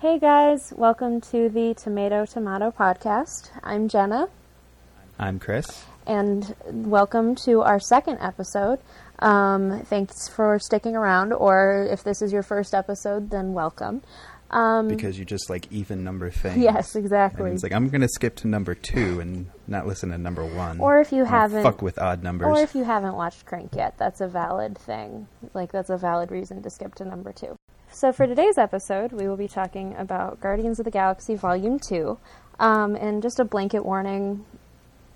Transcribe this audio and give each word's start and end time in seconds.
Hey 0.00 0.18
guys, 0.18 0.72
welcome 0.76 1.20
to 1.32 1.48
the 1.48 1.74
Tomato 1.74 2.24
Tomato 2.24 2.70
podcast. 2.70 3.50
I'm 3.64 3.88
Jenna, 3.88 4.28
I'm 5.18 5.38
Chris. 5.38 5.84
and 6.06 6.54
welcome 6.70 7.34
to 7.46 7.62
our 7.62 7.80
second 7.80 8.18
episode. 8.20 8.78
Um, 9.18 9.80
thanks 9.86 10.28
for 10.28 10.58
sticking 10.60 10.94
around, 10.94 11.32
or 11.32 11.88
if 11.90 12.04
this 12.04 12.22
is 12.22 12.32
your 12.32 12.42
first 12.44 12.74
episode, 12.74 13.30
then 13.30 13.52
welcome. 13.54 14.02
Um, 14.50 14.88
Because 14.88 15.18
you 15.18 15.26
just 15.26 15.50
like 15.50 15.70
even 15.70 16.04
number 16.04 16.30
things. 16.30 16.56
yes, 16.58 16.94
And 16.94 17.04
exactly. 17.04 17.50
it's 17.50 17.62
like 17.62 17.72
I'm 17.72 17.88
gonna 17.88 18.08
skip 18.08 18.34
to 18.36 18.48
number 18.48 18.74
two 18.74 19.20
and 19.20 19.46
not 19.66 19.86
listen 19.86 20.08
to 20.10 20.16
number 20.18 20.44
one. 20.44 20.80
Or 20.80 21.00
if 21.00 21.12
you 21.12 21.24
haven't- 21.24 21.62
fuck 21.64 21.82
with 21.82 21.98
odd 21.98 22.22
numbers. 22.22 22.46
Or 22.46 22.58
if 22.62 22.74
you 22.74 22.84
haven't 22.84 23.14
watched 23.14 23.44
Crank 23.44 23.74
yet, 23.74 23.98
that's 23.98 24.20
a 24.22 24.28
valid 24.28 24.78
thing. 24.78 25.26
Like, 25.52 25.70
that's 25.72 25.90
a 25.90 25.98
valid 25.98 26.30
reason 26.30 26.62
to 26.62 26.70
skip 26.70 26.94
to 26.94 27.04
number 27.04 27.30
two. 27.32 27.57
So, 27.90 28.12
for 28.12 28.26
today's 28.26 28.58
episode, 28.58 29.12
we 29.12 29.26
will 29.26 29.36
be 29.36 29.48
talking 29.48 29.94
about 29.96 30.40
Guardians 30.40 30.78
of 30.78 30.84
the 30.84 30.90
Galaxy 30.90 31.34
Volume 31.34 31.78
2. 31.78 32.18
Um, 32.60 32.94
and 32.96 33.22
just 33.22 33.40
a 33.40 33.44
blanket 33.44 33.84
warning 33.84 34.44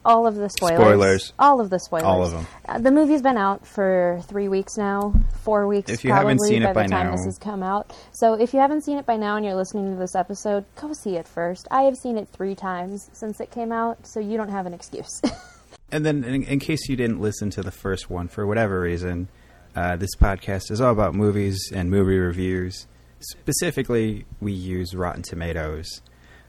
all 0.05 0.27
of 0.27 0.35
the 0.35 0.48
spoilers. 0.48 0.79
Spoilers. 0.81 1.33
All 1.39 1.61
of 1.61 1.71
the 1.71 1.79
spoilers. 1.79 2.05
All 2.05 2.25
of 2.25 2.35
'em. 2.35 2.47
Uh, 2.69 2.79
the 2.79 2.91
movie's 2.91 3.23
been 3.23 3.37
out 3.37 3.65
for 3.67 4.21
three 4.25 4.48
weeks 4.48 4.77
now, 4.77 5.15
four 5.43 5.69
weeks 5.69 5.91
If 5.93 6.05
you 6.05 6.11
probably 6.11 6.31
haven't 6.31 6.41
seen 6.48 6.62
by 6.65 6.71
it 6.71 6.75
by 6.75 6.83
the 6.85 6.89
time 6.89 7.07
now- 7.07 7.12
this 7.12 7.25
has 7.25 7.39
come 7.39 7.62
out. 7.62 7.93
So, 8.12 8.35
if 8.35 8.53
you 8.53 8.59
haven't 8.61 8.83
seen 8.83 8.98
it 8.98 9.07
by 9.07 9.17
now 9.17 9.37
and 9.37 9.45
you're 9.45 9.55
listening 9.55 9.93
to 9.93 9.98
this 9.98 10.17
episode, 10.17 10.65
go 10.81 10.93
see 10.93 11.17
it 11.17 11.29
first. 11.29 11.69
I 11.70 11.83
have 11.83 11.97
seen 11.97 12.17
it 12.19 12.29
three 12.33 12.55
times 12.57 13.11
since 13.12 13.41
it 13.41 13.51
came 13.53 13.70
out, 13.70 14.07
so 14.07 14.19
you 14.19 14.37
don't 14.37 14.51
have 14.51 14.67
an 14.67 14.75
excuse. 14.75 15.20
and 15.93 16.05
then, 16.05 16.25
in, 16.25 16.43
in 16.43 16.59
case 16.59 16.89
you 16.89 16.97
didn't 16.97 17.20
listen 17.20 17.51
to 17.51 17.62
the 17.62 17.70
first 17.70 18.11
one 18.11 18.27
for 18.29 18.45
whatever 18.47 18.81
reason, 18.81 19.29
uh, 19.75 19.97
this 19.97 20.15
podcast 20.17 20.71
is 20.71 20.81
all 20.81 20.93
about 20.93 21.15
movies 21.15 21.73
and 21.75 21.91
movie 21.91 22.19
reviews. 22.19 22.87
Specifically, 23.21 24.27
we 24.41 24.53
use 24.53 24.95
Rotten 24.95 25.23
Tomatoes. 25.23 26.03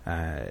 Uh, 0.05 0.47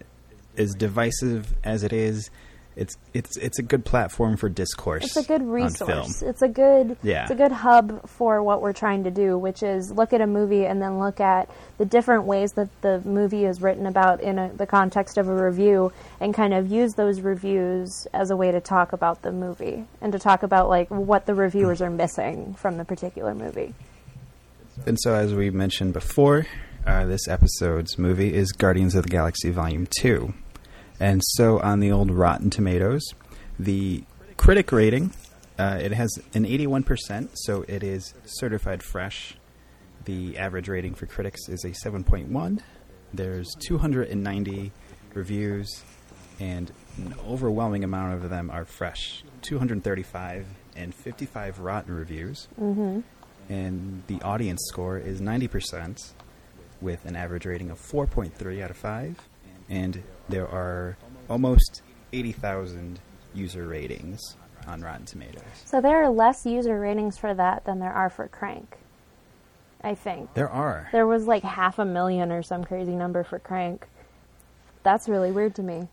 as 0.57 0.75
divisive 0.75 1.55
as 1.65 1.83
it 1.83 1.93
is, 1.93 2.31
it's 2.75 2.97
it's 3.13 3.37
it's 3.37 3.59
a 3.59 3.63
good 3.63 3.85
platform 3.85 4.37
for 4.37 4.49
discourse. 4.49 5.05
It's 5.05 5.17
a 5.17 5.23
good 5.23 5.43
resource. 5.47 6.23
It's 6.23 6.41
a 6.43 6.49
good 6.49 6.97
Yeah. 7.03 7.23
it's 7.23 7.31
a 7.31 7.35
good 7.35 7.53
hub 7.53 8.09
for 8.09 8.43
what 8.43 8.63
we're 8.63 8.73
trying 8.73 9.05
to 9.05 9.11
do, 9.11 9.37
which 9.37 9.63
is 9.63 9.91
look 9.93 10.13
at 10.13 10.21
a 10.21 10.27
movie 10.27 10.65
and 10.65 10.81
then 10.81 10.99
look 10.99 11.21
at 11.21 11.51
the 11.79 11.85
different 11.85 12.25
ways 12.25 12.53
that 12.53 12.69
the 12.81 13.01
movie 13.05 13.45
is 13.45 13.61
written 13.61 13.87
about 13.87 14.21
in 14.23 14.39
a, 14.39 14.49
the 14.55 14.67
context 14.67 15.19
of 15.19 15.29
a 15.29 15.35
review 15.35 15.93
and 16.21 16.33
kind 16.35 16.55
of 16.55 16.71
use 16.71 16.95
those 16.95 17.21
reviews 17.21 18.07
as 18.15 18.31
a 18.31 18.37
way 18.37 18.51
to 18.51 18.61
talk 18.61 18.93
about 18.95 19.21
the 19.23 19.33
movie 19.33 19.85
and 20.01 20.13
to 20.13 20.19
talk 20.19 20.43
about 20.43 20.69
like 20.69 20.89
what 20.89 21.27
the 21.27 21.35
reviewers 21.35 21.83
are 21.83 21.91
missing 21.91 22.55
from 22.55 22.79
the 22.79 22.85
particular 22.85 23.35
movie. 23.35 23.75
And 24.87 24.99
so, 25.01 25.15
as 25.15 25.35
we 25.35 25.51
mentioned 25.51 25.93
before, 25.93 26.47
uh, 26.87 27.05
this 27.05 27.29
episode's 27.29 27.99
movie 27.99 28.33
is 28.35 28.53
Guardians 28.53 28.95
of 28.95 29.05
the 29.05 29.11
Galaxy 29.11 29.51
Volume 29.51 29.87
2. 30.01 30.33
And 31.01 31.21
so, 31.25 31.59
on 31.61 31.81
the 31.81 31.91
old 31.91 32.11
Rotten 32.11 32.51
Tomatoes, 32.51 33.03
the 33.59 34.05
critic 34.37 34.71
rating, 34.73 35.13
uh, 35.59 35.79
it 35.81 35.93
has 35.93 36.11
an 36.35 36.45
81%, 36.45 37.31
so 37.35 37.65
it 37.69 37.83
is 37.83 38.15
certified 38.25 38.83
fresh. 38.83 39.37
The 40.05 40.37
average 40.39 40.69
rating 40.69 40.95
for 40.95 41.07
critics 41.07 41.49
is 41.49 41.65
a 41.65 41.71
7.1. 41.71 42.61
There's 43.15 43.55
290 43.67 44.73
reviews, 45.15 45.83
and 46.41 46.73
an 46.99 47.15
overwhelming 47.27 47.85
amount 47.85 48.15
of 48.15 48.31
them 48.31 48.51
are 48.51 48.65
fresh 48.65 49.23
235 49.43 50.47
and 50.77 50.95
55 50.95 51.59
rotten 51.59 51.95
reviews 51.95 52.49
Mm-hmm. 52.61 53.01
and 53.53 54.03
the 54.07 54.21
audience 54.23 54.61
score 54.69 54.99
is 54.99 55.21
90% 55.21 56.13
with 56.81 57.05
an 57.05 57.15
average 57.17 57.45
rating 57.47 57.71
of 57.71 57.79
4.3 57.79 58.63
out 58.63 58.71
of 58.71 58.77
5 58.77 59.29
and 59.73 60.03
there 60.29 60.47
are 60.47 60.97
almost 61.29 61.83
80,000 62.13 63.01
user 63.35 63.67
ratings 63.67 64.37
on 64.67 64.83
Rotten 64.83 65.07
Tomatoes. 65.07 65.43
So 65.65 65.81
there 65.81 66.03
are 66.03 66.11
less 66.11 66.45
user 66.45 66.79
ratings 66.79 67.17
for 67.19 67.35
that 67.35 67.65
than 67.65 67.79
there 67.81 67.93
are 67.93 68.11
for 68.11 68.29
Crank. 68.29 68.77
I 69.83 69.95
think. 69.97 70.33
There 70.35 70.49
are. 70.51 70.89
There 70.93 71.07
was 71.07 71.27
like 71.27 71.43
half 71.43 71.79
a 71.81 71.85
million 71.85 72.31
or 72.31 72.43
some 72.43 72.63
crazy 72.63 72.95
number 72.95 73.25
for 73.25 73.39
Crank. 73.41 73.87
That's 74.85 75.09
really 75.09 75.33
weird 75.33 75.55
to 75.57 75.63
me. 75.63 75.89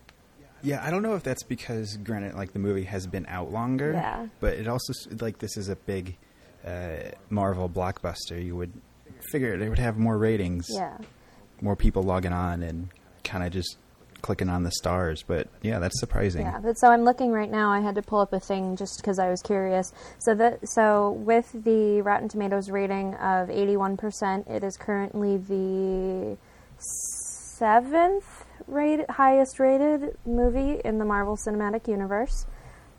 Yeah, 0.62 0.84
I 0.84 0.90
don't 0.90 1.02
know 1.02 1.14
if 1.14 1.22
that's 1.22 1.42
because 1.42 1.96
granted 1.96 2.34
like 2.34 2.52
the 2.52 2.58
movie 2.58 2.84
has 2.84 3.06
been 3.06 3.24
out 3.26 3.50
longer, 3.50 3.92
Yeah. 3.92 4.26
but 4.40 4.54
it 4.54 4.68
also 4.68 4.92
like 5.20 5.38
this 5.38 5.56
is 5.56 5.68
a 5.70 5.76
big 5.76 6.18
uh, 6.66 6.96
Marvel 7.30 7.68
blockbuster. 7.68 8.44
You 8.44 8.56
would 8.56 8.72
figure 9.32 9.54
it 9.54 9.68
would 9.68 9.78
have 9.78 9.96
more 9.96 10.18
ratings. 10.18 10.66
Yeah. 10.68 10.98
More 11.62 11.76
people 11.76 12.02
logging 12.02 12.32
on 12.32 12.62
and 12.62 12.90
kind 13.30 13.44
of 13.44 13.52
just 13.52 13.76
clicking 14.22 14.48
on 14.48 14.64
the 14.64 14.70
stars, 14.72 15.24
but 15.26 15.48
yeah, 15.62 15.78
that's 15.78 15.98
surprising. 15.98 16.42
Yeah, 16.42 16.60
but 16.62 16.78
so 16.78 16.88
I'm 16.88 17.04
looking 17.04 17.30
right 17.30 17.50
now. 17.50 17.70
I 17.70 17.80
had 17.80 17.94
to 17.94 18.02
pull 18.02 18.20
up 18.20 18.32
a 18.32 18.40
thing 18.40 18.76
just 18.76 19.00
because 19.00 19.18
I 19.18 19.30
was 19.30 19.40
curious. 19.40 19.92
So 20.18 20.34
that 20.34 20.68
so 20.68 21.12
with 21.12 21.50
the 21.52 22.02
Rotten 22.02 22.28
Tomatoes 22.28 22.70
rating 22.70 23.14
of 23.14 23.48
81%, 23.48 24.50
it 24.50 24.64
is 24.64 24.76
currently 24.76 25.38
the 25.38 26.36
seventh 26.78 28.44
rated, 28.66 29.08
highest 29.08 29.58
rated 29.58 30.16
movie 30.26 30.80
in 30.84 30.98
the 30.98 31.04
Marvel 31.04 31.36
Cinematic 31.36 31.88
Universe. 31.88 32.46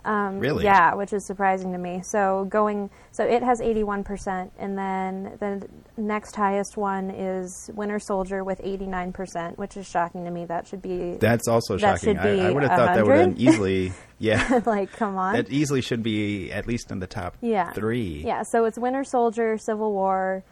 Um, 0.03 0.39
Really? 0.39 0.63
Yeah, 0.63 0.95
which 0.95 1.13
is 1.13 1.25
surprising 1.27 1.71
to 1.73 1.77
me. 1.77 2.01
So 2.03 2.45
going, 2.49 2.89
so 3.11 3.23
it 3.23 3.43
has 3.43 3.61
81%, 3.61 4.49
and 4.57 4.75
then 4.77 5.37
the 5.39 5.67
next 5.95 6.35
highest 6.35 6.75
one 6.75 7.11
is 7.11 7.69
Winter 7.75 7.99
Soldier 7.99 8.43
with 8.43 8.59
89%, 8.63 9.57
which 9.59 9.77
is 9.77 9.87
shocking 9.87 10.25
to 10.25 10.31
me. 10.31 10.45
That 10.45 10.65
should 10.67 10.81
be 10.81 11.17
That's 11.19 11.47
also 11.47 11.77
That 11.77 11.99
shocking. 12.01 12.17
I, 12.17 12.47
I 12.47 12.51
would 12.51 12.63
have 12.63 12.71
thought 12.71 12.95
that 12.95 13.05
would 13.05 13.15
have 13.15 13.27
100. 13.27 13.39
easily, 13.39 13.93
yeah, 14.17 14.61
like, 14.65 14.91
come 14.91 15.17
on. 15.17 15.33
that 15.35 15.51
easily 15.51 15.81
should 15.81 16.01
be 16.01 16.51
at 16.51 16.65
least 16.65 16.89
in 16.91 16.99
the 16.99 17.07
top 17.07 17.35
Yeah. 17.41 17.71
three. 17.73 18.23
Yeah, 18.25 18.41
so 18.43 18.65
it's 18.65 18.79
Winter 18.79 19.03
Soldier, 19.03 19.57
Civil 19.59 19.91
War, 19.93 20.43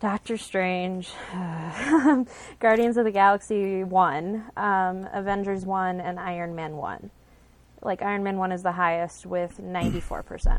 Doctor 0.00 0.36
Strange, 0.36 1.08
Guardians 2.60 2.96
of 2.96 3.04
the 3.04 3.10
Galaxy 3.12 3.84
1, 3.84 4.44
um, 4.56 5.08
Avengers 5.12 5.64
1, 5.64 6.00
and 6.00 6.18
Iron 6.20 6.54
Man 6.54 6.76
1. 6.76 7.10
Like, 7.82 8.02
Iron 8.02 8.22
Man 8.22 8.36
1 8.38 8.52
is 8.52 8.62
the 8.62 8.72
highest 8.72 9.26
with 9.26 9.58
94%. 9.58 10.58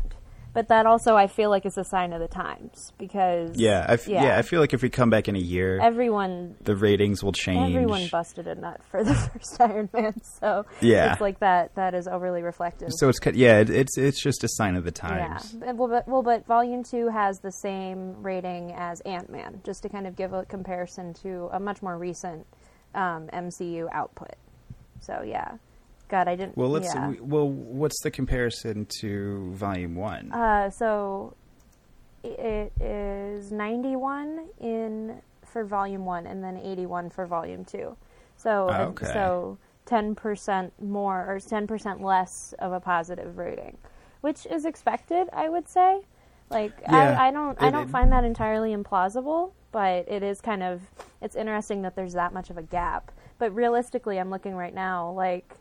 But 0.52 0.68
that 0.68 0.86
also, 0.86 1.16
I 1.16 1.26
feel 1.26 1.50
like, 1.50 1.66
is 1.66 1.76
a 1.76 1.82
sign 1.82 2.12
of 2.12 2.20
the 2.20 2.28
times 2.28 2.92
because. 2.96 3.56
Yeah, 3.58 3.84
I 3.88 3.94
f- 3.94 4.06
yeah. 4.06 4.38
I 4.38 4.42
feel 4.42 4.60
like 4.60 4.72
if 4.72 4.82
we 4.82 4.88
come 4.88 5.10
back 5.10 5.26
in 5.26 5.34
a 5.34 5.40
year, 5.40 5.80
Everyone. 5.82 6.54
the 6.62 6.76
ratings 6.76 7.24
will 7.24 7.32
change. 7.32 7.74
Everyone 7.74 8.06
busted 8.12 8.46
a 8.46 8.54
nut 8.54 8.80
for 8.88 9.02
the 9.02 9.14
first 9.32 9.60
Iron 9.60 9.88
Man, 9.92 10.14
so 10.38 10.64
Yeah. 10.80 11.10
it's 11.10 11.20
like 11.20 11.40
that. 11.40 11.74
That 11.74 11.94
is 11.94 12.06
overly 12.06 12.42
reflective. 12.42 12.90
so 12.98 13.08
it's 13.08 13.18
yeah, 13.34 13.58
it, 13.62 13.70
it's 13.70 13.98
it's 13.98 14.22
just 14.22 14.44
a 14.44 14.48
sign 14.48 14.76
of 14.76 14.84
the 14.84 14.92
Yeah. 15.02 15.08
times. 15.26 15.54
But- 15.54 15.74
Well 15.74 15.88
but, 15.88 16.06
well, 16.06 16.22
but 16.22 16.46
Volume 16.46 16.84
2 16.84 17.08
has 17.08 17.40
the 17.40 17.50
same 17.50 18.22
rating 18.22 18.72
as 18.76 19.00
Ant 19.00 19.30
Man, 19.30 19.60
just 19.64 19.82
to 19.82 19.88
kind 19.88 20.06
of 20.06 20.14
give 20.14 20.32
a 20.34 20.44
comparison 20.44 21.14
to 21.24 21.48
a 21.52 21.58
much 21.58 21.82
more 21.82 21.98
recent 21.98 22.46
um, 22.94 23.26
MCU 23.32 23.88
output. 23.92 24.36
So, 25.00 25.22
yeah. 25.26 25.56
God, 26.14 26.28
I 26.28 26.36
didn't. 26.36 26.56
Well, 26.56 26.68
let's. 26.68 26.94
Yeah. 26.94 27.08
we- 27.08 27.20
well, 27.20 27.48
what's 27.48 28.00
the 28.02 28.10
comparison 28.12 28.86
to 29.00 29.50
Volume 29.54 29.96
One? 29.96 30.30
Uh, 30.30 30.70
so, 30.70 31.34
it 32.22 32.72
is 32.80 33.50
91 33.50 34.46
in 34.60 35.20
for 35.44 35.64
Volume 35.64 36.04
1 36.04 36.26
and 36.26 36.42
then 36.44 36.56
81 36.56 37.10
for 37.10 37.26
Volume 37.26 37.64
2. 37.64 37.96
So, 38.36 38.68
Ah, 38.70 38.74
uh, 38.82 38.86
okay. 38.90 39.06
so 39.06 39.58
10% 39.86 40.70
more 40.80 41.20
or 41.28 41.40
10% 41.40 42.00
less 42.00 42.54
of 42.60 42.72
a 42.72 42.78
positive 42.80 43.36
rating, 43.36 43.76
which 44.20 44.46
is 44.46 44.64
expected, 44.64 45.28
I 45.32 45.48
would 45.48 45.68
say. 45.68 46.00
Like 46.48 46.72
Yeah, 46.82 47.16
I, 47.20 47.28
I 47.28 47.30
don't 47.32 47.60
I 47.60 47.70
don't 47.70 47.88
it- 47.88 47.90
find 47.90 48.12
that 48.12 48.22
entirely 48.24 48.72
implausible, 48.74 49.50
but 49.72 50.06
it 50.08 50.22
is 50.22 50.40
kind 50.40 50.62
of 50.62 50.80
it's 51.20 51.34
interesting 51.34 51.82
that 51.82 51.96
there's 51.96 52.12
that 52.14 52.32
much 52.32 52.50
of 52.50 52.56
a 52.58 52.62
gap. 52.62 53.10
But 53.38 53.52
realistically, 53.54 54.18
I'm 54.20 54.30
looking 54.30 54.54
right 54.54 54.74
now 54.74 55.10
like 55.10 55.56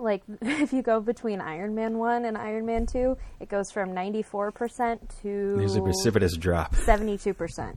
like 0.00 0.22
if 0.42 0.72
you 0.72 0.82
go 0.82 1.00
between 1.00 1.40
Iron 1.40 1.74
Man 1.74 1.98
1 1.98 2.24
and 2.24 2.36
Iron 2.36 2.66
Man 2.66 2.86
2, 2.86 3.16
it 3.40 3.48
goes 3.48 3.70
from 3.70 3.90
94% 3.90 4.98
to 5.22 5.56
There's 5.56 5.76
a 5.76 5.82
precipitous 5.82 6.36
drop. 6.36 6.74
72%. 6.86 7.76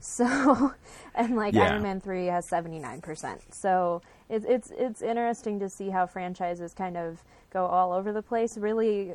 So, 0.00 0.74
and 1.14 1.36
like 1.36 1.54
Yeah. 1.54 1.72
Iron 1.72 1.82
Man 1.82 2.00
3 2.00 2.26
has 2.26 2.48
79%. 2.50 3.40
So, 3.50 4.02
it's 4.28 4.44
it's 4.48 4.72
it's 4.76 5.02
interesting 5.02 5.60
to 5.60 5.68
see 5.68 5.88
how 5.88 6.06
franchises 6.06 6.74
kind 6.74 6.96
of 6.96 7.22
go 7.52 7.64
all 7.64 7.92
over 7.92 8.12
the 8.12 8.22
place. 8.22 8.58
Really 8.58 9.14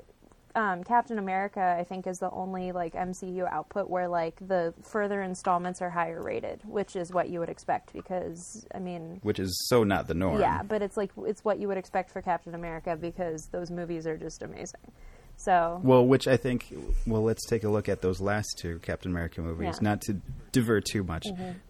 um, 0.56 0.84
Captain 0.84 1.18
America, 1.18 1.76
I 1.80 1.84
think, 1.84 2.08
is 2.08 2.18
the 2.18 2.30
only 2.32 2.72
like 2.72 2.94
MCU 2.94 3.52
output 3.52 3.90
where 3.90 4.08
like 4.08 4.36
the 4.46 4.74
further 4.84 5.22
installments 5.22 5.82
are 5.82 5.90
higher 5.90 6.22
rated, 6.22 6.62
which 6.66 6.96
is 6.96 7.12
what 7.12 7.30
you 7.30 7.40
would 7.40 7.50
expect 7.50 7.94
because 7.94 8.66
I 8.74 8.80
mean, 8.80 9.20
which 9.24 9.40
is 9.40 9.56
so 9.68 9.84
not 9.84 10.08
the 10.08 10.14
norm. 10.14 10.40
yeah, 10.40 10.64
but 10.64 10.82
it's 10.82 10.98
like 10.98 11.12
it's 11.26 11.44
what 11.44 11.60
you 11.60 11.68
would 11.68 11.78
expect 11.78 12.12
for 12.12 12.22
Captain 12.22 12.56
America 12.56 12.96
because 12.96 13.48
those 13.52 13.72
movies 13.72 14.06
are 14.08 14.18
just 14.18 14.44
amazing. 14.44 14.92
So 15.38 15.80
Well, 15.84 16.06
which 16.06 16.28
I 16.28 16.38
think, 16.38 16.72
well, 17.08 17.24
let's 17.24 17.48
take 17.48 17.64
a 17.64 17.70
look 17.70 17.90
at 17.90 18.02
those 18.02 18.22
last 18.22 18.60
two 18.60 18.78
Captain 18.80 19.10
America 19.10 19.42
movies. 19.42 19.64
Yeah. 19.66 19.72
Mm-hmm. 19.72 19.86
Not 19.86 20.02
to 20.02 20.22
divert 20.52 20.86
too 20.86 21.04
much, 21.04 21.26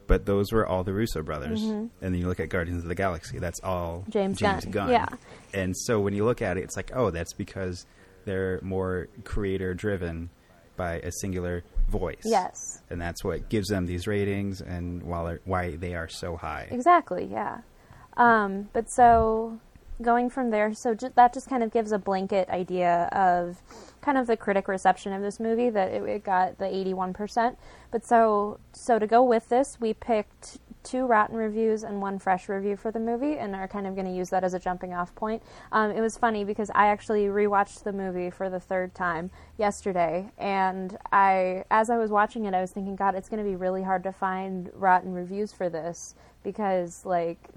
but 0.07 0.25
those 0.25 0.51
were 0.51 0.67
all 0.67 0.83
the 0.83 0.93
Russo 0.93 1.21
brothers. 1.21 1.61
And 1.61 1.89
then 2.01 2.15
you 2.15 2.27
look 2.27 2.41
at 2.41 2.49
Guardians 2.49 2.83
of 2.83 2.89
the 2.89 2.95
Galaxy, 2.95 3.39
that's 3.39 3.61
all 3.63 4.03
James 4.09 4.41
Gunn. 4.41 4.89
Yeah. 4.89 5.07
And 5.53 5.75
so 5.77 6.01
when 6.01 6.13
you 6.13 6.25
look 6.25 6.41
at 6.41 6.57
it, 6.57 6.63
it's 6.65 6.75
like, 6.75 6.91
oh, 6.93 7.11
that's 7.11 7.31
because 7.33 7.85
they're 8.25 8.59
more 8.61 9.07
creator 9.23 9.73
driven 9.73 10.29
by 10.77 10.95
a 10.99 11.11
singular 11.11 11.63
voice. 11.89 12.21
yes, 12.23 12.81
And 12.89 12.99
that's 12.99 13.23
what 13.23 13.49
gives 13.49 13.67
them 13.67 13.85
these 13.85 14.07
ratings 14.07 14.61
and 14.61 15.03
why 15.03 15.75
they 15.75 15.93
are 15.95 16.07
so 16.07 16.37
high. 16.37 16.67
Exactly, 16.71 17.25
yeah. 17.25 17.59
Um, 18.17 18.69
but 18.73 18.89
so 18.89 19.59
going 20.01 20.29
from 20.29 20.49
there, 20.49 20.73
so 20.73 20.95
ju- 20.95 21.11
that 21.15 21.33
just 21.33 21.49
kind 21.49 21.61
of 21.63 21.71
gives 21.71 21.91
a 21.91 21.99
blanket 21.99 22.49
idea 22.49 23.09
of 23.11 23.61
kind 24.01 24.17
of 24.17 24.25
the 24.27 24.35
critic 24.37 24.67
reception 24.67 25.13
of 25.13 25.21
this 25.21 25.39
movie 25.39 25.69
that 25.69 25.91
it, 25.91 26.01
it 26.03 26.23
got 26.23 26.57
the 26.57 26.65
81%. 26.65 27.55
But 27.91 28.05
so 28.05 28.59
so 28.71 28.97
to 28.97 29.05
go 29.05 29.21
with 29.23 29.49
this, 29.49 29.77
we 29.79 29.93
picked 29.93 30.57
two 30.83 31.05
rotten 31.05 31.35
reviews 31.35 31.83
and 31.83 32.01
one 32.01 32.19
fresh 32.19 32.49
review 32.49 32.75
for 32.75 32.91
the 32.91 32.99
movie 32.99 33.37
and 33.37 33.55
are 33.55 33.67
kind 33.67 33.85
of 33.85 33.95
going 33.95 34.07
to 34.07 34.13
use 34.13 34.29
that 34.29 34.43
as 34.43 34.53
a 34.53 34.59
jumping 34.59 34.93
off 34.93 35.13
point. 35.15 35.41
Um, 35.71 35.91
it 35.91 36.01
was 36.01 36.17
funny 36.17 36.43
because 36.43 36.71
I 36.73 36.87
actually 36.87 37.25
rewatched 37.25 37.83
the 37.83 37.93
movie 37.93 38.29
for 38.29 38.49
the 38.49 38.59
third 38.59 38.95
time 38.95 39.31
yesterday 39.57 40.31
and 40.37 40.97
I 41.11 41.65
as 41.69 41.89
I 41.89 41.97
was 41.97 42.09
watching 42.09 42.45
it 42.45 42.53
I 42.53 42.61
was 42.61 42.71
thinking 42.71 42.95
god 42.95 43.15
it's 43.15 43.29
going 43.29 43.43
to 43.43 43.49
be 43.49 43.55
really 43.55 43.83
hard 43.83 44.03
to 44.03 44.11
find 44.11 44.69
rotten 44.73 45.13
reviews 45.13 45.53
for 45.53 45.69
this 45.69 46.15
because 46.43 47.05
like 47.05 47.49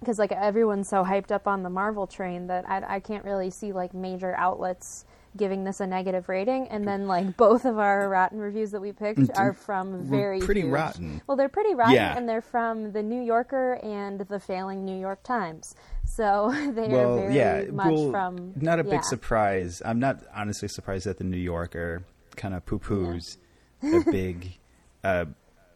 because 0.00 0.18
like 0.18 0.32
everyone's 0.32 0.88
so 0.88 1.02
hyped 1.02 1.30
up 1.30 1.48
on 1.48 1.62
the 1.62 1.70
Marvel 1.70 2.06
train 2.06 2.46
that 2.48 2.68
I, 2.68 2.96
I 2.96 3.00
can't 3.00 3.24
really 3.24 3.50
see 3.50 3.72
like 3.72 3.94
major 3.94 4.34
outlets 4.36 5.06
giving 5.36 5.64
this 5.64 5.80
a 5.80 5.86
negative 5.86 6.28
rating, 6.28 6.68
and 6.68 6.86
then 6.86 7.06
like 7.08 7.36
both 7.36 7.64
of 7.64 7.78
our 7.78 8.08
rotten 8.08 8.38
reviews 8.38 8.70
that 8.70 8.80
we 8.80 8.92
picked 8.92 9.30
are 9.36 9.52
from 9.52 10.04
very 10.08 10.40
pretty 10.40 10.60
huge- 10.62 10.72
rotten. 10.72 11.20
Well, 11.26 11.36
they're 11.36 11.48
pretty 11.48 11.74
rotten, 11.74 11.94
Yeah. 11.94 12.16
and 12.16 12.28
they're 12.28 12.40
from 12.42 12.92
the 12.92 13.02
New 13.02 13.20
Yorker 13.22 13.74
and 13.82 14.20
the 14.20 14.38
failing 14.38 14.84
New 14.84 14.98
York 14.98 15.22
Times. 15.24 15.74
So 16.16 16.52
they 16.74 16.86
are 16.86 16.88
well, 17.08 17.16
very 17.16 17.34
yeah, 17.34 17.64
much 17.72 17.86
well, 17.92 18.10
from 18.10 18.52
not 18.56 18.78
a 18.80 18.84
yeah. 18.84 18.90
big 18.90 19.04
surprise. 19.04 19.82
I'm 19.84 19.98
not 19.98 20.20
honestly 20.34 20.68
surprised 20.68 21.06
that 21.06 21.18
the 21.18 21.24
New 21.24 21.36
Yorker 21.38 22.04
kind 22.36 22.54
of 22.54 22.64
poo 22.66 22.78
poos 22.78 23.36
a 23.82 24.02
big 24.10 24.58
uh, 25.02 25.24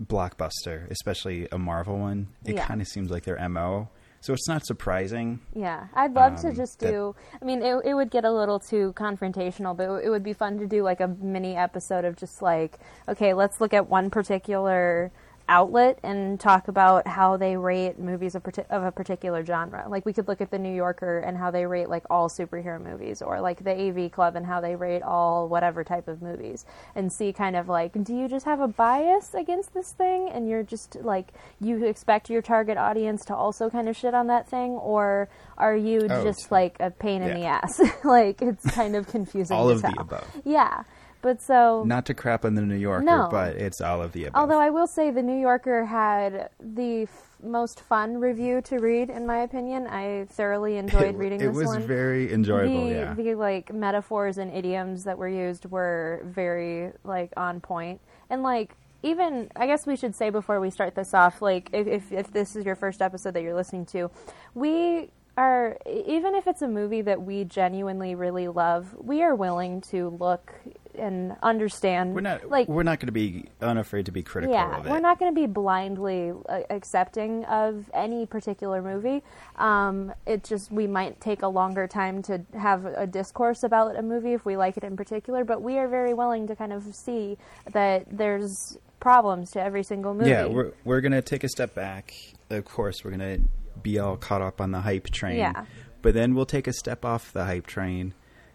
blockbuster, 0.05 0.89
especially 0.91 1.49
a 1.53 1.59
Marvel 1.59 1.99
one. 1.99 2.29
It 2.45 2.55
Yeah. 2.57 2.67
kind 2.67 2.81
of 2.81 2.89
seems 2.89 3.11
like 3.11 3.25
their 3.25 3.49
mo. 3.49 3.89
So 4.21 4.33
it's 4.33 4.49
not 4.49 4.67
surprising. 4.67 5.41
Yeah, 5.55 5.87
I'd 5.95 6.13
love 6.15 6.37
to 6.43 6.49
Um, 6.49 6.55
just 6.55 6.81
that- 6.81 6.91
do. 6.91 7.15
I 7.41 7.45
mean, 7.45 7.63
it, 7.63 7.83
it 7.85 7.95
would 7.95 8.11
get 8.11 8.25
a 8.25 8.33
little 8.33 8.59
too 8.59 8.93
confrontational, 8.97 9.77
but 9.77 10.05
it 10.05 10.11
would 10.11 10.25
be 10.25 10.33
fun 10.33 10.59
to 10.59 10.67
do 10.67 10.83
like 10.83 11.01
a 11.01 11.07
mini 11.09 11.57
episode 11.57 12.05
of 12.05 12.17
just 12.17 12.43
like, 12.43 12.79
okay, 13.09 13.33
let's 13.33 13.61
look 13.61 13.73
at 13.73 13.89
one 13.89 14.11
particular 14.11 15.13
outlet 15.49 15.99
and 16.03 16.39
talk 16.39 16.69
about 16.69 17.07
how 17.07 17.37
they 17.37 17.57
rate 17.57 17.99
movies 17.99 18.35
of, 18.35 18.43
parti- 18.43 18.63
of 18.71 18.83
a 18.83 18.93
particular 18.93 19.45
genre. 19.45 19.87
Like 19.89 20.05
we 20.05 20.13
could 20.13 20.29
look 20.29 20.41
at 20.41 20.51
the 20.51 20.59
New 20.59 20.75
Yorker 20.75 21.19
and 21.21 21.37
how 21.39 21.51
they 21.51 21.65
rate 21.67 21.89
like 21.89 22.05
all 22.11 22.29
superhero 22.29 22.83
movies, 22.83 23.23
or 23.23 23.41
like 23.41 23.65
the 23.65 23.73
AV 23.73 24.13
Club 24.13 24.37
and 24.37 24.45
how 24.47 24.61
they 24.61 24.77
rate 24.77 25.03
all 25.03 25.49
whatever 25.49 25.85
type 25.85 26.09
of 26.09 26.21
movies, 26.23 26.65
and 26.95 27.13
see 27.13 27.33
kind 27.33 27.57
of 27.57 27.69
like, 27.69 27.93
do 28.05 28.15
you 28.15 28.29
just 28.29 28.45
have 28.47 28.61
a 28.61 28.69
bias 28.69 29.35
against 29.35 29.73
this 29.75 29.93
thing, 29.93 30.29
and 30.29 30.49
you're 30.49 30.63
just 30.63 30.97
like 31.03 31.33
you 31.61 31.85
expect 31.85 32.29
your 32.31 32.43
target 32.43 32.77
audience 32.77 33.25
to 33.27 33.35
also 33.35 33.71
kind 33.71 33.89
of 33.89 33.97
shit 33.97 34.15
on 34.15 34.27
that 34.27 34.49
thing, 34.49 34.73
or 34.73 35.29
are 35.57 35.77
you 35.77 36.07
Oh, 36.11 36.23
just 36.25 36.51
like 36.53 36.77
a 36.81 36.91
pain 36.91 37.23
in 37.23 37.35
the 37.35 37.47
ass? 37.47 37.81
like 38.05 38.41
it's 38.43 38.65
kind 38.71 38.95
of 38.97 39.07
confusing. 39.09 39.57
All 39.57 39.71
of 39.71 39.83
the 39.83 39.95
above. 39.99 40.25
Yeah, 40.45 40.83
but 41.23 41.41
so 41.43 41.85
Not 41.87 42.07
to 42.07 42.15
crap 42.15 42.45
on 42.45 42.55
the 42.55 42.63
New 42.63 42.77
Yorker, 42.77 43.05
No. 43.05 43.29
but 43.31 43.57
it's 43.57 43.81
all 43.81 44.03
of 44.03 44.13
the 44.13 44.27
above. 44.27 44.41
Although 44.41 44.61
I 44.61 44.71
will 44.71 44.87
say 44.87 45.11
the 45.11 45.23
New 45.23 45.39
Yorker 45.41 45.85
had 45.87 46.51
the 46.61 47.03
f- 47.03 47.37
most 47.43 47.81
fun 47.81 48.19
review 48.19 48.61
to 48.63 48.79
read, 48.79 49.11
in 49.11 49.27
my 49.27 49.39
opinion. 49.39 49.87
I 49.87 50.27
thoroughly 50.31 50.77
enjoyed 50.85 51.15
it, 51.15 51.17
reading 51.17 51.41
it 51.41 51.47
this 51.49 51.57
was 51.57 51.67
one. 51.67 51.87
very 51.87 52.33
enjoyable. 52.33 52.89
the, 52.89 52.95
yeah. 52.95 53.15
the 53.15 53.35
like 53.35 53.73
metaphors 53.73 54.39
and 54.39 54.53
idioms 54.53 55.05
that 55.05 55.19
were 55.19 55.29
used 55.29 55.67
were 55.67 56.23
very 56.25 56.93
like 57.05 57.33
on 57.37 57.61
point, 57.61 58.01
and 58.31 58.43
like 58.43 58.75
even 59.03 59.51
I 59.55 59.67
guess 59.67 59.87
we 59.87 59.95
should 59.97 60.15
say 60.17 60.31
before 60.31 60.61
we 60.61 60.71
start 60.71 60.95
this 60.97 61.15
off, 61.15 61.41
like 61.43 61.71
if 61.73 61.87
if, 61.87 62.13
if 62.13 62.33
this 62.33 62.57
is 62.57 62.65
your 62.65 62.75
first 62.75 63.01
episode 63.03 63.35
that 63.35 63.43
you're 63.43 63.55
listening 63.55 63.87
to, 63.87 64.11
we 64.55 65.11
are 65.37 65.79
even 65.87 66.35
if 66.35 66.49
it's 66.49 66.63
a 66.63 66.69
movie 66.69 67.03
that 67.03 67.23
we 67.23 67.45
genuinely 67.45 68.17
really 68.17 68.49
love, 68.49 68.97
we 69.01 69.23
are 69.23 69.37
willing 69.37 69.81
to 69.83 70.09
look 70.19 70.53
and 70.99 71.37
understand. 71.43 72.15
we're 72.15 72.21
not 72.21 72.49
like 72.49 72.69
we're 72.69 72.83
not 72.83 73.01
going 73.01 73.07
to 73.07 73.13
be 73.13 73.47
unafraid 73.61 74.07
to 74.07 74.13
be 74.13 74.23
critical 74.23 74.55
yeah, 74.55 74.79
of 74.79 74.87
it. 74.87 74.91
we're 74.91 75.01
not 75.01 75.19
going 75.19 75.33
to 75.33 75.41
be 75.41 75.47
blindly 75.47 76.33
uh, 76.49 76.61
accepting 76.71 77.45
of 77.47 77.91
any 77.95 78.27
particular 78.27 78.83
movie. 78.83 79.23
Um, 79.57 80.13
it 80.27 80.45
just 80.45 80.71
we 80.71 80.87
might 80.87 81.21
take 81.21 81.43
a 81.43 81.49
longer 81.49 81.87
time 81.87 82.23
to 82.23 82.43
have 82.59 82.85
a 82.85 83.07
discourse 83.07 83.63
about 83.63 83.97
a 83.97 84.03
movie 84.03 84.33
if 84.33 84.45
we 84.45 84.57
like 84.57 84.77
it 84.77 84.85
in 84.85 84.97
particular, 84.97 85.45
but 85.45 85.63
we 85.63 85.79
are 85.79 85.89
very 85.89 86.15
willing 86.15 86.47
to 86.49 86.57
kind 86.57 86.73
of 86.73 86.85
see 86.95 87.39
that 87.73 88.07
there's 88.11 88.79
problems 89.01 89.51
to 89.53 89.63
every 89.63 89.83
single 89.83 90.15
movie. 90.15 90.31
Yeah, 90.31 90.47
we're 90.47 90.73
we're 90.85 91.01
gonna 91.01 91.23
take 91.23 91.45
a 91.45 91.49
step 91.49 91.75
back. 91.75 92.15
Of 92.51 92.65
course, 92.65 93.05
we're 93.05 93.13
gonna 93.13 93.39
be 93.83 93.99
all 93.99 94.17
caught 94.17 94.43
up 94.43 94.61
on 94.61 94.73
the 94.73 94.81
hype 94.81 95.11
train. 95.11 95.39
Yeah. 95.39 95.65
But 96.03 96.15
then 96.15 96.35
we'll 96.35 96.47
take 96.47 96.67
a 96.67 96.73
step 96.73 97.05
off 97.05 97.33
the 97.33 97.45
hype 97.45 97.67
train 97.67 98.15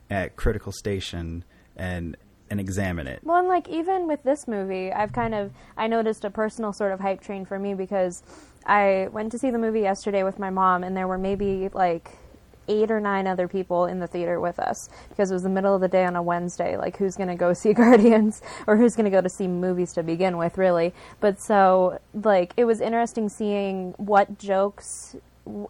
at 0.10 0.36
Critical 0.36 0.72
Station 0.72 1.44
and 1.76 2.16
and 2.54 2.60
examine 2.62 3.08
it. 3.08 3.20
Well, 3.24 3.38
and 3.38 3.48
like 3.48 3.68
even 3.68 4.08
with 4.08 4.22
this 4.24 4.48
movie, 4.48 4.94
I've 4.94 5.12
kind 5.12 5.34
of 5.34 5.52
I 5.76 5.88
noticed 5.88 6.24
a 6.24 6.30
personal 6.30 6.72
sort 6.72 6.92
of 6.92 7.00
hype 7.00 7.20
train 7.20 7.46
for 7.46 7.58
me 7.58 7.74
because 7.74 8.22
I 8.66 9.10
went 9.12 9.32
to 9.32 9.40
see 9.40 9.50
the 9.50 9.58
movie 9.58 9.82
yesterday 9.82 10.24
with 10.24 10.38
my 10.38 10.52
mom, 10.52 10.84
and 10.84 10.96
there 10.96 11.08
were 11.08 11.18
maybe 11.18 11.70
like 11.74 12.12
eight 12.68 12.92
or 12.92 13.02
nine 13.02 13.26
other 13.26 13.48
people 13.48 13.88
in 13.88 14.00
the 14.00 14.08
theater 14.08 14.40
with 14.40 14.60
us 14.60 14.88
because 15.10 15.32
it 15.32 15.34
was 15.34 15.44
the 15.44 15.50
middle 15.50 15.74
of 15.74 15.82
the 15.82 15.88
day 15.88 16.06
on 16.06 16.16
a 16.16 16.22
Wednesday. 16.22 16.78
Like, 16.78 16.96
who's 16.98 17.16
going 17.16 17.30
to 17.30 17.36
go 17.36 17.54
see 17.62 17.74
Guardians 17.74 18.44
or 18.68 18.78
who's 18.78 18.96
going 18.96 19.06
to 19.06 19.12
go 19.12 19.20
to 19.20 19.30
see 19.30 19.48
movies 19.48 19.92
to 19.94 20.04
begin 20.04 20.38
with, 20.38 20.58
really? 20.60 20.94
But 21.20 21.42
so, 21.42 22.00
like, 22.14 22.54
it 22.56 22.66
was 22.66 22.82
interesting 22.82 23.30
seeing 23.30 23.96
what 23.98 24.38
jokes 24.38 25.16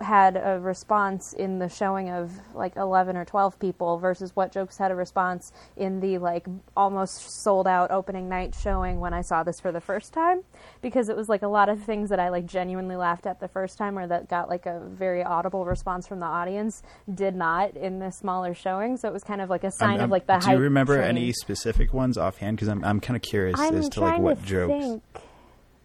had 0.01 0.37
a 0.37 0.59
response 0.59 1.33
in 1.33 1.57
the 1.57 1.67
showing 1.67 2.09
of 2.11 2.31
like 2.53 2.75
11 2.75 3.17
or 3.17 3.25
12 3.25 3.57
people 3.57 3.97
versus 3.97 4.35
what 4.35 4.51
jokes 4.51 4.77
had 4.77 4.91
a 4.91 4.95
response 4.95 5.51
in 5.75 5.99
the 5.99 6.19
like 6.19 6.45
almost 6.77 7.41
sold 7.43 7.65
out 7.67 7.89
opening 7.89 8.29
night 8.29 8.53
showing 8.61 8.99
when 8.99 9.15
I 9.15 9.21
saw 9.21 9.41
this 9.41 9.59
for 9.59 9.71
the 9.71 9.81
first 9.81 10.13
time 10.13 10.43
because 10.83 11.09
it 11.09 11.17
was 11.17 11.27
like 11.27 11.41
a 11.41 11.47
lot 11.47 11.69
of 11.69 11.81
things 11.83 12.11
that 12.11 12.19
I 12.19 12.29
like 12.29 12.45
genuinely 12.45 12.95
laughed 12.95 13.25
at 13.25 13.39
the 13.39 13.47
first 13.47 13.79
time 13.79 13.97
or 13.97 14.05
that 14.05 14.29
got 14.29 14.47
like 14.47 14.67
a 14.67 14.79
very 14.91 15.23
audible 15.23 15.65
response 15.65 16.05
from 16.07 16.19
the 16.19 16.27
audience 16.27 16.83
did 17.11 17.33
not 17.35 17.75
in 17.75 17.97
the 17.97 18.11
smaller 18.11 18.53
showing 18.53 18.95
so 18.95 19.07
it 19.07 19.13
was 19.13 19.23
kind 19.23 19.41
of 19.41 19.49
like 19.49 19.63
a 19.63 19.71
sign 19.71 19.95
I'm- 19.95 20.01
of 20.05 20.09
like 20.11 20.27
the 20.27 20.37
do 20.37 20.51
you 20.51 20.57
remember 20.57 20.97
train. 20.97 21.07
any 21.09 21.33
specific 21.33 21.93
ones 21.93 22.15
offhand? 22.15 22.57
Because 22.57 22.67
I'm 22.67 22.83
I'm 22.85 22.99
kind 22.99 23.15
of 23.15 23.23
curious 23.23 23.59
I'm 23.59 23.75
as 23.75 23.89
to 23.89 24.01
like 24.01 24.19
what 24.19 24.39
to 24.39 24.45
jokes. 24.45 24.71
think. 24.83 25.03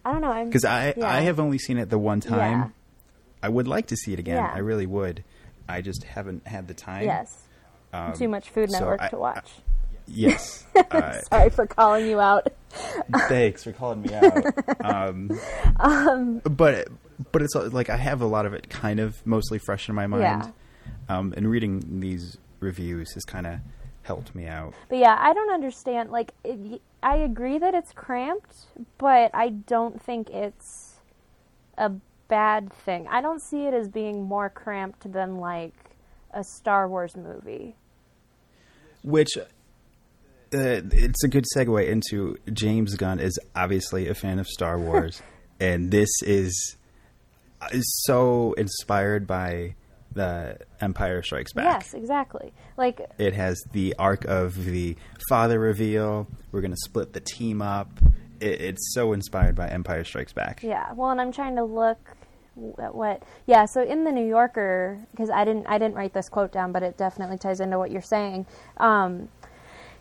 I 0.05 0.13
don't 0.13 0.21
know. 0.21 0.31
I'm 0.31 0.47
Because 0.47 0.65
I 0.67 0.93
yeah. 0.97 1.07
I 1.09 1.21
have 1.21 1.41
only 1.41 1.57
seen 1.59 1.79
it 1.79 1.89
the 1.91 1.99
one 1.99 2.21
time. 2.21 2.75
I 3.43 3.49
would 3.49 3.69
like 3.69 3.87
to 3.89 3.97
see 3.97 4.13
it 4.13 4.19
again. 4.19 4.37
Yeah. 4.37 4.53
I 4.55 4.59
really 4.59 4.87
would. 4.87 5.25
I 5.69 5.81
just 5.83 6.05
haven't 6.05 6.47
had 6.47 6.67
the 6.69 6.75
time. 6.75 7.05
yes 7.05 7.43
Um, 7.93 8.13
too 8.15 8.29
much 8.29 8.49
Food 8.51 8.71
so 8.71 8.79
Network 8.81 9.03
I- 9.03 9.09
to 9.09 9.17
watch. 9.19 9.51
Yes. 10.07 10.65
Uh, 10.91 11.21
Sorry 11.23 11.51
for 11.51 11.67
calling 11.67 12.07
you 12.07 12.19
out. 12.19 12.47
Thanks 13.29 13.63
for 13.65 13.73
calling 13.73 14.01
me 14.03 14.15
out. 14.15 14.45
Um, 15.79 16.41
but 16.45 16.89
but 17.33 17.43
it's 17.43 17.55
like 17.55 17.91
I 17.91 17.97
have 17.97 18.21
a 18.23 18.27
lot 18.27 18.47
of 18.47 18.55
it 18.55 18.71
kind 18.71 19.01
of 19.01 19.25
mostly 19.27 19.59
fresh 19.59 19.89
in 19.89 19.95
my 19.95 20.07
mind. 20.07 20.23
Yeah. 20.23 20.51
Um, 21.19 21.35
and 21.37 21.51
reading 21.51 22.01
these 22.01 22.39
reviews 22.61 23.13
has 23.15 23.25
kind 23.25 23.47
of 23.47 23.59
helped 24.03 24.35
me 24.35 24.47
out. 24.47 24.73
But 24.89 24.99
yeah, 24.99 25.17
I 25.19 25.35
don't 25.35 25.53
understand. 25.53 26.11
Like, 26.11 26.33
it, 26.45 26.81
I 27.03 27.17
agree 27.17 27.59
that 27.59 27.75
it's 27.75 27.93
cramped, 27.93 28.57
but 28.99 29.31
I 29.35 29.51
don't 29.51 30.01
think 30.03 30.31
it's 30.31 30.95
a 31.77 31.91
bad 32.29 32.73
thing. 32.85 33.07
I 33.09 33.21
don't 33.21 33.41
see 33.43 33.67
it 33.67 33.75
as 33.75 33.89
being 33.89 34.23
more 34.25 34.49
cramped 34.51 35.11
than 35.13 35.37
like 35.39 35.75
a 36.33 36.45
Star 36.45 36.89
Wars 36.89 37.17
movie. 37.17 37.77
Which 39.03 39.31
uh, 39.37 39.45
it's 40.53 41.25
a 41.25 41.29
good 41.29 41.45
segue 41.57 41.87
into 41.89 42.37
James 42.53 42.95
Gunn 42.97 43.21
is 43.21 43.39
obviously 43.55 44.09
a 44.09 44.15
fan 44.15 44.39
of 44.39 44.47
Star 44.47 44.79
Wars, 44.79 45.23
and 45.61 45.91
this 45.91 46.11
is 46.23 46.77
is 47.73 48.03
so 48.07 48.53
inspired 48.55 49.27
by 49.27 49.75
the 50.13 50.59
Empire 50.81 51.23
Strikes 51.23 51.53
Back. 51.53 51.65
Yes, 51.83 51.95
exactly. 51.95 52.53
Like, 52.77 53.01
It 53.19 53.35
has 53.35 53.61
the 53.73 53.95
arc 53.99 54.25
of 54.25 54.65
the 54.65 54.97
father 55.29 55.59
reveal. 55.61 56.27
We're 56.51 56.61
going 56.61 56.71
to 56.73 56.77
split 56.85 57.13
the 57.13 57.21
team 57.21 57.61
up. 57.61 57.91
It, 58.41 58.61
it's 58.61 58.95
so 58.95 59.13
inspired 59.13 59.55
by 59.55 59.69
Empire 59.69 60.05
Strikes 60.05 60.33
Back. 60.33 60.63
yeah. 60.63 60.93
Well, 60.95 61.11
and 61.11 61.21
I'm 61.21 61.33
trying 61.33 61.57
to 61.57 61.65
look 61.65 61.99
what. 62.59 63.23
Yeah. 63.47 63.65
So 63.65 63.83
in 63.83 64.05
the 64.05 64.13
New 64.13 64.27
Yorker, 64.27 64.99
because 65.11 65.31
I 65.31 65.45
didn't, 65.45 65.67
I 65.67 65.79
didn't 65.79 65.95
write 65.95 66.13
this 66.13 66.29
quote 66.29 66.53
down, 66.53 66.73
but 66.73 66.83
it 66.83 66.97
definitely 66.97 67.39
ties 67.39 67.61
into 67.61 67.79
what 67.79 67.91
you're 67.91 68.03
saying. 68.03 68.47
Um, 68.77 69.29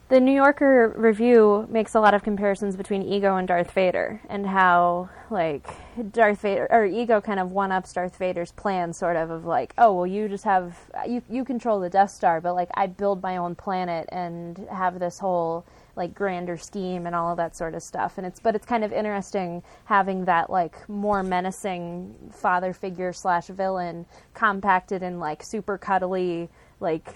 the 0.10 0.22
New 0.22 0.32
Yorker 0.32 0.94
review 0.96 1.68
makes 1.70 1.94
a 1.94 2.00
lot 2.00 2.14
of 2.14 2.24
comparisons 2.24 2.78
between 2.78 3.04
Ego 3.04 3.36
and 3.36 3.46
Darth 3.46 3.72
Vader, 3.72 4.22
and 4.30 4.48
how 4.48 5.10
like 5.30 5.68
Darth 6.14 6.40
Vader 6.42 6.66
or 6.72 6.86
Ego 6.86 7.20
kind 7.20 7.42
of 7.42 7.52
one 7.52 7.74
ups 7.74 7.92
Darth 7.92 8.16
Vader's 8.16 8.54
plan, 8.54 8.94
sort 8.94 9.18
of 9.18 9.30
of 9.30 9.44
like, 9.44 9.74
oh 9.78 9.92
well, 9.94 10.08
you 10.08 10.30
just 10.30 10.46
have 10.46 10.78
you 11.06 11.22
you 11.30 11.44
control 11.44 11.82
the 11.82 11.90
Death 11.90 12.12
Star, 12.12 12.40
but 12.40 12.54
like 12.54 12.70
I 12.76 12.88
build 12.88 13.22
my 13.22 13.36
own 13.36 13.56
planet 13.56 14.08
and 14.10 14.58
have 14.72 15.00
this 15.00 15.20
whole 15.20 15.66
like 15.98 16.16
grander 16.16 16.58
scheme 16.58 17.08
and 17.08 17.16
all 17.16 17.32
of 17.32 17.38
that 17.38 17.58
sort 17.58 17.76
of 17.76 17.84
stuff. 17.84 18.18
And 18.18 18.28
it's 18.28 18.40
but 18.40 18.56
it's 18.56 18.66
kind 18.68 18.86
of 18.86 18.94
interesting 18.94 19.64
having 19.86 20.26
that 20.26 20.50
like 20.52 20.88
more 20.90 21.24
menacing 21.24 22.16
father 22.34 22.74
figure 22.74 23.14
slash 23.14 23.48
villain 23.48 24.06
compacted 24.36 25.04
in 25.04 25.20
like 25.20 25.44
super 25.44 25.78
cuddly 25.78 26.50
like 26.80 27.10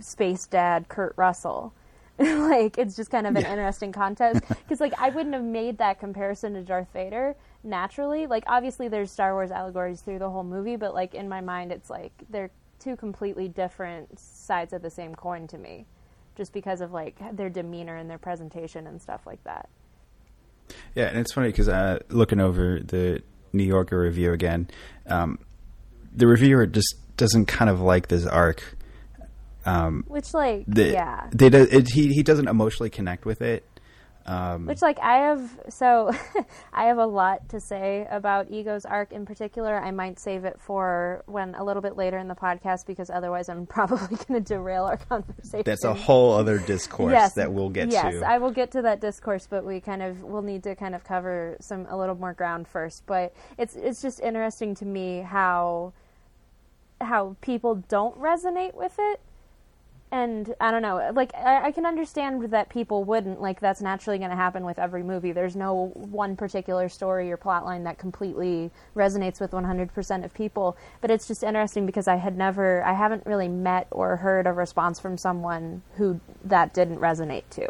space 0.00 0.46
dad 0.46 0.88
Kurt 0.88 1.14
Russell. 1.16 1.72
like 2.18 2.78
it's 2.78 2.96
just 2.96 3.10
kind 3.10 3.26
of 3.26 3.36
an 3.36 3.42
Yeah. 3.42 3.52
interesting 3.52 3.92
contest 3.92 4.42
because 4.48 4.80
like 4.80 4.94
I 5.00 5.10
wouldn't 5.10 5.34
have 5.34 5.44
made 5.44 5.78
that 5.78 6.00
comparison 6.00 6.54
to 6.54 6.62
Darth 6.62 6.92
Vader 6.92 7.36
naturally. 7.64 8.26
Like 8.26 8.44
obviously 8.46 8.88
there's 8.88 9.10
Star 9.10 9.34
Wars 9.34 9.50
allegories 9.50 10.02
through 10.02 10.20
the 10.20 10.30
whole 10.30 10.44
movie, 10.44 10.76
but 10.76 10.94
like 10.94 11.14
in 11.14 11.28
my 11.28 11.40
mind 11.40 11.72
it's 11.72 11.90
like 11.90 12.12
they're 12.30 12.50
two 12.80 12.96
completely 12.96 13.48
different 13.48 14.18
sides 14.18 14.72
of 14.72 14.82
the 14.82 14.90
same 14.90 15.14
coin 15.14 15.46
to 15.48 15.58
me, 15.58 15.86
just 16.36 16.52
because 16.52 16.80
of 16.80 16.92
like 16.92 17.16
their 17.36 17.50
demeanor 17.50 17.96
and 17.96 18.08
their 18.10 18.18
presentation 18.18 18.86
and 18.86 19.00
stuff 19.00 19.22
like 19.26 19.42
that. 19.44 19.68
Yeah, 20.94 21.06
and 21.06 21.18
it's 21.18 21.32
funny 21.32 21.48
because 21.48 21.68
uh, 21.68 22.00
looking 22.08 22.40
over 22.40 22.80
the 22.80 23.22
New 23.52 23.64
Yorker 23.64 24.00
review 24.00 24.32
again, 24.32 24.68
um, 25.06 25.38
the 26.14 26.26
reviewer 26.26 26.66
just 26.66 26.96
doesn't 27.16 27.46
kind 27.46 27.70
of 27.70 27.80
like 27.80 28.08
this 28.08 28.26
arc. 28.26 28.76
Um, 29.66 30.04
Which 30.08 30.34
like 30.34 30.64
the, 30.66 30.92
yeah. 30.92 31.28
they 31.32 31.48
do, 31.48 31.66
it, 31.70 31.88
he 31.88 32.08
he 32.08 32.22
doesn't 32.22 32.48
emotionally 32.48 32.90
connect 32.90 33.24
with 33.24 33.40
it. 33.40 33.64
Um, 34.26 34.64
Which 34.66 34.80
like 34.80 34.98
I 35.00 35.18
have 35.18 35.60
so 35.68 36.10
I 36.72 36.84
have 36.84 36.96
a 36.96 37.06
lot 37.06 37.48
to 37.50 37.60
say 37.60 38.06
about 38.10 38.50
Ego's 38.50 38.86
arc 38.86 39.12
in 39.12 39.26
particular. 39.26 39.78
I 39.78 39.90
might 39.90 40.18
save 40.18 40.44
it 40.44 40.58
for 40.58 41.22
when 41.26 41.54
a 41.56 41.64
little 41.64 41.82
bit 41.82 41.96
later 41.96 42.18
in 42.18 42.28
the 42.28 42.34
podcast 42.34 42.86
because 42.86 43.10
otherwise 43.10 43.50
I'm 43.50 43.66
probably 43.74 44.16
going 44.16 44.42
to 44.42 44.54
derail 44.54 44.84
our 44.84 44.96
conversation. 44.96 45.64
that's 45.64 45.84
a 45.84 45.92
whole 45.92 46.32
other 46.32 46.58
discourse 46.58 47.12
yes, 47.12 47.34
that 47.34 47.52
we'll 47.52 47.68
get 47.68 47.90
yes, 47.90 48.02
to. 48.02 48.12
Yes, 48.12 48.22
I 48.22 48.38
will 48.38 48.50
get 48.50 48.70
to 48.72 48.82
that 48.82 49.00
discourse, 49.00 49.46
but 49.46 49.64
we 49.64 49.80
kind 49.80 50.02
of 50.02 50.22
will 50.22 50.42
need 50.42 50.62
to 50.62 50.74
kind 50.74 50.94
of 50.94 51.04
cover 51.04 51.56
some 51.60 51.86
a 51.90 51.96
little 51.96 52.14
more 52.14 52.32
ground 52.32 52.66
first. 52.66 53.04
But 53.06 53.34
it's 53.58 53.76
it's 53.76 54.00
just 54.00 54.20
interesting 54.20 54.74
to 54.76 54.86
me 54.86 55.20
how 55.20 55.92
how 57.00 57.36
people 57.42 57.74
don't 57.88 58.18
resonate 58.18 58.74
with 58.74 58.96
it. 58.98 59.20
And 60.14 60.54
I 60.60 60.70
don't 60.70 60.82
know, 60.82 61.10
like 61.12 61.34
I, 61.34 61.66
I 61.66 61.72
can 61.72 61.84
understand 61.84 62.40
that 62.52 62.68
people 62.68 63.02
wouldn't. 63.02 63.40
Like 63.40 63.58
that's 63.58 63.80
naturally 63.80 64.16
going 64.18 64.30
to 64.30 64.36
happen 64.36 64.64
with 64.64 64.78
every 64.78 65.02
movie. 65.02 65.32
There's 65.32 65.56
no 65.56 65.90
one 65.94 66.36
particular 66.36 66.88
story 66.88 67.32
or 67.32 67.36
plot 67.36 67.64
line 67.64 67.82
that 67.82 67.98
completely 67.98 68.70
resonates 68.94 69.40
with 69.40 69.50
100% 69.50 70.24
of 70.24 70.32
people. 70.32 70.76
But 71.00 71.10
it's 71.10 71.26
just 71.26 71.42
interesting 71.42 71.84
because 71.84 72.06
I 72.06 72.14
had 72.14 72.38
never, 72.38 72.84
I 72.84 72.92
haven't 72.92 73.26
really 73.26 73.48
met 73.48 73.88
or 73.90 74.14
heard 74.14 74.46
a 74.46 74.52
response 74.52 75.00
from 75.00 75.18
someone 75.18 75.82
who 75.96 76.20
that 76.44 76.72
didn't 76.72 77.00
resonate 77.00 77.50
to. 77.50 77.68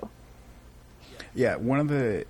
Yeah, 1.35 1.57
one 1.57 1.81
of 1.81 1.89
the 1.89 2.27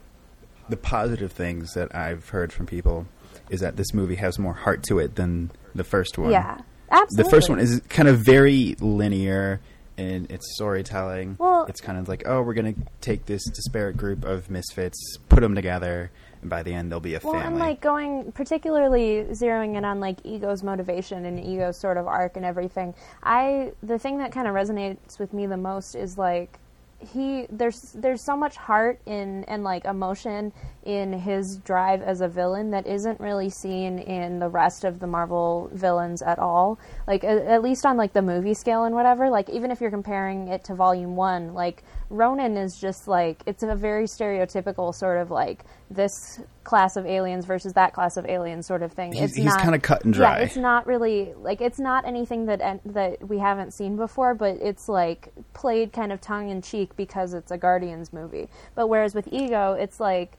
the 0.69 0.77
positive 0.77 1.33
things 1.33 1.75
that 1.75 1.93
I've 1.93 2.29
heard 2.29 2.53
from 2.53 2.67
people 2.67 3.07
is 3.51 3.59
that 3.63 3.77
this 3.77 3.93
movie 3.93 4.15
has 4.15 4.39
more 4.39 4.55
heart 4.55 4.85
to 4.85 5.01
it 5.01 5.17
than 5.17 5.51
the 5.75 5.83
first 5.83 6.19
one. 6.19 6.31
Yeah, 6.31 6.59
absolutely. 6.89 7.25
The 7.25 7.31
first 7.31 7.51
one 7.51 7.59
is 7.59 7.83
kind 7.89 8.07
of 8.07 8.21
very 8.21 8.77
linear 8.79 9.61
in 9.97 10.27
its 10.31 10.55
storytelling. 10.55 11.37
Well- 11.39 11.67
it's 11.69 11.81
kind 11.81 11.99
of 11.99 12.09
like, 12.09 12.25
oh, 12.27 12.43
we're 12.43 12.55
going 12.55 12.75
to 12.75 12.81
take 13.01 13.27
this 13.27 13.45
disparate 13.51 13.97
group 13.97 14.25
of 14.25 14.51
misfits, 14.51 15.19
put 15.29 15.41
them 15.41 15.55
together, 15.55 16.11
and 16.41 16.51
by 16.51 16.63
the 16.63 16.75
end 16.75 16.91
they'll 16.93 17.01
be 17.01 17.15
a 17.15 17.21
family. 17.21 17.33
Well, 17.37 17.43
family. 17.43 17.61
and 17.61 17.69
like 17.71 17.81
going 17.81 18.33
particularly 18.33 19.25
zeroing 19.31 19.77
in 19.77 19.85
on 19.85 20.01
like 20.01 20.19
ego's 20.25 20.63
motivation 20.63 21.25
and 21.25 21.39
ego's 21.39 21.81
sort 21.81 21.97
of 21.97 22.07
arc 22.07 22.37
and 22.37 22.45
everything. 22.45 22.95
I 23.23 23.73
the 23.83 23.99
thing 23.99 24.19
that 24.19 24.33
kind 24.33 24.47
of 24.47 24.55
resonates 24.55 25.19
with 25.19 25.33
me 25.33 25.47
the 25.47 25.57
most 25.57 25.95
is 25.95 26.19
like 26.19 26.59
he 27.07 27.47
there's 27.51 27.93
there's 27.93 28.21
so 28.21 28.37
much 28.37 28.57
heart 28.57 29.01
in 29.07 29.45
and 29.45 29.65
like 29.65 29.85
emotion 29.85 30.53
in 30.85 31.13
his 31.13 31.59
drive 31.59 32.03
as 32.03 32.21
a 32.21 32.29
villain 32.29 32.71
that 32.71 32.87
isn't 32.87 33.19
really 33.21 33.49
seen 33.49 33.99
in 33.99 34.39
the 34.39 34.49
rest 34.49 34.85
of 34.85 35.01
the 35.01 35.07
Marvel 35.07 35.71
villains 35.73 36.23
at 36.23 36.39
all. 36.39 36.79
Like 37.07 37.25
at, 37.25 37.39
at 37.39 37.63
least 37.63 37.87
on 37.87 37.97
like 37.97 38.13
the 38.13 38.23
movie 38.23 38.55
scale 38.55 38.85
and 38.85 38.95
whatever. 38.95 39.31
Like 39.31 39.49
even 39.49 39.71
if 39.71 39.81
you're 39.81 39.91
comparing 39.91 40.49
it 40.49 40.65
to 40.65 40.75
Volume 40.75 41.17
One, 41.17 41.55
like 41.55 41.85
Ronan 42.11 42.57
is 42.57 42.79
just 42.79 43.09
like 43.09 43.43
it's 43.47 43.63
a 43.63 43.75
very 43.75 44.05
stereotypical 44.05 44.95
sort 44.95 45.19
of 45.19 45.31
like 45.31 45.65
this 45.91 46.41
class 46.65 46.97
of 46.97 47.07
aliens 47.07 47.45
versus 47.45 47.73
that 47.75 47.93
class 47.93 48.17
of 48.17 48.25
aliens 48.27 48.67
sort 48.67 48.83
of 48.83 48.93
thing. 48.93 49.13
He's- 49.13 49.31
it's 49.31 49.37
he's 49.37 49.45
not 49.45 49.61
kinda 49.61 49.79
cut 49.79 50.05
and 50.05 50.15
dry. 50.15 50.39
Yeah, 50.39 50.45
it's 50.45 50.57
not 50.57 50.87
really 50.87 51.35
like 51.37 51.61
it's 51.61 51.79
not 51.79 52.07
anything 52.07 52.47
that 52.47 52.81
that 52.87 53.29
we 53.29 53.39
haven't 53.39 53.73
seen 53.75 53.97
before, 53.97 54.35
but 54.35 54.57
it's 54.61 54.89
like 54.89 55.29
played 55.53 55.93
kind 55.93 56.11
of 56.13 56.21
tongue 56.21 56.49
in 56.49 56.63
cheek 56.63 56.97
because 56.97 57.35
it's 57.35 57.51
a 57.51 57.59
Guardians 57.59 58.13
movie. 58.13 58.49
But 58.75 58.89
whereas 58.89 59.15
with 59.15 59.29
Ego, 59.31 59.75
it's 59.75 60.01
like 60.01 60.39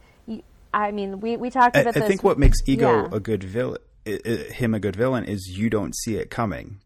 I 0.74 0.92
mean, 0.92 1.22
we 1.22 1.38
we 1.38 1.50
talked 1.50 1.78
I, 1.78 1.82
about 1.82 1.96
I 1.96 2.00
this. 2.02 2.10
think 2.10 2.24
what 2.24 2.38
makes 2.38 2.58
Ego 2.66 3.04
Yeah. 3.04 3.10
a 3.16 3.20
good 3.22 3.44
villain, 3.44 3.78
i 4.06 4.20
i 4.26 4.30
him 4.52 4.74
a 4.74 4.80
good 4.80 4.96
villain, 4.96 5.24
is 5.24 5.58
you 5.58 5.70
don't 5.70 5.96
see 5.96 6.18
it 6.18 6.30
coming. 6.30 6.80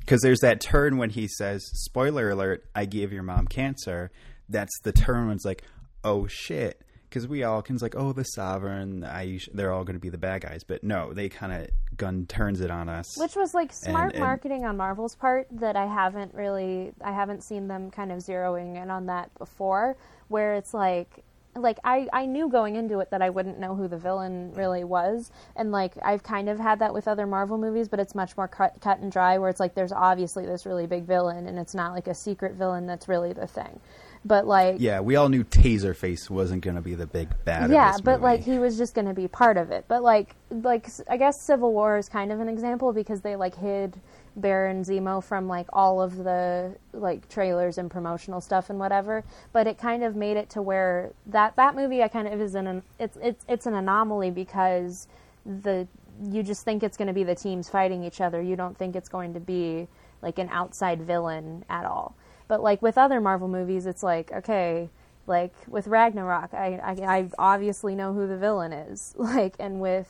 Because 0.00 0.22
there's 0.22 0.40
that 0.40 0.60
turn 0.60 0.96
when 0.96 1.10
he 1.10 1.28
says, 1.28 1.62
"Spoiler 1.84 2.30
alert! 2.30 2.64
I 2.74 2.86
gave 2.86 3.12
your 3.12 3.22
mom 3.22 3.46
cancer." 3.46 4.10
That's 4.48 4.72
the 4.82 4.90
turn 4.92 5.26
when 5.26 5.36
it's 5.36 5.44
like, 5.44 5.62
"Oh 6.02 6.26
shit!" 6.26 6.80
Because 7.08 7.26
we 7.26 7.42
all 7.42 7.62
can 7.62 7.78
like, 7.78 7.94
"Oh, 7.96 8.12
the 8.12 8.24
Sovereign, 8.24 9.02
Aish, 9.02 9.48
they're 9.54 9.72
all 9.72 9.84
going 9.84 9.96
to 9.96 10.00
be 10.00 10.10
the 10.10 10.18
bad 10.18 10.42
guys," 10.42 10.62
but 10.64 10.84
no, 10.84 11.12
they 11.12 11.28
kind 11.28 11.52
of 11.52 11.68
gun 11.96 12.26
turns 12.26 12.60
it 12.60 12.70
on 12.70 12.88
us. 12.88 13.18
Which 13.18 13.36
was 13.36 13.54
like 13.54 13.72
smart 13.72 14.12
and- 14.12 14.20
marketing 14.20 14.64
on 14.64 14.76
Marvel's 14.76 15.14
part 15.14 15.46
that 15.52 15.76
I 15.76 15.86
haven't 15.86 16.34
really 16.34 16.92
I 17.02 17.12
haven't 17.12 17.44
seen 17.44 17.68
them 17.68 17.90
kind 17.90 18.12
of 18.12 18.18
zeroing 18.18 18.80
in 18.80 18.90
on 18.90 19.06
that 19.06 19.30
before 19.38 19.96
where 20.28 20.54
it's 20.54 20.74
like 20.74 21.24
like 21.56 21.78
I, 21.82 22.06
I 22.12 22.26
knew 22.26 22.48
going 22.48 22.76
into 22.76 23.00
it 23.00 23.10
that 23.10 23.20
I 23.22 23.30
wouldn't 23.30 23.58
know 23.58 23.74
who 23.74 23.88
the 23.88 23.98
villain 23.98 24.52
really 24.54 24.84
was. 24.84 25.32
And 25.56 25.72
like 25.72 25.94
I've 26.02 26.22
kind 26.22 26.48
of 26.48 26.58
had 26.58 26.78
that 26.80 26.94
with 26.94 27.08
other 27.08 27.26
Marvel 27.26 27.58
movies 27.58 27.88
but 27.88 27.98
it's 28.00 28.14
much 28.14 28.36
more 28.36 28.48
cut, 28.48 28.80
cut 28.80 29.00
and 29.00 29.10
dry 29.10 29.38
where 29.38 29.50
it's 29.50 29.58
like 29.58 29.74
there's 29.74 29.92
obviously 29.92 30.46
this 30.46 30.66
really 30.66 30.86
big 30.86 31.04
villain 31.04 31.46
and 31.46 31.58
it's 31.58 31.74
not 31.74 31.92
like 31.94 32.06
a 32.06 32.14
secret 32.14 32.54
villain 32.54 32.86
that's 32.86 33.08
really 33.08 33.32
the 33.32 33.46
thing 33.46 33.80
but 34.24 34.46
like 34.46 34.76
yeah, 34.78 35.00
we 35.00 35.16
all 35.16 35.28
knew 35.28 35.44
Taserface 35.44 36.28
wasn't 36.30 36.62
going 36.62 36.76
to 36.76 36.82
be 36.82 36.94
the 36.94 37.06
big 37.06 37.28
bad. 37.44 37.70
yeah 37.70 37.96
but 38.02 38.20
movie. 38.20 38.22
like 38.22 38.40
he 38.42 38.58
was 38.58 38.76
just 38.76 38.94
going 38.94 39.06
to 39.06 39.14
be 39.14 39.28
part 39.28 39.56
of 39.56 39.70
it 39.70 39.84
but 39.88 40.02
like 40.02 40.34
like 40.50 40.88
I 41.08 41.16
guess 41.16 41.42
civil 41.42 41.72
war 41.72 41.96
is 41.98 42.08
kind 42.08 42.32
of 42.32 42.40
an 42.40 42.48
example 42.48 42.92
because 42.92 43.20
they 43.20 43.36
like 43.36 43.54
hid 43.54 44.00
baron 44.36 44.84
zemo 44.84 45.22
from 45.22 45.48
like 45.48 45.66
all 45.72 46.00
of 46.00 46.16
the 46.16 46.74
like 46.92 47.28
trailers 47.28 47.78
and 47.78 47.90
promotional 47.90 48.40
stuff 48.40 48.70
and 48.70 48.78
whatever 48.78 49.24
but 49.52 49.66
it 49.66 49.78
kind 49.78 50.04
of 50.04 50.14
made 50.14 50.36
it 50.36 50.48
to 50.50 50.62
where 50.62 51.12
that 51.26 51.54
that 51.56 51.74
movie 51.74 52.02
i 52.02 52.08
kind 52.08 52.28
of 52.28 52.40
is 52.40 52.54
in 52.54 52.66
an 52.66 52.82
it's 52.98 53.18
it's 53.20 53.44
it's 53.48 53.66
an 53.66 53.74
anomaly 53.74 54.30
because 54.30 55.08
the 55.44 55.86
you 56.30 56.42
just 56.42 56.64
think 56.64 56.82
it's 56.82 56.96
going 56.96 57.08
to 57.08 57.14
be 57.14 57.24
the 57.24 57.34
teams 57.34 57.68
fighting 57.68 58.04
each 58.04 58.20
other 58.20 58.40
you 58.40 58.56
don't 58.56 58.76
think 58.76 58.94
it's 58.96 59.08
going 59.08 59.34
to 59.34 59.40
be 59.40 59.88
like 60.22 60.38
an 60.38 60.48
outside 60.50 61.02
villain 61.02 61.64
at 61.68 61.84
all 61.84 62.14
but 62.48 62.62
like 62.62 62.82
with 62.82 62.98
other 62.98 63.20
marvel 63.20 63.48
movies 63.48 63.86
it's 63.86 64.02
like 64.02 64.32
okay 64.32 64.88
like 65.26 65.52
with 65.68 65.86
Ragnarok, 65.86 66.54
I, 66.54 66.80
I 66.82 67.16
I 67.18 67.28
obviously 67.38 67.94
know 67.94 68.14
who 68.14 68.26
the 68.26 68.38
villain 68.38 68.72
is. 68.72 69.14
Like, 69.18 69.54
and 69.58 69.78
with 69.78 70.08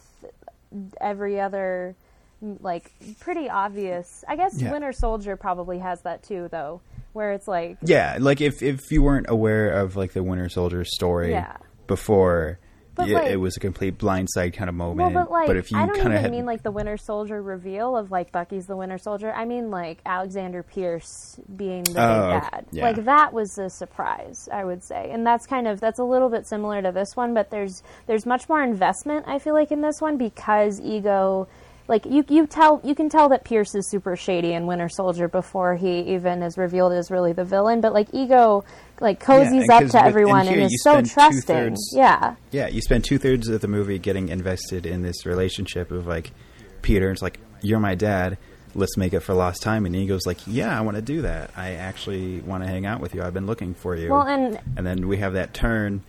every 1.00 1.40
other, 1.40 1.96
like 2.40 2.92
pretty 3.18 3.50
obvious. 3.50 4.24
I 4.28 4.36
guess 4.36 4.62
Yeah. 4.62 4.70
Winter 4.70 4.92
Soldier 4.92 5.36
probably 5.36 5.80
has 5.80 6.02
that 6.02 6.22
too, 6.22 6.46
though, 6.52 6.80
where 7.14 7.32
it's 7.32 7.48
like, 7.48 7.78
Yeah, 7.82 8.18
like 8.20 8.40
if 8.40 8.62
if 8.62 8.92
you 8.92 9.02
weren't 9.02 9.26
aware 9.28 9.70
of 9.70 9.96
like 9.96 10.12
the 10.12 10.22
Winter 10.22 10.48
Soldier 10.48 10.84
story 10.84 11.32
Yeah. 11.32 11.56
before, 11.88 12.60
But, 12.98 13.06
y- 13.08 13.14
like- 13.14 13.30
it 13.30 13.36
was 13.36 13.56
a 13.56 13.60
complete 13.60 13.96
blindside 13.96 14.52
kind 14.54 14.68
of 14.68 14.76
well, 14.76 14.94
moment. 14.94 15.14
but 15.14 15.30
like, 15.30 15.48
if 15.48 15.70
you 15.72 15.78
I 15.78 15.86
don't 15.86 15.94
kind 15.94 16.00
even 16.08 16.16
of 16.16 16.22
had, 16.22 16.30
mean 16.32 16.44
like 16.44 16.62
the 16.62 16.70
Winter 16.70 16.96
Soldier 16.98 17.40
reveal 17.40 17.96
of 17.96 18.10
like 18.10 18.30
Bucky's 18.32 18.66
the 18.66 18.76
Winter 18.76 18.98
Soldier. 18.98 19.32
I 19.32 19.44
mean 19.46 19.70
like 19.70 20.00
Alexander 20.04 20.62
Pierce 20.62 21.38
being 21.56 21.84
the 21.84 21.90
Oh, 22.02 22.32
big 22.40 22.50
bad. 22.50 22.66
yeah. 22.72 22.82
Like 22.82 23.04
that 23.04 23.32
was 23.32 23.56
a 23.56 23.70
surprise, 23.70 24.48
I 24.52 24.64
would 24.64 24.82
say, 24.84 25.10
and 25.10 25.26
that's 25.26 25.46
kind 25.46 25.66
of 25.66 25.80
that's 25.80 25.98
a 26.00 26.04
little 26.04 26.28
bit 26.28 26.46
similar 26.46 26.82
to 26.82 26.92
this 26.92 27.14
one, 27.16 27.32
but 27.34 27.50
there's 27.50 27.82
there's 28.06 28.26
much 28.26 28.48
more 28.48 28.62
investment. 28.62 29.26
I 29.28 29.38
feel 29.38 29.54
like 29.54 29.70
in 29.72 29.80
this 29.80 30.00
one 30.00 30.16
because 30.18 30.80
Ego. 30.80 31.48
Like 31.88 32.04
you, 32.04 32.22
you 32.28 32.46
tell 32.46 32.80
you 32.84 32.94
can 32.94 33.08
tell 33.08 33.30
that 33.30 33.44
Pierce 33.44 33.74
is 33.74 33.90
super 33.90 34.14
shady 34.14 34.52
in 34.52 34.66
Winter 34.66 34.88
Soldier 34.90 35.26
before 35.26 35.74
he 35.76 36.00
even 36.14 36.42
is 36.42 36.58
revealed 36.58 36.92
as 36.92 37.10
really 37.10 37.32
the 37.32 37.44
villain. 37.44 37.80
But 37.80 37.94
like 37.94 38.08
Ego, 38.12 38.64
like 39.00 39.22
cozies 39.24 39.62
and 39.62 39.70
up 39.70 39.90
to 39.92 40.04
everyone 40.04 40.46
and 40.48 40.60
is 40.60 40.82
so 40.82 41.00
trusting. 41.00 41.76
Yeah, 41.94 42.36
yeah, 42.50 42.68
you 42.68 42.82
spend 42.82 43.04
two 43.04 43.16
thirds 43.16 43.48
of 43.48 43.62
the 43.62 43.68
movie 43.68 43.98
getting 43.98 44.28
invested 44.28 44.84
in 44.84 45.02
this 45.02 45.24
relationship 45.24 45.90
of 45.90 46.06
like 46.06 46.32
Peter. 46.82 47.10
It's 47.10 47.22
like 47.22 47.40
you're 47.62 47.80
my 47.80 47.94
dad. 47.94 48.36
let's 48.74 48.96
make 48.96 49.12
it 49.14 49.20
for 49.20 49.34
lost 49.34 49.62
time. 49.62 49.86
And 49.86 49.94
Inigo's 49.96 50.26
like, 50.26 50.46
yeah, 50.46 50.76
I 50.76 50.82
want 50.82 50.96
to 50.96 51.02
do 51.02 51.22
that. 51.22 51.50
I 51.56 51.72
actually 51.72 52.40
want 52.40 52.62
to 52.62 52.68
hang 52.68 52.84
out 52.86 53.00
with 53.00 53.14
you. 53.14 53.22
I've 53.22 53.34
been 53.34 53.46
looking 53.46 53.74
for 53.74 53.96
you. 53.96 54.10
Well, 54.10 54.26
and 54.26 54.60
and 54.76 54.86
then 54.86 55.08
we 55.08 55.16
have 55.16 55.32
that 55.32 55.54
turn 55.54 56.02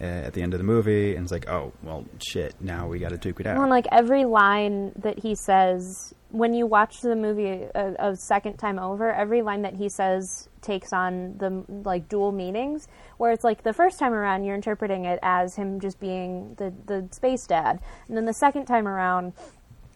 uh, 0.00 0.04
at 0.04 0.32
the 0.32 0.42
end 0.42 0.54
of 0.54 0.58
the 0.58 0.64
movie, 0.64 1.14
and 1.14 1.24
it's 1.24 1.32
like, 1.32 1.48
oh, 1.48 1.72
well, 1.82 2.04
shit. 2.18 2.54
Now 2.60 2.88
we 2.88 2.98
got 2.98 3.10
to 3.10 3.18
duke 3.18 3.40
it 3.40 3.46
out. 3.46 3.58
Well, 3.58 3.68
like 3.68 3.86
every 3.92 4.24
line 4.24 4.92
that 4.96 5.20
he 5.20 5.34
says 5.34 6.14
when 6.34 6.52
you 6.52 6.66
watch 6.66 7.00
the 7.00 7.14
movie 7.14 7.64
a, 7.76 7.94
a, 8.00 8.16
second 8.16 8.56
time 8.56 8.76
over, 8.80 9.12
every 9.12 9.40
line 9.40 9.62
that 9.62 9.76
he 9.76 9.88
says 9.88 10.48
takes 10.62 10.92
on 10.92 11.38
the 11.38 11.64
like 11.68 12.08
dual 12.08 12.32
meanings. 12.32 12.88
Where 13.18 13.30
it's 13.30 13.44
like 13.44 13.62
the 13.62 13.72
first 13.72 14.00
time 14.00 14.12
around, 14.12 14.42
you're 14.42 14.56
interpreting 14.56 15.04
it 15.04 15.20
as 15.22 15.54
him 15.54 15.78
just 15.78 16.00
being 16.00 16.56
the 16.56 16.74
the 16.86 17.08
space 17.12 17.46
dad, 17.46 17.78
and 18.08 18.16
then 18.16 18.24
the 18.24 18.34
second 18.34 18.66
time 18.66 18.88
around, 18.88 19.32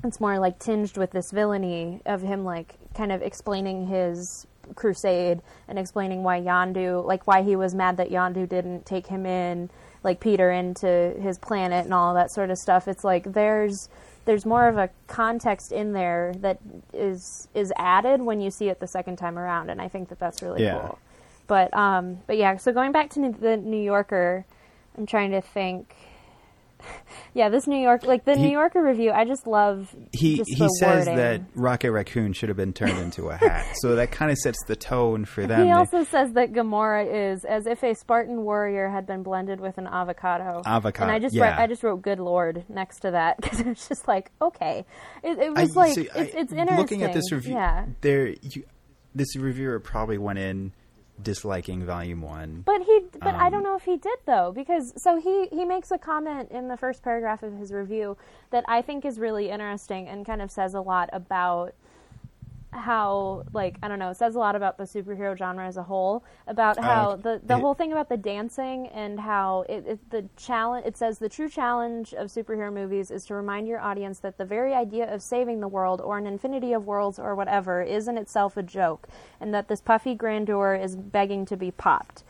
it's 0.04 0.20
more 0.20 0.38
like 0.38 0.60
tinged 0.60 0.96
with 0.96 1.10
this 1.10 1.32
villainy 1.32 2.02
of 2.06 2.22
him 2.22 2.44
like 2.44 2.76
kind 2.94 3.10
of 3.10 3.20
explaining 3.20 3.88
his 3.88 4.46
crusade 4.76 5.40
and 5.66 5.76
explaining 5.76 6.22
why 6.22 6.40
Yondu, 6.40 7.04
like 7.04 7.26
why 7.26 7.42
he 7.42 7.56
was 7.56 7.74
mad 7.74 7.96
that 7.96 8.10
Yondu 8.10 8.48
didn't 8.48 8.86
take 8.86 9.08
him 9.08 9.26
in 9.26 9.70
like 10.04 10.20
Peter 10.20 10.50
into 10.50 11.14
his 11.20 11.38
planet 11.38 11.84
and 11.84 11.94
all 11.94 12.14
that 12.14 12.30
sort 12.30 12.50
of 12.50 12.58
stuff. 12.58 12.88
It's 12.88 13.04
like 13.04 13.32
there's 13.32 13.88
there's 14.24 14.44
more 14.44 14.68
of 14.68 14.76
a 14.76 14.90
context 15.06 15.72
in 15.72 15.92
there 15.92 16.34
that 16.38 16.58
is 16.92 17.48
is 17.54 17.72
added 17.76 18.20
when 18.20 18.40
you 18.40 18.50
see 18.50 18.68
it 18.68 18.80
the 18.80 18.86
second 18.86 19.16
time 19.16 19.38
around, 19.38 19.70
and 19.70 19.80
I 19.80 19.88
think 19.88 20.08
that 20.10 20.18
that's 20.18 20.42
really 20.42 20.62
yeah. 20.62 20.80
cool. 20.80 20.98
But 21.46 21.74
um, 21.74 22.18
but 22.26 22.36
yeah, 22.36 22.56
so 22.56 22.72
going 22.72 22.92
back 22.92 23.10
to 23.10 23.32
the 23.32 23.56
New 23.56 23.82
Yorker, 23.82 24.44
I'm 24.96 25.06
trying 25.06 25.30
to 25.30 25.40
think 25.40 25.94
yeah, 27.34 27.48
this 27.48 27.66
New 27.66 27.78
York, 27.78 28.04
like 28.04 28.24
the 28.24 28.34
He- 28.36 28.42
New 28.42 28.50
Yorker 28.50 28.82
review, 28.82 29.10
I 29.10 29.24
just 29.24 29.46
love. 29.46 29.94
he 30.12 30.36
just 30.38 30.50
he 30.50 30.68
says 30.78 31.06
wording. 31.06 31.16
that 31.16 31.40
Rocket 31.54 31.92
Raccoon 31.92 32.32
should 32.32 32.48
have 32.48 32.56
been 32.56 32.72
turned 32.72 32.98
into 32.98 33.28
a 33.28 33.36
hat. 33.36 33.66
so 33.80 33.96
that 33.96 34.10
kind 34.10 34.30
of 34.30 34.38
sets 34.38 34.58
the 34.66 34.76
tone 34.76 35.24
for 35.24 35.46
them. 35.46 35.60
He 35.60 35.66
They- 35.66 35.72
also 35.72 36.04
says 36.04 36.32
that 36.32 36.52
Gamora 36.52 37.32
is 37.34 37.44
as 37.44 37.66
if 37.66 37.82
a 37.82 37.94
Spartan 37.94 38.42
warrior 38.42 38.88
had 38.88 39.06
been 39.06 39.22
blended 39.22 39.60
with 39.60 39.78
an 39.78 39.86
avocado. 39.86 40.62
Avocado, 40.64 41.04
And 41.08 41.12
I 41.12 41.18
just 41.18 41.34
yeah. 41.34 41.50
wrote, 41.50 41.58
I 41.58 41.66
just 41.66 41.82
wrote 41.82 42.02
"Good 42.02 42.20
Lord" 42.20 42.64
next 42.68 43.00
to 43.00 43.10
that 43.12 43.36
because 43.40 43.60
it's 43.60 43.88
just 43.88 44.06
like 44.08 44.30
okay, 44.40 44.84
it, 45.22 45.38
it 45.38 45.52
I- 45.56 45.62
was 45.62 45.76
like 45.76 45.94
see, 45.94 46.02
it's, 46.02 46.16
I- 46.16 46.20
it's 46.38 46.52
interesting. 46.52 46.76
Looking 46.76 47.02
at 47.02 47.12
this 47.12 47.30
review, 47.32 47.54
yeah. 47.54 47.86
there, 48.00 48.28
you, 48.42 48.64
this 49.14 49.34
reviewer 49.36 49.80
probably 49.80 50.18
went 50.18 50.38
in 50.38 50.72
disliking 51.22 51.84
Volume 51.84 52.22
One. 52.22 52.62
But 52.64 52.82
he, 52.82 53.00
but 53.20 53.34
I 53.34 53.46
Um, 53.46 53.52
don't 53.52 53.62
know 53.62 53.76
if 53.76 53.84
he 53.84 53.96
did 53.96 54.18
though, 54.26 54.52
because 54.52 54.92
so 55.00 55.20
he 55.20 55.46
he 55.48 55.64
makes 55.64 55.90
a 55.90 55.98
comment 55.98 56.50
in 56.50 56.68
the 56.68 56.76
first 56.76 57.02
paragraph 57.02 57.42
of 57.42 57.54
his 57.58 57.72
review 57.72 58.16
that 58.50 58.64
I 58.68 58.82
think 58.82 59.04
is 59.04 59.18
really 59.18 59.50
interesting 59.50 60.08
and 60.08 60.24
kind 60.24 60.40
of 60.42 60.50
says 60.50 60.74
a 60.74 60.80
lot 60.80 61.08
about 61.12 61.74
how 62.72 63.44
like 63.52 63.76
I 63.82 63.88
don't 63.88 63.98
know, 63.98 64.10
it 64.10 64.16
says 64.18 64.34
a 64.34 64.38
lot 64.38 64.54
about 64.54 64.76
the 64.76 64.84
superhero 64.84 65.36
genre 65.36 65.66
as 65.66 65.76
a 65.76 65.82
whole, 65.82 66.22
about 66.46 66.78
how 66.78 67.10
Uh, 67.12 67.16
the 67.16 67.40
the 67.44 67.54
it- 67.56 67.60
whole 67.60 67.74
thing 67.74 67.92
about 67.92 68.08
the 68.08 68.16
dancing 68.16 68.88
and 68.88 69.18
how 69.20 69.64
it, 69.68 69.84
it 69.86 70.10
the 70.10 70.28
challenge 70.36 70.84
it 70.86 70.96
says 70.96 71.18
the 71.18 71.28
true 71.28 71.48
challenge 71.48 72.12
of 72.14 72.28
superhero 72.28 72.72
movies 72.72 73.10
is 73.10 73.24
to 73.24 73.34
remind 73.34 73.66
your 73.66 73.80
audience 73.80 74.20
that 74.20 74.36
the 74.38 74.44
very 74.44 74.74
idea 74.74 75.12
of 75.12 75.22
saving 75.22 75.60
the 75.60 75.68
world 75.68 76.00
or 76.02 76.18
an 76.18 76.26
infinity 76.26 76.72
of 76.72 76.86
worlds 76.86 77.18
or 77.18 77.34
whatever 77.34 77.82
is 77.82 78.06
in 78.06 78.18
itself 78.18 78.56
a 78.56 78.62
joke 78.62 79.08
and 79.40 79.54
that 79.54 79.68
this 79.68 79.80
puffy 79.80 80.14
grandeur 80.14 80.74
is 80.74 80.94
begging 80.94 81.46
to 81.46 81.56
be 81.56 81.70
popped. 81.70 82.22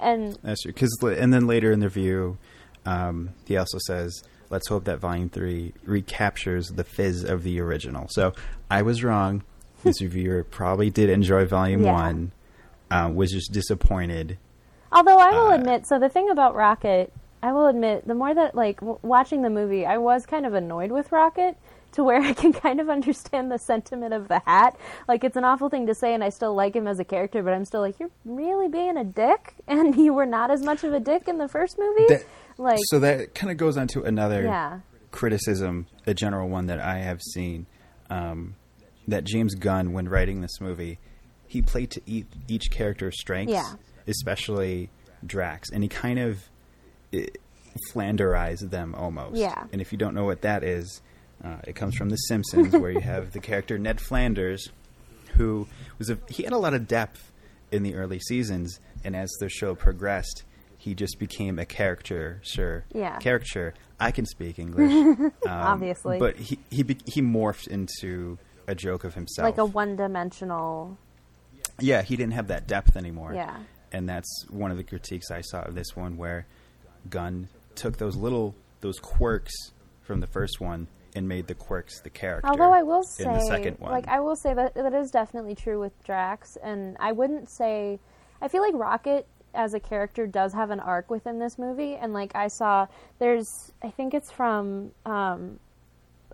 And 0.00 0.36
That's 0.42 0.62
true. 0.62 0.72
Cause, 0.72 0.90
and 1.02 1.32
then 1.32 1.46
later 1.46 1.70
in 1.70 1.80
the 1.80 1.86
review, 1.86 2.38
um, 2.84 3.30
he 3.44 3.56
also 3.56 3.78
says, 3.86 4.24
"Let's 4.50 4.68
hope 4.68 4.84
that 4.84 4.98
Volume 4.98 5.28
Three 5.28 5.74
recaptures 5.84 6.70
the 6.70 6.82
fizz 6.82 7.22
of 7.22 7.44
the 7.44 7.60
original." 7.60 8.06
So 8.10 8.32
I 8.70 8.82
was 8.82 9.04
wrong. 9.04 9.44
This 9.82 10.00
reviewer 10.00 10.44
probably 10.44 10.90
did 10.90 11.10
enjoy 11.10 11.44
Volume 11.46 11.82
Yeah. 11.84 11.92
One. 11.92 12.32
Uh, 12.90 13.10
was 13.14 13.30
just 13.30 13.52
disappointed. 13.52 14.38
Although 14.92 15.16
I 15.18 15.30
will 15.30 15.50
Uh, 15.52 15.54
admit, 15.54 15.86
so 15.86 15.98
the 15.98 16.10
thing 16.10 16.28
about 16.30 16.54
Rocket, 16.54 17.10
I 17.42 17.52
will 17.52 17.66
admit, 17.66 18.06
the 18.06 18.14
more 18.14 18.34
that 18.34 18.54
like 18.54 18.80
w- 18.80 18.98
watching 19.02 19.40
the 19.42 19.48
movie, 19.50 19.86
I 19.86 19.96
was 19.96 20.26
kind 20.26 20.44
of 20.44 20.52
annoyed 20.52 20.92
with 20.92 21.10
Rocket 21.10 21.56
to 21.92 22.04
where 22.08 22.20
I 22.20 22.34
can 22.34 22.52
kind 22.52 22.80
of 22.80 22.90
understand 22.90 23.50
the 23.50 23.58
sentiment 23.58 24.12
of 24.12 24.28
the 24.28 24.40
hat. 24.46 24.76
Like 25.08 25.24
it's 25.24 25.36
an 25.36 25.44
awful 25.44 25.70
thing 25.70 25.86
to 25.86 25.94
say, 25.94 26.12
and 26.12 26.22
I 26.22 26.28
still 26.28 26.54
like 26.54 26.76
him 26.76 26.86
as 26.86 26.98
a 27.00 27.04
character, 27.04 27.42
but 27.42 27.54
I'm 27.54 27.64
still 27.64 27.80
like, 27.80 27.98
you're 27.98 28.10
really 28.26 28.68
being 28.68 28.98
a 28.98 29.04
dick, 29.04 29.54
and 29.66 29.96
you 29.96 30.12
were 30.12 30.26
not 30.26 30.50
as 30.50 30.62
much 30.62 30.84
of 30.84 30.92
a 30.92 31.00
dick 31.00 31.26
in 31.28 31.38
the 31.38 31.48
first 31.48 31.78
movie. 31.78 32.06
That- 32.08 32.24
like, 32.58 32.78
so 32.90 32.98
that 33.00 33.34
kind 33.34 33.50
of 33.50 33.56
goes 33.56 33.78
on 33.78 33.86
to 33.88 34.02
another 34.02 34.42
yeah, 34.42 34.80
criticism, 35.10 35.86
a 36.06 36.12
general 36.12 36.50
one 36.50 36.66
that 36.66 36.78
I 36.78 36.98
have 36.98 37.22
seen, 37.22 37.66
um, 38.10 38.54
that 39.08 39.24
James 39.24 39.54
Gunn, 39.54 39.92
when 39.92 40.08
writing 40.08 40.40
this 40.40 40.60
movie, 40.60 40.98
he 41.46 41.60
played 41.62 41.90
to 41.92 42.00
each, 42.06 42.26
each 42.48 42.70
character's 42.70 43.18
strengths, 43.20 43.52
Yeah. 43.52 43.74
especially 44.06 44.90
Drax, 45.26 45.70
and 45.70 45.82
he 45.82 45.88
kind 45.88 46.18
of 46.18 46.48
eh, 47.12 47.26
flanderized 47.92 48.70
them 48.70 48.94
almost. 48.94 49.36
Yeah. 49.36 49.64
And 49.72 49.80
if 49.80 49.92
you 49.92 49.98
don't 49.98 50.14
know 50.14 50.24
what 50.24 50.42
that 50.42 50.62
is, 50.64 51.00
uh, 51.44 51.56
it 51.64 51.74
comes 51.74 51.96
from 51.96 52.10
The 52.10 52.16
Simpsons, 52.16 52.72
where 52.74 52.90
you 52.90 53.00
have 53.00 53.32
the 53.32 53.40
character 53.40 53.78
Ned 53.78 54.00
Flanders, 54.00 54.68
who 55.36 55.66
was 55.98 56.10
a, 56.10 56.18
he 56.28 56.42
had 56.44 56.52
a 56.52 56.58
lot 56.58 56.74
of 56.74 56.86
depth 56.86 57.32
in 57.70 57.82
the 57.82 57.94
early 57.94 58.20
seasons, 58.20 58.78
and 59.04 59.16
as 59.16 59.30
the 59.40 59.48
show 59.48 59.74
progressed, 59.74 60.44
he 60.76 60.94
just 60.94 61.18
became 61.18 61.58
a 61.58 61.64
caricature, 61.64 62.40
sure, 62.42 62.84
Yeah. 62.94 63.18
caricature. 63.18 63.74
I 63.98 64.10
can 64.10 64.26
speak 64.26 64.58
English, 64.58 64.90
um, 65.20 65.32
Obviously. 65.46 66.18
but 66.18 66.36
he 66.36 66.58
he 66.70 66.84
he 67.06 67.22
morphed 67.22 67.68
into 67.68 68.36
a 68.66 68.74
joke 68.74 69.04
of 69.04 69.14
himself. 69.14 69.44
like 69.44 69.58
a 69.58 69.64
one-dimensional. 69.64 70.96
yeah, 71.80 72.02
he 72.02 72.16
didn't 72.16 72.32
have 72.34 72.48
that 72.48 72.66
depth 72.66 72.96
anymore. 72.96 73.32
Yeah. 73.34 73.56
and 73.92 74.08
that's 74.08 74.46
one 74.50 74.70
of 74.70 74.76
the 74.76 74.84
critiques 74.84 75.30
I 75.30 75.40
saw 75.42 75.62
of 75.62 75.74
this 75.74 75.94
one, 75.96 76.16
where 76.16 76.46
Gunn 77.10 77.48
took 77.74 77.98
those 77.98 78.16
little 78.16 78.54
those 78.80 78.98
quirks 78.98 79.52
from 80.02 80.20
the 80.20 80.26
first 80.26 80.60
one 80.60 80.88
and 81.14 81.28
made 81.28 81.46
the 81.46 81.54
quirks 81.54 82.00
the 82.00 82.10
character. 82.10 82.48
Although 82.48 82.72
I 82.72 82.82
will 82.82 83.02
say, 83.02 83.24
in 83.24 83.32
the 83.32 83.46
second 83.46 83.78
one, 83.78 83.92
like 83.92 84.08
I 84.08 84.20
will 84.20 84.36
say 84.36 84.54
that 84.54 84.74
that 84.74 84.94
is 84.94 85.10
definitely 85.10 85.54
true 85.54 85.78
with 85.80 85.92
Drax, 86.04 86.56
and 86.62 86.96
I 87.00 87.12
wouldn't 87.12 87.50
say. 87.50 87.98
I 88.40 88.48
feel 88.48 88.62
like 88.62 88.74
Rocket 88.74 89.26
as 89.54 89.74
a 89.74 89.80
character 89.80 90.26
does 90.26 90.52
have 90.54 90.70
an 90.70 90.80
arc 90.80 91.10
within 91.10 91.38
this 91.38 91.58
movie, 91.58 91.94
and 91.94 92.12
like 92.12 92.34
I 92.34 92.48
saw, 92.48 92.86
there's 93.18 93.72
I 93.84 93.90
think 93.90 94.14
it's 94.14 94.30
from 94.32 94.92
um, 95.04 95.60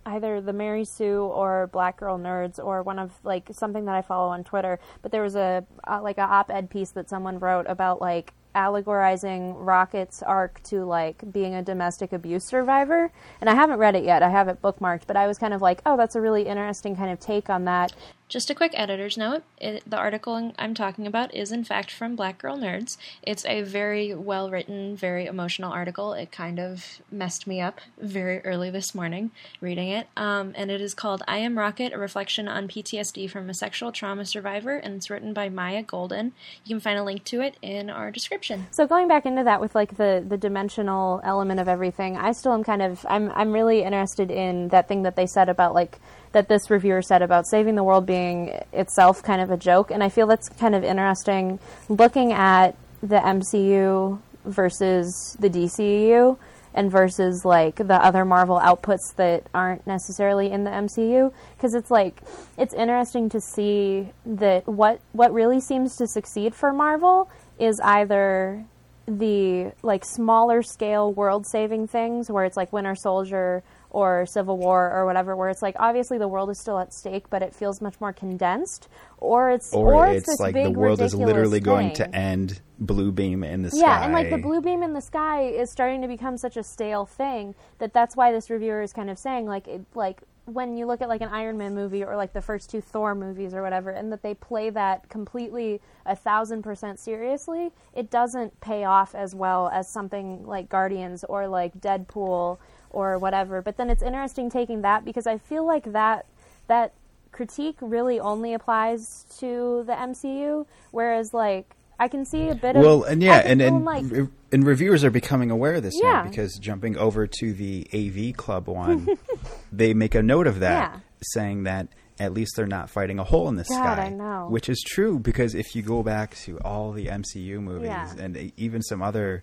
either 0.08 0.40
the 0.40 0.52
Mary 0.52 0.84
Sue 0.84 1.22
or 1.22 1.68
Black 1.68 1.98
Girl 1.98 2.18
Nerds 2.18 2.58
or 2.58 2.82
one 2.82 2.98
of 2.98 3.12
like 3.24 3.48
something 3.52 3.84
that 3.84 3.94
I 3.94 4.02
follow 4.02 4.28
on 4.28 4.44
Twitter. 4.44 4.78
But 5.02 5.12
there 5.12 5.22
was 5.22 5.36
a 5.36 5.64
uh, 5.86 6.00
like 6.02 6.18
a 6.18 6.22
op-ed 6.22 6.70
piece 6.70 6.90
that 6.90 7.08
someone 7.08 7.38
wrote 7.38 7.66
about 7.68 8.00
like 8.00 8.32
allegorizing 8.54 9.54
Rocket's 9.54 10.22
arc 10.22 10.62
to 10.64 10.84
like 10.84 11.22
being 11.32 11.54
a 11.54 11.62
domestic 11.62 12.12
abuse 12.12 12.44
survivor. 12.44 13.12
And 13.40 13.48
I 13.48 13.54
haven't 13.54 13.78
read 13.78 13.94
it 13.94 14.04
yet. 14.04 14.22
I 14.22 14.30
have 14.30 14.48
it 14.48 14.60
bookmarked, 14.60 15.02
but 15.06 15.16
I 15.16 15.26
was 15.26 15.38
kind 15.38 15.54
of 15.54 15.62
like, 15.62 15.80
oh, 15.86 15.96
that's 15.96 16.16
a 16.16 16.20
really 16.20 16.42
interesting 16.42 16.96
kind 16.96 17.12
of 17.12 17.20
take 17.20 17.48
on 17.48 17.64
that. 17.66 17.92
Just 18.28 18.50
a 18.50 18.54
quick 18.54 18.72
editor's 18.74 19.16
note 19.16 19.42
it, 19.56 19.82
the 19.88 19.96
article 19.96 20.52
I'm 20.58 20.74
talking 20.74 21.06
about 21.06 21.34
is, 21.34 21.50
in 21.50 21.64
fact, 21.64 21.90
from 21.90 22.14
Black 22.14 22.38
Girl 22.38 22.58
Nerds. 22.58 22.98
It's 23.22 23.44
a 23.46 23.62
very 23.62 24.14
well 24.14 24.50
written, 24.50 24.96
very 24.96 25.24
emotional 25.24 25.72
article. 25.72 26.12
It 26.12 26.30
kind 26.30 26.60
of 26.60 27.00
messed 27.10 27.46
me 27.46 27.60
up 27.60 27.80
very 27.98 28.40
early 28.40 28.70
this 28.70 28.94
morning 28.94 29.30
reading 29.62 29.88
it. 29.88 30.08
Um, 30.16 30.52
and 30.56 30.70
it 30.70 30.82
is 30.82 30.92
called 30.92 31.22
I 31.26 31.38
Am 31.38 31.58
Rocket 31.58 31.94
A 31.94 31.98
Reflection 31.98 32.48
on 32.48 32.68
PTSD 32.68 33.30
from 33.30 33.48
a 33.48 33.54
Sexual 33.54 33.92
Trauma 33.92 34.26
Survivor. 34.26 34.76
And 34.76 34.96
it's 34.96 35.08
written 35.08 35.32
by 35.32 35.48
Maya 35.48 35.82
Golden. 35.82 36.32
You 36.64 36.76
can 36.76 36.80
find 36.80 36.98
a 36.98 37.04
link 37.04 37.24
to 37.24 37.40
it 37.40 37.56
in 37.62 37.88
our 37.88 38.10
description. 38.10 38.66
So 38.72 38.86
going 38.86 39.08
back 39.08 39.24
into 39.24 39.44
that 39.44 39.60
with 39.60 39.74
like 39.74 39.96
the 39.96 40.24
the 40.26 40.36
dimensional 40.36 41.22
element 41.24 41.60
of 41.60 41.68
everything, 41.68 42.18
I 42.18 42.32
still 42.32 42.52
am 42.52 42.62
kind 42.62 42.82
of 42.82 43.06
I'm 43.08 43.30
I'm 43.32 43.52
really 43.52 43.82
interested 43.82 44.30
in 44.30 44.68
that 44.68 44.86
thing 44.86 45.02
that 45.02 45.16
they 45.16 45.26
said 45.26 45.48
about 45.48 45.72
like 45.72 45.98
that 46.32 46.48
this 46.48 46.70
reviewer 46.70 47.02
said 47.02 47.22
about 47.22 47.46
saving 47.46 47.74
the 47.74 47.84
world 47.84 48.06
being 48.06 48.48
itself 48.72 49.22
kind 49.22 49.40
of 49.40 49.50
a 49.50 49.56
joke, 49.56 49.90
and 49.90 50.02
I 50.02 50.08
feel 50.08 50.26
that's 50.26 50.48
kind 50.48 50.74
of 50.74 50.84
interesting 50.84 51.58
looking 51.88 52.32
at 52.32 52.76
the 53.02 53.16
MCU 53.16 54.20
versus 54.44 55.36
the 55.38 55.48
DCU 55.48 56.38
and 56.74 56.90
versus 56.90 57.44
like 57.44 57.76
the 57.76 57.94
other 57.94 58.24
Marvel 58.24 58.58
outputs 58.60 59.14
that 59.16 59.46
aren't 59.54 59.86
necessarily 59.86 60.50
in 60.50 60.64
the 60.64 60.70
MCU 60.70 61.32
because 61.56 61.74
it's 61.74 61.90
like 61.90 62.22
it's 62.56 62.74
interesting 62.74 63.28
to 63.30 63.40
see 63.40 64.10
that 64.26 64.66
what 64.68 65.00
what 65.12 65.32
really 65.32 65.60
seems 65.60 65.96
to 65.96 66.06
succeed 66.06 66.54
for 66.54 66.72
Marvel 66.72 67.30
is 67.58 67.80
either 67.82 68.64
the 69.08 69.72
like 69.82 70.04
smaller 70.04 70.62
scale 70.62 71.12
world 71.12 71.46
saving 71.46 71.88
things 71.88 72.30
where 72.30 72.44
it's 72.44 72.56
like 72.56 72.72
Winter 72.72 72.94
Soldier 72.94 73.62
or 73.90 74.26
Civil 74.26 74.58
War 74.58 74.92
or 74.92 75.06
whatever 75.06 75.34
where 75.34 75.48
it's 75.48 75.62
like 75.62 75.74
obviously 75.78 76.18
the 76.18 76.28
world 76.28 76.50
is 76.50 76.60
still 76.60 76.78
at 76.78 76.92
stake 76.92 77.30
but 77.30 77.42
it 77.42 77.54
feels 77.54 77.80
much 77.80 77.98
more 78.00 78.12
condensed 78.12 78.88
or 79.16 79.50
it's 79.50 79.72
or, 79.72 80.06
it's, 80.06 80.18
it's 80.18 80.26
this 80.26 80.40
like 80.40 80.54
big, 80.54 80.74
the 80.74 80.78
world 80.78 81.00
is 81.00 81.14
literally 81.14 81.60
going 81.60 81.94
to 81.94 82.14
end. 82.14 82.60
Blue 82.80 83.10
beam 83.10 83.42
in 83.42 83.62
the 83.62 83.70
sky. 83.70 83.80
Yeah, 83.80 84.04
and 84.04 84.12
like 84.12 84.30
the 84.30 84.38
blue 84.38 84.60
beam 84.60 84.84
in 84.84 84.92
the 84.92 85.00
sky 85.00 85.48
is 85.48 85.72
starting 85.72 86.00
to 86.02 86.06
become 86.06 86.36
such 86.36 86.56
a 86.56 86.62
stale 86.62 87.06
thing 87.06 87.56
that 87.78 87.92
that's 87.92 88.16
why 88.16 88.30
this 88.30 88.50
reviewer 88.50 88.82
is 88.82 88.92
kind 88.92 89.10
of 89.10 89.18
saying 89.18 89.46
like 89.46 89.66
it, 89.66 89.84
like 89.96 90.20
when 90.48 90.76
you 90.76 90.86
look 90.86 91.02
at 91.02 91.08
like 91.08 91.20
an 91.20 91.28
Iron 91.28 91.58
Man 91.58 91.74
movie 91.74 92.02
or 92.02 92.16
like 92.16 92.32
the 92.32 92.40
first 92.40 92.70
two 92.70 92.80
Thor 92.80 93.14
movies 93.14 93.54
or 93.54 93.62
whatever, 93.62 93.90
and 93.90 94.10
that 94.12 94.22
they 94.22 94.34
play 94.34 94.70
that 94.70 95.08
completely 95.08 95.80
a 96.06 96.16
thousand 96.16 96.62
percent 96.62 96.98
seriously, 96.98 97.70
it 97.94 98.10
doesn't 98.10 98.58
pay 98.60 98.84
off 98.84 99.14
as 99.14 99.34
well 99.34 99.68
as 99.68 99.88
something 99.88 100.46
like 100.46 100.68
Guardians 100.68 101.24
or 101.24 101.46
like 101.46 101.78
Deadpool 101.80 102.58
or 102.90 103.18
whatever. 103.18 103.60
But 103.62 103.76
then 103.76 103.90
it's 103.90 104.02
interesting 104.02 104.50
taking 104.50 104.82
that 104.82 105.04
because 105.04 105.26
I 105.26 105.38
feel 105.38 105.64
like 105.64 105.92
that 105.92 106.26
that 106.66 106.94
critique 107.32 107.76
really 107.80 108.18
only 108.18 108.54
applies 108.54 109.24
to 109.38 109.84
the 109.86 109.92
MCU, 109.92 110.66
whereas 110.90 111.34
like 111.34 111.74
I 111.98 112.08
can 112.08 112.24
see 112.24 112.48
a 112.48 112.54
bit 112.54 112.76
of 112.76 112.82
Well, 112.82 113.02
and 113.02 113.22
yeah, 113.22 113.42
and 113.44 113.60
and, 113.60 113.84
like 113.84 114.04
re- 114.08 114.28
and 114.52 114.64
reviewers 114.66 115.02
are 115.04 115.10
becoming 115.10 115.50
aware 115.50 115.74
of 115.74 115.82
this 115.82 115.98
Yeah. 116.00 116.12
now 116.22 116.24
because 116.28 116.56
jumping 116.58 116.96
over 116.96 117.26
to 117.26 117.52
the 117.52 117.86
AV 117.92 118.36
Club 118.36 118.68
one, 118.68 119.08
they 119.72 119.94
make 119.94 120.14
a 120.14 120.22
note 120.22 120.46
of 120.46 120.60
that, 120.60 120.92
Yeah. 120.92 121.00
saying 121.34 121.64
that 121.64 121.88
at 122.20 122.32
least 122.32 122.52
they're 122.56 122.66
not 122.66 122.90
fighting 122.90 123.18
a 123.18 123.24
hole 123.24 123.48
in 123.48 123.56
the 123.56 123.64
God, 123.64 123.74
sky. 123.94 124.04
I 124.06 124.08
know. 124.10 124.46
Which 124.48 124.68
is 124.68 124.80
true 124.86 125.18
because 125.18 125.54
if 125.54 125.74
you 125.76 125.82
go 125.82 126.02
back 126.02 126.34
to 126.44 126.58
all 126.60 126.92
the 126.92 127.06
MCU 127.06 127.60
movies 127.60 127.88
Yeah. 127.88 128.12
and 128.18 128.52
even 128.56 128.82
some 128.82 129.02
other 129.02 129.42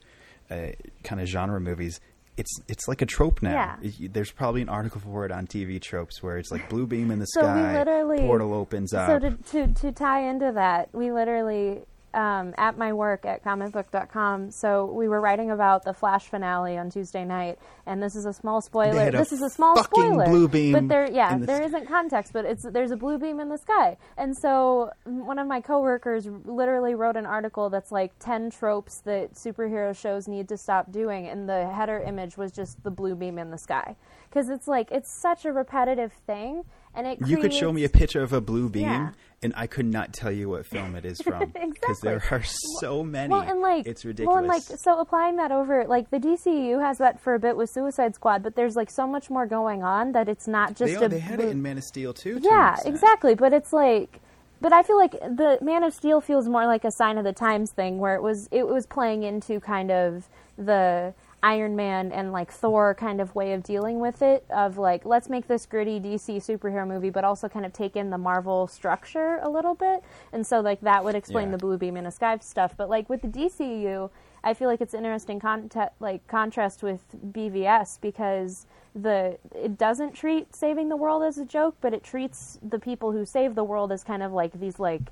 uh, 0.52 0.68
kind 1.04 1.20
of 1.22 1.28
genre 1.28 1.60
movies. 1.60 2.00
It's 2.38 2.52
it's 2.68 2.86
like 2.90 3.02
a 3.02 3.06
trope 3.06 3.42
now. 3.42 3.78
Yeah. 3.82 4.08
There's 4.12 4.30
probably 4.30 4.62
an 4.62 4.68
article 4.68 5.00
for 5.00 5.24
it 5.26 5.32
on 5.32 5.48
TV 5.48 5.82
tropes 5.82 6.22
where 6.22 6.38
it's 6.38 6.52
like 6.52 6.68
blue 6.70 6.86
beam 6.86 7.10
in 7.10 7.20
the 7.20 7.26
So 7.34 7.40
we 7.42 7.48
sky, 7.48 7.78
literally- 7.80 8.20
portal 8.20 8.54
opens 8.54 8.94
up. 8.94 9.08
So 9.10 9.20
to, 9.30 9.38
to 9.52 9.74
to 9.74 9.92
tie 9.94 10.30
into 10.30 10.52
that, 10.54 10.90
we 10.94 11.14
literally 11.14 11.84
um, 12.16 12.54
at 12.58 12.78
my 12.78 12.94
work 12.94 13.26
at 13.26 13.44
comicbook.com. 13.44 14.52
So 14.52 14.86
we 14.86 15.08
were 15.08 15.20
writing 15.22 15.52
about 15.52 15.84
the 15.84 15.94
Flash 15.94 16.28
finale 16.28 16.78
on 16.78 16.90
Tuesday 16.90 17.26
night, 17.26 17.60
and 17.86 18.02
this 18.02 18.16
is 18.16 18.26
a 18.26 18.34
small 18.34 18.62
spoiler. 18.62 19.12
This 19.12 19.32
is 19.32 19.42
a 19.42 19.50
small 19.50 19.84
spoiler, 19.84 20.26
blue 20.26 20.48
beam 20.48 20.74
but 20.74 20.88
there, 20.88 21.12
yeah, 21.12 21.38
the 21.38 21.46
there 21.46 21.62
isn't 21.62 21.88
context, 21.88 22.34
but 22.34 22.46
it's 22.46 22.66
there's 22.72 22.92
a 22.92 22.98
blue 22.98 23.18
beam 23.18 23.40
in 23.40 23.50
the 23.50 23.58
sky, 23.58 23.98
and 24.18 24.36
so 24.36 24.92
one 25.04 25.38
of 25.38 25.48
my 25.48 25.62
coworkers 25.62 26.28
literally 26.46 26.96
wrote 26.96 27.18
an 27.18 27.26
article 27.26 27.70
that's 27.70 27.92
like 27.92 28.18
ten 28.20 28.50
tropes 28.50 29.02
that 29.02 29.34
superhero 29.34 29.96
shows 29.96 30.28
need 30.28 30.48
to 30.50 30.58
stop 30.58 30.92
doing, 30.92 31.28
and 31.28 31.50
the 31.50 31.70
header 31.70 32.00
image 32.00 32.38
was 32.38 32.52
just 32.52 32.82
the 32.84 32.92
blue 32.92 33.16
beam 33.16 33.38
in 33.38 33.52
the 33.52 33.58
sky 33.58 33.96
because 34.36 34.50
it's 34.50 34.68
like 34.68 34.92
it's 34.92 35.10
such 35.10 35.46
a 35.46 35.52
repetitive 35.54 36.12
thing, 36.26 36.64
and 36.96 37.08
it 37.08 37.20
You 37.28 37.38
could 37.38 37.54
show 37.54 37.72
me 37.72 37.84
a 37.84 37.90
picture 37.90 38.22
of 38.22 38.34
a 38.34 38.42
blue 38.42 38.70
beam, 38.70 38.84
Yeah. 38.84 39.10
and 39.44 39.54
I 39.56 39.68
could 39.68 39.86
not 39.86 40.14
tell 40.14 40.32
you 40.32 40.50
what 40.50 40.66
film 40.66 40.96
it 40.96 41.06
is 41.06 41.22
from 41.22 41.40
because 41.52 41.64
Exactly. 41.64 41.96
there 42.10 42.24
are 42.32 42.44
so 42.80 43.04
many. 43.04 43.32
Well, 43.32 43.42
and 43.42 43.62
like, 43.62 43.86
it's 43.86 44.06
ridiculous. 44.06 44.34
Well, 44.34 44.38
and 44.40 44.48
like, 44.48 44.62
so 44.64 45.00
applying 45.00 45.36
that 45.38 45.52
over, 45.52 45.86
like, 45.88 46.10
the 46.10 46.20
DCU 46.20 46.82
has 46.82 46.98
that 47.00 47.20
for 47.20 47.34
a 47.36 47.40
bit 47.40 47.56
with 47.58 47.70
Suicide 47.70 48.16
Squad, 48.16 48.44
but 48.44 48.56
there's 48.56 48.76
like 48.76 48.90
so 48.92 49.06
much 49.08 49.30
more 49.30 49.46
going 49.46 49.84
on 49.84 50.14
that 50.14 50.28
it's 50.30 50.48
not 50.48 50.76
just 50.76 51.00
they, 51.00 51.06
a. 51.06 51.10
they 51.10 51.20
had 51.20 51.40
it 51.40 51.50
in 51.50 51.62
Man 51.62 51.78
of 51.78 51.84
Steel 51.84 52.14
too. 52.14 52.40
to 52.40 52.46
yeah, 52.46 52.76
exactly. 52.86 53.36
But 53.36 53.54
it's 53.54 53.74
like, 53.74 54.20
but 54.62 54.72
I 54.74 54.84
feel 54.84 54.98
like 54.98 55.12
the 55.12 55.60
Man 55.62 55.84
of 55.84 55.94
Steel 55.94 56.22
feels 56.22 56.48
more 56.48 56.66
like 56.66 56.86
a 56.86 56.92
sign 56.92 57.18
of 57.18 57.24
the 57.24 57.34
times 57.34 57.72
thing, 57.72 57.98
where 58.00 58.16
it 58.16 58.22
was 58.24 58.48
it 58.52 58.68
was 58.68 58.86
playing 58.88 59.24
into 59.24 59.60
kind 59.60 59.92
of 59.92 60.28
the 60.58 61.14
Iron 61.44 61.76
Man 61.76 62.12
and 62.12 62.32
like 62.32 62.52
Thor 62.52 62.96
kind 62.96 63.22
of 63.22 63.36
way 63.36 63.54
of 63.54 63.62
dealing 63.62 64.00
with 64.00 64.22
it 64.22 64.46
of 64.50 64.78
like 64.78 65.06
let's 65.06 65.30
make 65.30 65.48
this 65.48 65.66
gritty 65.66 66.00
DC 66.00 66.38
superhero 66.38 66.88
movie, 66.88 67.10
but 67.12 67.24
also 67.24 67.48
kind 67.48 67.66
of 67.66 67.74
take 67.74 67.96
in 67.96 68.10
the 68.10 68.18
Marvel 68.18 68.68
structure 68.68 69.40
a 69.44 69.50
little 69.50 69.76
bit, 69.76 70.04
and 70.34 70.46
so 70.46 70.60
like 70.60 70.82
that 70.82 71.04
would 71.04 71.16
explain 71.16 71.48
Yeah. 71.48 71.52
the 71.52 71.58
blue 71.60 71.78
beam 71.78 71.98
and 71.98 72.08
the 72.08 72.12
sky 72.12 72.38
stuff. 72.40 72.74
But 72.76 72.90
like 72.90 73.10
with 73.10 73.22
the 73.22 73.28
DCU, 73.28 74.10
I 74.44 74.54
feel 74.54 74.68
like 74.68 74.82
it's 74.82 74.94
interesting 74.94 75.40
conte- 75.40 75.90
like 76.00 76.26
contrast 76.28 76.82
with 76.84 77.04
BVS 77.32 78.00
because 78.02 78.66
the 78.96 79.38
it 79.54 79.78
doesn't 79.78 80.14
treat 80.14 80.56
saving 80.56 80.90
the 80.90 80.96
world 80.96 81.22
as 81.22 81.38
a 81.38 81.46
joke, 81.46 81.76
but 81.82 81.94
it 81.94 82.04
treats 82.04 82.58
the 82.68 82.80
people 82.80 83.12
who 83.12 83.26
save 83.26 83.54
the 83.54 83.64
world 83.64 83.92
as 83.92 84.04
kind 84.04 84.24
of 84.24 84.32
like 84.34 84.60
these 84.60 84.80
like 84.80 85.12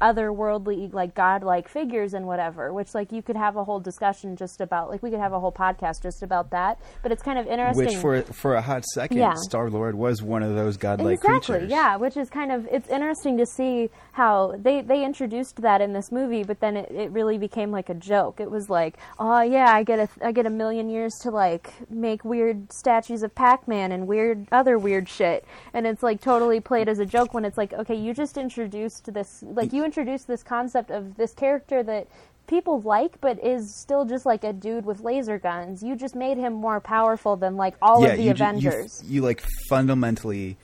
otherworldly 0.00 0.92
like 0.92 1.14
godlike 1.14 1.68
figures 1.68 2.14
and 2.14 2.26
whatever 2.26 2.72
which 2.72 2.94
like 2.94 3.12
you 3.12 3.22
could 3.22 3.36
have 3.36 3.56
a 3.56 3.64
whole 3.64 3.80
discussion 3.80 4.36
just 4.36 4.60
about 4.60 4.90
like 4.90 5.02
we 5.02 5.10
could 5.10 5.20
have 5.20 5.32
a 5.32 5.40
whole 5.40 5.52
podcast 5.52 6.02
just 6.02 6.22
about 6.22 6.50
that 6.50 6.78
but 7.02 7.12
it's 7.12 7.22
kind 7.22 7.38
of 7.38 7.46
interesting 7.46 7.86
Which 7.86 7.96
for 7.96 8.22
for 8.32 8.54
a 8.54 8.62
hot 8.62 8.84
second, 8.92 9.18
Yeah. 9.18 9.34
Star 9.36 9.70
Lord 9.70 9.94
was 9.94 10.22
one 10.22 10.42
of 10.42 10.54
those 10.54 10.76
godlike 10.76 11.14
exactly 11.18 11.58
creatures. 11.58 11.70
yeah 11.70 11.96
which 11.96 12.16
is 12.16 12.28
kind 12.28 12.52
of 12.52 12.66
it's 12.70 12.88
interesting 12.88 13.38
to 13.38 13.46
see 13.46 13.90
how 14.12 14.54
they 14.58 14.80
they 14.82 15.04
introduced 15.04 15.56
that 15.62 15.80
in 15.80 15.92
this 15.92 16.10
movie 16.10 16.42
but 16.42 16.60
then 16.60 16.76
it, 16.76 16.90
it 16.90 17.10
really 17.12 17.38
became 17.38 17.70
like 17.70 17.88
a 17.88 17.94
joke 17.94 18.40
it 18.40 18.50
was 18.50 18.68
like 18.68 18.96
oh 19.18 19.40
yeah 19.42 19.72
i 19.72 19.82
get 19.82 19.98
a 19.98 20.08
i 20.26 20.32
get 20.32 20.46
a 20.46 20.50
million 20.50 20.88
years 20.88 21.12
to 21.22 21.30
like 21.30 21.72
make 21.88 22.24
weird 22.24 22.72
statues 22.72 23.22
of 23.22 23.34
pac-man 23.34 23.92
and 23.92 24.06
weird 24.06 24.46
other 24.52 24.78
weird 24.78 25.08
shit 25.08 25.44
and 25.72 25.86
it's 25.86 26.02
like 26.02 26.20
totally 26.20 26.60
played 26.60 26.88
as 26.88 26.98
a 26.98 27.06
joke 27.06 27.32
when 27.32 27.44
it's 27.44 27.56
like 27.56 27.72
okay 27.72 27.94
you 27.94 28.12
just 28.12 28.36
introduced 28.36 29.12
this 29.12 29.42
like 29.42 29.72
you 29.72 29.83
introduced 29.84 30.26
this 30.26 30.42
concept 30.42 30.90
of 30.90 31.16
this 31.16 31.32
character 31.34 31.82
that 31.82 32.06
people 32.46 32.80
like 32.82 33.20
but 33.20 33.42
is 33.42 33.80
still 33.80 34.04
just 34.04 34.26
like 34.26 34.44
a 34.44 34.52
dude 34.52 34.84
with 34.84 35.00
laser 35.00 35.38
guns 35.38 35.82
you 35.82 35.96
just 35.96 36.14
made 36.14 36.36
him 36.36 36.52
more 36.52 36.78
powerful 36.80 37.36
than 37.36 37.56
like 37.56 37.74
all 37.80 38.02
yeah. 38.02 38.08
of 38.08 38.16
the 38.18 38.22
you, 38.24 38.34
ju- 38.34 38.44
you 38.44 38.46
avengers 38.48 39.02
You, 39.06 39.22
like 39.22 39.42
fundamentally 39.68 40.56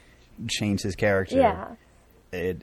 change 0.49 0.83
his 0.83 0.95
character. 0.97 1.37
yeah 1.37 1.69
It 2.33 2.63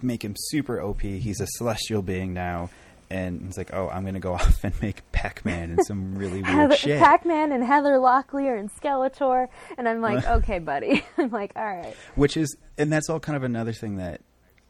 make 0.00 0.24
him 0.24 0.34
super 0.36 0.80
OP. 0.80 1.02
He's 1.02 1.40
a 1.40 1.46
celestial 1.46 2.00
being 2.02 2.32
now. 2.32 2.70
And 3.10 3.42
it's 3.46 3.58
like, 3.58 3.74
oh, 3.74 3.90
I'm 3.90 4.06
gonna 4.06 4.20
go 4.20 4.32
off 4.40 4.64
and 4.64 4.72
make 4.80 5.02
Pac-Man 5.12 5.70
and 5.72 5.84
some 5.84 6.16
really 6.16 6.40
weird 6.42 6.46
Heather, 6.46 6.76
shit. 6.76 6.98
Pac-Man 6.98 7.52
and 7.52 7.62
Heather 7.62 7.98
Locklear 7.98 8.58
and 8.58 8.70
Skeletor, 8.72 9.48
and 9.76 9.86
I'm 9.86 10.00
like, 10.00 10.26
okay, 10.38 10.58
buddy. 10.60 11.04
I'm 11.18 11.30
like, 11.30 11.52
all 11.56 11.64
right. 11.64 11.94
which 12.14 12.36
is 12.38 12.56
and 12.78 12.90
that's 12.90 13.10
all 13.10 13.20
kind 13.20 13.36
of 13.36 13.42
another 13.42 13.72
thing 13.74 13.96
that 13.96 14.22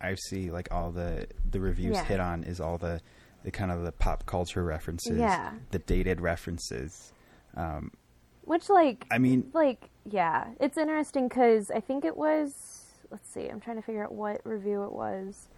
I 0.03 0.15
see 0.17 0.51
like 0.51 0.69
all 0.73 0.91
the 0.91 1.27
the 1.51 1.61
reviews 1.61 1.95
Yeah. 1.97 2.05
hit 2.05 2.21
on 2.21 2.45
is 2.45 2.61
all 2.61 2.79
the 2.79 3.01
the 3.45 3.51
kind 3.51 3.71
of 3.73 3.83
the 3.83 3.93
pop 3.93 4.25
culture 4.27 4.63
references, 4.65 5.19
Yeah. 5.19 5.53
the 5.71 5.79
dated 5.81 6.21
references. 6.21 7.13
Um, 7.57 7.91
Which, 8.45 8.69
like, 8.71 9.05
I 9.11 9.19
mean, 9.19 9.51
like, 9.53 9.91
yeah, 10.05 10.49
it's 10.61 10.77
interesting 10.79 11.29
because 11.29 11.71
I 11.71 11.81
think 11.81 12.05
it 12.05 12.17
was. 12.17 12.55
Let's 13.11 13.29
see, 13.33 13.47
I'm 13.49 13.61
trying 13.61 13.77
to 13.77 13.83
figure 13.83 14.03
out 14.05 14.13
what 14.13 14.41
review 14.45 14.85
it 14.85 14.93
was. 14.93 15.49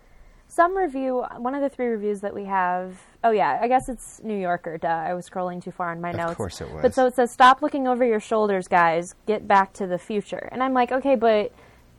Some 0.48 0.76
review, 0.76 1.24
one 1.38 1.54
of 1.54 1.62
the 1.62 1.68
three 1.68 1.86
reviews 1.86 2.20
that 2.20 2.34
we 2.34 2.44
have. 2.44 3.00
Oh 3.22 3.30
yeah, 3.30 3.58
I 3.60 3.68
guess 3.68 3.88
it's 3.88 4.22
New 4.22 4.36
Yorker. 4.38 4.76
Duh, 4.78 4.88
I 4.88 5.14
was 5.14 5.28
scrolling 5.28 5.62
too 5.62 5.70
far 5.70 5.90
on 5.90 6.00
my 6.00 6.10
Of 6.10 6.16
notes. 6.16 6.34
course 6.36 6.60
it 6.60 6.70
was. 6.70 6.82
But 6.82 6.94
so 6.94 7.06
it 7.06 7.14
says, 7.14 7.30
"Stop 7.32 7.62
looking 7.62 7.86
over 7.88 8.04
your 8.04 8.20
shoulders, 8.20 8.66
guys. 8.68 9.14
Get 9.26 9.46
back 9.48 9.72
to 9.74 9.86
the 9.86 9.98
future." 9.98 10.48
And 10.52 10.62
I'm 10.62 10.74
like, 10.74 10.90
okay, 10.92 11.16
but 11.16 11.52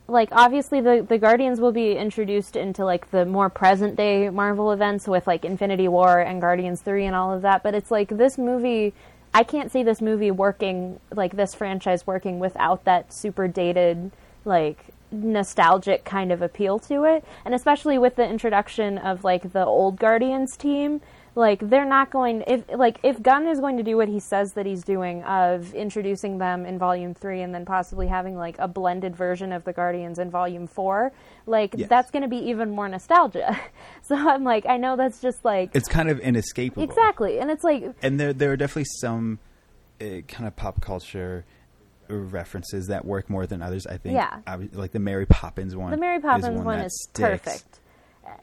like 0.08 0.30
obviously 0.32 0.82
the 0.82 1.06
the 1.08 1.18
Guardians 1.18 1.60
will 1.60 1.72
be 1.72 1.94
introduced 1.94 2.56
into 2.56 2.86
like 2.86 3.10
the 3.12 3.26
more 3.26 3.50
present 3.50 3.96
day 3.96 4.30
Marvel 4.30 4.72
events 4.72 5.08
with 5.08 5.26
like 5.26 5.44
Infinity 5.44 5.88
War 5.88 6.20
and 6.20 6.39
Guardians 6.39 6.82
3 6.82 7.06
and 7.06 7.15
all 7.15 7.34
of 7.34 7.41
that, 7.41 7.63
but 7.63 7.74
it's 7.74 7.91
like 7.91 8.10
this 8.10 8.38
movie 8.38 8.94
I 9.34 9.44
can't 9.44 9.72
see 9.72 9.84
this 9.84 10.02
movie 10.02 10.32
working 10.32 11.00
like 11.13 11.36
this 11.36 11.56
franchise 11.56 12.06
working 12.08 12.39
without 12.39 12.86
that 12.86 13.12
super 13.13 13.48
dated 13.48 14.12
like 14.46 14.86
nostalgic 15.12 16.04
kind 16.04 16.32
of 16.32 16.41
appeal 16.41 16.78
to 16.80 17.04
it 17.04 17.24
and 17.44 17.54
especially 17.54 17.98
with 17.98 18.15
the 18.15 18.28
introduction 18.28 18.98
of 18.98 19.24
like 19.24 19.54
the 19.54 19.65
old 19.65 19.98
Guardians 19.98 20.56
team 20.56 21.02
like 21.38 21.60
they're 21.69 21.86
not 21.86 22.10
going 22.12 22.43
if 22.48 22.63
like 22.74 22.98
if 23.04 23.21
Gunn 23.21 23.45
is 23.48 23.60
going 23.60 23.76
to 23.78 23.84
do 23.84 23.98
what 23.98 24.08
he 24.08 24.19
says 24.19 24.54
that 24.54 24.65
he's 24.65 24.84
doing 24.84 25.21
of 25.24 25.74
introducing 25.74 26.38
them 26.38 26.65
in 26.65 26.80
volume 26.80 27.13
3 27.13 27.41
and 27.41 27.54
then 27.54 27.65
possibly 27.65 28.08
having 28.08 28.38
like 28.38 28.56
a 28.58 28.67
blended 28.67 29.15
version 29.15 29.52
of 29.52 29.63
the 29.65 29.74
Guardians 29.74 30.17
in 30.17 30.32
volume 30.32 30.65
4 30.67 31.12
like 31.45 31.74
Yes. 31.78 31.89
that's 31.89 32.10
going 32.12 32.24
to 32.24 32.30
be 32.30 32.38
even 32.38 32.69
more 32.71 32.88
nostalgia 32.88 33.60
so 34.02 34.15
I'm 34.15 34.43
like 34.43 34.65
I 34.65 34.78
know 34.78 34.95
that's 34.95 35.21
just 35.21 35.43
like 35.43 35.71
it's 35.76 35.89
kind 35.89 36.10
of 36.10 36.19
inescapable. 36.19 36.84
exactly 36.84 37.39
and 37.39 37.52
it's 37.52 37.63
like 37.63 37.84
and 38.02 38.19
there 38.19 38.32
there 38.34 38.52
are 38.54 38.58
definitely 38.58 38.86
some 39.02 39.39
uh, 40.02 40.21
kind 40.28 40.48
of 40.48 40.56
pop 40.56 40.80
culture 40.82 41.45
references 42.08 42.88
that 42.88 43.04
work 43.06 43.30
more 43.30 43.48
than 43.48 43.62
others. 43.62 43.88
I 43.88 43.98
think. 43.98 44.15
Yeah. 44.15 44.39
Obvi- 44.45 44.76
like 44.76 44.91
the 44.91 45.00
Mary 45.00 45.26
Poppins 45.26 45.76
one. 45.76 45.91
the 45.91 45.98
Mary 45.98 46.19
Poppins 46.19 46.45
is 46.45 46.52
one, 46.56 46.65
one, 46.65 46.80
is 46.80 47.04
sticks, 47.10 47.19
perfect 47.43 47.80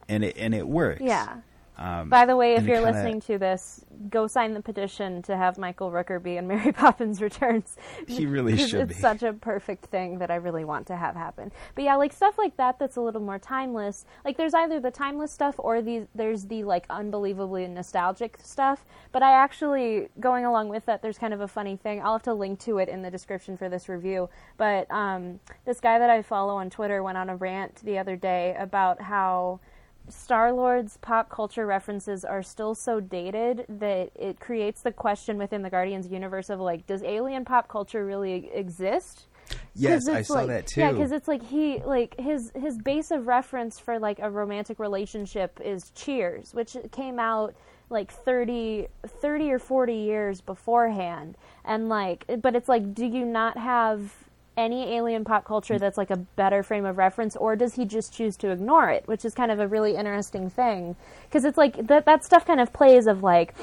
and 0.09 0.25
it 0.25 0.37
and 0.37 0.55
it 0.55 0.67
works. 0.67 1.01
yeah 1.01 1.37
Um, 1.79 2.11
By 2.11 2.27
the 2.27 2.37
way, 2.37 2.55
if 2.55 2.65
you're 2.65 2.77
kinda- 2.77 2.93
listening 2.93 3.21
to 3.23 3.39
this, 3.39 3.85
go 4.11 4.27
sign 4.27 4.53
the 4.53 4.61
petition 4.61 5.23
to 5.23 5.37
have 5.37 5.57
Michael 5.59 5.91
Rooker 5.91 6.23
be 6.23 6.37
in 6.37 6.47
Mary 6.53 6.71
Poppins 6.73 7.21
Returns. 7.23 7.77
He 8.07 8.27
really 8.27 8.57
should 8.59 8.81
It's 8.83 8.95
be. 8.97 9.01
such 9.01 9.23
a 9.23 9.33
perfect 9.33 9.87
thing 9.87 10.19
that 10.19 10.31
I 10.31 10.35
really 10.37 10.65
want 10.65 10.87
to 10.89 10.97
have 10.97 11.15
happen. 11.17 11.51
But 11.75 11.85
yeah, 11.85 11.97
like 11.97 12.13
stuff 12.13 12.37
like 12.37 12.57
that 12.59 12.79
that's 12.79 12.97
a 12.97 13.01
little 13.01 13.23
more 13.23 13.39
timeless. 13.39 14.05
Like 14.25 14.37
there's 14.37 14.55
either 14.55 14.81
the 14.81 14.91
timeless 14.91 15.33
stuff 15.33 15.55
or 15.59 15.81
the 15.81 16.07
there's 16.15 16.45
the 16.47 16.63
like 16.65 16.85
unbelievably 16.91 17.67
nostalgic 17.69 18.39
stuff. 18.43 18.85
But 19.11 19.23
I 19.23 19.33
actually 19.33 20.09
going 20.21 20.45
along 20.45 20.69
with 20.69 20.85
that, 20.87 21.01
there's 21.03 21.19
kind 21.19 21.33
of 21.33 21.41
a 21.41 21.49
funny 21.49 21.77
thing. 21.77 22.03
I'll 22.03 22.13
have 22.13 22.23
to 22.25 22.35
link 22.35 22.61
to 22.61 22.79
it 22.79 22.89
in 22.91 23.03
the 23.03 23.11
description 23.11 23.57
for 23.57 23.69
this 23.69 23.89
review. 23.89 24.29
But 24.59 24.91
um, 24.91 25.41
this 25.65 25.81
guy 25.81 25.99
that 25.99 26.11
I 26.11 26.21
follow 26.23 26.55
on 26.57 26.69
Twitter 26.71 27.03
went 27.03 27.17
on 27.17 27.31
a 27.31 27.37
rant 27.37 27.77
the 27.85 27.99
other 27.99 28.17
day 28.17 28.55
about 28.59 29.01
how 29.01 29.61
Star 30.09 30.53
Lord's 30.53 30.97
pop 30.99 31.31
culture 31.31 31.67
references 31.67 32.25
are 32.25 32.43
still 32.43 32.75
so 32.75 33.01
dated 33.01 33.65
that 33.69 34.11
it 34.15 34.41
creates 34.41 34.83
the 34.83 34.93
question 34.93 35.39
within 35.39 35.63
the 35.63 35.71
Guardians 35.71 36.07
universe 36.09 36.51
of 36.51 36.61
like, 36.61 36.87
does 36.87 37.03
alien 37.03 37.45
pop 37.45 37.69
culture 37.69 38.05
really 38.05 38.51
exist? 38.53 39.27
Yes, 39.75 40.09
I 40.09 40.23
saw 40.23 40.35
like- 40.35 40.47
that 40.49 40.67
too. 40.67 40.81
Yeah, 40.81 40.93
because 40.93 41.13
it's 41.13 41.29
like 41.29 41.43
he 41.43 41.83
like 41.85 42.19
his 42.19 42.53
his 42.55 42.79
base 42.79 43.11
of 43.11 43.27
reference 43.27 43.79
for 43.79 43.99
like 43.99 44.19
a 44.19 44.31
romantic 44.31 44.79
relationship 44.79 45.61
is 45.63 45.91
Cheers, 45.95 46.55
which 46.55 46.77
came 46.91 47.19
out 47.19 47.55
like 47.91 48.11
30, 48.11 48.89
30 49.07 49.53
or 49.53 49.59
forty 49.59 49.97
years 49.97 50.41
beforehand, 50.41 51.37
and 51.65 51.89
like, 51.89 52.25
but 52.41 52.55
it's 52.55 52.69
like, 52.69 52.95
do 52.95 53.07
you 53.07 53.25
not 53.25 53.57
have 53.59 54.15
any 54.57 54.95
alien 54.97 55.25
pop 55.25 55.45
culture 55.45 55.75
mm. 55.75 55.81
that's 55.81 55.97
like 55.97 56.11
a 56.11 56.17
better 56.17 56.63
frame 56.63 56.85
of 56.85 56.99
reference, 56.99 57.37
or 57.37 57.57
does 57.57 57.75
he 57.75 57.85
just 57.85 58.13
choose 58.13 58.37
to 58.39 58.51
ignore 58.51 58.91
it? 58.91 59.07
Which 59.07 59.25
is 59.25 59.35
kind 59.35 59.51
of 59.51 59.61
a 59.61 59.69
really 59.69 59.97
interesting 59.97 60.51
thing, 60.51 60.97
because 61.25 61.45
it's 61.45 61.59
like 61.59 61.87
that 61.87 62.05
that 62.07 62.25
stuff 62.25 62.47
kind 62.47 62.61
of 62.61 62.73
plays 62.73 63.07
of 63.07 63.23
like 63.23 63.55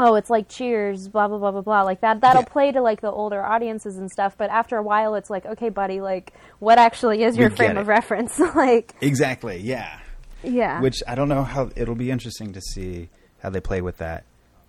oh, 0.00 0.14
it's 0.14 0.30
like 0.30 0.48
Cheers, 0.48 1.08
blah 1.08 1.28
blah 1.28 1.38
blah 1.38 1.50
blah 1.52 1.60
blah. 1.60 1.82
Like 1.82 2.00
that 2.00 2.22
that'll 2.22 2.42
Yeah. 2.42 2.52
play 2.52 2.72
to 2.72 2.80
like 2.80 3.00
the 3.02 3.10
older 3.10 3.44
audiences 3.44 3.98
and 3.98 4.10
stuff. 4.10 4.36
But 4.36 4.50
after 4.50 4.76
a 4.76 4.82
while, 4.82 5.14
it's 5.14 5.30
like, 5.30 5.44
okay, 5.46 5.68
buddy, 5.68 6.00
like 6.00 6.32
what 6.58 6.78
actually 6.78 7.22
is 7.22 7.36
your 7.36 7.50
frame 7.50 7.74
get 7.74 7.76
of 7.76 7.86
reference? 7.86 8.38
like, 8.54 8.94
exactly. 9.00 9.58
Yeah. 9.58 9.98
yeah, 10.42 10.80
Which 10.80 11.02
I 11.06 11.14
don't 11.14 11.28
know 11.28 11.42
how 11.44 11.70
it'll 11.76 11.94
be 11.94 12.10
interesting 12.10 12.54
to 12.54 12.60
see 12.60 13.10
how 13.40 13.50
they 13.50 13.60
play 13.60 13.82
with 13.82 13.98
that 13.98 14.24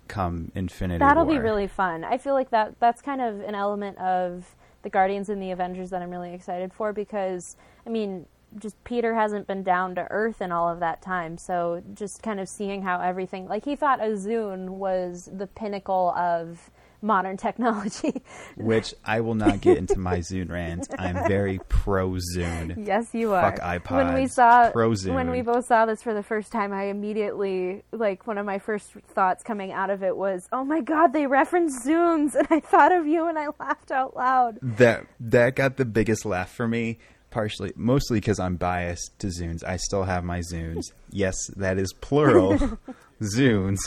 come 0.08 0.52
Infinity 0.54 0.98
that'll 0.98 1.24
War. 1.24 1.36
be 1.36 1.40
really 1.40 1.66
fun. 1.66 2.04
I 2.04 2.18
feel 2.18 2.34
like 2.34 2.50
that 2.50 2.78
that's 2.78 3.00
kind 3.00 3.22
of 3.22 3.40
an 3.40 3.54
element 3.54 3.96
of 3.98 4.44
the 4.82 4.90
Guardians 4.90 5.28
and 5.28 5.40
the 5.40 5.50
Avengers 5.50 5.90
that 5.90 6.02
I'm 6.02 6.10
really 6.10 6.34
excited 6.34 6.72
for 6.72 6.92
because 6.92 7.56
I 7.86 7.90
mean. 7.90 8.26
Just 8.58 8.76
Peter 8.84 9.14
hasn't 9.14 9.46
been 9.46 9.62
down 9.62 9.94
to 9.94 10.06
earth 10.10 10.42
in 10.42 10.52
all 10.52 10.68
of 10.68 10.78
that 10.80 11.00
time, 11.00 11.38
so 11.38 11.82
just 11.94 12.22
kind 12.22 12.38
of 12.38 12.50
seeing 12.50 12.82
how 12.82 13.00
everything 13.00 13.48
like 13.48 13.64
he 13.64 13.76
thought 13.76 13.98
a 13.98 14.08
Zune 14.08 14.68
was 14.68 15.30
the 15.32 15.46
pinnacle 15.46 16.12
of 16.14 16.70
modern 17.02 17.36
technology. 17.36 18.22
Which 18.56 18.94
I 19.04 19.20
will 19.20 19.34
not 19.34 19.60
get 19.60 19.76
into 19.78 19.98
my 19.98 20.18
Zune 20.18 20.50
rant. 20.50 20.88
I'm 20.98 21.26
very 21.28 21.58
pro 21.68 22.10
Zune. 22.36 22.86
Yes, 22.86 23.08
you 23.12 23.32
are. 23.32 23.56
Fuck 23.56 23.90
When 23.90 24.14
we 24.14 24.22
iPods, 24.22 24.30
saw 24.30 24.70
pro 24.70 24.90
Zune. 24.90 25.14
when 25.14 25.30
we 25.30 25.42
both 25.42 25.66
saw 25.66 25.84
this 25.86 26.02
for 26.02 26.14
the 26.14 26.22
first 26.22 26.52
time, 26.52 26.72
I 26.72 26.84
immediately 26.84 27.82
like 27.92 28.26
one 28.26 28.38
of 28.38 28.46
my 28.46 28.58
first 28.58 28.92
thoughts 29.08 29.42
coming 29.42 29.72
out 29.72 29.90
of 29.90 30.02
it 30.02 30.16
was, 30.16 30.48
"Oh 30.52 30.64
my 30.64 30.80
god, 30.80 31.12
they 31.12 31.26
referenced 31.26 31.84
Zunes," 31.86 32.34
and 32.36 32.46
I 32.50 32.60
thought 32.60 32.92
of 32.92 33.06
you 33.06 33.26
and 33.26 33.38
I 33.38 33.48
laughed 33.58 33.90
out 33.90 34.16
loud. 34.16 34.58
That 34.62 35.06
that 35.20 35.56
got 35.56 35.76
the 35.76 35.84
biggest 35.84 36.24
laugh 36.24 36.50
for 36.50 36.66
me. 36.68 36.98
Partially, 37.30 37.72
mostly 37.76 38.18
because 38.20 38.38
I'm 38.38 38.56
biased 38.56 39.18
to 39.20 39.28
Zunes. 39.28 39.64
I 39.64 39.78
still 39.78 40.02
have 40.04 40.22
my 40.22 40.40
Zunes. 40.40 40.92
yes, 41.10 41.34
that 41.56 41.78
is 41.78 41.90
plural, 41.94 42.58
Zunes. 43.22 43.78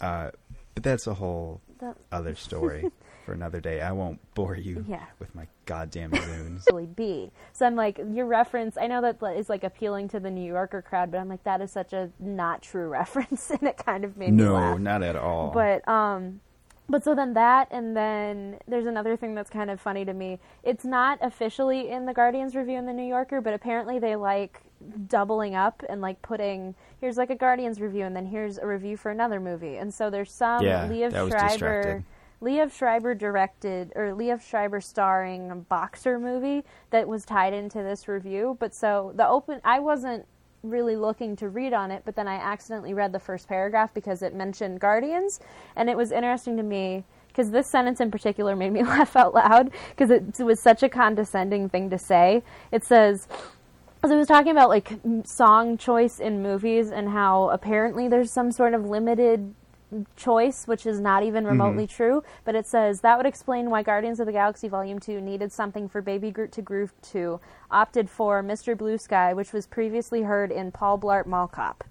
Uh, 0.00 0.30
but 0.74 0.82
that's 0.82 1.06
a 1.06 1.14
whole 1.14 1.60
Other 2.10 2.34
story 2.34 2.90
for 3.26 3.32
another 3.32 3.60
day. 3.60 3.80
I 3.80 3.92
won't 3.92 4.18
bore 4.34 4.56
you 4.56 4.84
Yeah. 4.88 5.04
with 5.18 5.34
my 5.34 5.46
goddamn 5.66 6.10
Zunes. 6.12 6.64
Really 6.70 6.86
be. 6.86 7.30
So 7.52 7.66
I'm 7.66 7.76
like, 7.76 8.00
your 8.10 8.26
reference. 8.26 8.76
I 8.76 8.86
know 8.86 9.00
that 9.02 9.22
is 9.36 9.48
like 9.48 9.64
appealing 9.64 10.08
to 10.08 10.20
the 10.20 10.30
New 10.30 10.46
Yorker 10.46 10.82
crowd, 10.82 11.10
but 11.10 11.18
I'm 11.18 11.28
like, 11.28 11.44
that 11.44 11.60
is 11.60 11.70
such 11.70 11.92
a 11.92 12.10
not 12.18 12.62
true 12.62 12.88
reference, 12.88 13.50
and 13.50 13.62
it 13.64 13.76
kind 13.76 14.04
of 14.04 14.16
made 14.16 14.30
me 14.32 14.36
no, 14.44 14.76
not 14.76 15.02
at 15.02 15.16
all. 15.16 15.50
But 15.50 15.86
um 15.88 16.40
but 16.88 17.04
so 17.04 17.14
then 17.14 17.34
that 17.34 17.68
and 17.70 17.96
then 17.96 18.58
there's 18.66 18.86
another 18.86 19.16
thing 19.16 19.34
that's 19.34 19.50
kind 19.50 19.70
of 19.70 19.80
funny 19.80 20.04
to 20.04 20.12
me. 20.12 20.38
It's 20.62 20.84
not 20.84 21.18
officially 21.22 21.90
in 21.90 22.06
the 22.06 22.12
Guardians 22.12 22.54
review 22.54 22.78
in 22.78 22.86
the 22.86 22.92
New 22.92 23.06
Yorker, 23.06 23.40
but 23.40 23.54
apparently 23.54 23.98
they 23.98 24.16
like 24.16 24.60
doubling 25.06 25.54
up 25.54 25.82
and 25.88 26.00
like 26.00 26.20
putting 26.22 26.74
here's 27.00 27.16
like 27.16 27.30
a 27.30 27.36
Guardians 27.36 27.80
review 27.80 28.04
and 28.04 28.14
then 28.14 28.26
here's 28.26 28.58
a 28.58 28.66
review 28.66 28.96
for 28.96 29.10
another 29.10 29.40
movie. 29.40 29.76
And 29.76 29.92
so 29.92 30.10
there's 30.10 30.32
some 30.32 30.64
Yeah, 30.64 30.88
Liev 30.88 31.30
Schreiber. 31.30 32.04
Liev 32.42 32.72
Schreiber 32.72 33.14
directed 33.14 33.92
or 33.94 34.12
Liev 34.12 34.42
Schreiber 34.42 34.80
starring 34.80 35.64
boxer 35.68 36.18
movie 36.18 36.64
that 36.90 37.06
was 37.06 37.24
tied 37.24 37.52
into 37.52 37.78
this 37.78 38.08
review. 38.08 38.56
But 38.58 38.74
so 38.74 39.12
the 39.14 39.26
open 39.26 39.60
I 39.62 39.78
wasn't 39.78 40.26
really 40.62 40.96
looking 40.96 41.36
to 41.36 41.48
read 41.48 41.72
on 41.72 41.90
it, 41.90 42.02
but 42.04 42.14
then 42.14 42.28
I 42.28 42.36
accidentally 42.36 42.94
read 42.94 43.12
the 43.12 43.18
first 43.18 43.48
paragraph 43.48 43.92
because 43.92 44.22
it 44.22 44.34
mentioned 44.34 44.80
Guardians, 44.80 45.40
and 45.76 45.90
it 45.90 45.96
was 45.96 46.12
interesting 46.12 46.56
to 46.56 46.62
me 46.62 47.04
because 47.28 47.50
this 47.50 47.66
sentence 47.66 48.00
in 48.00 48.10
particular 48.10 48.54
made 48.54 48.72
me 48.72 48.82
laugh 48.82 49.16
out 49.16 49.34
loud 49.34 49.70
because 49.90 50.10
it, 50.10 50.38
was 50.44 50.60
such 50.60 50.82
a 50.82 50.88
condescending 50.88 51.68
thing 51.68 51.90
to 51.90 51.98
say. 51.98 52.42
It 52.70 52.84
says. 52.84 53.26
As 54.04 54.10
I 54.10 54.16
was 54.16 54.26
talking 54.26 54.50
about 54.50 54.68
like 54.68 54.98
song 55.22 55.78
choice 55.78 56.18
in 56.18 56.42
movies 56.42 56.90
and 56.90 57.08
how 57.08 57.50
apparently 57.50 58.08
there's 58.08 58.32
some 58.32 58.50
sort 58.50 58.74
of 58.74 58.84
limited 58.84 59.54
choice, 60.16 60.66
which 60.66 60.86
is 60.86 61.00
not 61.00 61.22
even 61.22 61.44
mm-hmm. 61.44 61.52
remotely 61.52 61.86
true. 61.86 62.22
But 62.44 62.54
it 62.54 62.66
says 62.66 63.00
that 63.00 63.16
would 63.16 63.26
explain 63.26 63.70
why 63.70 63.82
Guardians 63.82 64.20
of 64.20 64.26
the 64.26 64.32
Galaxy 64.32 64.68
Volume 64.68 64.98
2 64.98 65.20
needed 65.20 65.52
something 65.52 65.88
for 65.88 66.02
Baby 66.02 66.30
Groot 66.30 66.52
to 66.52 66.62
groove 66.62 66.92
to, 67.12 67.40
opted 67.70 68.10
for 68.10 68.42
Mr. 68.42 68.76
Blue 68.76 68.98
Sky, 68.98 69.32
which 69.32 69.52
was 69.52 69.66
previously 69.66 70.22
heard 70.22 70.50
in 70.50 70.72
Paul 70.72 70.98
Blart 70.98 71.26
Mall 71.26 71.48
Cop. 71.48 71.84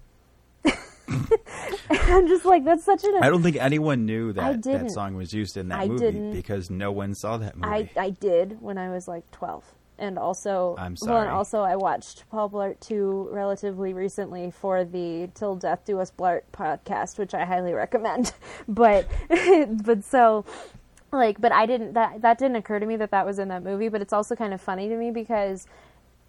I'm 1.90 2.28
just 2.28 2.44
like, 2.44 2.64
that's 2.64 2.84
such 2.84 3.04
an. 3.04 3.14
I 3.22 3.28
don't 3.28 3.42
think 3.42 3.56
anyone 3.56 4.06
knew 4.06 4.32
that 4.32 4.62
that 4.62 4.90
song 4.90 5.16
was 5.16 5.32
used 5.32 5.56
in 5.56 5.68
that 5.68 5.80
I 5.80 5.86
movie 5.88 6.04
didn't. 6.06 6.32
because 6.32 6.70
no 6.70 6.92
one 6.92 7.14
saw 7.14 7.36
that 7.38 7.56
movie. 7.56 7.90
I, 7.96 8.00
I 8.00 8.10
did 8.10 8.60
when 8.60 8.78
I 8.78 8.90
was 8.90 9.08
like 9.08 9.30
12. 9.30 9.64
And 10.02 10.18
also, 10.18 10.74
I'm 10.78 10.96
Well, 11.00 11.20
and 11.20 11.30
also, 11.30 11.60
I 11.62 11.76
watched 11.76 12.28
Paul 12.28 12.50
Blart 12.50 12.80
2 12.80 13.28
relatively 13.30 13.94
recently 13.94 14.50
for 14.50 14.84
the 14.84 15.30
Till 15.32 15.54
Death 15.54 15.84
Do 15.84 16.00
Us 16.00 16.10
Blart 16.10 16.40
podcast, 16.52 17.20
which 17.20 17.34
I 17.34 17.44
highly 17.44 17.72
recommend. 17.72 18.32
but, 18.68 19.06
but 19.84 20.02
so, 20.02 20.44
like, 21.12 21.40
but 21.40 21.52
I 21.52 21.66
didn't, 21.66 21.92
that, 21.92 22.20
that 22.20 22.36
didn't 22.36 22.56
occur 22.56 22.80
to 22.80 22.86
me 22.86 22.96
that 22.96 23.12
that 23.12 23.24
was 23.24 23.38
in 23.38 23.46
that 23.48 23.62
movie, 23.62 23.88
but 23.88 24.02
it's 24.02 24.12
also 24.12 24.34
kind 24.34 24.52
of 24.52 24.60
funny 24.60 24.88
to 24.88 24.96
me 24.96 25.12
because 25.12 25.68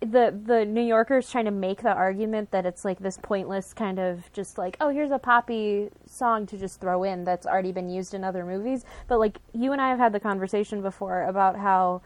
the 0.02 0.38
the 0.46 0.66
New 0.66 0.82
Yorkers 0.82 1.32
trying 1.32 1.46
to 1.46 1.52
make 1.52 1.82
the 1.82 1.94
argument 1.94 2.52
that 2.52 2.68
it's 2.68 2.84
like 2.86 3.00
this 3.00 3.18
pointless 3.22 3.74
kind 3.74 4.00
of 4.00 4.30
just 4.34 4.58
like 4.58 4.76
oh 4.82 4.90
here's 4.90 5.12
a 5.12 5.18
poppy 5.18 5.88
song 6.06 6.46
to 6.46 6.58
just 6.58 6.82
throw 6.82 7.04
in 7.04 7.24
that's 7.24 7.48
already 7.48 7.72
been 7.72 7.88
used 7.88 8.14
in 8.14 8.22
other 8.22 8.44
movies 8.44 8.84
but 9.08 9.18
like 9.18 9.38
you 9.54 9.72
and 9.72 9.82
I 9.82 9.88
have 9.88 10.00
had 10.00 10.12
the 10.12 10.20
conversation 10.20 10.82
before 10.82 11.24
about 11.24 11.56
how 11.56 12.02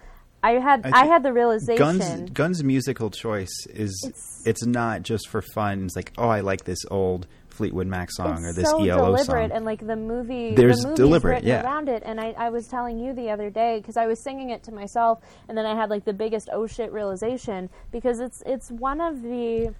I 0.48 0.60
had 0.60 0.86
I 0.86 1.02
I, 1.02 1.06
had 1.06 1.24
the 1.24 1.34
realization 1.34 1.78
Gunn's 1.78 2.30
Gunn's 2.32 2.64
musical 2.64 3.10
choice 3.10 3.56
is 3.70 3.94
It's- 4.06 4.44
it's, 4.46 4.66
not 4.66 5.02
just 5.04 5.28
for 5.28 5.42
fun. 5.42 5.86
It's 5.86 5.96
like 5.96 6.12
oh 6.18 6.30
I 6.30 6.40
like 6.42 6.64
this 6.64 6.80
old 6.90 7.28
Fleetwood 7.50 7.88
Mac 7.88 8.10
song 8.12 8.46
or 8.46 8.50
it's 8.50 8.58
this 8.58 8.70
so 8.70 8.78
ELO 8.84 9.06
deliberate 9.16 9.50
song. 9.50 9.58
and 9.58 9.66
like 9.66 9.86
the 9.86 9.96
movie 9.96 10.54
There's 10.56 10.80
the 10.84 10.94
deliberate, 10.94 11.44
yeah. 11.44 11.64
around 11.64 11.90
it 11.90 12.04
and 12.06 12.20
I, 12.22 12.28
I 12.38 12.50
was 12.52 12.68
telling 12.68 13.00
you 13.00 13.14
the 13.14 13.32
other 13.32 13.50
day 13.50 13.80
because 13.80 13.98
I 13.98 14.06
was 14.06 14.24
singing 14.24 14.52
it 14.52 14.62
to 14.66 14.72
myself 14.72 15.20
and 15.50 15.58
then 15.58 15.66
I 15.66 15.76
had 15.76 15.90
like 15.90 16.06
the 16.06 16.14
biggest 16.14 16.50
oh 16.54 16.68
shit 16.68 16.92
realization 16.94 17.70
because 17.92 18.20
it's 18.20 18.42
it's 18.46 18.70
one 18.72 19.02
of 19.02 19.22
the 19.24 19.74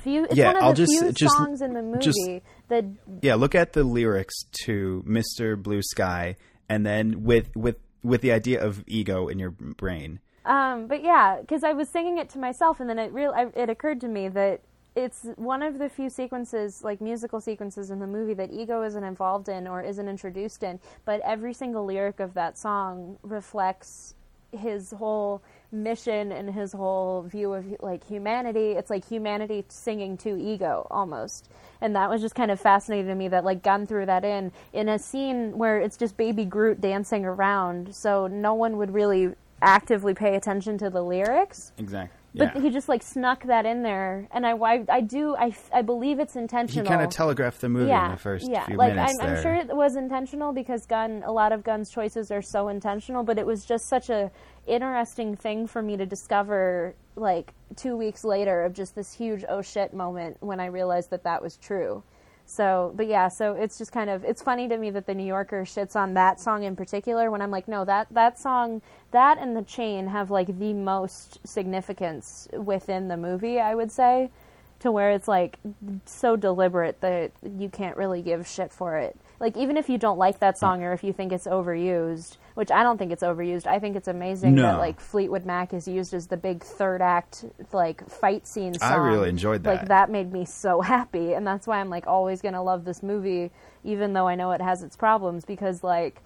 few 0.00 0.24
it's 0.24 0.36
Yeah, 0.36 0.48
one 0.48 0.56
of 0.58 0.62
I'll 0.62 0.70
the 0.72 0.76
just- 0.76 0.92
few 0.92 1.12
just- 1.12 1.36
songs 1.36 1.62
in 1.62 1.72
the 1.72 1.82
movie 1.82 1.98
just- 2.00 2.20
that 2.68 2.84
yeah, 3.22 3.34
look 3.36 3.54
at 3.54 3.72
the 3.72 3.82
lyrics 3.82 4.34
to 4.64 5.02
Mr. 5.06 5.56
Blue 5.60 5.80
Sky, 5.82 6.36
and 6.68 6.84
then 6.84 7.24
with 7.24 7.48
with 7.56 7.76
with 8.06 8.20
the 8.20 8.32
idea 8.32 8.62
of 8.62 8.84
ego 8.86 9.28
in 9.28 9.38
your 9.38 9.50
brain. 9.50 10.20
Um, 10.44 10.86
but 10.86 11.02
yeah, 11.02 11.38
because 11.40 11.64
I 11.64 11.72
was 11.72 11.88
singing 11.88 12.18
it 12.18 12.28
to 12.30 12.38
myself, 12.38 12.78
and 12.80 12.88
then 12.88 12.98
it 12.98 13.12
real 13.12 13.32
I, 13.34 13.48
it 13.54 13.68
occurred 13.68 14.00
to 14.02 14.08
me 14.08 14.28
that 14.28 14.60
it's 14.94 15.26
one 15.36 15.62
of 15.62 15.78
the 15.78 15.88
few 15.88 16.08
sequences, 16.08 16.82
like 16.82 17.00
musical 17.00 17.40
sequences 17.40 17.90
in 17.90 17.98
the 17.98 18.06
movie, 18.06 18.32
that 18.34 18.50
ego 18.50 18.82
isn't 18.82 19.04
involved 19.04 19.48
in 19.48 19.66
or 19.66 19.82
isn't 19.82 20.08
introduced 20.08 20.62
in. 20.62 20.80
But 21.04 21.20
every 21.20 21.52
single 21.52 21.84
lyric 21.84 22.18
of 22.20 22.32
that 22.34 22.56
song 22.56 23.18
reflects 23.22 24.14
his 24.52 24.90
whole 24.92 25.42
mission 25.72 26.32
and 26.32 26.52
his 26.52 26.72
whole 26.72 27.22
view 27.22 27.52
of 27.52 27.64
like 27.80 28.06
humanity. 28.06 28.72
It's 28.72 28.90
like 28.90 29.06
humanity 29.06 29.64
singing 29.68 30.16
to 30.18 30.36
ego 30.36 30.86
almost. 30.90 31.50
And 31.80 31.94
that 31.96 32.08
was 32.08 32.20
just 32.20 32.34
kind 32.34 32.50
of 32.50 32.60
fascinating 32.60 33.06
to 33.08 33.14
me 33.14 33.28
that 33.28 33.44
like 33.44 33.62
Gunn 33.62 33.86
threw 33.86 34.06
that 34.06 34.24
in 34.24 34.52
in 34.72 34.88
a 34.88 34.98
scene 34.98 35.56
where 35.58 35.80
it's 35.80 35.96
just 35.96 36.16
baby 36.16 36.44
Groot 36.44 36.80
dancing 36.80 37.24
around, 37.24 37.94
so 37.94 38.26
no 38.26 38.54
one 38.54 38.76
would 38.78 38.92
really 38.92 39.32
actively 39.62 40.14
pay 40.14 40.36
attention 40.36 40.78
to 40.78 40.90
the 40.90 41.02
lyrics. 41.02 41.72
Exactly. 41.78 42.16
But 42.36 42.54
Yeah. 42.54 42.62
he 42.62 42.70
just 42.70 42.88
like 42.88 43.02
snuck 43.02 43.44
that 43.44 43.64
in 43.64 43.82
there, 43.82 44.28
and 44.30 44.46
I, 44.46 44.52
I, 44.52 44.84
I 44.90 45.00
do, 45.00 45.34
I, 45.36 45.56
I 45.72 45.80
believe 45.80 46.20
it's 46.20 46.36
intentional. 46.36 46.84
he 46.84 46.88
kind 46.88 47.02
of 47.02 47.08
telegraphed 47.08 47.62
the 47.62 47.70
movie 47.70 47.90
in 47.90 48.10
the 48.10 48.16
first 48.18 48.50
yeah. 48.50 48.66
few 48.66 48.76
like 48.76 48.94
minutes 48.94 49.14
I'm, 49.18 49.26
there. 49.26 49.36
I'm 49.36 49.42
sure 49.42 49.54
it 49.54 49.74
was 49.74 49.96
intentional 49.96 50.52
because 50.52 50.84
Gunn, 50.84 51.22
a 51.24 51.32
lot 51.32 51.52
of 51.52 51.64
Gunn's 51.64 51.90
choices 51.90 52.30
are 52.30 52.42
so 52.42 52.68
intentional, 52.68 53.24
but 53.24 53.38
it 53.38 53.46
was 53.46 53.64
just 53.64 53.88
such 53.88 54.10
a 54.10 54.30
interesting 54.66 55.34
thing 55.34 55.66
for 55.66 55.80
me 55.80 55.96
to 55.96 56.04
discover, 56.04 56.94
like 57.16 57.54
two 57.74 57.96
weeks 57.96 58.22
later, 58.22 58.64
of 58.64 58.74
just 58.74 58.94
this 58.94 59.14
huge 59.14 59.42
oh 59.48 59.62
shit 59.62 59.94
moment 59.94 60.36
when 60.40 60.60
I 60.60 60.66
realized 60.66 61.10
that 61.10 61.24
that 61.24 61.42
was 61.42 61.56
true. 61.56 62.02
So, 62.48 62.92
but 62.94 63.08
yeah, 63.08 63.26
so 63.26 63.54
it's 63.54 63.76
just 63.76 63.90
kind 63.90 64.08
of 64.08 64.24
it's 64.24 64.40
funny 64.40 64.68
to 64.68 64.78
me 64.78 64.90
that 64.90 65.06
the 65.06 65.14
New 65.14 65.26
Yorker 65.26 65.64
shits 65.64 65.96
on 65.96 66.14
that 66.14 66.40
song 66.40 66.62
in 66.62 66.76
particular 66.76 67.30
when 67.30 67.42
I'm 67.42 67.50
like, 67.50 67.66
no, 67.66 67.84
that 67.84 68.06
that 68.12 68.38
song, 68.38 68.82
that 69.10 69.38
and 69.38 69.56
the 69.56 69.62
chain 69.62 70.06
have 70.06 70.30
like 70.30 70.58
the 70.58 70.72
most 70.72 71.44
significance 71.46 72.48
within 72.52 73.08
the 73.08 73.16
movie, 73.16 73.58
I 73.58 73.74
would 73.74 73.90
say, 73.90 74.30
to 74.78 74.92
where 74.92 75.10
it's 75.10 75.26
like 75.26 75.58
so 76.04 76.36
deliberate 76.36 77.00
that 77.00 77.32
you 77.58 77.68
can't 77.68 77.96
really 77.96 78.22
give 78.22 78.46
shit 78.46 78.72
for 78.72 78.96
it. 78.96 79.16
Like 79.40 79.56
even 79.56 79.76
if 79.76 79.88
you 79.88 79.98
don't 79.98 80.18
like 80.18 80.38
that 80.40 80.58
song 80.58 80.82
or 80.82 80.92
if 80.92 81.04
you 81.04 81.12
think 81.12 81.32
it's 81.32 81.46
overused, 81.46 82.36
which 82.54 82.70
I 82.70 82.82
don't 82.82 82.96
think 82.98 83.12
it's 83.12 83.22
overused. 83.22 83.66
I 83.66 83.78
think 83.78 83.94
it's 83.96 84.08
amazing 84.08 84.54
No. 84.54 84.62
that 84.62 84.78
like 84.78 84.98
Fleetwood 85.00 85.44
Mac 85.44 85.74
is 85.74 85.86
used 85.86 86.14
as 86.14 86.26
the 86.26 86.36
big 86.36 86.62
third 86.62 87.02
act 87.02 87.44
like 87.72 88.08
fight 88.08 88.46
scene 88.46 88.74
song. 88.74 88.92
I 88.92 88.96
really 88.96 89.28
enjoyed 89.28 89.62
that. 89.64 89.76
Like 89.80 89.88
that. 89.88 90.10
made 90.10 90.32
me 90.32 90.44
so 90.46 90.80
happy, 90.94 91.34
and 91.34 91.46
that's 91.46 91.66
why 91.66 91.80
I'm 91.80 91.90
like 91.90 92.06
always 92.06 92.40
gonna 92.40 92.62
love 92.62 92.84
this 92.84 93.02
movie, 93.02 93.50
even 93.84 94.12
though 94.14 94.26
I 94.26 94.34
know 94.36 94.52
it 94.52 94.60
has 94.62 94.82
its 94.82 94.96
problems 94.96 95.44
because 95.44 95.84
like 95.84 96.22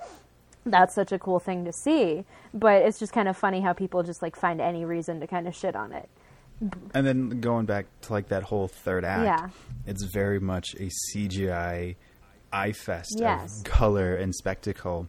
that's 0.67 0.95
such 0.95 1.11
a 1.11 1.19
cool 1.19 1.41
thing 1.41 1.65
to 1.65 1.73
see. 1.73 2.25
But 2.55 2.83
it's 2.83 2.99
just 2.99 3.13
kind 3.13 3.29
of 3.29 3.37
funny 3.37 3.61
how 3.61 3.73
people 3.73 4.03
just 4.03 4.23
like 4.23 4.37
find 4.37 4.61
any 4.61 4.85
reason 4.85 5.19
to 5.21 5.27
kind 5.27 5.49
of 5.49 5.55
shit 5.57 5.75
on 5.75 5.93
it. 5.93 6.09
And 6.93 7.07
then 7.07 7.41
going 7.41 7.65
back 7.65 7.87
to 8.03 8.13
like 8.13 8.29
that 8.29 8.43
whole 8.43 8.69
third 8.69 9.03
act, 9.05 9.25
Yeah. 9.25 9.49
it's 9.87 10.05
very 10.13 10.39
much 10.39 10.75
a 10.79 10.91
CGI 10.91 11.97
eye 12.53 12.73
fest 12.73 13.17
Yes. 13.19 13.59
of 13.59 13.65
color 13.65 14.15
and 14.15 14.35
spectacle. 14.35 15.09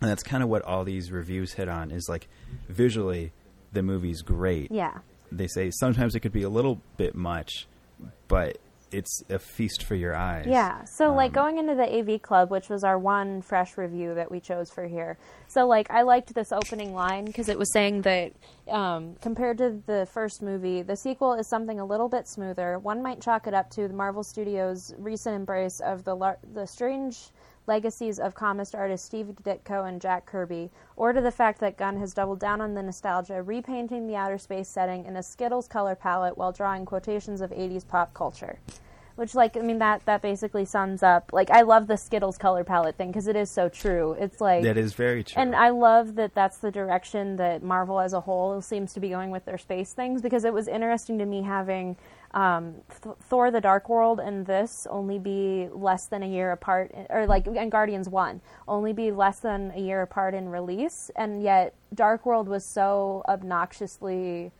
And 0.00 0.08
that's 0.10 0.22
kind 0.22 0.42
of 0.42 0.48
what 0.48 0.62
all 0.62 0.84
these 0.84 1.10
reviews 1.10 1.54
hit 1.54 1.68
on 1.68 1.90
is 1.90 2.08
like 2.08 2.28
visually 2.68 3.32
the 3.72 3.82
movie's 3.82 4.22
great. 4.22 4.70
Yeah. 4.70 4.98
They 5.32 5.46
say 5.48 5.70
sometimes 5.70 6.14
it 6.14 6.20
could 6.20 6.32
be 6.32 6.42
a 6.44 6.48
little 6.48 6.80
bit 6.96 7.14
much, 7.14 7.66
but 8.28 8.58
it's 8.90 9.22
a 9.28 9.38
feast 9.38 9.82
for 9.84 9.94
your 9.94 10.14
eyes. 10.16 10.46
Yeah. 10.46 10.84
So 10.84 11.12
like 11.12 11.36
Um, 11.36 11.44
going 11.44 11.58
into 11.58 11.74
the 11.74 11.84
AV 11.98 12.20
Club, 12.22 12.50
which 12.50 12.68
was 12.68 12.84
our 12.84 12.98
one 12.98 13.42
fresh 13.42 13.76
review 13.76 14.14
that 14.14 14.30
we 14.30 14.40
chose 14.40 14.70
for 14.70 14.86
here. 14.86 15.18
So 15.48 15.66
like 15.66 15.90
I 15.90 16.02
liked 16.02 16.34
this 16.34 16.52
opening 16.52 16.92
line 16.94 17.24
because 17.24 17.48
it 17.48 17.58
was 17.58 17.72
saying 17.72 18.02
that 18.02 18.32
um, 18.68 19.14
compared 19.20 19.58
to 19.58 19.80
the 19.86 20.06
first 20.12 20.42
movie, 20.42 20.82
the 20.82 20.96
sequel 20.96 21.34
is 21.34 21.48
something 21.48 21.80
a 21.80 21.84
little 21.84 22.08
bit 22.08 22.28
smoother. 22.28 22.78
One 22.78 23.02
might 23.02 23.20
chalk 23.20 23.46
it 23.46 23.54
up 23.54 23.70
to 23.70 23.88
the 23.88 23.94
Marvel 23.94 24.22
Studios' 24.22 24.92
recent 24.98 25.34
embrace 25.36 25.80
of 25.84 26.04
the 26.04 26.14
lar- 26.14 26.38
the 26.54 26.66
strange 26.66 27.30
legacies 27.68 28.18
of 28.18 28.34
comics 28.34 28.74
artists 28.74 29.06
Steve 29.06 29.36
Ditko 29.44 29.88
and 29.88 30.00
Jack 30.00 30.26
Kirby, 30.26 30.70
or 30.96 31.12
to 31.12 31.20
the 31.20 31.30
fact 31.30 31.60
that 31.60 31.76
Gunn 31.76 31.98
has 31.98 32.14
doubled 32.14 32.40
down 32.40 32.60
on 32.60 32.74
the 32.74 32.82
nostalgia, 32.82 33.42
repainting 33.42 34.08
the 34.08 34.16
outer 34.16 34.38
space 34.38 34.68
setting 34.68 35.04
in 35.04 35.16
a 35.16 35.22
Skittles 35.22 35.68
color 35.68 35.94
palette 35.94 36.36
while 36.36 36.50
drawing 36.50 36.84
quotations 36.84 37.40
of 37.40 37.50
80s 37.50 37.86
pop 37.86 38.12
culture. 38.14 38.58
Which, 39.18 39.34
like, 39.34 39.56
I 39.56 39.60
mean, 39.60 39.80
that 39.80 40.06
that 40.06 40.22
basically 40.22 40.64
sums 40.64 41.02
up. 41.02 41.30
Like, 41.32 41.50
I 41.50 41.62
love 41.62 41.88
the 41.88 41.96
Skittles 41.96 42.38
color 42.38 42.62
palette 42.62 42.96
thing 42.96 43.08
because 43.08 43.26
it 43.26 43.34
is 43.34 43.50
so 43.50 43.68
true. 43.68 44.12
It's 44.12 44.40
like 44.40 44.62
That 44.62 44.78
is 44.78 44.94
very 44.94 45.24
true. 45.24 45.42
and 45.42 45.56
I 45.56 45.70
love 45.70 46.14
that 46.14 46.36
that's 46.36 46.58
the 46.58 46.70
direction 46.70 47.34
that 47.36 47.60
Marvel 47.62 47.98
as 47.98 48.12
a 48.12 48.20
whole 48.20 48.62
seems 48.62 48.92
to 48.92 49.00
be 49.00 49.08
going 49.08 49.32
with 49.32 49.44
their 49.44 49.58
space 49.58 49.92
things 49.92 50.22
because 50.22 50.44
it 50.44 50.52
was 50.54 50.68
interesting 50.68 51.18
to 51.18 51.26
me 51.26 51.42
having 51.42 51.96
um, 52.32 52.74
Th- 53.02 53.16
Thor: 53.22 53.50
The 53.50 53.60
Dark 53.60 53.88
World 53.88 54.20
and 54.20 54.46
this 54.46 54.86
only 54.88 55.18
be 55.18 55.68
less 55.72 56.06
than 56.06 56.22
a 56.22 56.28
year 56.28 56.52
apart, 56.52 56.94
or 57.10 57.26
like 57.26 57.48
and 57.48 57.72
Guardians 57.72 58.08
One 58.08 58.40
only 58.68 58.92
be 58.92 59.10
less 59.10 59.40
than 59.40 59.72
a 59.74 59.80
year 59.80 60.02
apart 60.02 60.34
in 60.34 60.48
release, 60.48 61.10
and 61.16 61.42
yet 61.42 61.74
Dark 61.92 62.24
World 62.24 62.46
was 62.46 62.64
so 62.64 63.24
obnoxiously 63.28 64.52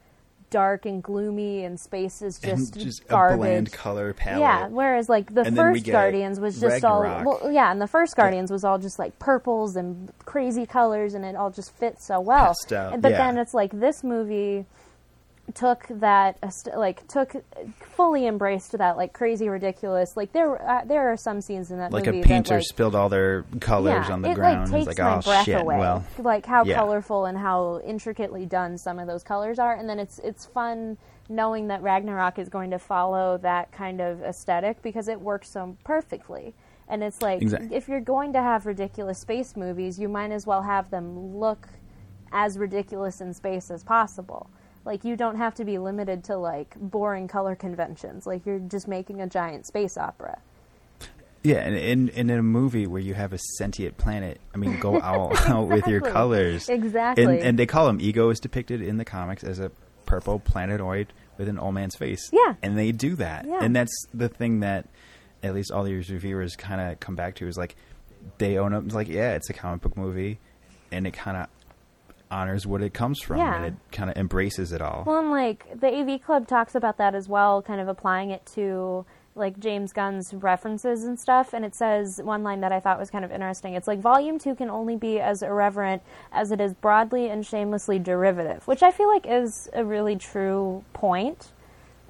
dark 0.51 0.87
and 0.87 1.03
gloomy, 1.03 1.65
and 1.65 1.79
space 1.79 2.23
is 2.23 2.39
And 2.43 2.59
just, 2.59 2.75
just 2.79 3.09
garbage. 3.09 3.35
a 3.37 3.39
bland 3.39 3.73
color 3.73 4.13
palette. 4.13 4.41
Yeah, 4.41 4.69
whereas 4.69 5.09
like 5.09 5.35
the 5.35 5.43
And 5.43 5.57
first 5.57 5.85
Guardians 5.87 6.41
was 6.41 6.61
just 6.61 6.85
all 6.85 7.01
well, 7.03 7.51
yeah, 7.51 7.71
and 7.71 7.81
the 7.81 7.87
first 7.87 8.17
Guardians 8.17 8.51
was 8.51 8.65
all 8.65 8.79
just 8.79 8.99
like 8.99 9.19
purples 9.19 9.77
and 9.77 10.13
crazy 10.25 10.67
colors, 10.67 11.15
and 11.15 11.25
it 11.25 11.37
all 11.37 11.51
just 11.51 11.75
fits 11.77 12.07
so 12.07 12.21
well. 12.21 12.55
But 12.69 13.11
yeah. 13.11 13.19
then 13.19 13.39
it's 13.39 13.55
like 13.55 13.73
this 13.73 14.03
movie 14.05 14.67
took 15.55 15.87
that 15.89 16.37
like 16.77 17.07
took 17.09 17.33
fully 17.81 18.27
embraced 18.27 18.73
that 18.73 18.97
like 18.97 19.13
crazy 19.13 19.49
ridiculous 19.49 20.17
like 20.17 20.33
there 20.33 20.61
uh, 20.69 20.85
there 20.85 21.11
are 21.11 21.17
some 21.17 21.41
scenes 21.41 21.71
in 21.71 21.79
that 21.79 21.93
like 21.93 22.07
a 22.07 22.13
painter 22.13 22.51
that, 22.51 22.55
like, 22.57 22.65
spilled 22.65 22.95
all 22.95 23.09
their 23.09 23.45
colors 23.61 24.07
yeah, 24.09 24.13
on 24.13 24.23
the 24.23 24.31
it 24.31 24.35
ground. 24.35 24.71
like 24.71 24.85
takes 24.85 24.87
like, 24.87 24.99
my 24.99 25.17
oh 25.17 25.21
breath 25.23 25.45
shit. 25.45 25.61
away. 25.61 25.79
Well, 25.79 26.05
like 26.19 26.45
how 26.45 26.65
yeah. 26.65 26.77
colorful 26.77 27.27
and 27.27 27.39
how 27.39 27.81
intricately 27.85 28.47
done 28.47 28.77
some 28.79 28.99
of 28.99 29.07
those 29.07 29.23
colors 29.23 29.59
are, 29.59 29.75
and 29.75 29.89
then 29.89 29.99
it's 29.99 30.19
it's 30.21 30.47
fun 30.47 30.99
knowing 31.29 31.69
that 31.69 31.83
Ragnarok 31.83 32.39
is 32.39 32.49
going 32.49 32.71
to 32.71 32.79
follow 32.79 33.39
that 33.39 33.71
kind 33.73 34.01
of 34.01 34.23
aesthetic 34.23 34.83
because 34.83 35.09
it 35.09 35.21
works 35.21 35.51
so 35.51 35.77
perfectly. 35.85 36.55
And 36.89 37.03
it's 37.03 37.21
like 37.21 37.43
Exactly. 37.43 37.77
if 37.77 37.87
you're 37.87 38.01
going 38.01 38.33
to 38.33 38.41
have 38.41 38.65
ridiculous 38.65 39.19
space 39.19 39.55
movies, 39.57 39.99
you 39.99 40.09
might 40.09 40.31
as 40.31 40.47
well 40.47 40.63
have 40.63 40.91
them 40.91 41.37
look 41.37 41.69
as 42.33 42.59
ridiculous 42.59 43.21
in 43.21 43.35
space 43.35 43.71
as 43.71 43.85
possible. 43.85 44.49
Like 44.89 45.05
you 45.05 45.17
don't 45.17 45.37
have 45.37 45.55
to 45.57 45.67
be 45.67 45.77
limited 45.77 46.25
to 46.25 46.39
like 46.39 46.75
boring 46.81 47.29
color 47.29 47.55
conventions. 47.55 48.27
Like 48.27 48.47
you're 48.47 48.59
just 48.59 48.89
making 48.89 49.21
a 49.21 49.27
giant 49.27 49.67
space 49.67 49.99
opera. 49.99 50.41
Yeah, 51.45 51.59
and 51.59 51.77
in, 51.77 52.09
in 52.09 52.31
a 52.31 52.43
movie 52.43 52.87
where 52.87 53.01
you 53.01 53.13
have 53.13 53.35
a 53.35 53.39
sentient 53.59 53.99
planet, 53.99 54.41
I 54.55 54.57
mean, 54.57 54.81
go 54.81 54.99
all 55.01 55.37
out 55.47 55.69
with 55.69 55.87
your 55.87 56.01
colors. 56.01 56.71
Exactly. 56.71 57.23
And, 57.23 57.39
and 57.39 57.59
they 57.59 57.67
call 57.67 57.87
him 57.87 58.01
Ego 58.01 58.31
is 58.31 58.41
depicted 58.41 58.81
in 58.81 58.97
the 58.97 59.05
comics 59.05 59.45
as 59.45 59.61
a 59.61 59.71
purple 60.07 60.41
planetoid 60.41 61.13
with 61.37 61.49
an 61.49 61.59
old 61.59 61.75
man's 61.75 61.95
face. 61.95 62.31
Yeah. 62.33 62.55
And 62.63 62.77
they 62.79 62.91
do 62.91 63.15
that. 63.17 63.45
Yeah. 63.47 63.59
And 63.61 63.77
that's 63.77 63.93
the 64.15 64.31
thing 64.31 64.61
that 64.61 64.89
at 65.43 65.55
least 65.55 65.71
all 65.71 65.85
these 65.85 66.11
reviewers 66.11 66.57
kind 66.57 66.81
of 66.81 66.99
come 66.99 67.15
back 67.15 67.35
to 67.37 67.47
is 67.47 67.59
like 67.59 67.77
they 68.39 68.57
own 68.57 68.73
up. 68.73 68.87
It's 68.87 68.95
like, 68.95 69.09
yeah, 69.09 69.35
it's 69.35 69.51
a 69.51 69.53
comic 69.53 69.83
book 69.83 69.99
movie, 69.99 70.39
and 70.91 71.07
it 71.07 71.13
kind 71.13 71.37
of 71.37 71.49
honors 72.31 72.67
what 72.67 72.83
it 72.83 72.95
comes 72.95 73.21
from, 73.21 73.39
Yeah. 73.39 73.57
and 73.57 73.65
it 73.67 73.75
kind 73.93 74.11
of 74.11 74.17
embraces 74.17 74.73
it 74.73 74.83
all. 74.83 75.05
Well, 75.07 75.19
and 75.19 75.31
like 75.31 75.81
the 75.81 75.89
AV 75.89 76.23
Club 76.23 76.47
talks 76.47 76.75
about 76.75 76.99
that 76.99 77.15
as 77.15 77.29
well, 77.29 77.63
kind 77.63 77.81
of 77.81 77.89
applying 77.89 78.31
it 78.31 78.45
to 78.55 79.05
like 79.35 79.59
James 79.59 79.93
Gunn's 79.93 80.35
references 80.35 81.05
and 81.05 81.19
stuff. 81.19 81.53
And 81.53 81.65
it 81.65 81.75
says 81.75 82.21
one 82.23 82.43
line 82.43 82.61
that 82.61 82.73
I 82.73 82.81
thought 82.81 82.99
was 82.99 83.09
kind 83.09 83.25
of 83.25 83.31
interesting. 83.31 83.75
It's 83.75 83.87
like 83.87 84.01
Volume 84.01 84.39
Two 84.39 84.55
can 84.55 84.69
only 84.69 84.97
be 84.97 85.21
as 85.21 85.43
irreverent 85.43 86.03
as 86.33 86.51
it 86.51 86.61
is 86.61 86.75
broadly 86.75 87.31
and 87.31 87.47
shamelessly 87.47 87.99
derivative, 87.99 88.67
which 88.67 88.83
I 88.83 88.91
feel 88.91 89.09
like 89.09 89.27
is 89.27 89.71
a 89.73 89.85
really 89.85 90.17
true 90.17 90.85
point. 90.93 91.53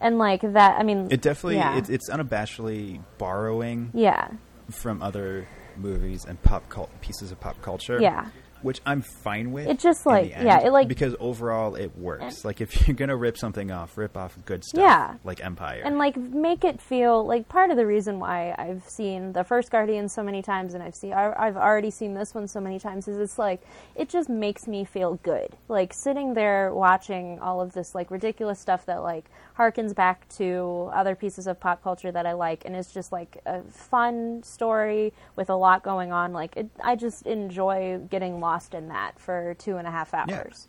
And 0.01 0.17
like 0.19 0.41
that, 0.41 0.79
I 0.79 0.85
mean, 0.85 1.09
it 1.11 1.21
definitely 1.21 1.57
yeah. 1.57 1.77
it, 1.77 1.91
it's 1.91 2.09
unabashedly 2.09 3.03
borrowing 3.19 3.91
yeah, 3.93 4.29
from 4.71 5.03
other 5.03 5.49
movies 5.77 6.25
and 6.25 6.41
pop 6.43 6.69
cult 6.69 6.89
pieces 7.01 7.31
of 7.33 7.41
pop 7.41 7.61
culture. 7.63 8.01
Yeah. 8.01 8.29
Which 8.63 8.81
I'm 8.87 9.03
fine 9.03 9.53
with. 9.53 9.69
It 9.69 9.79
just, 9.79 10.05
like- 10.07 10.33
end, 10.37 10.47
yeah, 10.47 10.61
it, 10.61 10.73
like- 10.73 10.89
because 10.89 11.15
overall 11.21 11.75
it 11.75 11.97
works. 11.99 12.45
like 12.45 12.61
if 12.61 12.71
you're 12.89 12.97
gonna 12.97 13.17
rip 13.17 13.37
something 13.39 13.71
off, 13.71 13.97
rip 13.97 14.17
off 14.17 14.37
good 14.45 14.65
stuff. 14.65 14.81
Yeah. 14.81 15.15
Like 15.25 15.45
Empire. 15.45 15.83
and 15.85 15.99
like 15.99 16.17
make 16.17 16.65
it 16.65 16.81
feel 16.81 17.27
like 17.27 17.49
part 17.49 17.71
of 17.71 17.77
the 17.77 17.87
reason 17.87 18.19
why 18.19 18.55
I've 18.59 18.83
seen 18.85 19.33
the 19.33 19.45
first 19.45 19.71
Guardian 19.71 20.09
so 20.09 20.23
many 20.23 20.43
times 20.43 20.75
and 20.75 20.83
I've 20.83 20.95
seen 20.95 21.13
I've 21.13 21.57
already 21.57 21.91
seen 21.91 22.15
this 22.15 22.35
one 22.35 22.49
so 22.49 22.61
many 22.61 22.79
times 22.79 23.09
is 23.09 23.19
it's 23.19 23.39
like 23.39 23.61
it 23.95 24.09
just 24.09 24.29
makes 24.29 24.67
me 24.67 24.85
feel 24.85 25.15
good 25.23 25.57
like 25.69 25.93
sitting 25.95 26.35
there 26.35 26.73
watching 26.75 27.39
all 27.41 27.61
of 27.61 27.73
this 27.73 27.95
like 27.95 28.11
ridiculous 28.11 28.61
stuff 28.61 28.87
that 28.87 29.03
like 29.03 29.27
harkens 29.59 29.95
back 29.95 30.29
to 30.29 30.91
other 30.95 31.15
pieces 31.15 31.47
of 31.47 31.59
pop 31.59 31.83
culture 31.83 32.13
that 32.13 32.27
I 32.27 32.33
like 32.33 32.65
and 32.65 32.77
it's 32.77 32.93
just 32.95 33.11
like 33.11 33.41
a 33.45 33.63
fun 33.63 34.43
story 34.43 35.13
with 35.37 35.51
a 35.51 35.57
lot 35.57 35.83
going 35.83 36.13
on 36.13 36.33
like 36.33 36.57
it, 36.57 36.71
I 36.83 36.95
just 36.95 37.27
enjoy 37.27 37.99
getting 38.09 38.41
lost 38.41 38.75
in 38.75 38.89
that 38.89 39.19
for 39.19 39.55
two 39.59 39.77
and 39.77 39.87
a 39.87 39.91
half 39.91 40.15
hours 40.15 40.69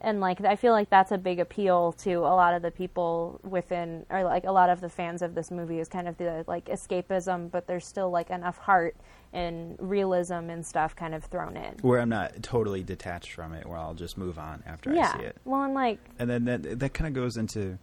and 0.00 0.20
like 0.20 0.42
I 0.42 0.56
feel 0.56 0.72
like 0.72 0.88
that's 0.88 1.12
a 1.12 1.18
big 1.18 1.40
appeal 1.40 1.92
to 1.98 2.14
a 2.14 2.34
lot 2.34 2.54
of 2.54 2.62
the 2.62 2.70
people 2.70 3.38
within, 3.42 4.06
or 4.08 4.24
like 4.24 4.44
a 4.44 4.52
lot 4.52 4.70
of 4.70 4.80
the 4.80 4.88
fans 4.88 5.20
of 5.22 5.34
this 5.34 5.50
movie 5.50 5.78
is 5.78 5.88
kind 5.88 6.08
of 6.08 6.16
the 6.16 6.44
like 6.46 6.66
escapism, 6.66 7.50
but 7.50 7.66
there's 7.66 7.86
still 7.86 8.10
like 8.10 8.30
enough 8.30 8.56
heart 8.58 8.96
and 9.32 9.76
realism 9.78 10.48
and 10.50 10.64
stuff 10.64 10.96
kind 10.96 11.14
of 11.14 11.24
thrown 11.24 11.56
in. 11.56 11.74
where 11.82 12.00
I'm 12.00 12.08
not 12.08 12.42
totally 12.42 12.82
detached 12.82 13.32
from 13.32 13.52
it, 13.52 13.66
where 13.66 13.78
I'll 13.78 13.94
just 13.94 14.16
move 14.16 14.38
on 14.38 14.62
after 14.66 14.90
I 14.90 15.18
see 15.18 15.24
it. 15.24 15.36
Well, 15.44 15.62
and 15.64 15.74
like 15.74 15.98
And 16.18 16.30
then 16.30 16.44
that 16.46 16.80
that 16.80 16.94
kind 16.94 17.08
of 17.08 17.14
goes 17.14 17.36
into 17.36 17.78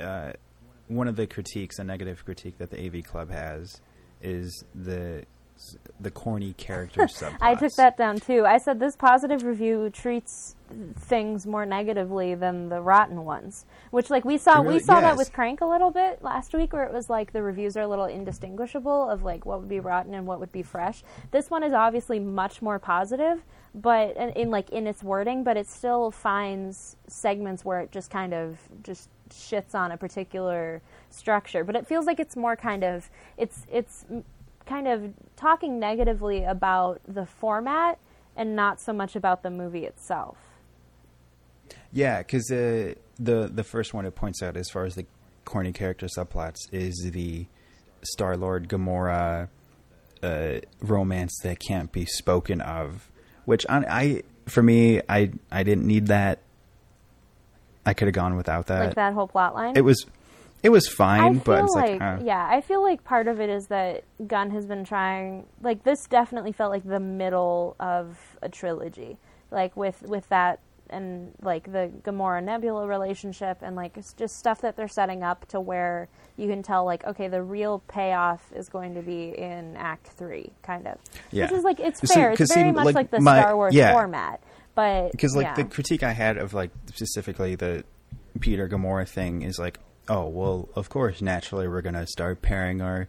uh, 0.00 0.32
one 0.88 1.08
of 1.08 1.16
the 1.16 1.26
critiques, 1.26 1.78
a 1.78 1.84
negative 1.84 2.24
critique 2.24 2.58
that 2.58 2.70
the 2.70 2.84
AV 2.84 3.04
Club 3.04 3.30
has, 3.30 3.80
is 4.22 4.64
the 4.74 5.24
the 6.00 6.10
corny 6.10 6.54
character 6.54 7.02
subplots. 7.06 7.36
I 7.40 7.54
took 7.54 7.74
that 7.74 7.96
down 7.96 8.18
too. 8.18 8.46
I 8.46 8.56
said 8.58 8.80
this 8.80 8.96
positive 8.96 9.42
review 9.42 9.90
treats 9.90 10.56
things 10.96 11.46
more 11.46 11.66
negatively 11.66 12.34
than 12.34 12.68
the 12.70 12.80
rotten 12.80 13.24
ones, 13.24 13.66
which 13.90 14.08
like 14.08 14.24
we 14.24 14.38
saw 14.38 14.60
really- 14.60 14.74
we 14.74 14.80
saw 14.80 15.00
that 15.00 15.16
with 15.16 15.32
Crank 15.32 15.60
a 15.60 15.66
little 15.66 15.90
bit 15.90 16.22
last 16.22 16.54
week, 16.54 16.72
where 16.72 16.84
it 16.84 16.92
was 16.92 17.10
like 17.10 17.32
the 17.32 17.42
reviews 17.42 17.76
are 17.76 17.82
a 17.82 17.88
little 17.88 18.06
indistinguishable 18.06 19.10
of 19.10 19.22
like 19.22 19.44
what 19.44 19.60
would 19.60 19.68
be 19.68 19.80
rotten 19.80 20.14
and 20.14 20.26
what 20.26 20.40
would 20.40 20.52
be 20.52 20.62
fresh. 20.62 21.02
This 21.30 21.50
one 21.50 21.62
is 21.62 21.72
obviously 21.74 22.18
much 22.20 22.62
more 22.62 22.78
positive, 22.78 23.44
but 23.74 24.16
in, 24.16 24.30
in 24.30 24.50
like 24.50 24.70
in 24.70 24.86
its 24.86 25.02
wording, 25.02 25.44
but 25.44 25.56
it 25.58 25.66
still 25.66 26.10
finds 26.10 26.96
segments 27.06 27.64
where 27.64 27.80
it 27.80 27.92
just 27.92 28.10
kind 28.10 28.32
of 28.32 28.58
just 28.82 29.10
shits 29.30 29.74
on 29.74 29.92
a 29.92 29.96
particular 29.96 30.82
structure. 31.08 31.64
But 31.64 31.76
it 31.76 31.86
feels 31.86 32.06
like 32.06 32.20
it's 32.20 32.36
more 32.36 32.56
kind 32.56 32.84
of 32.84 33.10
it's 33.36 33.66
it's 33.70 34.04
kind 34.66 34.86
of 34.86 35.12
talking 35.36 35.78
negatively 35.78 36.44
about 36.44 37.00
the 37.06 37.26
format 37.26 37.98
and 38.36 38.54
not 38.54 38.80
so 38.80 38.92
much 38.92 39.16
about 39.16 39.42
the 39.42 39.50
movie 39.50 39.84
itself. 39.84 40.36
Yeah, 41.92 42.18
because 42.18 42.50
uh, 42.50 42.94
the 43.18 43.50
the 43.52 43.64
first 43.64 43.92
one 43.92 44.06
it 44.06 44.14
points 44.14 44.42
out 44.42 44.56
as 44.56 44.70
far 44.70 44.84
as 44.84 44.94
the 44.94 45.06
corny 45.44 45.72
character 45.72 46.06
subplots 46.06 46.58
is 46.72 47.10
the 47.12 47.46
Star 48.02 48.36
Lord 48.36 48.68
Gamora 48.68 49.48
uh, 50.22 50.60
romance 50.80 51.38
that 51.42 51.58
can't 51.58 51.90
be 51.92 52.04
spoken 52.06 52.60
of. 52.60 53.10
Which 53.44 53.66
on 53.66 53.84
I 53.88 54.22
for 54.46 54.62
me, 54.62 55.00
I 55.08 55.32
I 55.50 55.62
didn't 55.62 55.86
need 55.86 56.06
that. 56.06 56.40
I 57.86 57.94
could 57.94 58.08
have 58.08 58.14
gone 58.14 58.36
without 58.36 58.66
that. 58.66 58.86
like 58.86 58.94
that 58.96 59.14
whole 59.14 59.28
plot 59.28 59.54
line. 59.54 59.74
It 59.76 59.82
was 59.82 60.04
it 60.62 60.68
was 60.68 60.86
fine, 60.88 61.38
but 61.38 61.64
it's 61.64 61.74
like, 61.74 62.00
like, 62.00 62.02
uh, 62.02 62.18
yeah, 62.22 62.46
I 62.50 62.60
feel 62.60 62.82
like 62.82 63.02
part 63.02 63.28
of 63.28 63.40
it 63.40 63.48
is 63.48 63.68
that 63.68 64.04
Gunn 64.26 64.50
has 64.50 64.66
been 64.66 64.84
trying. 64.84 65.46
Like 65.62 65.84
this 65.84 66.06
definitely 66.06 66.52
felt 66.52 66.70
like 66.70 66.84
the 66.84 67.00
middle 67.00 67.76
of 67.80 68.18
a 68.42 68.48
trilogy, 68.48 69.16
like 69.50 69.76
with 69.76 70.02
with 70.02 70.28
that 70.28 70.60
and 70.90 71.32
like 71.40 71.70
the 71.70 71.90
Gamora 72.02 72.42
Nebula 72.42 72.86
relationship 72.86 73.58
and 73.62 73.76
like 73.76 73.96
it's 73.96 74.12
just 74.12 74.36
stuff 74.36 74.60
that 74.62 74.76
they're 74.76 74.88
setting 74.88 75.22
up 75.22 75.46
to 75.48 75.60
where 75.60 76.08
you 76.36 76.48
can 76.48 76.62
tell 76.62 76.84
like 76.84 77.04
okay, 77.06 77.28
the 77.28 77.42
real 77.42 77.82
payoff 77.88 78.52
is 78.54 78.68
going 78.68 78.94
to 78.96 79.00
be 79.00 79.32
in 79.38 79.76
Act 79.76 80.08
Three, 80.08 80.50
kind 80.62 80.86
of. 80.86 80.98
Yeah. 81.30 81.44
Which 81.44 81.52
is 81.52 81.64
like 81.64 81.80
it's 81.80 82.00
So- 82.12 82.30
It's 82.38 82.52
very 82.54 82.72
much 82.72 82.86
like, 82.86 82.94
like, 82.96 83.10
the 83.10 83.20
my- 83.20 83.40
Star 83.40 83.56
Wars 83.56 83.74
yeah. 83.74 83.92
format, 83.92 84.42
but 84.74 85.12
because 85.12 85.34
like 85.36 85.46
yeah. 85.46 85.54
the 85.54 85.64
critique 85.64 86.02
I 86.02 86.12
had 86.12 86.36
of 86.38 86.54
like 86.54 86.70
specifically 86.86 87.54
the 87.54 87.84
Peter 88.40 88.68
Gamora 88.68 89.08
thing 89.08 89.42
is 89.42 89.58
like, 89.58 89.78
oh 90.08 90.26
well, 90.28 90.68
of 90.74 90.88
course, 90.88 91.20
naturally 91.20 91.68
we're 91.68 91.82
gonna 91.82 92.06
start 92.06 92.42
pairing 92.42 92.80
our 92.80 93.08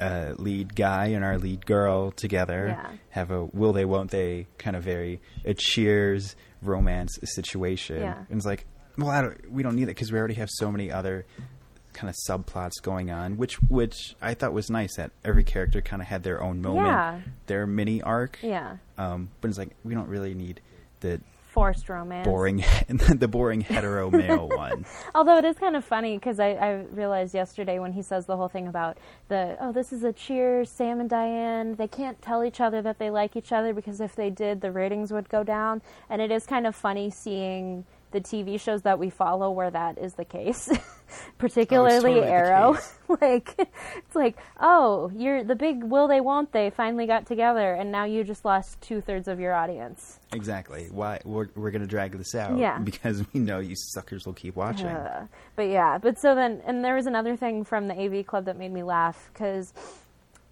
uh, 0.00 0.34
lead 0.38 0.76
guy 0.76 1.06
and 1.06 1.24
our 1.24 1.38
lead 1.38 1.66
girl 1.66 2.12
together. 2.12 2.68
Yeah. 2.68 2.90
Have 3.10 3.30
a 3.30 3.44
will 3.46 3.72
they 3.72 3.84
won't 3.84 4.10
they 4.10 4.46
kind 4.58 4.76
of 4.76 4.82
very 4.84 5.20
a 5.44 5.54
cheers 5.54 6.36
romance 6.62 7.18
situation. 7.22 8.00
Yeah. 8.00 8.18
And 8.30 8.38
it's 8.38 8.46
like, 8.46 8.66
well, 8.96 9.10
I 9.10 9.22
don't, 9.22 9.50
we 9.50 9.62
don't 9.62 9.76
need 9.76 9.84
that 9.84 9.96
because 9.96 10.12
we 10.12 10.18
already 10.18 10.34
have 10.34 10.48
so 10.50 10.70
many 10.70 10.90
other 10.92 11.24
kind 11.94 12.08
of 12.08 12.16
subplots 12.28 12.80
going 12.82 13.10
on, 13.10 13.36
which 13.38 13.54
which 13.62 14.14
I 14.22 14.34
thought 14.34 14.52
was 14.52 14.70
nice 14.70 14.96
that 14.96 15.10
every 15.24 15.42
character 15.42 15.80
kind 15.80 16.00
of 16.00 16.06
had 16.08 16.22
their 16.22 16.42
own 16.42 16.62
moment, 16.62 16.86
Yeah. 16.86 17.20
their 17.46 17.66
mini 17.66 18.00
arc. 18.02 18.38
yeah, 18.42 18.76
Um, 18.98 19.30
but 19.40 19.48
it's 19.48 19.58
like 19.58 19.70
we 19.84 19.94
don't 19.94 20.08
really 20.08 20.34
need 20.34 20.60
the 21.00 21.20
forced 21.48 21.88
romance. 21.88 22.24
boring 22.24 22.64
the 22.88 23.26
boring 23.26 23.62
hetero 23.62 24.10
male 24.10 24.48
one. 24.54 24.84
Although 25.14 25.38
it 25.38 25.44
is 25.44 25.58
kind 25.58 25.76
of 25.76 25.84
funny 25.84 26.16
because 26.16 26.38
I, 26.38 26.50
I 26.52 26.72
realized 26.92 27.34
yesterday 27.34 27.78
when 27.78 27.92
he 27.92 28.02
says 28.02 28.26
the 28.26 28.36
whole 28.36 28.48
thing 28.48 28.68
about 28.68 28.98
the 29.28 29.56
oh 29.60 29.72
this 29.72 29.92
is 29.92 30.04
a 30.04 30.12
cheers 30.12 30.70
Sam 30.70 31.00
and 31.00 31.10
Diane 31.10 31.74
they 31.76 31.88
can't 31.88 32.20
tell 32.22 32.44
each 32.44 32.60
other 32.60 32.82
that 32.82 32.98
they 32.98 33.10
like 33.10 33.34
each 33.34 33.50
other 33.50 33.72
because 33.72 34.00
if 34.00 34.14
they 34.14 34.30
did 34.30 34.60
the 34.60 34.70
ratings 34.70 35.12
would 35.12 35.28
go 35.28 35.42
down 35.42 35.82
and 36.08 36.22
it 36.22 36.30
is 36.30 36.46
kind 36.46 36.66
of 36.66 36.76
funny 36.76 37.10
seeing 37.10 37.84
the 38.10 38.20
TV 38.20 38.60
shows 38.60 38.82
that 38.82 38.98
we 38.98 39.10
follow 39.10 39.50
where 39.50 39.70
that 39.70 39.98
is 39.98 40.14
the 40.14 40.24
case 40.24 40.70
particularly 41.38 42.14
totally 42.14 42.20
Arrow 42.20 42.74
case. 42.74 42.98
like 43.20 43.54
it's 43.58 44.16
like 44.16 44.36
oh 44.60 45.10
you're 45.16 45.44
the 45.44 45.56
big 45.56 45.82
will 45.84 46.08
they 46.08 46.20
won't 46.20 46.52
they 46.52 46.70
finally 46.70 47.06
got 47.06 47.26
together 47.26 47.74
and 47.74 47.90
now 47.90 48.04
you 48.04 48.24
just 48.24 48.44
lost 48.44 48.80
two 48.80 49.00
thirds 49.00 49.28
of 49.28 49.40
your 49.40 49.54
audience 49.54 50.18
exactly. 50.32 50.88
Why 50.90 51.20
we're 51.24 51.48
we're 51.54 51.70
gonna 51.70 51.86
drag 51.86 52.16
this 52.16 52.34
out? 52.34 52.58
Yeah. 52.58 52.78
Because 52.88 53.22
we 53.32 53.40
know 53.40 53.58
you 53.58 53.74
suckers 53.76 54.24
will 54.26 54.32
keep 54.32 54.56
watching. 54.56 54.86
Uh, 54.86 55.26
but 55.56 55.68
yeah, 55.68 55.98
but 55.98 56.18
so 56.18 56.34
then, 56.34 56.62
and 56.66 56.84
there 56.84 56.94
was 56.94 57.06
another 57.06 57.36
thing 57.36 57.64
from 57.64 57.86
the 57.88 57.94
AV 57.94 58.26
Club 58.26 58.46
that 58.46 58.58
made 58.58 58.72
me 58.72 58.82
laugh 58.82 59.30
because 59.32 59.72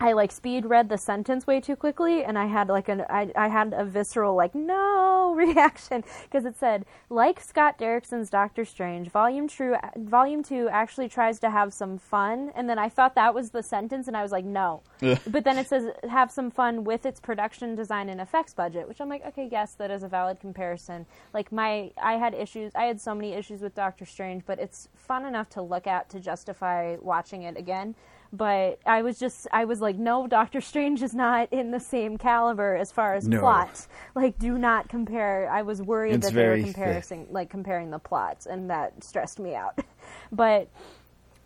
I 0.01 0.13
like 0.13 0.33
speed 0.33 0.67
read 0.67 0.89
the 0.89 0.99
sentence 0.99 1.47
way 1.47 1.61
too 1.61 1.77
quickly, 1.77 2.25
and 2.25 2.39
I 2.39 2.47
had 2.47 2.69
like 2.69 2.89
an 2.89 3.03
I, 3.09 3.31
I 3.35 3.49
had 3.49 3.73
a 3.73 3.85
visceral 3.85 4.37
like 4.37 4.55
no 4.55 5.16
reaction 5.35 6.05
because 6.25 6.45
it 6.45 6.57
said 6.57 6.85
like 7.11 7.41
Scott 7.41 7.79
Derrickson's 7.79 8.31
Doctor 8.31 8.65
Strange, 8.65 9.09
Volume 9.09 9.49
True, 9.49 9.77
Volume 9.97 10.43
Two 10.43 10.69
actually 10.71 11.09
tries 11.09 11.39
to 11.41 11.51
have 11.51 11.73
some 11.73 11.99
fun, 11.99 12.53
and 12.55 12.69
then 12.69 12.79
I 12.79 12.89
thought 12.89 13.15
that 13.15 13.35
was 13.35 13.51
the 13.51 13.63
sentence, 13.63 14.09
and 14.09 14.17
I 14.17 14.23
was 14.23 14.33
like 14.33 14.45
no, 14.45 14.83
but 15.01 15.45
then 15.45 15.59
it 15.59 15.69
says 15.69 15.91
have 16.09 16.31
some 16.31 16.51
fun 16.51 16.85
with 16.85 17.07
its 17.07 17.21
production 17.21 17.75
design 17.75 18.09
and 18.09 18.21
effects 18.21 18.55
budget, 18.55 18.89
which 18.89 19.01
I'm 19.01 19.09
like 19.09 19.25
okay, 19.27 19.49
yes, 19.51 19.75
that 19.75 19.91
is 19.91 20.03
a 20.03 20.09
valid 20.09 20.41
comparison. 20.41 21.07
Like 21.33 21.53
my 21.53 21.91
I 22.01 22.15
had 22.15 22.35
issues, 22.35 22.73
I 22.75 22.85
had 22.85 23.01
so 23.01 23.15
many 23.15 23.33
issues 23.33 23.61
with 23.61 23.75
Doctor 23.75 24.05
Strange, 24.05 24.45
but 24.47 24.59
it's 24.59 24.89
fun 24.95 25.25
enough 25.27 25.49
to 25.51 25.63
look 25.63 25.87
at 25.87 26.09
to 26.11 26.21
justify 26.21 26.97
watching 27.01 27.43
it 27.43 27.57
again 27.57 27.95
but 28.33 28.79
I 28.87 29.03
was 29.03 29.19
just 29.19 29.47
I 29.53 29.65
was 29.65 29.81
like, 29.81 29.97
no, 29.97 30.27
Doctor 30.27 30.61
Strange 30.61 31.03
is 31.03 31.15
not 31.15 31.53
in 31.53 31.71
the 31.71 31.81
same 31.81 32.19
caliber 32.19 32.75
as 32.77 32.93
far 32.93 33.15
as 33.15 33.27
No. 33.27 33.41
plot. 33.41 33.87
Like, 34.15 34.39
do 34.39 34.59
not 34.59 34.89
compare. 34.89 35.49
I 35.51 35.63
was 35.63 35.81
worried 35.83 36.15
It's 36.15 36.27
that 36.27 36.35
they 36.35 36.49
were 36.49 36.59
comparing 36.63 37.27
like 37.31 37.51
comparing 37.51 37.91
the 37.91 37.99
plots, 37.99 38.47
and 38.47 38.71
that 38.71 39.05
stressed 39.05 39.39
me 39.39 39.55
out. 39.55 39.79
but 40.33 40.69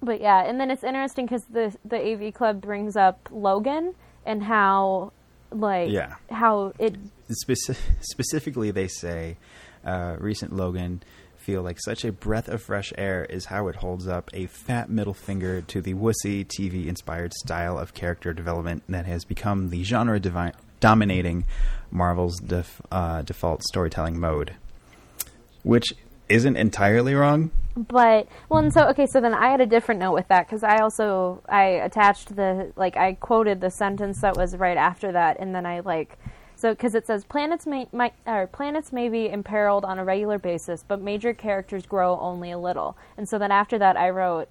but 0.02 0.20
yeah, 0.20 0.44
and 0.44 0.58
then 0.60 0.70
it's 0.70 0.84
interesting 0.84 1.26
because 1.26 1.44
the 1.44 1.76
the 1.84 1.96
AV 2.00 2.34
Club 2.34 2.60
brings 2.60 2.96
up 2.96 3.28
Logan 3.30 3.94
and 4.24 4.42
how 4.42 5.12
like 5.52 5.90
Yeah. 5.90 6.14
how 6.30 6.72
it 6.78 6.96
Speci- 7.30 7.76
specifically, 8.00 8.70
they 8.70 8.88
say 8.88 9.36
uh, 9.84 10.16
recent 10.18 10.54
Logan 10.54 11.02
feel 11.40 11.62
like 11.62 11.78
such 11.80 12.04
a 12.04 12.12
breath 12.12 12.48
of 12.48 12.62
fresh 12.62 12.92
air 12.98 13.24
is 13.24 13.46
how 13.46 13.66
it 13.68 13.76
holds 13.76 14.06
up 14.06 14.30
a 14.34 14.46
fat 14.46 14.90
middle 14.90 15.14
finger 15.14 15.62
to 15.62 15.80
the 15.80 15.94
wussy 15.94 16.44
TV 16.46 16.86
inspired 16.86 17.32
style 17.34 17.78
of 17.78 17.94
character 17.94 18.32
development 18.32 18.82
that 18.88 19.06
has 19.06 19.24
become 19.24 19.70
the 19.70 19.82
genre 19.82 20.20
devi- 20.20 20.52
dominating 20.80 21.44
Marvel's 21.90 22.38
def- 22.38 22.82
uh, 22.92 23.22
default 23.22 23.62
storytelling 23.64 24.20
mode. 24.20 24.54
Which 25.62 25.86
isn't 26.28 26.56
entirely 26.56 27.14
wrong. 27.14 27.50
but 27.76 28.28
well 28.48 28.60
and 28.62 28.72
so 28.72 28.86
okay 28.88 29.06
so 29.06 29.20
then 29.20 29.32
i 29.34 29.48
had 29.50 29.60
a 29.60 29.66
different 29.66 30.00
note 30.00 30.12
with 30.12 30.26
that 30.28 30.46
because 30.46 30.62
i 30.62 30.78
also 30.78 31.40
i 31.48 31.64
attached 31.64 32.34
the 32.36 32.72
like 32.76 32.96
i 32.96 33.14
quoted 33.14 33.60
the 33.60 33.70
sentence 33.70 34.20
that 34.20 34.36
was 34.36 34.56
right 34.56 34.76
after 34.76 35.12
that 35.12 35.36
and 35.40 35.54
then 35.54 35.64
i 35.66 35.80
like 35.80 36.18
so 36.60 36.72
because 36.72 36.94
it 36.94 37.06
says 37.06 37.24
planets 37.24 37.66
may 37.66 37.86
might 37.92 38.12
or 38.26 38.46
planets 38.46 38.92
may 38.92 39.08
be 39.08 39.28
imperiled 39.28 39.84
on 39.84 39.98
a 39.98 40.04
regular 40.04 40.38
basis 40.38 40.84
but 40.86 41.00
major 41.00 41.32
characters 41.32 41.86
grow 41.86 42.18
only 42.20 42.50
a 42.50 42.58
little 42.58 42.96
and 43.16 43.28
so 43.28 43.38
then 43.38 43.50
after 43.50 43.78
that 43.78 43.96
i 43.96 44.10
wrote 44.10 44.48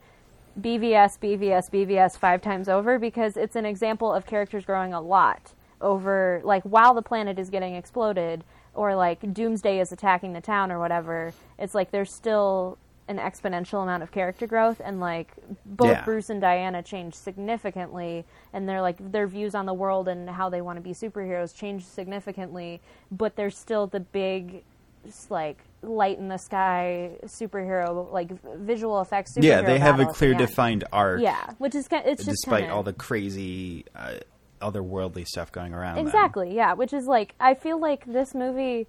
BVS, 0.60 1.20
BVS, 1.20 1.70
BVS 1.70 2.18
five 2.18 2.42
times 2.42 2.68
over 2.68 3.00
because 3.00 3.38
it's 3.38 3.56
an 3.56 3.66
example 3.66 4.12
of 4.12 4.26
characters 4.26 4.66
growing 4.66 4.94
a 4.94 5.02
lot 5.02 5.54
over, 5.82 6.42
like, 6.44 6.64
while 6.64 6.94
the 6.94 7.02
planet 7.02 7.40
is 7.40 7.50
getting 7.50 7.76
exploded 7.76 8.44
or, 8.74 8.96
like, 8.96 9.34
Doomsday 9.34 9.80
is 9.80 9.92
attacking 9.92 10.34
the 10.34 10.42
town 10.42 10.72
or 10.72 10.80
whatever. 10.80 11.34
It's 11.58 11.74
like 11.74 11.92
there's 11.92 12.12
still 12.12 12.78
an 13.10 13.18
exponential 13.18 13.82
amount 13.84 14.04
of 14.04 14.12
character 14.12 14.48
growth 14.48 14.80
and, 14.84 15.00
like, 15.02 15.34
both 15.66 15.88
Yeah. 15.90 16.06
Bruce 16.06 16.30
and 16.30 16.40
Diana 16.40 16.82
change 16.84 17.16
significantly 17.16 18.24
and 18.54 18.70
their, 18.70 18.82
like, 18.82 18.98
their 19.12 19.28
views 19.28 19.56
on 19.56 19.66
the 19.66 19.74
world 19.74 20.08
and 20.08 20.30
how 20.30 20.48
they 20.50 20.62
want 20.62 20.78
to 20.78 20.82
be 20.82 20.92
superheroes 20.94 21.54
change 21.54 21.84
significantly, 21.86 22.80
but 23.12 23.36
they're 23.36 23.50
still 23.50 23.88
the 23.88 24.00
big 24.00 24.64
just 25.06 25.32
like 25.32 25.58
light 25.82 26.18
in 26.20 26.28
the 26.28 26.38
sky 26.38 27.12
superhero 27.26 28.12
like 28.12 28.30
visual 28.58 29.00
effects 29.00 29.32
superhero 29.38 29.44
yeah, 29.44 29.62
they 29.62 29.80
have 29.80 29.98
a 30.02 30.06
clear, 30.06 30.34
defined 30.34 30.84
arc. 30.92 31.22
yeah 31.22 31.52
which 31.58 31.74
is 31.74 31.88
kind 31.88 32.06
of, 32.06 32.12
it's 32.12 32.26
just 32.26 32.42
despite 32.44 32.64
kinda, 32.64 32.76
all 32.76 32.84
the 32.84 32.92
crazy, 32.92 33.86
uh, 33.96 34.16
otherworldly 34.62 35.26
stuff 35.26 35.54
going 35.54 35.74
around. 35.74 35.96
them. 35.96 36.06
exactly 36.06 36.54
yeah 36.54 36.74
which 36.74 36.92
is 36.92 37.06
like 37.06 37.34
i 37.40 37.54
feel 37.54 37.80
like 37.80 38.06
this 38.08 38.36
movie 38.36 38.88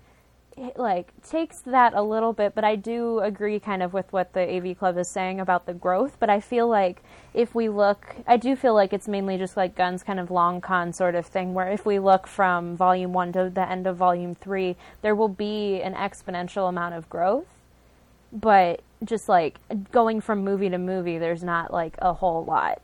like 0.77 1.09
takes 1.23 1.61
that 1.61 1.95
a 1.95 2.03
little 2.03 2.33
bit 2.33 2.55
but 2.55 2.65
i 2.65 2.77
do 2.77 3.21
agree 3.21 3.59
kind 3.59 3.83
of 3.83 3.93
with 3.93 4.13
what 4.13 4.33
the 4.35 4.57
av 4.57 4.79
club 4.79 4.97
is 4.99 5.09
saying 5.09 5.41
about 5.41 5.67
the 5.67 5.75
growth. 5.75 6.17
But 6.21 6.31
i 6.31 6.41
feel 6.41 6.69
like 6.69 7.03
if 7.33 7.55
we 7.55 7.69
look 7.69 8.17
i 8.27 8.37
do 8.37 8.55
feel 8.57 8.75
like 8.75 8.93
it's 8.93 9.09
mainly 9.09 9.39
just 9.39 9.57
like 9.57 9.75
Gunn's 9.75 10.03
kind 10.03 10.21
of 10.21 10.31
long 10.31 10.61
con 10.61 10.93
sort 10.93 11.15
of 11.15 11.27
thing 11.27 11.55
where 11.55 11.69
if 11.69 11.87
we 11.87 11.99
look 11.99 12.27
from 12.27 12.77
volume 12.77 13.13
one 13.13 13.33
to 13.33 13.51
the 13.51 13.69
end 13.69 13.87
of 13.87 13.97
volume 13.97 14.35
three 14.35 14.77
there 15.03 15.15
will 15.15 15.29
be 15.29 15.81
an 15.81 15.95
exponential 15.95 16.69
amount 16.69 16.95
of 16.95 17.09
growth. 17.09 17.47
But 18.33 18.83
just 19.05 19.29
like 19.29 19.59
going 19.91 20.21
from 20.21 20.45
movie 20.45 20.69
to 20.69 20.79
movie 20.79 21.19
there's 21.19 21.43
not 21.43 21.73
like 21.73 21.97
a 21.99 22.13
whole 22.15 22.45
lot 22.45 22.81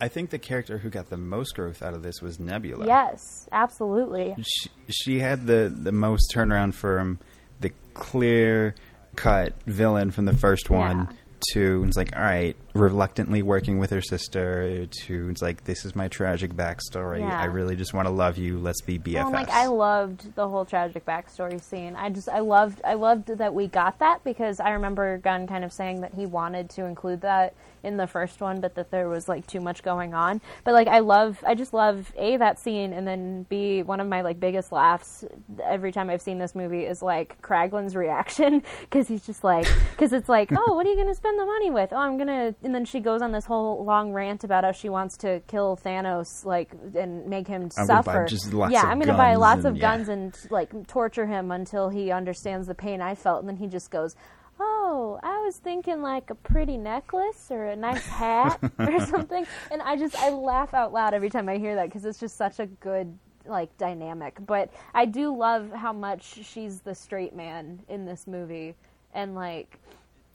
I 0.00 0.08
think 0.08 0.30
the 0.30 0.38
character 0.38 0.78
who 0.78 0.88
got 0.90 1.10
the 1.10 1.16
most 1.16 1.54
growth 1.54 1.82
out 1.82 1.94
of 1.94 2.02
this 2.02 2.20
was 2.22 2.40
Nebula. 2.40 2.86
yes 2.86 3.48
absolutely 3.52 4.34
she, 4.42 4.70
she 4.88 5.18
had 5.20 5.46
the 5.46 5.72
the 5.74 5.92
most 5.92 6.32
turnaround 6.34 6.74
from 6.74 7.00
um, 7.00 7.18
the 7.60 7.70
clear 7.94 8.74
cut 9.16 9.52
villain 9.66 10.10
from 10.10 10.24
the 10.24 10.36
first 10.36 10.70
one 10.70 11.08
Yeah. 11.10 11.16
To 11.52 11.84
it's 11.86 11.96
like 11.96 12.14
all 12.16 12.22
right 12.22 12.56
reluctantly 12.74 13.42
working 13.42 13.78
with 13.78 13.90
her 13.90 14.00
sister 14.00 14.86
to 14.86 15.28
it's 15.28 15.42
like 15.42 15.64
this 15.64 15.84
is 15.84 15.96
my 15.96 16.08
tragic 16.08 16.52
backstory 16.52 17.20
Yeah. 17.20 17.40
i 17.40 17.44
really 17.46 17.74
just 17.76 17.92
want 17.94 18.06
to 18.06 18.12
love 18.12 18.38
you 18.38 18.58
let's 18.58 18.80
be 18.80 18.96
oh, 18.96 19.00
bffs 19.00 19.14
Well, 19.14 19.32
like 19.32 19.50
I 19.50 19.66
loved 19.66 20.34
the 20.34 20.48
whole 20.48 20.64
tragic 20.64 21.04
backstory 21.04 21.60
scene. 21.60 21.96
I 21.96 22.10
just 22.10 22.28
I 22.28 22.38
loved 22.40 22.80
I 22.84 22.94
loved 22.94 23.28
that 23.38 23.52
we 23.54 23.66
got 23.66 23.98
that 23.98 24.22
because 24.24 24.60
I 24.60 24.70
remember 24.70 25.18
Gunn 25.18 25.46
kind 25.46 25.64
of 25.64 25.72
saying 25.72 26.00
that 26.02 26.14
he 26.14 26.26
wanted 26.26 26.70
to 26.70 26.84
include 26.84 27.20
that 27.22 27.54
in 27.82 27.96
the 27.96 28.06
first 28.06 28.40
one, 28.42 28.60
but 28.60 28.74
that 28.74 28.90
there 28.90 29.08
was 29.08 29.26
like 29.28 29.46
too 29.46 29.60
much 29.60 29.82
going 29.82 30.12
on. 30.12 30.40
But 30.64 30.74
like 30.74 30.86
I 30.88 30.98
love 31.00 31.42
I 31.46 31.54
just 31.54 31.72
love 31.72 32.12
a 32.16 32.36
that 32.36 32.58
scene 32.58 32.92
and 32.92 33.06
then 33.06 33.44
b 33.48 33.82
one 33.82 34.00
of 34.00 34.06
my 34.06 34.20
like 34.20 34.38
biggest 34.38 34.70
laughs 34.72 35.24
every 35.64 35.90
time 35.92 36.10
I've 36.10 36.22
seen 36.22 36.38
this 36.38 36.54
movie 36.54 36.84
is 36.84 37.02
like 37.02 37.40
Kraglin's 37.42 37.96
reaction 37.96 38.62
because 38.82 39.08
he's 39.08 39.24
just 39.26 39.42
like 39.44 39.66
because 39.92 40.12
it's 40.12 40.28
like 40.28 40.50
oh 40.56 40.74
what 40.74 40.86
are 40.86 40.90
you 40.90 40.96
gonna 40.96 41.14
spend 41.14 41.29
spend 41.30 41.40
the 41.40 41.46
money 41.52 41.70
with? 41.70 41.92
Oh, 41.92 41.96
I'm 41.96 42.18
gonna. 42.18 42.54
And 42.62 42.74
then 42.74 42.84
she 42.84 43.00
goes 43.00 43.22
on 43.22 43.32
this 43.32 43.44
whole 43.44 43.84
long 43.84 44.12
rant 44.12 44.44
about 44.44 44.64
how 44.64 44.72
she 44.72 44.88
wants 44.88 45.16
to 45.18 45.40
kill 45.46 45.76
Thanos, 45.76 46.44
like, 46.44 46.72
and 46.94 47.26
make 47.26 47.46
him 47.46 47.68
I'm 47.76 47.86
gonna 47.86 48.02
buy 48.02 48.12
suffer. 48.12 48.26
just 48.26 48.52
lots 48.52 48.72
yeah, 48.72 48.82
of 48.82 48.88
I'm 48.88 48.98
gonna 48.98 49.16
buy 49.16 49.30
guns 49.32 49.40
lots 49.40 49.58
and- 49.58 49.66
of 49.66 49.76
yeah. 49.76 49.80
guns 49.96 50.08
and 50.08 50.36
like 50.50 50.86
torture 50.86 51.26
him 51.26 51.50
until 51.50 51.88
he 51.88 52.10
understands 52.10 52.66
the 52.66 52.74
pain 52.74 53.00
I 53.00 53.14
felt. 53.14 53.40
And 53.40 53.48
then 53.48 53.56
he 53.56 53.66
just 53.66 53.90
goes, 53.90 54.16
"Oh, 54.58 55.18
I 55.22 55.40
was 55.40 55.56
thinking 55.56 56.02
like 56.02 56.30
a 56.30 56.34
pretty 56.34 56.76
necklace 56.76 57.48
or 57.50 57.66
a 57.66 57.76
nice 57.76 58.06
hat 58.06 58.58
or 58.78 59.06
something." 59.06 59.46
And 59.70 59.82
I 59.82 59.96
just 59.96 60.16
I 60.16 60.30
laugh 60.30 60.74
out 60.74 60.92
loud 60.92 61.14
every 61.14 61.30
time 61.30 61.48
I 61.48 61.58
hear 61.58 61.74
that 61.76 61.86
because 61.86 62.04
it's 62.04 62.18
just 62.18 62.36
such 62.36 62.58
a 62.58 62.66
good 62.66 63.16
like 63.46 63.76
dynamic. 63.78 64.36
But 64.46 64.70
I 64.94 65.06
do 65.06 65.34
love 65.36 65.70
how 65.72 65.92
much 65.92 66.44
she's 66.44 66.80
the 66.80 66.94
straight 66.94 67.34
man 67.34 67.80
in 67.88 68.04
this 68.04 68.26
movie, 68.26 68.74
and 69.14 69.34
like 69.34 69.78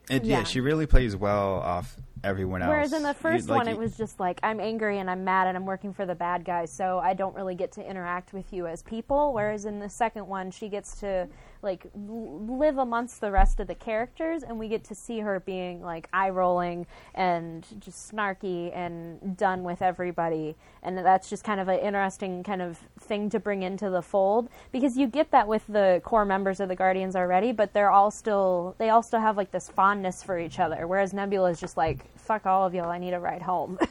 It, 0.09 0.23
yeah. 0.23 0.39
Yeah. 0.39 0.43
she 0.43 0.59
really 0.59 0.85
plays 0.85 1.15
well 1.15 1.55
off 1.55 1.95
everyone 2.25 2.61
else. 2.61 2.69
Whereas 2.69 2.93
in 2.93 3.03
the 3.03 3.13
first 3.13 3.47
like, 3.47 3.57
one, 3.57 3.67
it 3.67 3.77
was 3.77 3.95
just 3.95 4.19
like 4.19 4.39
I'm 4.43 4.59
angry 4.59 4.99
and 4.99 5.09
I'm 5.09 5.23
mad 5.23 5.47
and 5.47 5.55
I'm 5.55 5.65
working 5.65 5.93
for 5.93 6.05
the 6.05 6.15
bad 6.15 6.43
guys, 6.43 6.71
so 6.71 6.99
I 6.99 7.13
don't 7.13 7.35
really 7.35 7.55
get 7.55 7.71
to 7.73 7.87
interact 7.87 8.33
with 8.33 8.51
you 8.51 8.67
as 8.67 8.81
people. 8.81 9.33
Whereas 9.33 9.65
in 9.65 9.79
the 9.79 9.89
second 9.89 10.27
one, 10.27 10.51
she 10.51 10.67
gets 10.67 10.99
to 11.01 11.27
like 11.61 11.87
live 11.95 12.77
amongst 12.77 13.21
the 13.21 13.31
rest 13.31 13.59
of 13.59 13.67
the 13.67 13.75
characters, 13.75 14.43
and 14.43 14.57
we 14.57 14.67
get 14.67 14.83
to 14.85 14.95
see 14.95 15.19
her 15.19 15.39
being 15.39 15.81
like 15.81 16.09
eye 16.13 16.29
rolling 16.29 16.85
and 17.13 17.65
just 17.79 18.11
snarky 18.11 18.75
and 18.75 19.37
done 19.37 19.63
with 19.63 19.81
everybody. 19.81 20.55
And 20.83 20.97
that's 20.97 21.29
just 21.29 21.43
kind 21.43 21.59
of 21.59 21.67
an 21.67 21.79
interesting 21.79 22.43
kind 22.43 22.61
of 22.61 22.77
thing 22.99 23.29
to 23.31 23.39
bring 23.39 23.63
into 23.63 23.89
the 23.89 24.01
fold 24.01 24.49
because 24.71 24.97
you 24.97 25.07
get 25.07 25.31
that 25.31 25.47
with 25.47 25.65
the 25.67 26.01
core 26.03 26.25
members 26.25 26.59
of 26.59 26.69
the 26.69 26.75
Guardians 26.75 27.15
already, 27.15 27.51
but 27.51 27.73
they're 27.73 27.91
all 27.91 28.11
still 28.11 28.75
they 28.77 28.89
all 28.89 29.03
still 29.03 29.19
have 29.19 29.37
like 29.37 29.51
this 29.51 29.69
fondness 29.69 30.23
for 30.23 30.39
each 30.39 30.59
other. 30.59 30.87
Whereas 30.87 31.13
Nebula 31.13 31.51
is 31.51 31.59
just 31.59 31.77
like 31.77 32.05
fuck 32.25 32.45
all 32.45 32.65
of 32.65 32.73
y'all, 32.73 32.89
I 32.89 32.97
need 32.97 33.13
a 33.13 33.19
ride 33.19 33.41
home. 33.41 33.79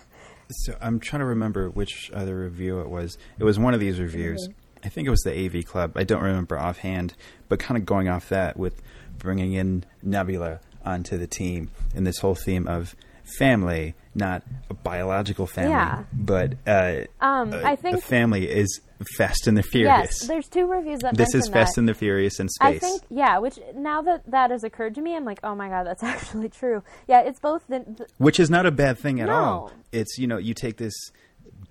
So 0.50 0.76
I'm 0.78 1.00
trying 1.00 1.20
to 1.20 1.26
remember 1.26 1.70
which 1.70 2.10
other 2.12 2.36
review 2.38 2.80
it 2.80 2.90
was. 2.90 3.16
It 3.38 3.44
was 3.44 3.58
one 3.58 3.72
of 3.72 3.80
these 3.80 3.98
reviews. 3.98 4.46
I 4.84 4.90
think 4.90 5.06
it 5.06 5.10
was 5.10 5.22
the 5.22 5.32
AV 5.46 5.64
Club. 5.64 5.92
I 5.96 6.04
don't 6.04 6.22
remember 6.22 6.58
offhand, 6.58 7.14
but 7.48 7.58
kind 7.58 7.78
of 7.78 7.86
going 7.86 8.10
off 8.10 8.28
that 8.28 8.58
with 8.58 8.82
bringing 9.16 9.54
in 9.54 9.86
Nebula 10.02 10.60
onto 10.84 11.16
the 11.16 11.26
team 11.26 11.70
and 11.96 12.06
this 12.06 12.18
whole 12.18 12.34
theme 12.34 12.68
of 12.68 12.94
family, 13.38 13.94
not 14.14 14.42
a 14.68 14.74
biological 14.74 15.46
family, 15.46 15.70
Yeah. 15.70 16.02
but 16.12 16.52
uh, 16.66 17.04
Um, 17.22 17.54
uh, 17.54 17.62
I 17.64 17.74
think- 17.74 17.96
the 17.96 18.02
family 18.02 18.46
is 18.46 18.82
Fast 19.16 19.46
and 19.46 19.56
the 19.56 19.62
Furious. 19.62 20.20
yes, 20.20 20.28
there's 20.28 20.48
two 20.48 20.66
reviews 20.66 21.00
that 21.00 21.16
this 21.16 21.34
is 21.34 21.48
Fast 21.48 21.74
that. 21.74 21.80
and 21.82 21.88
the 21.88 21.94
Furious 21.94 22.38
in 22.40 22.48
space. 22.48 22.76
I 22.76 22.78
think 22.78 23.02
yeah, 23.10 23.38
which 23.38 23.58
now 23.74 24.02
that 24.02 24.22
that 24.30 24.50
has 24.50 24.64
occurred 24.64 24.94
to 24.96 25.00
me, 25.02 25.16
I'm 25.16 25.24
like, 25.24 25.40
oh 25.44 25.54
my 25.54 25.68
god, 25.68 25.86
that's 25.86 26.02
actually 26.14 26.48
true. 26.48 26.82
Yeah, 27.08 27.20
it's 27.20 27.40
both 27.40 27.66
the, 27.68 27.80
the 27.80 28.06
which 28.18 28.38
is 28.40 28.50
not 28.50 28.66
a 28.66 28.70
bad 28.70 28.98
thing 28.98 29.20
at 29.20 29.26
No. 29.28 29.34
all. 29.34 29.72
It's 29.92 30.18
you 30.18 30.26
know 30.26 30.38
you 30.38 30.54
take 30.54 30.76
this 30.76 30.94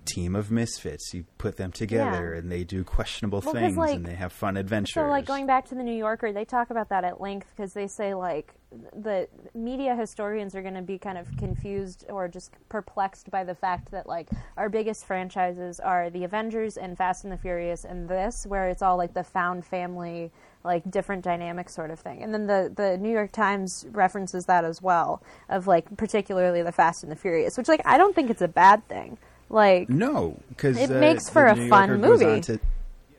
team 0.04 0.34
of 0.36 0.50
misfits, 0.50 1.12
you 1.14 1.24
put 1.38 1.56
them 1.56 1.72
together, 1.72 2.32
Yeah. 2.32 2.38
and 2.40 2.50
they 2.52 2.64
do 2.64 2.84
questionable 2.84 3.40
Well, 3.44 3.54
things, 3.54 3.76
like- 3.76 3.96
and 3.96 4.06
they 4.06 4.14
have 4.14 4.32
fun 4.32 4.56
adventures. 4.56 4.94
So, 4.94 5.06
like 5.08 5.26
going 5.26 5.46
back 5.46 5.66
to 5.66 5.74
the 5.74 5.82
New 5.82 5.96
Yorker, 5.96 6.32
they 6.32 6.44
talk 6.44 6.70
about 6.70 6.88
that 6.90 7.04
at 7.04 7.20
length 7.20 7.48
because 7.56 7.72
they 7.72 7.86
say 7.86 8.14
like 8.14 8.54
the 8.92 9.28
media 9.54 9.94
historians 9.94 10.54
are 10.56 10.62
going 10.62 10.74
to 10.74 10.82
be 10.82 10.98
kind 10.98 11.16
of 11.16 11.28
confused 11.36 12.04
or 12.08 12.26
just 12.26 12.50
perplexed 12.68 13.30
by 13.30 13.44
the 13.44 13.54
fact 13.54 13.92
that 13.92 14.04
like 14.06 14.28
our 14.56 14.68
biggest 14.68 15.06
franchises 15.06 15.78
are 15.78 16.10
the 16.10 16.24
Avengers 16.24 16.76
and 16.76 16.98
Fast 16.98 17.22
and 17.22 17.32
the 17.32 17.36
Furious 17.36 17.84
and 17.84 18.08
this, 18.08 18.44
where 18.46 18.68
it's 18.68 18.82
all 18.82 18.96
like 18.96 19.14
the 19.14 19.22
found 19.22 19.64
family, 19.64 20.32
like 20.64 20.90
different 20.90 21.22
dynamic 21.22 21.68
sort 21.68 21.92
of 21.92 22.00
thing. 22.00 22.20
And 22.22 22.34
then 22.34 22.46
the 22.46 22.72
the 22.74 22.98
New 22.98 23.10
York 23.12 23.30
Times 23.30 23.86
references 23.92 24.46
that 24.46 24.64
as 24.64 24.82
well 24.82 25.22
of 25.48 25.68
like 25.68 25.96
particularly 25.96 26.62
the 26.62 26.72
Fast 26.72 27.04
and 27.04 27.12
the 27.12 27.16
Furious, 27.16 27.56
which 27.56 27.68
like 27.68 27.82
I 27.84 27.96
don't 27.96 28.14
think 28.14 28.28
it's 28.28 28.42
a 28.42 28.48
bad 28.48 28.86
thing. 28.88 29.18
Like 29.54 29.88
no, 29.88 30.38
because 30.48 30.76
It 30.78 30.90
makes 30.90 31.28
for 31.30 31.46
a 31.46 31.68
fun 31.68 32.00
movie. 32.00 32.40
To, 32.42 32.58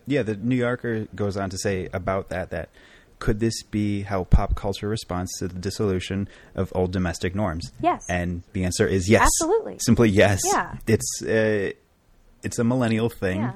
yeah, 0.05 0.21
the 0.21 0.35
New 0.35 0.55
Yorker 0.55 1.07
goes 1.15 1.37
on 1.37 1.49
to 1.49 1.57
say 1.57 1.89
about 1.93 2.29
that 2.29 2.49
that 2.51 2.69
could 3.19 3.39
this 3.39 3.63
be 3.63 4.01
how 4.01 4.25
pop 4.25 4.53
culture 4.55 4.89
responds 4.89 5.31
to 5.39 5.47
the 5.47 5.57
dissolution 5.57 6.27
of 6.53 6.71
old 6.75 6.91
domestic 6.91 7.33
norms? 7.33 7.71
Yes. 7.81 8.03
and 8.09 8.43
the 8.51 8.65
answer 8.65 8.85
is 8.85 9.09
yes, 9.09 9.29
Absolutely. 9.41 9.77
simply 9.79 10.09
yes. 10.09 10.41
Yeah. 10.45 10.75
it's 10.85 11.21
uh, 11.23 11.71
it's 12.43 12.59
a 12.59 12.63
millennial 12.63 13.09
thing. 13.09 13.49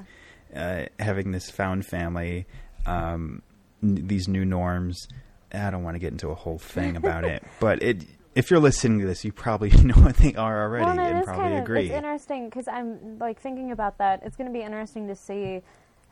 Yeah. 0.54 0.86
uh, 0.98 1.02
having 1.04 1.30
this 1.32 1.48
found 1.50 1.84
family, 1.86 2.46
um, 2.86 3.42
n- 3.82 4.06
these 4.08 4.26
new 4.26 4.44
norms. 4.44 5.06
I 5.52 5.70
don't 5.70 5.82
want 5.84 5.96
to 5.96 5.98
get 5.98 6.12
into 6.12 6.30
a 6.30 6.34
whole 6.34 6.58
thing 6.58 6.96
about 6.96 7.24
it, 7.24 7.44
but 7.60 7.82
it. 7.82 8.04
If 8.34 8.50
you're 8.50 8.60
listening 8.60 9.00
to 9.00 9.06
this, 9.06 9.24
you 9.24 9.32
probably 9.32 9.70
know 9.82 9.94
what 9.94 10.16
they 10.16 10.34
are 10.34 10.62
already 10.62 10.84
Well, 10.86 10.98
and 11.00 11.24
probably 11.24 11.42
kind 11.42 11.54
of 11.58 11.62
agree. 11.64 11.86
it's 11.86 11.94
interesting 11.94 12.48
because 12.48 12.68
I'm 12.68 13.18
like 13.18 13.40
thinking 13.40 13.72
about 13.72 13.98
that. 13.98 14.22
It's 14.24 14.36
going 14.36 14.46
to 14.46 14.52
be 14.56 14.64
interesting 14.64 15.08
to 15.08 15.16
see 15.16 15.62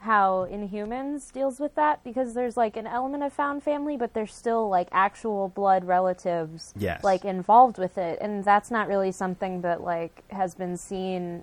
how 0.00 0.46
Inhumans 0.50 1.32
deals 1.32 1.58
with 1.58 1.74
that 1.74 2.04
because 2.04 2.32
there's 2.34 2.56
like 2.56 2.76
an 2.76 2.86
element 2.86 3.24
of 3.24 3.32
found 3.32 3.62
family, 3.64 3.96
but 3.96 4.14
there's 4.14 4.32
still 4.34 4.68
like 4.68 4.88
actual 4.92 5.48
blood 5.48 5.84
relatives 5.84 6.72
Yes. 6.76 7.02
like 7.02 7.24
involved 7.24 7.78
with 7.78 7.98
it, 7.98 8.18
and 8.20 8.44
that's 8.44 8.70
not 8.70 8.88
really 8.88 9.10
something 9.12 9.60
that 9.62 9.82
like 9.82 10.22
has 10.30 10.54
been 10.54 10.76
seen 10.76 11.42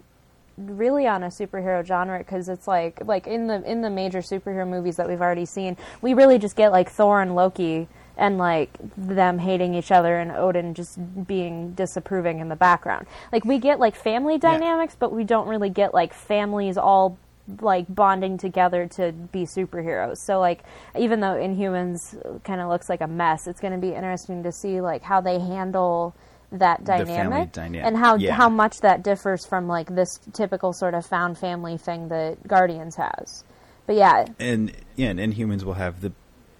really 0.57 1.05
on 1.05 1.21
a 1.21 1.27
superhero 1.27 1.85
genre 1.85 2.17
because 2.19 2.47
it's 2.47 2.65
like 2.65 3.01
like 3.05 3.27
in 3.27 3.47
the 3.47 3.61
in 3.69 3.81
the 3.81 3.89
major 3.89 4.19
superhero 4.19 4.65
movies 4.65 4.95
that 4.95 5.05
we've 5.05 5.19
already 5.19 5.43
seen 5.45 5.75
we 6.01 6.13
really 6.13 6.39
just 6.39 6.55
get 6.55 6.71
like 6.71 6.89
thor 6.89 7.21
and 7.21 7.35
loki 7.35 7.89
and 8.17 8.37
like 8.37 8.69
them 8.97 9.39
hating 9.39 9.73
each 9.73 9.91
other 9.91 10.17
and 10.17 10.31
odin 10.31 10.73
just 10.73 10.97
being 11.27 11.71
disapproving 11.73 12.39
in 12.39 12.49
the 12.49 12.55
background 12.55 13.05
like 13.31 13.45
we 13.45 13.57
get 13.57 13.79
like 13.79 13.95
family 13.95 14.37
dynamics 14.37 14.95
but 14.97 15.11
we 15.11 15.23
don't 15.23 15.47
really 15.47 15.69
get 15.69 15.93
like 15.93 16.13
families 16.13 16.77
all 16.77 17.17
like 17.61 17.85
bonding 17.93 18.37
together 18.37 18.87
to 18.87 19.11
be 19.11 19.43
superheroes 19.43 20.17
so 20.17 20.39
like 20.39 20.63
even 20.97 21.19
though 21.19 21.35
inhumans 21.35 22.15
kind 22.43 22.59
of 22.59 22.69
looks 22.69 22.89
like 22.89 23.01
a 23.01 23.07
mess 23.07 23.45
it's 23.45 23.59
going 23.59 23.73
to 23.73 23.79
be 23.79 23.93
interesting 23.93 24.41
to 24.41 24.51
see 24.51 24.81
like 24.81 25.03
how 25.03 25.21
they 25.21 25.39
handle 25.39 26.15
that 26.51 26.83
dynamic 26.83 27.51
dynamic, 27.51 27.85
and 27.85 27.97
how 27.97 28.15
yeah. 28.15 28.33
how 28.33 28.49
much 28.49 28.81
that 28.81 29.03
differs 29.03 29.45
from 29.45 29.67
like 29.67 29.93
this 29.93 30.19
typical 30.33 30.73
sort 30.73 30.93
of 30.93 31.05
found 31.05 31.37
family 31.37 31.77
thing 31.77 32.09
that 32.09 32.47
Guardians 32.47 32.95
has. 32.95 33.43
But 33.85 33.95
yeah, 33.95 34.25
and 34.39 34.71
yeah, 34.95 35.09
and 35.09 35.19
Inhumans 35.19 35.63
will 35.63 35.73
have 35.73 36.01
the 36.01 36.11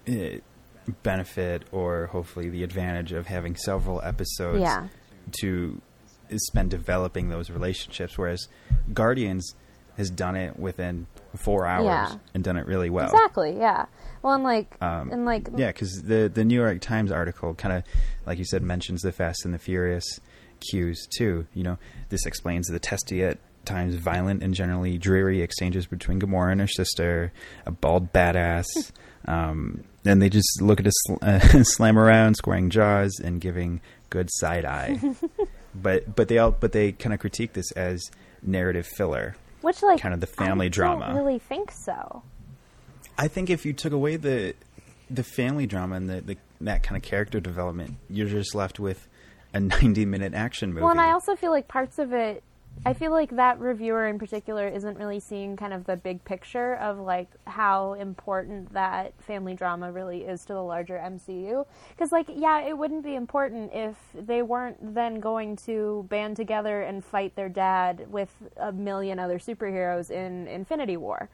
uh, 0.08 0.40
benefit 1.02 1.64
or 1.72 2.06
hopefully 2.06 2.48
the 2.48 2.62
advantage 2.62 3.12
of 3.12 3.26
having 3.26 3.56
several 3.56 4.00
episodes 4.02 4.60
Yeah. 4.60 4.88
to 5.40 5.80
spend 6.36 6.70
developing 6.70 7.28
those 7.28 7.50
relationships, 7.50 8.18
whereas 8.18 8.48
Guardians 8.92 9.54
has 9.96 10.10
done 10.10 10.36
it 10.36 10.58
within 10.58 11.06
four 11.36 11.66
hours 11.66 11.86
Yeah. 11.86 12.14
and 12.34 12.44
done 12.44 12.56
it 12.56 12.66
really 12.66 12.90
well. 12.90 13.06
exactly. 13.06 13.56
Yeah. 13.56 13.86
Well, 14.22 14.34
and 14.34 14.44
like 14.44 14.76
Um, 14.82 15.10
and 15.10 15.24
like 15.24 15.48
Yeah, 15.56 15.68
because 15.68 16.02
the 16.02 16.30
the 16.32 16.44
New 16.44 16.54
York 16.60 16.80
Times 16.80 17.10
article 17.12 17.54
kind 17.54 17.74
of, 17.76 17.82
like 18.26 18.38
you 18.38 18.44
said, 18.44 18.62
mentions 18.62 19.02
the 19.02 19.12
Fast 19.12 19.44
and 19.44 19.54
the 19.54 19.58
Furious 19.58 20.04
cues 20.70 21.06
too. 21.16 21.46
You 21.54 21.62
know, 21.62 21.78
this 22.08 22.26
explains 22.26 22.66
the 22.66 22.78
testy 22.78 23.22
at 23.24 23.38
times 23.64 23.94
violent 23.96 24.42
and 24.42 24.54
generally 24.54 24.96
dreary 24.98 25.42
exchanges 25.42 25.86
between 25.86 26.20
Gamora 26.20 26.52
and 26.52 26.60
her 26.60 26.66
sister, 26.68 27.32
a 27.64 27.70
bald 27.70 28.12
badass. 28.12 28.66
Um, 29.26 29.84
and 30.04 30.22
they 30.22 30.28
just 30.28 30.60
look 30.62 30.80
at 30.80 30.86
us 30.86 30.94
sl- 31.06 31.14
uh, 31.22 31.38
slam 31.64 31.98
around, 31.98 32.36
squaring 32.36 32.70
jaws, 32.70 33.18
and 33.22 33.40
giving 33.40 33.80
good 34.10 34.28
side 34.32 34.64
eye. 34.64 34.98
but 35.74 36.14
but 36.14 36.28
they 36.28 36.38
all 36.38 36.50
but 36.52 36.72
they 36.72 36.92
kind 36.92 37.12
of 37.12 37.20
critique 37.20 37.52
this 37.52 37.70
as 37.72 38.02
narrative 38.42 38.86
filler. 38.86 39.36
which 39.62 39.82
like 39.82 40.00
kind 40.00 40.14
of 40.14 40.20
the 40.20 40.26
family 40.26 40.66
I 40.66 40.70
drama. 40.70 41.06
Don't 41.06 41.16
really 41.16 41.38
think 41.38 41.70
so. 41.72 42.22
I 43.18 43.28
think 43.28 43.50
if 43.50 43.64
you 43.66 43.72
took 43.72 43.92
away 43.92 44.16
the 44.16 44.54
the 45.10 45.22
family 45.22 45.66
drama 45.66 45.96
and 45.96 46.08
the, 46.08 46.20
the 46.20 46.36
that 46.60 46.82
kind 46.82 46.96
of 46.96 47.02
character 47.02 47.40
development, 47.40 47.96
you're 48.08 48.28
just 48.28 48.54
left 48.54 48.78
with 48.78 49.08
a 49.54 49.60
90 49.60 50.04
minute 50.04 50.34
action 50.34 50.70
movie. 50.70 50.82
Well, 50.82 50.90
and 50.90 51.00
I 51.00 51.12
also 51.12 51.36
feel 51.36 51.50
like 51.50 51.68
parts 51.68 51.98
of 51.98 52.12
it. 52.12 52.42
I 52.84 52.92
feel 52.92 53.10
like 53.10 53.34
that 53.36 53.58
reviewer 53.58 54.06
in 54.06 54.18
particular 54.18 54.68
isn't 54.68 54.98
really 54.98 55.18
seeing 55.18 55.56
kind 55.56 55.72
of 55.72 55.86
the 55.86 55.96
big 55.96 56.24
picture 56.24 56.76
of 56.76 56.98
like 56.98 57.28
how 57.46 57.94
important 57.94 58.72
that 58.74 59.12
family 59.22 59.54
drama 59.54 59.90
really 59.90 60.22
is 60.22 60.44
to 60.44 60.52
the 60.52 60.62
larger 60.62 60.96
MCU. 60.96 61.66
Because, 61.90 62.12
like, 62.12 62.26
yeah, 62.28 62.60
it 62.60 62.76
wouldn't 62.76 63.02
be 63.04 63.14
important 63.14 63.72
if 63.72 63.96
they 64.14 64.42
weren't 64.42 64.94
then 64.94 65.18
going 65.18 65.56
to 65.66 66.06
band 66.08 66.36
together 66.36 66.82
and 66.82 67.04
fight 67.04 67.34
their 67.34 67.48
dad 67.48 68.06
with 68.10 68.30
a 68.56 68.72
million 68.72 69.18
other 69.18 69.38
superheroes 69.38 70.10
in 70.10 70.46
Infinity 70.46 70.96
War. 70.96 71.28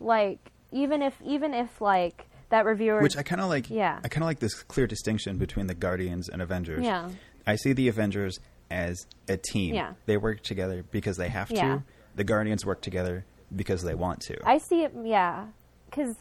Like, 0.00 0.50
even 0.72 1.02
if, 1.02 1.14
even 1.24 1.54
if 1.54 1.80
like 1.80 2.26
that 2.50 2.64
reviewer, 2.64 3.00
which 3.00 3.16
I 3.16 3.22
kind 3.22 3.40
of 3.40 3.48
like. 3.48 3.70
Yeah. 3.70 4.00
I 4.02 4.08
kind 4.08 4.22
of 4.22 4.26
like 4.26 4.40
this 4.40 4.62
clear 4.62 4.86
distinction 4.86 5.38
between 5.38 5.66
the 5.66 5.74
Guardians 5.74 6.28
and 6.28 6.42
Avengers. 6.42 6.84
Yeah. 6.84 7.10
I 7.46 7.56
see 7.56 7.72
the 7.72 7.88
Avengers 7.88 8.40
as 8.70 9.06
a 9.28 9.36
team. 9.36 9.74
Yeah. 9.74 9.94
They 10.06 10.16
work 10.16 10.42
together 10.42 10.84
because 10.90 11.16
they 11.16 11.28
have 11.28 11.50
Yeah. 11.50 11.76
to. 11.76 11.82
The 12.14 12.24
Guardians 12.24 12.64
work 12.64 12.80
together 12.80 13.24
because 13.54 13.82
they 13.82 13.94
want 13.94 14.20
to. 14.22 14.36
I 14.44 14.58
see 14.58 14.82
it, 14.82 14.92
yeah, 15.04 15.46
because 15.88 16.16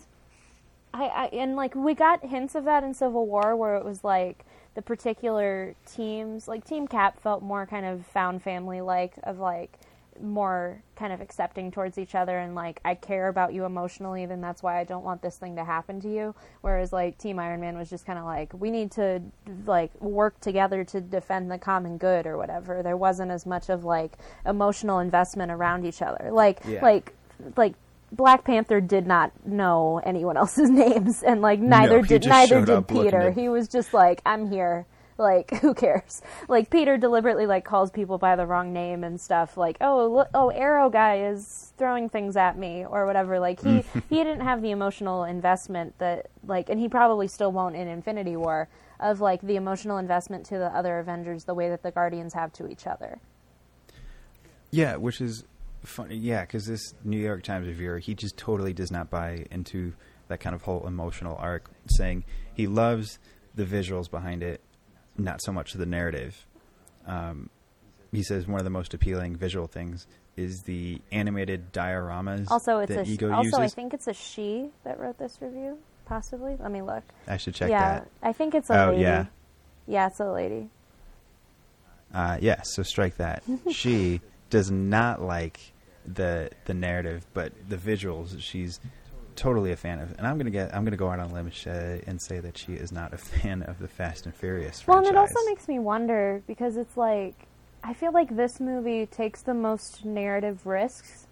I, 0.94 1.06
I 1.06 1.26
and 1.28 1.56
like 1.56 1.74
we 1.76 1.94
got 1.94 2.24
hints 2.26 2.56
of 2.56 2.66
that 2.66 2.84
in 2.84 2.94
Civil 2.94 3.26
War, 3.28 3.56
where 3.56 3.76
it 3.78 3.86
was 3.86 4.04
like 4.04 4.46
the 4.76 4.82
particular 4.82 5.74
teams, 5.86 6.48
like 6.48 6.66
Team 6.66 6.88
Cap, 6.88 7.20
felt 7.22 7.42
more 7.42 7.66
kind 7.66 7.86
of 7.86 8.06
found 8.06 8.44
family 8.44 8.82
like, 8.82 9.14
of 9.24 9.40
like 9.40 9.80
more 10.22 10.82
kind 10.96 11.12
of 11.12 11.22
accepting 11.22 11.72
towards 11.72 11.98
each 11.98 12.16
other 12.16 12.40
and 12.40 12.56
like 12.56 12.80
I 12.86 12.96
care 12.96 13.28
about 13.28 13.54
you 13.54 13.66
emotionally, 13.66 14.26
then 14.26 14.42
that's 14.42 14.64
why 14.64 14.80
I 14.80 14.84
don't 14.84 15.04
want 15.04 15.22
this 15.22 15.38
thing 15.38 15.56
to 15.58 15.64
happen 15.66 16.00
to 16.02 16.10
you. 16.10 16.36
Whereas 16.62 16.94
like 16.94 17.18
Team 17.18 17.40
Iron 17.40 17.62
Man 17.62 17.78
was 17.78 17.90
just 17.90 18.06
kind 18.06 18.18
of 18.20 18.26
like 18.26 18.54
we 18.54 18.72
need 18.72 18.92
to 18.94 19.22
like 19.66 19.92
work 20.02 20.40
together 20.40 20.84
to 20.86 21.02
defend 21.02 21.52
the 21.52 21.58
common 21.58 21.98
good 21.98 22.26
or 22.26 22.38
whatever. 22.38 22.82
There 22.84 22.98
wasn't 22.98 23.32
as 23.32 23.46
much 23.46 23.70
of 23.70 23.84
like 23.84 24.14
emotional 24.46 25.00
investment 25.00 25.52
around 25.52 25.86
each 25.86 26.02
other. 26.02 26.30
Like 26.32 26.60
Yeah. 26.66 26.82
like 26.82 27.14
like 27.58 27.74
Black 28.12 28.46
Panther 28.46 28.80
did 28.80 29.06
not 29.06 29.32
know 29.46 30.02
anyone 30.06 30.38
else's 30.44 30.70
names 30.70 31.24
and 31.24 31.42
like 31.42 31.60
neither 31.60 32.02
he 32.02 32.08
did 32.08 32.26
neither 32.26 32.64
did 32.66 32.88
Peter. 32.88 33.32
He 33.32 33.50
was 33.50 33.68
just 33.68 33.94
like 33.94 34.22
I'm 34.26 34.50
here. 34.50 34.86
Like 35.18 35.52
who 35.62 35.74
cares? 35.74 36.22
Like 36.48 36.70
Peter 36.70 36.98
deliberately 36.98 37.46
like 37.46 37.66
calls 37.66 37.92
people 37.92 38.18
by 38.18 38.36
the 38.36 38.46
wrong 38.46 38.74
name 38.74 39.04
and 39.04 39.20
stuff. 39.20 39.58
Like 39.58 39.78
oh 39.82 40.08
look, 40.08 40.30
oh 40.34 40.50
Arrow 40.50 40.90
guy 40.90 41.26
is 41.28 41.74
throwing 41.78 42.10
things 42.10 42.36
at 42.36 42.58
me 42.58 42.86
or 42.86 43.06
whatever. 43.06 43.40
Like 43.40 43.62
he 43.62 43.70
mm. 43.70 44.04
he 44.10 44.18
didn't 44.18 44.42
have 44.42 44.62
the 44.62 44.72
emotional 44.72 45.24
investment 45.24 45.98
that 46.00 46.28
like, 46.46 46.70
and 46.70 46.80
he 46.80 46.90
probably 46.90 47.28
still 47.28 47.52
won't 47.52 47.76
in 47.76 47.88
Infinity 47.88 48.36
War 48.36 48.68
of 49.00 49.22
like 49.22 49.42
the 49.42 49.56
emotional 49.56 49.98
investment 49.98 50.46
to 50.48 50.58
the 50.58 50.68
other 50.68 51.00
Avengers 51.00 51.44
the 51.44 51.54
way 51.54 51.70
that 51.70 51.84
the 51.84 51.92
Guardians 51.92 52.34
have 52.34 52.52
to 52.54 52.68
each 52.68 52.88
other. 52.88 53.20
Yeah, 54.72 54.98
which 54.98 55.22
is 55.22 55.46
funny. 55.84 56.16
Yeah, 56.16 56.42
because 56.42 56.66
this 56.66 56.94
New 57.04 57.18
York 57.18 57.44
Times 57.44 57.68
reviewer, 57.68 58.00
he 58.00 58.16
just 58.16 58.38
totally 58.38 58.74
does 58.74 58.92
not 58.92 59.10
buy 59.10 59.46
into 59.52 59.94
that 60.28 60.40
kind 60.40 60.56
of 60.56 60.64
whole 60.64 60.88
emotional 60.88 61.38
arc, 61.40 61.70
saying 61.88 62.26
he 62.54 62.68
loves 62.68 63.20
the 63.54 63.64
visuals 63.64 64.10
behind 64.10 64.44
it, 64.44 64.62
not 65.18 65.42
so 65.42 65.52
much 65.52 65.74
the 65.74 65.86
narrative. 65.86 66.46
Um, 67.06 67.50
he 68.12 68.24
says 68.24 68.48
one 68.48 68.60
of 68.60 68.64
the 68.64 68.70
most 68.70 68.94
appealing 68.94 69.36
visual 69.36 69.68
things 69.68 70.08
is 70.38 70.64
the 70.64 71.02
animated 71.12 71.72
dioramas 71.72 72.48
Also, 72.52 72.80
it's 72.80 72.94
that 72.94 73.08
a 73.08 73.16
sh- 73.16 73.24
also 73.24 73.62
I 73.62 73.68
think 73.68 73.94
it's 73.94 74.08
a 74.08 74.14
she 74.14 74.70
that 74.84 75.00
wrote 75.00 75.18
this 75.18 75.38
review. 75.42 75.78
Possibly. 76.06 76.56
Let 76.60 76.72
me 76.72 76.82
look. 76.82 77.04
I 77.28 77.38
should 77.38 77.56
check 77.56 77.70
yeah, 77.70 78.00
that. 78.00 78.10
I 78.22 78.32
think 78.34 78.54
it's 78.54 78.70
a 78.70 78.86
Oh, 78.86 78.90
lady. 78.92 79.02
yeah. 79.02 79.26
Yeah, 79.88 80.08
it's 80.08 80.20
a 80.20 80.32
lady. 80.32 80.70
Uh, 82.14 82.38
yeah, 82.42 82.62
so 82.64 82.84
strike 82.84 83.18
that. 83.18 83.44
she 83.72 84.22
does 84.50 84.70
not 84.72 85.22
like 85.22 85.60
the 86.06 86.52
the 86.66 86.74
narrative, 86.74 87.26
but 87.34 87.52
the 87.68 87.78
visuals 87.78 88.40
she's 88.40 88.80
totally 89.36 89.72
a 89.72 89.76
fan 89.76 90.00
of. 90.00 90.12
And 90.18 90.26
I'm 90.26 90.38
gonna 90.38 90.50
get 90.50 90.74
I'm 90.74 90.84
gonna 90.84 90.98
go 90.98 91.10
out 91.10 91.20
on 91.20 91.32
a 91.32 91.34
limb 91.34 91.52
and 91.66 92.22
say 92.22 92.40
that 92.40 92.58
she 92.58 92.74
is 92.74 92.92
not 92.92 93.14
a 93.14 93.18
fan 93.18 93.64
of 93.64 93.80
the 93.80 93.88
Fast 93.88 94.26
and 94.26 94.36
Furious 94.36 94.86
Well, 94.88 95.00
and 95.00 95.08
it 95.08 95.16
also 95.16 95.40
makes 95.46 95.68
me 95.68 95.80
wonder 95.80 96.42
because 96.48 96.78
it's 96.78 96.98
like 96.98 97.48
I 97.84 97.94
feel 97.94 98.12
like 98.12 98.36
this 98.36 98.60
movie 98.60 99.06
takes 99.06 99.42
the 99.44 99.54
most 99.54 100.06
narrative 100.06 100.66
risks 100.66 101.28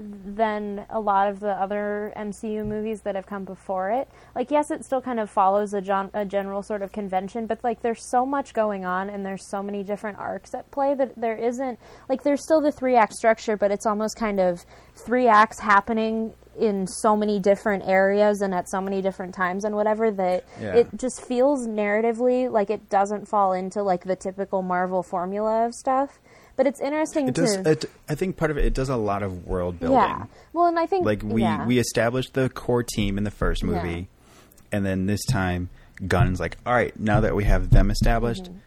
than 0.00 0.86
a 0.90 1.00
lot 1.00 1.28
of 1.28 1.40
the 1.40 1.50
other 1.50 2.12
MCU 2.16 2.64
movies 2.64 3.02
that 3.02 3.14
have 3.14 3.26
come 3.26 3.44
before 3.44 3.90
it. 3.90 4.08
Like, 4.34 4.50
yes, 4.50 4.70
it 4.70 4.84
still 4.84 5.00
kind 5.00 5.18
of 5.18 5.28
follows 5.30 5.74
a, 5.74 5.80
gen- 5.80 6.10
a 6.14 6.24
general 6.24 6.62
sort 6.62 6.82
of 6.82 6.92
convention, 6.92 7.46
but 7.46 7.62
like 7.64 7.82
there's 7.82 8.08
so 8.10 8.24
much 8.24 8.54
going 8.54 8.84
on 8.84 9.10
and 9.10 9.24
there's 9.24 9.48
so 9.48 9.62
many 9.62 9.82
different 9.82 10.18
arcs 10.18 10.54
at 10.54 10.70
play 10.70 10.94
that 10.94 11.12
there 11.16 11.36
isn't 11.36 11.78
like 12.08 12.22
there's 12.22 12.42
still 12.42 12.60
the 12.60 12.72
three 12.72 12.96
act 12.96 13.14
structure, 13.14 13.56
but 13.56 13.70
it's 13.70 13.86
almost 13.86 14.16
kind 14.16 14.40
of 14.40 14.64
three 14.94 15.26
acts 15.26 15.58
happening 15.58 16.32
in 16.58 16.86
so 16.86 17.16
many 17.16 17.38
different 17.40 17.84
areas 17.86 18.40
and 18.42 18.54
at 18.54 18.68
so 18.68 18.80
many 18.80 19.00
different 19.00 19.34
times 19.34 19.64
and 19.64 19.74
whatever 19.74 20.10
that 20.10 20.44
Yeah. 20.60 20.74
it 20.76 20.88
just 20.96 21.24
feels 21.24 21.66
narratively 21.66 22.50
like 22.50 22.70
it 22.70 22.88
doesn't 22.88 23.26
fall 23.28 23.52
into 23.52 23.82
like 23.82 24.04
the 24.04 24.16
typical 24.16 24.62
Marvel 24.62 25.02
formula 25.02 25.66
of 25.66 25.74
stuff. 25.74 26.18
But 26.56 26.66
it's 26.66 26.80
interesting 26.80 27.28
it 27.28 27.34
to 27.36 27.40
does. 27.42 27.54
It, 27.54 27.84
I 28.08 28.14
think 28.16 28.36
part 28.36 28.50
of 28.50 28.58
it 28.58 28.64
it 28.64 28.74
does 28.74 28.88
a 28.88 28.96
lot 28.96 29.22
of 29.22 29.46
world 29.46 29.78
building. 29.78 29.98
yeah. 29.98 30.24
Well, 30.52 30.66
and 30.66 30.78
I 30.78 30.86
think 30.86 31.06
Like 31.06 31.22
we 31.22 31.42
yeah. 31.42 31.64
we 31.66 31.78
established 31.78 32.34
the 32.34 32.48
core 32.48 32.82
team 32.82 33.16
in 33.16 33.24
the 33.24 33.30
first 33.30 33.62
Yeah. 33.62 33.70
movie, 33.70 34.08
and 34.72 34.84
then 34.84 35.06
this 35.06 35.24
time 35.26 35.68
Gunn's 36.06 36.40
like, 36.40 36.56
all 36.66 36.74
right, 36.74 36.98
now 36.98 37.20
that 37.20 37.34
we 37.36 37.44
have 37.44 37.70
them 37.70 37.90
established, 37.90 38.44
Mm-hmm. 38.44 38.58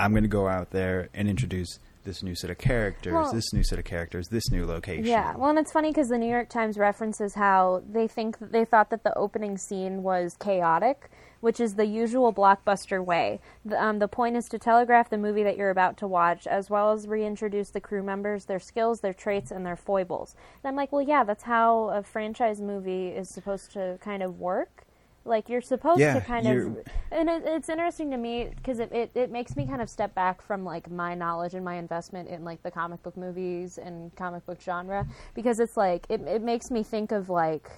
I'm 0.00 0.12
going 0.12 0.22
to 0.22 0.28
go 0.28 0.46
out 0.46 0.70
there 0.70 1.08
and 1.12 1.28
introduce 1.28 1.78
this 2.08 2.22
new 2.22 2.34
set 2.34 2.48
of 2.48 2.56
characters, 2.56 3.12
Well- 3.12 3.32
this 3.32 3.52
new 3.52 3.62
set 3.62 3.78
of 3.78 3.84
characters, 3.84 4.28
this 4.28 4.50
new 4.50 4.64
location. 4.64 5.04
Yeah, 5.04 5.36
well, 5.36 5.50
and 5.50 5.58
it's 5.58 5.70
funny 5.70 5.90
because 5.90 6.08
the 6.08 6.16
New 6.16 6.30
York 6.30 6.48
Times 6.48 6.78
references 6.78 7.34
how 7.34 7.82
they 7.88 8.08
think 8.08 8.38
they 8.40 8.64
thought 8.64 8.88
that 8.90 9.04
the 9.04 9.16
opening 9.16 9.58
scene 9.58 10.02
was 10.02 10.34
chaotic, 10.40 11.10
which 11.40 11.60
is 11.60 11.74
the 11.74 11.84
usual 11.84 12.32
blockbuster 12.32 13.04
way. 13.04 13.40
The, 13.64 13.80
um, 13.80 13.98
the 13.98 14.08
point 14.08 14.36
is 14.36 14.46
to 14.46 14.58
telegraph 14.58 15.10
the 15.10 15.18
movie 15.18 15.42
that 15.42 15.58
you're 15.58 15.70
about 15.70 15.98
to 15.98 16.08
watch, 16.08 16.46
as 16.46 16.70
well 16.70 16.92
as 16.92 17.06
reintroduce 17.06 17.70
the 17.70 17.80
crew 17.80 18.02
members, 18.02 18.46
their 18.46 18.58
skills, 18.58 19.00
their 19.00 19.12
traits, 19.14 19.50
and 19.50 19.64
their 19.66 19.76
foibles. 19.76 20.34
And 20.64 20.70
I'm 20.70 20.76
like, 20.76 20.90
well, 20.90 21.02
yeah, 21.02 21.24
that's 21.24 21.44
how 21.44 21.90
a 21.90 22.02
franchise 22.02 22.62
movie 22.62 23.08
is 23.08 23.28
supposed 23.28 23.70
to 23.72 23.98
kind 24.00 24.22
of 24.22 24.38
work. 24.40 24.84
Like 25.28 25.48
you're 25.48 25.60
supposed 25.60 26.00
Yeah, 26.00 26.14
to 26.14 26.20
kind 26.20 26.46
of, 26.46 26.84
and 27.12 27.28
it, 27.28 27.42
it's 27.46 27.68
interesting 27.68 28.10
to 28.10 28.16
me 28.16 28.50
because 28.56 28.78
it, 28.80 28.90
it, 28.92 29.10
it 29.14 29.30
makes 29.30 29.54
me 29.56 29.66
kind 29.66 29.80
of 29.82 29.88
step 29.90 30.14
back 30.14 30.42
from 30.42 30.64
like 30.64 30.90
my 30.90 31.14
knowledge 31.14 31.54
and 31.54 31.64
my 31.64 31.76
investment 31.76 32.28
in 32.28 32.44
like 32.44 32.62
the 32.62 32.70
comic 32.70 33.02
book 33.02 33.16
movies 33.16 33.78
and 33.78 34.14
comic 34.16 34.44
book 34.46 34.60
genre 34.60 35.06
because 35.34 35.60
it's 35.60 35.76
like 35.76 36.06
it, 36.08 36.20
it 36.22 36.42
makes 36.42 36.70
me 36.70 36.82
think 36.82 37.12
of 37.12 37.28
like 37.28 37.68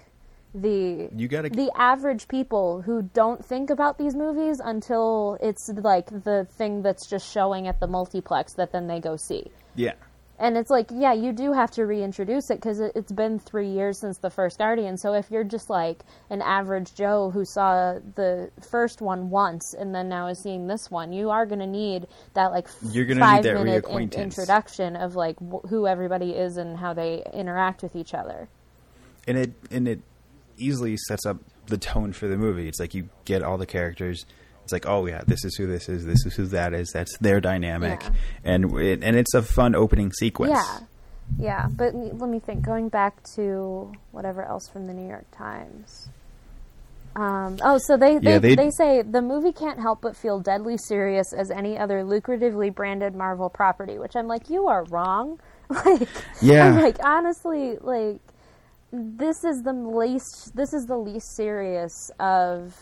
the 0.55 1.09
You 1.15 1.29
gotta- 1.29 1.51
the 1.51 1.71
average 1.77 2.27
people 2.29 2.83
who 2.83 3.03
don't 3.03 3.45
think 3.45 3.71
about 3.71 3.99
these 3.99 4.15
movies 4.17 4.61
until 4.65 5.39
it's 5.41 5.69
like 5.69 6.07
the 6.25 6.47
thing 6.53 6.83
that's 6.83 7.07
just 7.07 7.31
showing 7.31 7.69
at 7.69 7.79
the 7.81 7.87
multiplex 7.87 8.55
that 8.55 8.73
then 8.73 8.87
they 8.87 9.01
go 9.01 9.17
see. 9.17 9.51
Yeah. 9.75 9.93
And 10.43 10.57
it's 10.57 10.71
like, 10.71 10.87
yeah, 10.91 11.13
you 11.13 11.33
do 11.33 11.53
have 11.53 11.71
to 11.73 11.85
reintroduce 11.85 12.49
it 12.51 12.55
because 12.57 12.81
it, 12.81 12.93
it's 12.95 13.13
been 13.13 13.39
three 13.39 13.69
years 13.69 14.01
since 14.01 14.17
the 14.19 14.31
first 14.31 14.57
Guardian. 14.57 14.97
So 14.97 15.13
if 15.13 15.31
you're 15.31 15.45
just 15.45 15.69
like 15.69 16.03
an 16.31 16.41
average 16.41 16.95
Joe 16.95 17.31
who 17.31 17.45
saw 17.45 17.99
the 18.15 18.51
first 18.71 19.03
one 19.03 19.29
once 19.29 19.75
and 19.79 19.95
then 19.95 20.09
now 20.09 20.29
is 20.29 20.43
seeing 20.43 20.67
this 20.67 20.91
one, 20.91 21.13
you 21.13 21.29
are 21.29 21.45
going 21.45 21.59
to 21.61 21.67
need 21.67 22.07
that 22.33 22.53
like 22.53 22.69
You're 22.91 23.05
gonna 23.05 23.21
need 23.21 23.27
five 23.27 23.43
that 23.45 23.55
minute 23.63 23.85
in- 23.87 24.13
introduction 24.19 24.97
of 24.97 25.15
like 25.15 25.37
wh- 25.39 25.69
who 25.69 25.87
everybody 25.87 26.31
is 26.31 26.57
and 26.57 26.79
how 26.79 26.95
they 26.95 27.23
interact 27.35 27.83
with 27.83 27.95
each 27.95 28.15
other. 28.15 28.49
and 29.29 29.37
it 29.37 29.53
and 29.71 29.87
it 29.87 30.01
easily 30.57 30.97
sets 30.97 31.27
up 31.27 31.37
the 31.67 31.77
tone 31.79 32.13
for 32.15 32.29
the 32.29 32.37
movie. 32.39 32.67
It's 32.67 32.81
like 32.81 32.95
you 32.95 33.11
get 33.27 33.43
all 33.43 33.59
the 33.59 33.67
characters. 33.67 34.25
It's 34.71 34.73
like, 34.73 34.87
oh 34.89 35.07
yeah, 35.07 35.23
this 35.27 35.45
is 35.45 35.57
who 35.57 35.67
this 35.67 35.89
is. 35.89 36.07
This 36.07 36.25
is 36.25 36.35
who 36.37 36.47
that 36.47 36.73
is. 36.75 36.91
That's 36.93 37.19
their 37.19 37.41
dynamic, 37.41 38.01
Yeah. 38.03 38.11
and 38.45 38.73
it, 38.79 39.03
and 39.03 39.17
it's 39.17 39.35
a 39.35 39.43
fun 39.43 39.75
opening 39.75 40.13
sequence. 40.13 40.53
Yeah. 40.53 40.79
Yeah, 41.39 41.67
but 41.69 41.93
let 41.95 42.29
me 42.31 42.39
think. 42.39 42.65
Going 42.65 42.89
back 42.89 43.17
to 43.35 43.93
whatever 44.13 44.45
else 44.45 44.69
from 44.69 44.87
the 44.87 44.93
New 44.95 45.09
York 45.09 45.27
Times. 45.33 46.09
Um, 47.17 47.59
oh, 47.63 47.79
so 47.85 47.97
they 47.97 48.19
they, 48.19 48.33
Yeah, 48.35 48.39
they- 48.39 48.71
say 48.71 49.03
the 49.03 49.23
movie 49.23 49.53
can't 49.53 49.81
help 49.81 50.03
but 50.03 50.17
feel 50.17 50.39
deadly 50.39 50.77
serious 50.77 51.33
as 51.33 51.51
any 51.51 51.77
other 51.77 52.05
lucratively 52.05 52.73
branded 52.73 53.17
Marvel 53.17 53.49
property, 53.51 53.99
which 53.99 54.15
I'm 54.15 54.29
like, 54.29 54.49
you 54.49 54.69
are 54.69 54.85
wrong. 54.85 55.41
like, 55.85 56.09
Yeah. 56.41 56.67
I'm 56.67 56.81
like, 56.81 56.99
honestly, 57.05 57.77
like, 57.81 58.21
this 58.93 59.43
is 59.45 59.63
the 59.63 59.73
least 59.73 60.53
this 60.55 60.73
is 60.73 60.87
the 60.87 60.97
least 60.97 61.35
serious 61.37 61.93
of 62.21 62.75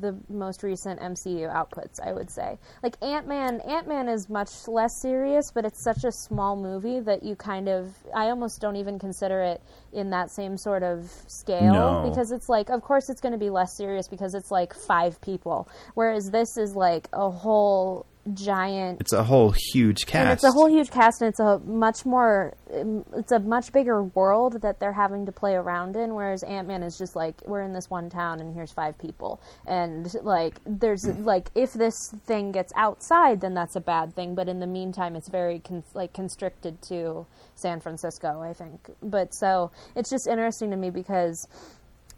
the 0.00 0.16
most 0.28 0.62
recent 0.62 1.00
MCU 1.00 1.52
outputs, 1.52 2.00
I 2.00 2.12
would 2.12 2.30
say. 2.30 2.58
Like 2.82 2.96
Ant 3.02 3.26
Man, 3.28 3.60
Ant 3.60 3.86
Man 3.88 4.08
is 4.08 4.28
much 4.28 4.50
less 4.66 5.00
serious, 5.00 5.50
but 5.52 5.64
it's 5.64 5.82
such 5.82 6.04
a 6.04 6.12
small 6.12 6.56
movie 6.56 7.00
that 7.00 7.22
you 7.22 7.36
kind 7.36 7.68
of 7.68 7.94
I 8.14 8.30
almost 8.30 8.60
don't 8.60 8.76
even 8.76 8.98
consider 8.98 9.42
it 9.42 9.62
in 9.92 10.10
that 10.10 10.30
same 10.30 10.56
sort 10.56 10.82
of 10.82 11.10
scale 11.26 11.72
No. 11.72 12.08
because 12.08 12.32
it's 12.32 12.48
like 12.48 12.70
of 12.70 12.82
course 12.82 13.10
it's 13.10 13.20
going 13.20 13.32
to 13.32 13.38
be 13.38 13.50
less 13.50 13.76
serious 13.76 14.08
because 14.08 14.34
it's 14.34 14.50
like 14.50 14.74
five 14.74 15.20
people, 15.20 15.68
whereas 15.94 16.30
this 16.30 16.56
is 16.56 16.74
like 16.74 17.08
a 17.12 17.30
whole 17.30 18.06
giant 18.32 19.00
It's 19.00 19.12
a 19.12 19.24
whole 19.24 19.52
huge 19.72 20.06
cast. 20.06 20.14
and 20.22 20.30
it's 20.32 20.44
a 20.44 20.52
whole 20.52 20.68
huge 20.68 20.90
cast, 20.90 21.20
and 21.22 21.28
it's 21.28 21.40
a 21.40 21.58
much 21.64 22.06
more, 22.06 22.54
um, 22.72 23.04
it's 23.16 23.32
a 23.32 23.40
much 23.40 23.72
bigger 23.72 24.04
world 24.04 24.62
that 24.62 24.78
they're 24.78 24.92
having 24.92 25.26
to 25.26 25.32
play 25.32 25.54
around 25.54 25.96
in. 25.96 26.14
Whereas 26.14 26.42
Ant 26.44 26.68
Man 26.68 26.82
is 26.82 26.96
just 26.96 27.16
like, 27.16 27.42
we're 27.46 27.62
in 27.62 27.72
this 27.72 27.90
one 27.90 28.10
town, 28.10 28.40
and 28.40 28.54
here's 28.54 28.72
five 28.72 28.96
people, 28.98 29.40
and 29.66 30.12
like, 30.22 30.54
there's 30.64 31.04
like, 31.04 31.50
if 31.54 31.72
this 31.72 31.94
thing 32.26 32.52
gets 32.52 32.72
outside, 32.76 33.40
then 33.40 33.54
that's 33.54 33.76
a 33.76 33.80
bad 33.80 34.14
thing. 34.14 34.34
But 34.34 34.48
in 34.48 34.60
the 34.60 34.66
meantime, 34.66 35.16
it's 35.16 35.28
very 35.28 35.58
con- 35.58 35.84
like 35.94 36.12
constricted 36.12 36.80
to 36.88 37.26
San 37.54 37.80
Francisco, 37.80 38.40
I 38.40 38.52
think. 38.52 38.90
But 39.02 39.34
so 39.34 39.70
it's 39.96 40.10
just 40.10 40.28
interesting 40.28 40.70
to 40.70 40.76
me 40.76 40.90
because 40.90 41.46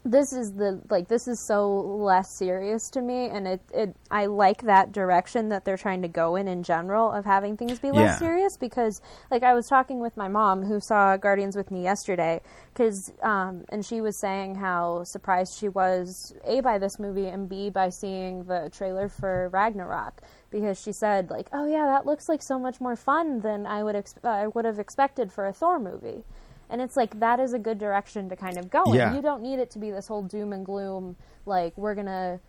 this 0.06 0.34
is 0.34 0.52
the 0.52 0.82
like 0.90 1.08
this 1.08 1.26
is 1.26 1.46
so 1.46 1.66
less 1.80 2.36
serious 2.36 2.90
to 2.90 3.00
me 3.00 3.28
and 3.30 3.48
it, 3.48 3.60
it 3.72 3.96
I 4.10 4.26
like 4.26 4.62
that 4.64 4.92
direction 4.92 5.48
that 5.48 5.64
they're 5.64 5.78
trying 5.78 6.02
to 6.02 6.08
go 6.08 6.36
in 6.36 6.46
in 6.46 6.62
general 6.62 7.10
of 7.10 7.24
having 7.24 7.56
things 7.56 7.78
be 7.78 7.90
less 7.90 8.10
Yeah. 8.10 8.18
serious 8.18 8.56
because 8.58 9.00
like 9.30 9.42
I 9.42 9.54
was 9.54 9.66
talking 9.66 10.00
with 10.00 10.14
my 10.14 10.28
mom 10.28 10.62
who 10.62 10.78
saw 10.78 11.16
Guardians 11.16 11.56
with 11.56 11.70
me 11.70 11.82
yesterday 11.82 12.42
cuz 12.74 13.12
um 13.22 13.64
and 13.70 13.84
she 13.84 14.02
was 14.02 14.20
saying 14.20 14.56
how 14.56 15.04
surprised 15.04 15.56
she 15.58 15.70
was 15.70 16.34
a 16.44 16.60
by 16.60 16.76
this 16.76 16.98
movie 16.98 17.26
and 17.28 17.48
b 17.48 17.70
by 17.70 17.88
seeing 17.88 18.44
the 18.44 18.68
trailer 18.74 19.08
for 19.08 19.48
Ragnarok 19.54 20.20
because 20.50 20.78
she 20.78 20.92
said 20.92 21.30
like 21.30 21.48
oh 21.54 21.66
yeah 21.66 21.86
that 21.86 22.04
looks 22.04 22.28
like 22.28 22.42
so 22.42 22.58
much 22.58 22.78
more 22.78 22.94
fun 22.96 23.40
than 23.40 23.64
I 23.66 23.82
would 23.82 23.96
ex- 23.96 24.14
I 24.22 24.48
would 24.48 24.66
have 24.66 24.78
expected 24.78 25.32
for 25.32 25.46
a 25.46 25.52
Thor 25.54 25.78
movie 25.78 26.24
and 26.70 26.80
it's 26.80 26.96
like 26.96 27.18
that 27.20 27.40
is 27.40 27.52
a 27.52 27.58
good 27.58 27.78
direction 27.78 28.28
to 28.28 28.36
kind 28.36 28.56
of 28.58 28.70
go 28.70 28.82
in. 28.84 28.94
Yeah. 28.94 29.14
You 29.14 29.22
don't 29.22 29.42
need 29.42 29.58
it 29.58 29.70
to 29.72 29.78
be 29.78 29.90
this 29.90 30.06
whole 30.08 30.22
doom 30.22 30.52
and 30.52 30.64
gloom. 30.64 31.16
Like 31.46 31.76
we're 31.76 31.94
gonna 31.94 32.40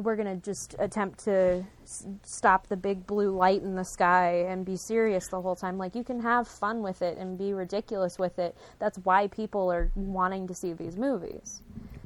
we're 0.00 0.16
gonna 0.16 0.36
just 0.36 0.74
attempt 0.80 1.20
to 1.24 1.64
s- 1.84 2.06
stop 2.24 2.66
the 2.68 2.76
big 2.76 3.06
blue 3.06 3.30
light 3.30 3.62
in 3.62 3.76
the 3.76 3.84
sky 3.84 4.44
and 4.48 4.64
be 4.64 4.76
serious 4.76 5.28
the 5.28 5.40
whole 5.40 5.54
time. 5.54 5.78
Like 5.78 5.94
you 5.94 6.02
can 6.02 6.20
have 6.20 6.48
fun 6.48 6.82
with 6.82 7.00
it 7.02 7.16
and 7.18 7.38
be 7.38 7.52
ridiculous 7.52 8.18
with 8.18 8.38
it. 8.38 8.56
That's 8.80 8.98
why 9.04 9.28
people 9.28 9.70
are 9.72 9.90
wanting 9.94 10.48
to 10.48 10.54
see 10.54 10.72
these 10.72 10.96
movies. 10.96 11.62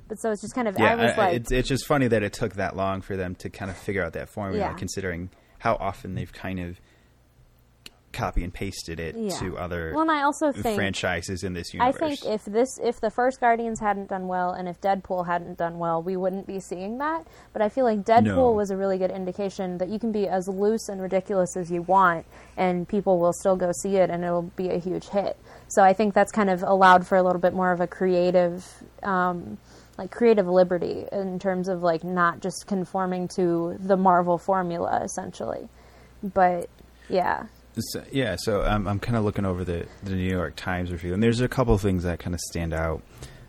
But 0.06 0.18
so 0.20 0.30
it's 0.30 0.40
just 0.42 0.54
kind 0.54 0.68
of 0.68 0.78
Yeah, 0.78 0.92
I 0.92 0.94
was 0.96 1.12
I- 1.12 1.16
like, 1.16 1.34
it's 1.36 1.52
it's 1.52 1.68
just 1.68 1.86
funny 1.86 2.08
that 2.08 2.22
it 2.22 2.32
took 2.32 2.54
that 2.54 2.76
long 2.76 3.00
for 3.00 3.16
them 3.16 3.34
to 3.36 3.48
kind 3.50 3.70
of 3.70 3.76
figure 3.76 4.02
out 4.04 4.12
that 4.14 4.28
formula, 4.28 4.58
Yeah. 4.66 4.72
considering 4.74 5.30
how 5.58 5.74
often 5.76 6.14
they've 6.14 6.32
kind 6.32 6.60
of 6.60 6.80
copy 8.18 8.42
and 8.44 8.52
pasted 8.52 8.98
it 8.98 9.14
Yeah. 9.16 9.30
to 9.38 9.56
other 9.56 9.92
well, 9.92 10.02
and 10.02 10.10
I 10.10 10.22
also 10.22 10.50
think 10.52 10.76
franchises 10.76 11.44
in 11.44 11.52
this 11.54 11.72
universe. 11.72 11.94
I 11.94 11.98
think 11.98 12.24
if 12.26 12.44
this 12.44 12.78
if 12.82 13.00
the 13.00 13.10
first 13.10 13.40
Guardians 13.40 13.80
hadn't 13.80 14.08
done 14.08 14.26
well 14.26 14.50
and 14.50 14.68
if 14.68 14.80
Deadpool 14.80 15.26
hadn't 15.26 15.56
done 15.56 15.78
well, 15.78 16.02
we 16.02 16.16
wouldn't 16.16 16.46
be 16.46 16.58
seeing 16.60 16.98
that. 16.98 17.26
But 17.52 17.62
I 17.62 17.68
feel 17.68 17.84
like 17.84 18.00
Deadpool 18.00 18.24
No. 18.24 18.52
was 18.52 18.70
a 18.70 18.76
really 18.76 18.98
good 18.98 19.10
indication 19.10 19.78
that 19.78 19.88
you 19.88 19.98
can 19.98 20.10
be 20.12 20.26
as 20.28 20.48
loose 20.48 20.88
and 20.88 21.00
ridiculous 21.00 21.56
as 21.56 21.70
you 21.70 21.82
want 21.82 22.26
and 22.56 22.88
people 22.88 23.18
will 23.18 23.32
still 23.32 23.56
go 23.56 23.70
see 23.82 23.96
it 23.96 24.10
and 24.10 24.24
it'll 24.24 24.42
be 24.56 24.68
a 24.70 24.78
huge 24.78 25.08
hit. 25.08 25.36
So 25.68 25.82
I 25.82 25.92
think 25.92 26.14
that's 26.14 26.32
kind 26.32 26.50
of 26.50 26.62
allowed 26.62 27.06
for 27.06 27.16
a 27.16 27.22
little 27.22 27.40
bit 27.40 27.54
more 27.54 27.72
of 27.72 27.80
a 27.80 27.86
creative 27.86 28.66
um, 29.02 29.58
like 29.96 30.10
creative 30.10 30.46
liberty 30.46 31.06
in 31.12 31.38
terms 31.38 31.68
of 31.68 31.82
like 31.82 32.04
not 32.04 32.40
just 32.40 32.66
conforming 32.66 33.28
to 33.36 33.76
the 33.80 33.96
Marvel 33.96 34.38
formula 34.38 35.00
essentially. 35.04 35.68
But 36.22 36.68
yeah. 37.08 37.46
So, 37.78 38.02
yeah, 38.10 38.36
so 38.38 38.64
um, 38.64 38.88
I'm 38.88 38.98
kind 38.98 39.16
of 39.16 39.24
looking 39.24 39.44
over 39.44 39.64
the, 39.64 39.86
the 40.02 40.12
New 40.12 40.30
York 40.30 40.56
Times 40.56 40.90
review, 40.90 41.14
and 41.14 41.22
there's 41.22 41.40
a 41.40 41.48
couple 41.48 41.74
of 41.74 41.80
things 41.80 42.02
that 42.04 42.18
kind 42.18 42.34
of 42.34 42.40
stand 42.40 42.72
out. 42.72 43.02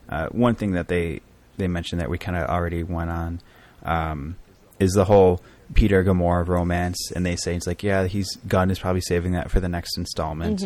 Uh, 0.07 0.27
one 0.27 0.55
thing 0.55 0.71
that 0.73 0.88
they 0.88 1.21
they 1.57 1.67
mentioned 1.67 1.99
that 2.01 2.09
we 2.09 2.17
kind 2.17 2.38
of 2.38 2.49
already 2.49 2.84
went 2.84 3.09
on 3.09 3.41
um, 3.84 4.36
is 4.80 4.93
the 4.93 5.05
whole 5.05 5.41
Peter 5.73 6.03
Gamora 6.03 6.47
romance, 6.47 7.11
and 7.15 7.25
they 7.25 7.36
say 7.36 7.55
it's 7.55 7.67
like, 7.67 7.84
yeah, 7.84 8.05
he's 8.05 8.36
Gunn 8.47 8.71
is 8.71 8.80
probably 8.80 9.01
saving 9.01 9.34
that 9.34 9.51
for 9.51 9.59
the 9.59 9.69
next 9.69 9.97
installment, 9.97 10.61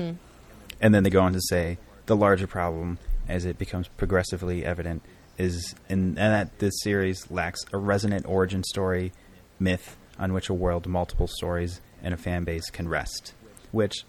and 0.81 0.93
then 0.93 1.03
they 1.03 1.09
go 1.09 1.21
on 1.21 1.33
to 1.33 1.41
say 1.49 1.77
the 2.05 2.15
larger 2.15 2.47
problem, 2.47 2.97
as 3.27 3.45
it 3.45 3.57
becomes 3.57 3.87
progressively 3.87 4.65
evident, 4.65 5.01
is 5.37 5.73
in 5.89 6.17
and 6.17 6.17
that 6.17 6.59
this 6.59 6.73
series 6.81 7.29
lacks 7.31 7.61
a 7.71 7.77
resonant 7.77 8.25
origin 8.27 8.63
story 8.63 9.13
myth 9.59 9.95
on 10.19 10.33
which 10.33 10.49
a 10.49 10.53
world, 10.53 10.85
multiple 10.87 11.27
stories, 11.27 11.81
and 12.01 12.13
a 12.13 12.17
fan 12.17 12.43
base 12.43 12.69
can 12.69 12.87
rest. 12.87 13.33
Which 13.73 14.05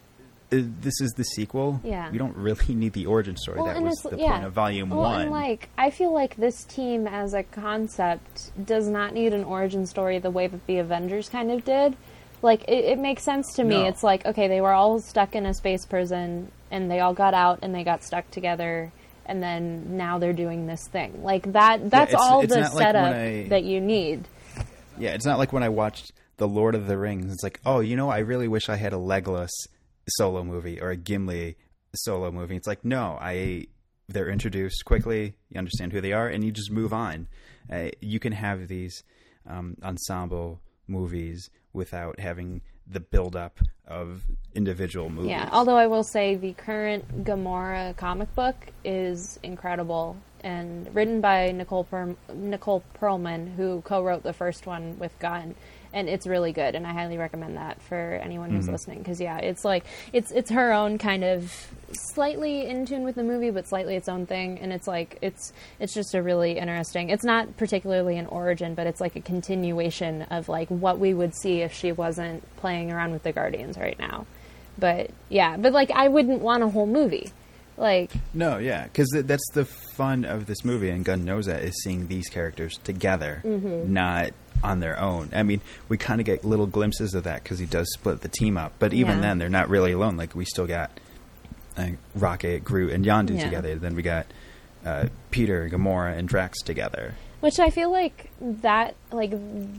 uh, 0.52 0.58
this 0.80 1.00
is 1.00 1.12
the 1.16 1.24
sequel. 1.24 1.80
Yeah. 1.82 2.10
we 2.10 2.18
don't 2.18 2.36
really 2.36 2.74
need 2.74 2.92
the 2.92 3.06
origin 3.06 3.36
story. 3.36 3.60
that 3.64 3.76
and 3.76 3.84
was 3.86 3.98
the 4.02 4.16
yeah. 4.16 4.30
point 4.32 4.44
of 4.44 4.52
Volume 4.52 4.90
well, 4.90 5.00
One. 5.00 5.22
And 5.22 5.30
like, 5.32 5.68
I 5.76 5.90
feel 5.90 6.12
like 6.12 6.36
this 6.36 6.62
team 6.64 7.08
as 7.08 7.34
a 7.34 7.42
concept 7.42 8.52
does 8.64 8.86
not 8.88 9.14
need 9.14 9.34
an 9.34 9.42
origin 9.42 9.86
story 9.86 10.18
the 10.20 10.30
way 10.30 10.46
that 10.46 10.64
the 10.66 10.78
Avengers 10.78 11.28
kind 11.28 11.50
of 11.50 11.64
did. 11.64 11.96
Like, 12.42 12.62
it, 12.68 12.84
it 12.84 12.98
makes 12.98 13.22
sense 13.24 13.54
to 13.54 13.64
me. 13.64 13.76
No. 13.82 13.88
It's 13.88 14.02
like, 14.02 14.26
okay, 14.26 14.48
they 14.48 14.60
were 14.60 14.72
all 14.72 15.00
stuck 15.00 15.34
in 15.34 15.46
a 15.46 15.54
space 15.54 15.86
prison, 15.86 16.52
and 16.70 16.90
they 16.90 17.00
all 17.00 17.14
got 17.14 17.32
out, 17.32 17.60
and 17.62 17.74
they 17.74 17.82
got 17.84 18.04
stuck 18.04 18.30
together, 18.30 18.92
and 19.24 19.42
then 19.42 19.96
now 19.96 20.18
they're 20.18 20.34
doing 20.34 20.66
this 20.66 20.86
thing. 20.88 21.22
Like 21.22 21.52
that. 21.52 21.90
That's 21.90 22.12
it's- 22.12 22.22
all 22.22 22.42
it's 22.42 22.52
the 22.52 22.60
not 22.60 22.74
like 22.74 22.82
setup 22.84 23.14
I- 23.14 23.46
that 23.48 23.64
you 23.64 23.80
need. 23.80 24.28
Yeah, 24.98 25.14
it's 25.14 25.24
not 25.24 25.38
like 25.38 25.52
when 25.54 25.62
I 25.62 25.70
watched 25.70 26.12
The 26.36 26.48
Lord 26.48 26.74
of 26.74 26.86
the 26.86 26.98
Rings. 26.98 27.32
It's 27.32 27.42
like, 27.42 27.60
oh, 27.64 27.80
you 27.80 27.96
know, 27.96 28.10
I 28.10 28.18
really 28.18 28.48
wish 28.48 28.68
I 28.68 28.76
had 28.76 28.92
a 28.92 28.96
Legolas 28.96 29.50
solo 30.08 30.42
movie 30.44 30.80
or 30.80 30.90
a 30.90 30.96
Gimli 30.96 31.56
solo 31.94 32.30
movie. 32.30 32.56
It's 32.56 32.66
like, 32.66 32.84
no, 32.84 33.18
I 33.20 33.66
they're 34.08 34.28
introduced 34.28 34.84
quickly. 34.84 35.34
You 35.48 35.58
understand 35.58 35.92
who 35.92 36.00
they 36.00 36.12
are, 36.12 36.28
and 36.28 36.44
you 36.44 36.52
just 36.52 36.70
move 36.70 36.92
on. 36.92 37.28
Uh, 37.70 37.88
you 38.00 38.20
can 38.20 38.32
have 38.32 38.68
these 38.68 39.02
um, 39.48 39.76
ensemble 39.82 40.60
movies 40.86 41.48
without 41.72 42.20
having 42.20 42.60
the 42.86 43.00
build-up 43.00 43.60
of 43.86 44.22
individual 44.54 45.08
movies. 45.08 45.30
Yeah, 45.30 45.48
although 45.52 45.76
I 45.76 45.86
will 45.86 46.04
say 46.04 46.34
the 46.34 46.52
current 46.52 47.24
Gamora 47.24 47.96
comic 47.96 48.34
book 48.34 48.56
is 48.84 49.38
incredible 49.42 50.18
and 50.42 50.94
written 50.94 51.22
by 51.22 51.50
Nicole 51.52 51.84
per- 51.84 52.14
Nicole 52.34 52.84
Perlman, 53.00 53.54
who 53.56 53.80
co-wrote 53.82 54.22
the 54.22 54.34
first 54.34 54.66
one 54.66 54.98
with 54.98 55.18
Gunn, 55.18 55.54
and 55.94 56.08
it's 56.08 56.26
really 56.26 56.52
good. 56.52 56.74
And 56.74 56.86
I 56.86 56.92
highly 56.92 57.16
recommend 57.16 57.56
that 57.56 57.80
for 57.80 58.20
anyone 58.22 58.50
who's 58.50 58.64
mm-hmm. 58.64 58.72
listening 58.72 58.98
because 58.98 59.20
yeah, 59.20 59.38
it's 59.38 59.64
like 59.64 59.84
it's 60.12 60.30
it's 60.32 60.50
her 60.50 60.72
own 60.72 60.98
kind 60.98 61.24
of 61.24 61.72
slightly 61.92 62.66
in 62.66 62.84
tune 62.84 63.04
with 63.04 63.14
the 63.14 63.22
movie, 63.22 63.50
but 63.50 63.66
slightly 63.66 63.94
its 63.94 64.08
own 64.08 64.26
thing. 64.26 64.58
And 64.58 64.72
it's 64.72 64.86
like 64.86 65.18
it's 65.22 65.52
it's 65.78 65.94
just 65.94 66.14
a 66.14 66.22
really 66.22 66.58
interesting. 66.58 67.08
It's 67.08 67.24
not 67.24 67.56
particularly 67.56 68.18
an 68.18 68.26
origin, 68.26 68.74
but 68.74 68.86
it's 68.86 69.00
like 69.00 69.16
a 69.16 69.20
continuation 69.20 70.22
of 70.22 70.48
like 70.48 70.68
what 70.68 70.98
we 70.98 71.14
would 71.14 71.34
see 71.34 71.62
if 71.62 71.72
she 71.72 71.92
wasn't 71.92 72.44
playing 72.56 72.90
around 72.90 73.12
with 73.12 73.22
the 73.22 73.32
Guardians 73.32 73.78
right 73.78 73.98
now. 73.98 74.26
But 74.76 75.10
yeah, 75.28 75.56
but 75.56 75.72
like 75.72 75.90
I 75.92 76.08
wouldn't 76.08 76.40
want 76.40 76.64
a 76.64 76.68
whole 76.68 76.86
movie. 76.86 77.32
Like 77.76 78.12
No, 78.32 78.58
yeah, 78.58 78.84
because 78.84 79.08
th- 79.12 79.26
that's 79.26 79.48
the 79.52 79.64
fun 79.64 80.24
of 80.24 80.46
this 80.46 80.64
movie, 80.64 80.90
and 80.90 81.04
Gunn 81.04 81.24
knows 81.24 81.46
that 81.46 81.62
is 81.62 81.74
seeing 81.82 82.06
these 82.08 82.28
characters 82.28 82.78
together, 82.84 83.40
Mm-hmm. 83.44 83.92
not 83.92 84.30
on 84.62 84.80
their 84.80 84.98
own. 84.98 85.30
I 85.34 85.42
mean, 85.42 85.60
we 85.88 85.98
kind 85.98 86.20
of 86.20 86.24
get 86.26 86.44
little 86.44 86.66
glimpses 86.66 87.14
of 87.14 87.24
that 87.24 87.42
because 87.42 87.58
he 87.58 87.66
does 87.66 87.86
split 87.92 88.20
the 88.20 88.28
team 88.28 88.56
up, 88.56 88.72
but 88.78 88.92
even 88.94 89.16
Yeah. 89.16 89.20
then, 89.22 89.38
they're 89.38 89.48
not 89.48 89.68
really 89.68 89.92
alone. 89.92 90.16
Like 90.16 90.34
we 90.34 90.44
still 90.44 90.66
got 90.66 90.90
uh, 91.76 91.88
Rocket, 92.14 92.62
Groot, 92.64 92.92
and 92.92 93.04
Yondu 93.04 93.36
Yeah. 93.36 93.44
together. 93.44 93.74
Then 93.76 93.96
we 93.96 94.02
got 94.02 94.26
uh, 94.86 95.06
Peter, 95.32 95.68
Gamora, 95.68 96.16
and 96.16 96.28
Drax 96.28 96.60
together. 96.62 97.14
Which 97.44 97.60
I 97.60 97.68
feel 97.68 97.92
like 97.92 98.30
that, 98.40 98.94
like 99.12 99.32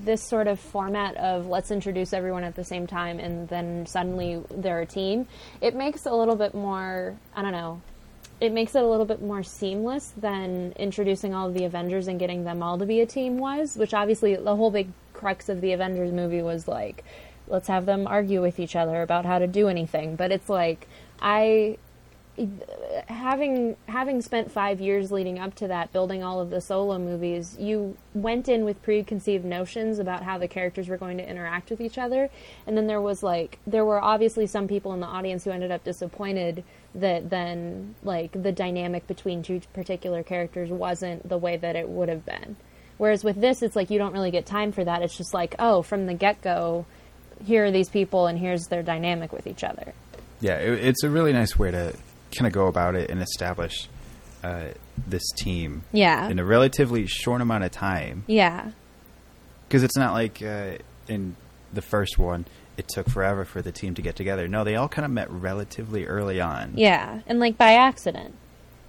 this 0.05 0.21
sort 0.21 0.45
of 0.45 0.59
format 0.59 1.17
of 1.17 1.47
let's 1.47 1.71
introduce 1.71 2.13
everyone 2.13 2.43
at 2.43 2.53
the 2.53 2.63
same 2.63 2.85
time 2.85 3.17
and 3.19 3.49
then 3.49 3.87
suddenly 3.87 4.43
they're 4.51 4.81
a 4.81 4.85
team, 4.85 5.27
it 5.61 5.73
makes 5.73 6.05
a 6.05 6.13
little 6.13 6.35
bit 6.35 6.53
more, 6.53 7.17
I 7.35 7.41
don't 7.41 7.53
know, 7.53 7.81
it 8.39 8.51
makes 8.51 8.75
it 8.75 8.83
a 8.83 8.87
little 8.87 9.07
bit 9.07 9.19
more 9.19 9.41
seamless 9.41 10.13
than 10.15 10.73
introducing 10.73 11.33
all 11.33 11.47
of 11.47 11.55
the 11.55 11.65
Avengers 11.65 12.07
and 12.07 12.19
getting 12.19 12.43
them 12.43 12.61
all 12.61 12.77
to 12.77 12.85
be 12.85 13.01
a 13.01 13.05
team 13.07 13.39
was, 13.39 13.75
which 13.75 13.95
obviously 13.95 14.35
the 14.35 14.55
whole 14.55 14.69
big 14.69 14.89
crux 15.13 15.49
of 15.49 15.59
the 15.59 15.71
Avengers 15.71 16.11
movie 16.11 16.43
was 16.43 16.67
like, 16.67 17.03
let's 17.47 17.67
have 17.67 17.87
them 17.87 18.05
argue 18.05 18.43
with 18.43 18.59
each 18.59 18.75
other 18.75 19.01
about 19.01 19.25
how 19.25 19.39
to 19.39 19.47
do 19.47 19.69
anything. 19.69 20.15
But 20.15 20.31
it's 20.31 20.49
like, 20.49 20.87
I 21.19 21.79
having 23.07 23.77
having 23.87 24.21
spent 24.21 24.51
five 24.51 24.81
years 24.81 25.11
leading 25.11 25.39
up 25.39 25.55
to 25.55 25.67
that 25.67 25.93
building 25.93 26.21
all 26.23 26.41
of 26.41 26.49
the 26.49 26.59
solo 26.59 26.99
movies 26.99 27.55
you 27.57 27.95
went 28.13 28.49
in 28.49 28.65
with 28.65 28.81
preconceived 28.81 29.45
notions 29.45 29.99
about 29.99 30.23
how 30.23 30.37
the 30.37 30.47
characters 30.47 30.89
were 30.89 30.97
going 30.97 31.17
to 31.17 31.29
interact 31.29 31.69
with 31.69 31.79
each 31.79 31.97
other. 31.97 32.29
And 32.67 32.75
then 32.75 32.87
there 32.87 33.01
was 33.01 33.23
like 33.23 33.59
there 33.65 33.85
were 33.85 34.01
obviously 34.01 34.47
some 34.47 34.67
people 34.67 34.93
in 34.93 34.99
the 34.99 35.07
audience 35.07 35.45
who 35.45 35.51
ended 35.51 35.71
up 35.71 35.83
disappointed 35.83 36.63
that 36.93 37.29
then 37.29 37.95
like 38.03 38.31
the 38.31 38.51
dynamic 38.51 39.07
between 39.07 39.41
two 39.41 39.61
particular 39.73 40.21
characters 40.21 40.69
wasn't 40.69 41.27
the 41.27 41.37
way 41.37 41.55
that 41.55 41.75
it 41.75 41.87
would 41.87 42.09
have 42.09 42.25
been. 42.25 42.57
Whereas 42.97 43.23
with 43.23 43.39
this 43.39 43.61
it's 43.61 43.77
like 43.77 43.89
you 43.89 43.97
don't 43.97 44.13
really 44.13 44.31
get 44.31 44.45
time 44.45 44.73
for 44.73 44.83
that. 44.83 45.01
It's 45.01 45.17
just 45.17 45.33
like 45.33 45.55
oh 45.57 45.83
from 45.83 46.05
the 46.05 46.13
get-go 46.13 46.85
here 47.45 47.65
are 47.65 47.71
these 47.71 47.89
people 47.89 48.27
and 48.27 48.37
here's 48.37 48.67
their 48.67 48.83
dynamic 48.83 49.31
with 49.31 49.47
each 49.47 49.63
other. 49.63 49.93
Yeah, 50.41 50.57
it, 50.57 50.85
it's 50.85 51.03
a 51.03 51.09
really 51.09 51.31
nice 51.31 51.57
way 51.57 51.71
to 51.71 51.95
kind 52.37 52.47
of 52.47 52.53
go 52.53 52.67
about 52.67 52.95
it 52.95 53.09
and 53.09 53.21
establish 53.21 53.87
uh, 54.43 54.65
this 55.07 55.23
team 55.37 55.83
yeah 55.91 56.29
in 56.29 56.37
a 56.39 56.45
relatively 56.45 57.05
short 57.07 57.41
amount 57.41 57.63
of 57.63 57.71
time. 57.71 58.23
yeah 58.27 58.71
because 59.67 59.81
it's 59.83 59.97
not 59.97 60.13
like 60.13 60.41
uh, 60.43 60.73
in 61.07 61.35
the 61.73 61.81
first 61.81 62.17
one 62.19 62.45
it 62.77 62.87
took 62.89 63.09
forever 63.09 63.45
for 63.45 63.61
the 63.61 63.71
team 63.71 63.93
to 63.93 64.01
get 64.01 64.17
together. 64.17 64.49
No, 64.49 64.65
they 64.65 64.75
all 64.75 64.89
kind 64.89 65.05
of 65.05 65.11
met 65.11 65.31
relatively 65.31 66.05
early 66.05 66.41
on. 66.41 66.73
Yeah, 66.75 67.21
and 67.25 67.39
like 67.39 67.57
by 67.57 67.71
accident, 67.75 68.35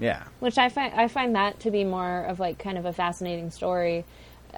Yeah. 0.01 0.25
which 0.41 0.59
I 0.59 0.69
find 0.71 0.93
I 0.93 1.07
find 1.07 1.37
that 1.37 1.61
to 1.61 1.71
be 1.71 1.85
more 1.85 2.23
of 2.25 2.41
like 2.41 2.59
kind 2.59 2.79
of 2.79 2.85
a 2.85 2.93
fascinating 2.93 3.53
story. 3.53 4.05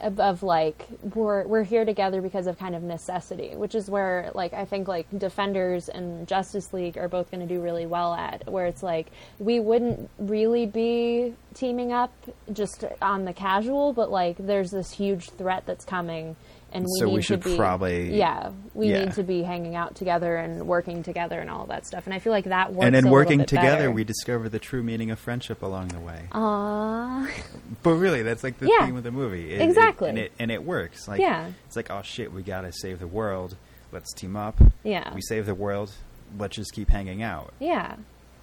Of, 0.03 0.20
of 0.20 0.42
like 0.42 0.86
we're 1.14 1.46
we're 1.46 1.64
here 1.64 1.84
together 1.84 2.20
because 2.20 2.46
of 2.46 2.59
kind 2.59 2.74
of 2.74 2.82
necessity, 2.82 3.55
which 3.57 3.74
is 3.74 3.90
where 3.90 4.30
like 4.34 4.53
I 4.53 4.64
think 4.64 4.88
like 4.88 5.07
Defenders 5.16 5.88
and 5.88 6.26
Justice 6.26 6.72
League 6.72 6.96
are 6.99 7.09
both 7.09 7.30
going 7.30 7.46
to 7.46 7.55
do 7.55 7.61
really 7.61 7.86
well 7.86 8.14
at, 8.14 8.51
where 8.51 8.66
it's 8.66 8.82
like 8.82 9.09
we 9.38 9.61
wouldn't 9.61 10.11
really 10.18 10.66
be 10.66 11.34
teaming 11.55 11.92
up 11.92 12.12
just 12.53 12.84
on 13.03 13.24
the 13.24 13.32
casual, 13.32 13.92
but 13.92 14.11
like 14.11 14.36
there's 14.38 14.70
this 14.70 14.92
huge 14.92 15.30
threat 15.30 15.64
that's 15.66 15.84
coming. 15.84 16.36
And 16.71 16.85
we 16.85 16.91
So 16.99 17.07
need 17.07 17.14
we 17.14 17.23
should 17.23 17.43
to 17.43 17.49
be, 17.49 17.57
probably- 17.57 18.14
yeah, 18.19 18.51
we 18.75 18.89
yeah. 18.91 19.05
need 19.07 19.14
to 19.14 19.23
be 19.23 19.43
hanging 19.43 19.75
out 19.75 19.95
together 19.95 20.37
and 20.37 20.66
working 20.66 21.03
together 21.03 21.41
and 21.41 21.49
all 21.49 21.64
that 21.66 21.87
stuff. 21.87 22.05
And 22.07 22.12
I 22.12 22.19
feel 22.19 22.31
like 22.33 22.45
that 22.45 22.75
works. 22.75 22.85
and 22.87 22.95
in 22.95 23.09
working 23.09 23.45
together, 23.47 23.77
better. 23.85 23.91
we 23.91 24.05
discover 24.05 24.51
the 24.51 24.59
true 24.59 24.83
meaning 24.83 25.11
of 25.11 25.19
friendship 25.19 25.62
along 25.62 25.89
the 25.89 26.01
way. 26.01 26.25
Aww. 26.33 27.31
But 27.83 27.93
really, 27.95 28.23
that's 28.23 28.43
like 28.45 28.59
the 28.59 28.66
Yeah. 28.69 28.85
theme 28.87 28.97
of 28.97 29.03
the 29.03 29.11
movie. 29.11 29.53
It- 29.55 29.61
it- 29.61 29.64
Exactly. 29.64 30.11
and, 30.11 30.19
it, 30.19 30.33
and 30.39 30.51
it 30.51 30.62
works. 30.62 31.09
Like, 31.09 31.21
Yeah. 31.21 31.51
It's 31.66 31.77
like, 31.77 31.91
oh 31.91 32.03
shit, 32.03 32.33
we 32.33 32.43
gotta 32.43 32.73
save 32.73 32.99
the 33.01 33.07
world. 33.07 33.57
Let's 33.93 34.12
team 34.12 34.37
up. 34.37 34.59
Yeah. 34.85 35.14
We 35.14 35.23
save 35.23 35.47
the 35.47 35.55
world. 35.55 35.93
Let's 36.39 36.57
just 36.57 36.75
keep 36.75 36.91
hanging 36.91 37.23
out. 37.23 37.55
Yeah, 37.59 37.95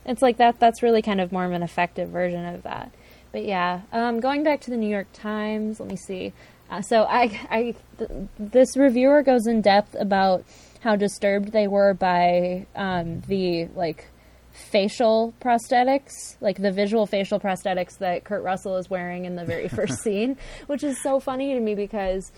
it's 0.03 0.23
like 0.23 0.38
that. 0.38 0.59
That's 0.59 0.82
really 0.82 1.03
kind 1.03 1.21
of 1.21 1.32
more 1.32 1.45
of 1.45 1.51
an 1.51 1.61
effective 1.61 2.09
version 2.09 2.43
of 2.43 2.63
that. 2.63 2.91
But 3.32 3.45
yeah, 3.45 3.82
um, 3.93 4.19
going 4.19 4.41
back 4.43 4.61
to 4.61 4.71
the 4.71 4.78
New 4.78 4.89
York 4.89 5.05
Times, 5.13 5.80
let 5.80 5.88
me 5.88 5.95
see. 5.95 6.34
Uh, 6.70 6.82
so 6.82 7.03
I, 7.03 7.39
I, 7.49 7.76
th- 7.97 8.09
this 8.39 8.76
reviewer 8.76 9.22
goes 9.22 9.47
in 9.47 9.61
depth 9.61 9.95
about 9.99 10.43
how 10.82 10.95
disturbed 10.95 11.51
they 11.51 11.68
were 11.68 11.93
by 11.93 12.66
um, 12.76 13.22
the 13.28 13.66
like 13.76 14.07
facial 14.51 15.34
prosthetics, 15.41 16.38
like 16.41 16.57
the 16.61 16.72
visual 16.72 17.05
facial 17.05 17.39
prosthetics 17.39 17.97
that 17.99 18.24
Kurt 18.24 18.43
Russell 18.43 18.78
is 18.78 18.89
wearing 18.89 19.26
in 19.26 19.36
the 19.36 19.45
very 19.45 19.68
first 19.80 20.01
scene, 20.01 20.38
which 20.68 20.84
is 20.84 21.01
so 21.01 21.20
funny 21.20 21.53
to 21.53 21.59
me 21.59 21.76
because 21.76 22.32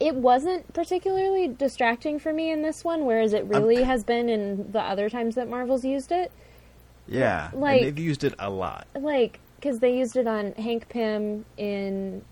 it 0.00 0.14
wasn't 0.14 0.72
particularly 0.74 1.48
distracting 1.48 2.18
for 2.18 2.32
me 2.32 2.50
in 2.50 2.62
this 2.62 2.84
one, 2.84 3.04
whereas 3.06 3.32
it 3.32 3.44
really 3.46 3.82
has 3.82 4.04
been 4.04 4.28
in 4.28 4.70
the 4.72 4.80
other 4.80 5.08
times 5.08 5.36
that 5.36 5.48
Marvel's 5.48 5.84
used 5.84 6.12
it. 6.12 6.30
Yeah. 7.06 7.50
Like- 7.54 7.82
and 7.82 7.86
they've 7.86 8.04
used 8.04 8.24
it 8.24 8.34
a 8.38 8.50
lot. 8.50 8.86
Like, 8.94 9.40
because 9.56 9.78
they 9.78 9.96
used 9.96 10.16
it 10.16 10.26
on 10.26 10.52
Hank 10.52 10.88
Pym 10.88 11.44
in 11.56 12.22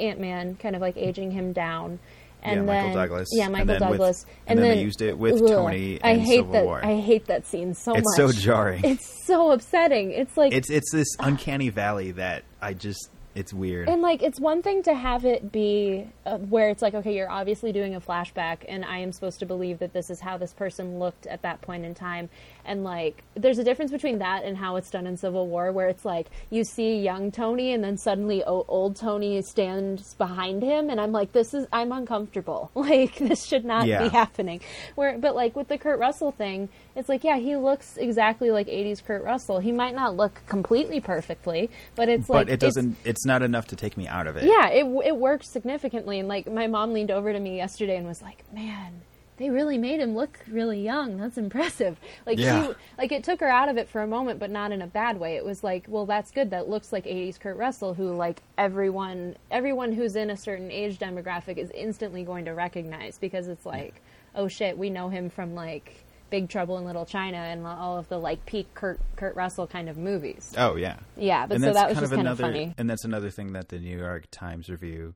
Ant 0.00 0.20
Man, 0.20 0.56
kind 0.56 0.74
of 0.74 0.82
like 0.82 0.96
aging 0.96 1.30
him 1.30 1.52
down. 1.52 1.98
And 2.42 2.60
Yeah, 2.60 2.72
then, 2.72 2.86
Michael 2.86 2.94
Douglas. 2.94 3.28
Yeah, 3.32 3.44
And 3.44 3.52
Michael 3.52 3.66
with- 3.66 3.78
Douglas. 3.80 4.26
and 4.46 4.58
then 4.58 4.68
they 4.76 4.82
used 4.82 5.02
it 5.02 5.18
with 5.18 5.46
Tony 5.46 6.00
I 6.02 6.16
hate 6.16 6.36
Civil 6.38 6.52
that. 6.52 6.64
War. 6.64 6.80
I 6.82 6.96
hate 6.96 7.26
that 7.26 7.46
scene 7.46 7.74
so 7.74 7.92
It's 7.94 8.16
much. 8.18 8.28
It's 8.30 8.36
so 8.36 8.40
jarring. 8.40 8.82
It's 8.84 9.26
so 9.26 9.50
upsetting. 9.52 10.12
It's 10.12 10.36
like 10.38 10.52
It's 10.54 10.70
it's 10.70 10.90
this 10.90 11.08
uncanny 11.20 11.68
valley 11.68 12.12
that 12.12 12.44
I 12.62 12.72
just 12.72 13.10
it's 13.34 13.54
weird. 13.54 13.88
And 13.88 14.02
like, 14.02 14.24
it's 14.24 14.40
one 14.40 14.60
thing 14.60 14.82
to 14.82 14.92
have 14.94 15.24
it 15.24 15.52
be 15.52 16.04
uh, 16.26 16.38
where 16.38 16.68
it's 16.68 16.82
like, 16.82 16.94
okay, 16.94 17.14
you're 17.14 17.30
obviously 17.30 17.70
doing 17.70 17.94
a 17.94 18.00
flashback, 18.00 18.64
and 18.66 18.84
I 18.84 18.98
am 18.98 19.12
supposed 19.12 19.38
to 19.38 19.46
believe 19.46 19.78
that 19.78 19.92
this 19.92 20.10
is 20.10 20.18
how 20.18 20.36
this 20.36 20.52
person 20.52 20.98
looked 20.98 21.26
at 21.28 21.42
that 21.42 21.60
point 21.60 21.84
in 21.84 21.94
time. 21.94 22.28
And 22.70 22.84
like, 22.84 23.24
there's 23.34 23.58
a 23.58 23.64
difference 23.64 23.90
between 23.90 24.20
that 24.20 24.44
and 24.44 24.56
how 24.56 24.76
it's 24.76 24.90
done 24.90 25.04
in 25.08 25.16
Civil 25.16 25.48
War, 25.48 25.72
where 25.72 25.88
it's 25.88 26.04
like 26.04 26.28
you 26.50 26.62
see 26.62 26.98
young 27.00 27.32
Tony, 27.32 27.72
and 27.72 27.82
then 27.82 27.96
suddenly 27.96 28.44
o- 28.44 28.64
old 28.68 28.94
Tony 28.94 29.42
stands 29.42 30.14
behind 30.14 30.62
him, 30.62 30.88
and 30.88 31.00
I'm 31.00 31.10
like, 31.10 31.32
this 31.32 31.52
is 31.52 31.66
I'm 31.72 31.90
uncomfortable. 31.90 32.70
Like, 32.90 33.16
this 33.16 33.44
should 33.44 33.64
not 33.64 33.86
Yeah. 33.88 34.04
be 34.04 34.08
happening. 34.08 34.60
Where, 34.94 35.18
but 35.18 35.34
like 35.34 35.56
with 35.56 35.66
the 35.66 35.78
Kurt 35.78 35.98
Russell 35.98 36.30
thing, 36.30 36.68
it's 36.94 37.08
like, 37.08 37.24
yeah, 37.24 37.38
he 37.38 37.56
looks 37.56 37.96
exactly 37.96 38.50
like 38.52 38.68
'80s 38.68 39.04
Kurt 39.04 39.24
Russell. 39.24 39.58
He 39.58 39.72
might 39.72 39.96
not 39.96 40.16
look 40.16 40.40
completely 40.46 41.00
perfectly, 41.00 41.70
but 41.96 42.08
it's 42.08 42.28
but 42.28 42.34
like 42.46 42.48
it 42.50 42.60
doesn't 42.60 42.96
it's 43.04 43.26
not 43.26 43.42
enough 43.42 43.66
to 43.68 43.76
take 43.76 43.96
me 43.96 44.06
out 44.06 44.28
of 44.28 44.36
it. 44.36 44.44
yeah, 44.44 44.68
it 44.68 44.84
it 45.04 45.16
worked 45.16 45.44
significantly, 45.46 46.20
and 46.20 46.28
like 46.28 46.48
my 46.50 46.68
mom 46.68 46.92
leaned 46.92 47.10
over 47.10 47.32
to 47.32 47.40
me 47.40 47.56
yesterday 47.56 47.96
and 47.96 48.06
was 48.06 48.22
like, 48.22 48.44
"Man, 48.54 49.02
they 49.40 49.50
really 49.50 49.78
made 49.78 49.98
him 49.98 50.14
look 50.14 50.38
really 50.48 50.80
young. 50.80 51.16
That's 51.16 51.36
impressive." 51.36 51.98
Like 52.26 52.38
Yeah. 52.38 52.68
she, 52.68 52.74
like 52.96 53.10
it 53.10 53.24
took 53.24 53.40
her 53.40 53.48
out 53.48 53.68
of 53.68 53.76
it 53.76 53.88
for 53.88 54.02
a 54.02 54.06
moment, 54.06 54.38
but 54.38 54.50
not 54.50 54.70
in 54.70 54.82
a 54.82 54.86
bad 54.86 55.18
way. 55.18 55.34
It 55.34 55.44
was 55.44 55.64
like, 55.64 55.86
"Well, 55.88 56.06
that's 56.06 56.30
good. 56.30 56.50
That 56.50 56.68
looks 56.68 56.92
like 56.92 57.06
'80s 57.06 57.40
Kurt 57.40 57.56
Russell, 57.56 57.94
who 57.94 58.14
like 58.14 58.42
everyone, 58.56 59.36
everyone 59.50 59.92
who's 59.92 60.14
in 60.14 60.30
a 60.30 60.36
certain 60.36 60.70
age 60.70 60.98
demographic 60.98 61.56
is 61.56 61.70
instantly 61.72 62.22
going 62.22 62.44
to 62.44 62.52
recognize 62.52 63.18
because 63.18 63.48
it's 63.48 63.66
like, 63.66 64.00
oh 64.36 64.46
shit, 64.46 64.78
we 64.78 64.90
know 64.90 65.08
him 65.08 65.28
from 65.30 65.56
like." 65.56 66.04
Big 66.30 66.48
Trouble 66.48 66.78
in 66.78 66.84
Little 66.84 67.04
China 67.04 67.38
and 67.38 67.66
all 67.66 67.98
of 67.98 68.08
the 68.08 68.16
like 68.16 68.46
peak 68.46 68.72
Kurt 68.72 69.00
Kurt 69.16 69.34
Russell 69.34 69.66
kind 69.66 69.88
of 69.88 69.98
movies. 69.98 70.54
Oh 70.56 70.76
yeah. 70.76 70.98
Yeah, 71.16 71.44
but 71.44 71.56
and 71.56 71.64
so 71.64 71.72
that 71.72 71.88
was 71.88 71.94
kind 71.98 72.02
just 72.04 72.12
of 72.12 72.16
kind 72.18 72.28
another, 72.28 72.44
of 72.44 72.52
funny. 72.52 72.74
And 72.78 72.88
that's 72.88 73.04
another 73.04 73.30
thing 73.30 73.52
that 73.54 73.68
the 73.68 73.80
New 73.80 73.98
York 73.98 74.26
Times 74.30 74.70
review 74.70 75.14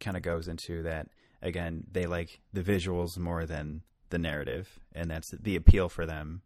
kind 0.00 0.16
of 0.16 0.24
goes 0.24 0.48
into 0.48 0.82
that 0.82 1.06
again, 1.42 1.84
they 1.90 2.06
like 2.06 2.40
the 2.52 2.62
visuals 2.62 3.18
more 3.18 3.46
than 3.46 3.82
the 4.10 4.18
narrative, 4.18 4.80
and 4.94 5.10
that's 5.10 5.30
the 5.30 5.56
appeal 5.56 5.88
for 5.88 6.06
them. 6.06 6.42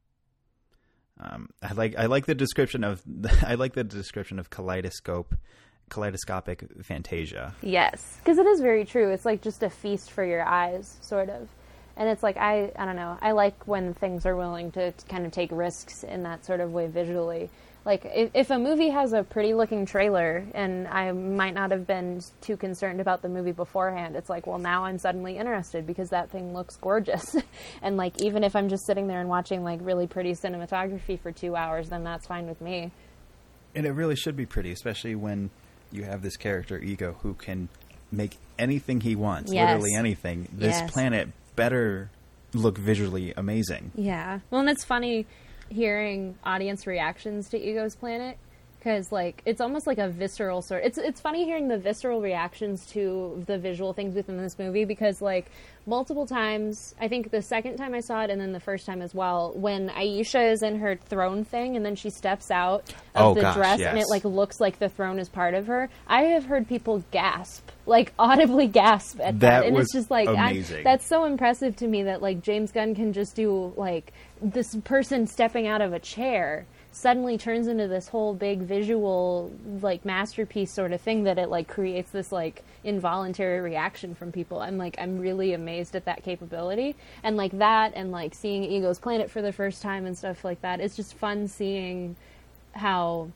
Um, 1.21 1.51
I 1.63 1.73
like 1.73 1.97
I 1.97 2.07
like 2.07 2.27
the 2.27 2.35
description 2.35 2.85
of 2.85 3.03
I 3.43 3.55
like 3.55 3.75
the 3.75 3.85
description 3.85 4.39
of 4.39 4.51
kaleidoscope 4.51 5.35
kaleidoscopic 5.89 6.65
fantasia. 6.83 7.55
Yes, 7.61 8.17
because 8.19 8.39
it 8.39 8.47
is 8.47 8.61
very 8.61 8.85
true. 8.85 9.11
It's 9.11 9.27
like 9.27 9.43
just 9.43 9.63
a 9.63 9.71
feast 9.71 10.11
for 10.11 10.25
your 10.25 10.43
eyes, 10.43 10.97
sort 11.03 11.29
of. 11.29 11.49
And 11.97 12.09
it's 12.09 12.23
like 12.23 12.39
I 12.39 12.73
I 12.77 12.87
don't 12.87 12.97
know. 12.97 13.19
I 13.21 13.33
like 13.33 13.69
when 13.69 13.95
things 13.95 14.25
are 14.25 14.35
willing 14.35 14.73
to, 14.73 14.93
to 14.93 15.07
kind 15.07 15.27
of 15.27 15.33
take 15.33 15.51
risks 15.53 16.03
in 16.03 16.23
that 16.23 16.45
sort 16.45 16.61
of 16.61 16.73
way 16.73 16.87
visually. 16.87 17.51
Like 17.85 18.07
if, 18.15 18.51
a 18.51 18.59
movie 18.59 18.91
has 18.91 19.13
a 19.13 19.25
pretty 19.25 19.55
looking 19.55 19.87
trailer 19.87 20.45
and 20.55 20.87
I 20.87 21.11
might 21.11 21.55
not 21.55 21.73
have 21.73 21.85
been 21.87 22.21
too 22.41 22.57
concerned 22.57 23.01
about 23.01 23.23
the 23.23 23.29
movie 23.29 23.51
beforehand, 23.51 24.15
it's 24.15 24.31
like, 24.31 24.47
well, 24.47 24.59
now 24.59 24.85
I'm 24.85 24.99
suddenly 24.99 25.37
interested 25.37 25.85
because 25.85 26.11
that 26.11 26.31
thing 26.31 26.55
looks 26.55 26.77
gorgeous. 26.77 27.35
and 27.83 27.97
like 27.97 28.21
even 28.23 28.45
if 28.45 28.55
I'm 28.55 28.69
just 28.69 28.87
sitting 28.87 29.09
there 29.09 29.21
and 29.21 29.29
watching 29.29 29.65
like 29.65 29.81
really 29.83 30.07
pretty 30.07 30.33
cinematography 30.33 31.19
for 31.19 31.33
2 31.33 31.57
hours, 31.57 31.89
then 31.89 32.05
that's 32.05 32.27
fine 32.27 32.47
with 32.47 32.61
me. 32.61 32.93
And 33.75 33.85
it 33.85 33.93
really 33.93 34.17
should 34.17 34.37
be 34.37 34.47
pretty, 34.47 34.71
especially 34.71 35.17
when 35.17 35.51
you 35.91 36.05
have 36.05 36.23
this 36.23 36.37
character 36.37 36.79
ego 36.79 37.17
who 37.23 37.35
can 37.35 37.69
make 38.13 38.37
anything 38.59 39.01
he 39.01 39.17
wants, 39.17 39.53
Yes. 39.53 39.67
literally 39.67 39.95
anything. 39.97 40.47
This 40.53 40.79
Yes. 40.79 40.91
planet 40.93 41.31
better 41.57 42.11
look 42.55 42.79
visually 42.79 43.33
amazing. 43.37 43.91
Yeah. 43.95 44.41
Well, 44.51 44.61
and 44.61 44.71
it's 44.71 44.85
funny 44.85 45.27
hearing 45.73 46.37
audience 46.45 46.87
reactions 46.87 47.49
to 47.51 47.59
Ego's 47.59 47.97
Planet 47.97 48.39
because 48.79 49.13
like 49.13 49.43
it's 49.47 49.61
almost 49.61 49.87
like 49.87 49.99
a 49.99 50.09
visceral 50.09 50.61
sort. 50.61 50.83
It's 50.85 50.99
it's 50.99 51.21
funny 51.21 51.45
hearing 51.45 51.69
the 51.69 51.79
visceral 51.79 52.21
reactions 52.21 52.85
to 52.87 53.45
the 53.47 53.57
visual 53.57 53.93
things 53.93 54.15
within 54.17 54.37
this 54.39 54.59
movie 54.59 54.85
because 54.85 55.23
like 55.23 55.47
multiple 55.87 56.27
times, 56.27 56.95
I 57.01 57.07
think 57.09 57.31
the 57.31 57.43
second 57.43 57.77
time 57.77 57.95
I 57.95 58.01
saw 58.01 58.23
it 58.23 58.31
and 58.31 58.41
then 58.41 58.53
the 58.53 58.61
first 58.61 58.85
time 58.87 59.01
as 59.01 59.15
well, 59.15 59.53
when 59.55 59.89
Ayesha 59.91 60.43
is 60.51 60.63
in 60.63 60.79
her 60.81 60.97
throne 60.97 61.45
thing 61.45 61.77
and 61.77 61.85
then 61.87 61.95
she 61.95 62.11
steps 62.11 62.51
out 62.51 62.93
of 63.15 63.33
Oh, 63.33 63.35
the 63.35 63.43
gosh, 63.43 63.55
dress 63.55 63.81
and 63.81 63.99
it 63.99 64.07
like 64.09 64.25
looks 64.25 64.61
like 64.61 64.79
the 64.81 64.89
throne 64.89 65.19
is 65.21 65.29
part 65.29 65.55
of 65.55 65.69
her. 65.69 65.89
I 66.09 66.23
have 66.23 66.47
heard 66.47 66.69
people 66.69 67.05
gasp, 67.13 67.69
like 67.87 68.13
audibly 68.19 68.67
gasp 68.67 69.21
at 69.21 69.39
that, 69.41 69.61
That 69.61 69.67
and 69.67 69.77
it's 69.77 69.93
just 69.93 70.11
like 70.11 70.29
I, 70.29 70.61
that's 70.83 71.07
so 71.07 71.25
impressive 71.25 71.77
to 71.77 71.87
me 71.87 72.03
that 72.05 72.21
like 72.21 72.43
James 72.43 72.73
Gunn 72.73 72.97
can 72.97 73.13
just 73.13 73.37
do 73.37 73.73
like 73.77 74.13
this 74.43 74.77
person 74.85 75.27
stepping 75.27 75.67
out 75.67 75.81
of 75.81 75.93
a 75.93 75.99
chair 75.99 76.67
suddenly 76.91 77.39
turns 77.39 77.69
into 77.69 77.89
this 77.89 78.09
whole 78.09 78.35
big 78.35 78.61
visual 78.61 79.51
like 79.81 80.05
masterpiece 80.05 80.71
sort 80.71 80.93
of 80.93 81.01
thing 81.01 81.25
that 81.25 81.39
it 81.39 81.49
like 81.49 81.67
creates 81.69 82.11
this 82.11 82.31
like 82.31 82.63
involuntary 82.85 83.61
reaction 83.61 84.15
from 84.15 84.31
people. 84.31 84.61
I'm 84.61 84.77
like 84.77 84.97
I'm 84.99 85.19
really 85.19 85.55
amazed 85.55 85.97
at 85.97 86.05
that 86.05 86.23
capability 86.23 86.97
and 87.23 87.37
like 87.37 87.57
that 87.59 87.93
and 87.95 88.11
like 88.11 88.35
seeing 88.35 88.65
Ego's 88.65 88.99
Planet 88.99 89.31
for 89.31 89.41
the 89.41 89.53
first 89.53 89.81
time 89.81 90.05
and 90.05 90.17
stuff 90.17 90.45
like 90.45 90.61
that. 90.63 90.81
It's 90.81 90.97
just 90.97 91.15
fun 91.15 91.49
seeing 91.49 92.17
how 92.73 93.31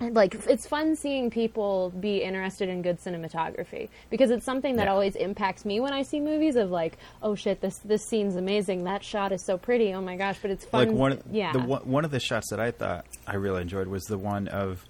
like 0.00 0.34
it's 0.48 0.66
fun 0.66 0.94
seeing 0.94 1.28
people 1.30 1.90
be 1.98 2.22
interested 2.22 2.68
in 2.68 2.82
good 2.82 2.98
cinematography 3.00 3.88
because 4.10 4.30
it's 4.30 4.44
something 4.44 4.76
that 4.76 4.84
Yeah. 4.84 4.92
always 4.92 5.16
impacts 5.16 5.64
me 5.64 5.80
when 5.80 5.92
I 5.92 6.02
see 6.02 6.20
movies 6.20 6.56
of 6.56 6.70
like 6.70 6.98
oh 7.22 7.34
shit 7.34 7.60
this 7.60 7.78
this 7.78 8.04
scene's 8.06 8.36
amazing. 8.36 8.84
That 8.84 9.02
shot 9.02 9.32
is 9.32 9.44
so 9.44 9.58
pretty. 9.58 9.92
Oh 9.94 10.00
my 10.00 10.16
gosh. 10.16 10.38
But 10.40 10.52
it's 10.52 10.64
fun 10.64 10.88
like 10.88 10.96
one, 10.96 11.22
yeah. 11.30 11.52
the 11.52 11.60
one, 11.60 12.04
of 12.04 12.10
the 12.10 12.20
shots 12.20 12.50
that 12.50 12.60
I 12.60 12.70
thought 12.70 13.06
I 13.26 13.36
really 13.36 13.62
enjoyed 13.62 13.88
was 13.88 14.04
the 14.04 14.18
one 14.18 14.48
of 14.48 14.84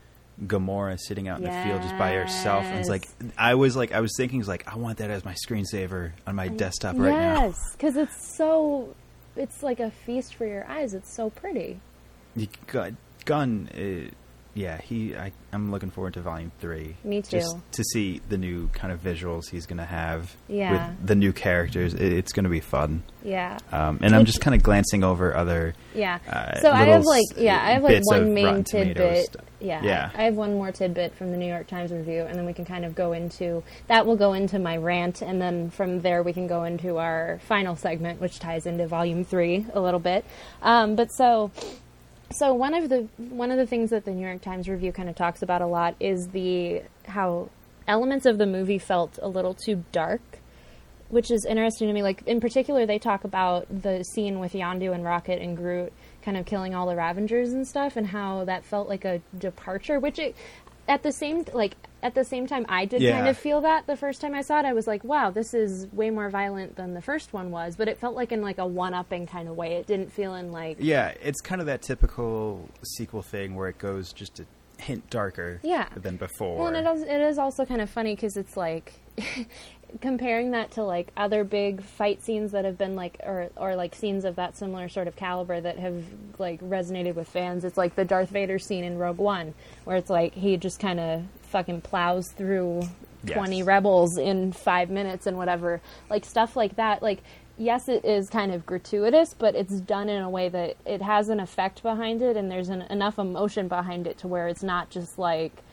Gamora 0.47 0.99
sitting 1.01 1.27
out 1.27 1.39
in 1.39 1.45
the 1.45 1.63
field 1.65 1.83
just 1.83 1.99
by 1.99 2.13
herself, 2.13 2.65
and 2.65 2.79
it's 2.79 2.89
like 2.89 3.09
I 3.37 3.57
was 3.57 3.75
like 3.75 3.91
I 3.93 4.01
was 4.01 4.13
thinking, 4.17 4.39
it's 4.39 4.49
like 4.49 4.69
I 4.73 4.77
want 4.77 4.99
that 4.99 5.11
as 5.11 5.25
my 5.25 5.35
screensaver 5.35 6.13
on 6.27 6.37
my 6.37 6.47
desktop 6.49 6.97
right 6.97 7.11
now. 7.11 7.47
yes 7.47 7.57
because 7.73 7.97
it's 7.97 8.37
so 8.37 8.95
it's 9.35 9.63
like 9.63 9.81
a 9.81 9.91
feast 9.91 10.35
for 10.35 10.47
your 10.47 10.65
eyes. 10.69 10.95
It's 10.95 11.13
so 11.13 11.31
pretty. 11.31 11.81
You 12.37 12.47
got 12.69 12.93
Gunn, 13.25 13.69
uh, 13.75 14.11
yeah, 14.59 14.81
he. 14.81 15.15
I, 15.15 15.31
I'm 15.53 15.71
looking 15.71 15.91
forward 15.91 16.15
to 16.15 16.21
Volume 16.21 16.51
Three. 16.59 16.97
Me 17.05 17.23
Just 17.23 17.55
too. 17.57 17.63
to 17.73 17.85
see 17.85 18.21
the 18.29 18.37
new 18.37 18.69
kind 18.69 18.93
of 18.93 19.01
visuals 19.01 19.49
he's 19.49 19.67
going 19.67 19.79
to 19.79 19.85
have 19.85 20.35
Yeah. 20.49 20.91
with 20.99 21.07
the 21.07 21.15
new 21.15 21.33
characters. 21.33 21.95
It, 21.95 22.13
it's 22.13 22.33
going 22.33 22.43
to 22.45 22.51
be 22.51 22.59
fun. 22.61 23.05
Yeah. 23.23 23.59
Um, 23.71 24.01
and 24.03 24.17
I'm 24.17 24.25
just 24.25 24.41
kind 24.41 24.57
of 24.57 24.63
glancing 24.65 25.05
over 25.05 25.37
other. 25.37 25.75
Yeah. 25.95 26.19
uh, 26.29 26.61
so 26.61 26.73
I 26.73 26.85
have 26.87 27.05
like 27.05 27.25
yeah, 27.37 27.65
I 27.65 27.71
have 27.75 27.85
like 27.85 28.03
one 28.05 28.35
main 28.35 28.65
tidbit. 28.65 29.37
Yeah. 29.61 29.83
Yeah. 29.83 30.11
I, 30.15 30.25
have 30.25 30.35
one 30.35 30.55
more 30.55 30.73
tidbit 30.73 31.15
from 31.15 31.31
the 31.31 31.37
New 31.37 31.49
York 31.49 31.67
Times 31.67 31.91
review 31.93 32.23
and 32.23 32.37
then 32.39 32.47
we 32.47 32.53
can 32.53 32.65
kind 32.65 32.85
of 32.85 32.95
go 32.95 33.13
into 33.13 33.63
that 33.89 34.07
will 34.07 34.17
go 34.17 34.33
into 34.33 34.59
my 34.59 34.77
rant 34.77 35.21
and 35.21 35.41
then 35.43 35.71
from 35.71 36.01
there 36.01 36.23
we 36.23 36.33
can 36.33 36.47
go 36.47 36.63
into 36.65 36.99
our 36.99 37.41
final 37.49 37.75
segment 37.75 38.21
which 38.21 38.39
ties 38.39 38.67
into 38.67 38.87
volume 38.87 39.25
3 39.25 39.67
a 39.73 39.81
little 39.81 40.01
bit. 40.01 40.25
Um, 40.63 40.95
but 40.97 41.13
so 41.13 41.51
so 42.31 42.53
one 42.55 42.75
of 42.75 42.89
the 42.89 43.09
one 43.19 43.51
of 43.51 43.57
the 43.57 43.67
things 43.67 43.91
that 43.91 44.05
the 44.05 44.13
New 44.13 44.27
York 44.27 44.43
Times 44.43 44.69
review 44.69 44.93
kind 44.93 45.09
of 45.09 45.17
talks 45.17 45.43
about 45.43 45.63
a 45.63 45.67
lot 45.67 45.95
is 46.01 46.29
the 46.29 46.83
how 47.07 47.49
elements 47.87 48.27
of 48.27 48.39
the 48.39 48.47
movie 48.47 48.79
felt 48.79 49.19
a 49.23 49.29
little 49.29 49.55
too 49.55 49.85
dark 49.93 50.21
which 51.09 51.31
is 51.31 51.47
interesting 51.47 51.89
to 51.89 51.95
me. 51.95 52.03
Like 52.03 52.23
in 52.27 52.41
particular, 52.41 52.87
they 52.87 52.99
talk 52.99 53.25
about 53.25 53.67
the 53.83 54.05
scene 54.05 54.39
with 54.39 54.53
Yondu 54.53 54.95
and 54.95 55.05
Rocket 55.05 55.41
and 55.41 55.57
Groot 55.57 55.93
kind 56.23 56.37
of 56.37 56.45
killing 56.45 56.75
all 56.75 56.87
the 56.87 56.97
Ravagers 56.97 57.53
and 57.53 57.67
stuff, 57.67 57.97
and 57.97 58.07
how 58.07 58.45
that 58.45 58.65
felt 58.65 58.89
like 58.89 59.05
a 59.05 59.23
departure. 59.37 59.99
Which 59.99 60.19
it, 60.19 60.37
at 60.89 61.03
the 61.03 61.13
same 61.13 61.45
like 61.53 61.77
at 62.03 62.15
the 62.15 62.25
same 62.25 62.47
time, 62.47 62.65
I 62.69 62.85
did 62.85 63.03
Yeah. 63.03 63.11
kind 63.13 63.29
of 63.29 63.37
feel 63.37 63.61
that 63.63 63.87
the 63.89 63.97
first 63.97 64.21
time 64.21 64.33
I 64.35 64.41
saw 64.43 64.61
it. 64.61 64.65
I 64.65 64.73
was 64.73 64.87
like, 64.87 65.03
wow, 65.03 65.31
this 65.31 65.53
is 65.53 65.89
way 65.93 66.11
more 66.11 66.31
violent 66.31 66.77
than 66.77 66.95
the 66.95 67.03
first 67.03 67.33
one 67.33 67.51
was. 67.51 67.75
But 67.77 67.89
it 67.89 67.99
felt 67.99 68.15
like 68.15 68.31
in 68.31 68.41
like 68.41 68.59
a 68.59 68.67
one-upping 68.67 69.27
kind 69.27 69.49
of 69.49 69.57
way. 69.57 69.75
It 69.75 69.87
didn't 69.89 70.13
feel 70.13 70.35
in 70.35 70.53
like 70.53 70.77
Yeah, 70.81 71.13
it's 71.21 71.41
kind 71.41 71.61
of 71.61 71.67
that 71.67 71.83
typical 71.83 72.69
sequel 72.85 73.23
thing 73.23 73.55
where 73.57 73.69
it 73.69 73.79
goes 73.79 74.13
just 74.13 74.39
a 74.41 74.47
hint 74.81 75.11
darker 75.11 75.59
Yeah. 75.65 75.89
than 75.97 76.17
before. 76.17 76.57
Well, 76.59 76.67
and 76.69 76.77
it 76.77 76.87
is, 76.89 77.03
it 77.03 77.21
is 77.21 77.37
also 77.37 77.65
kind 77.67 77.81
of 77.81 77.91
funny 77.91 78.15
because 78.15 78.37
it's 78.37 78.57
like 78.57 78.93
comparing 80.01 80.51
that 80.53 80.71
to 80.73 80.83
like 80.83 81.13
other 81.17 81.45
big 81.45 81.83
fight 81.83 82.23
scenes 82.23 82.53
that 82.53 82.65
have 82.65 82.77
been 82.79 82.95
like 82.95 83.19
or 83.25 83.51
or 83.57 83.75
like 83.75 83.95
scenes 83.95 84.25
of 84.25 84.37
that 84.37 84.57
similar 84.57 84.89
sort 84.89 85.09
of 85.09 85.17
caliber 85.17 85.61
that 85.61 85.79
have 85.79 86.05
like 86.39 86.61
resonated 86.61 87.15
with 87.15 87.29
fans. 87.29 87.65
It's 87.65 87.79
like 87.79 87.95
the 87.95 88.05
Darth 88.05 88.31
Vader 88.31 88.59
scene 88.59 88.85
in 88.85 88.99
Rogue 88.99 89.19
One 89.19 89.55
where 89.85 89.97
it's 89.97 90.11
like 90.11 90.35
he 90.35 90.57
just 90.57 90.81
kind 90.81 91.01
of 91.01 91.25
fucking 91.43 91.83
plows 91.83 92.31
through 92.33 92.83
Yes. 93.25 93.37
20 93.37 93.65
rebels 93.65 94.17
in 94.17 94.53
5 94.53 94.91
minutes 94.91 95.27
and 95.27 95.37
whatever. 95.37 95.81
Like 96.09 96.25
stuff 96.25 96.55
like 96.55 96.77
that 96.77 97.03
like 97.03 97.21
Yes, 97.61 97.89
it 97.89 98.05
is 98.05 98.31
kind 98.31 98.53
of 98.53 98.65
gratuitous, 98.65 99.35
but 99.35 99.57
it's 99.57 99.81
done 99.81 100.09
in 100.09 100.23
a 100.23 100.31
way 100.31 100.49
that 100.49 100.77
it 100.87 101.03
has 101.03 101.29
an 101.29 101.41
effect 101.41 101.83
behind 101.83 102.23
it, 102.23 102.37
and 102.37 102.49
there's 102.49 102.69
an, 102.69 102.83
enough 102.83 103.19
emotion 103.19 103.67
behind 103.67 104.07
it 104.07 104.17
to 104.19 104.29
where 104.29 104.47
it's 104.47 104.63
not 104.63 104.91
just 104.91 105.19
like 105.19 105.65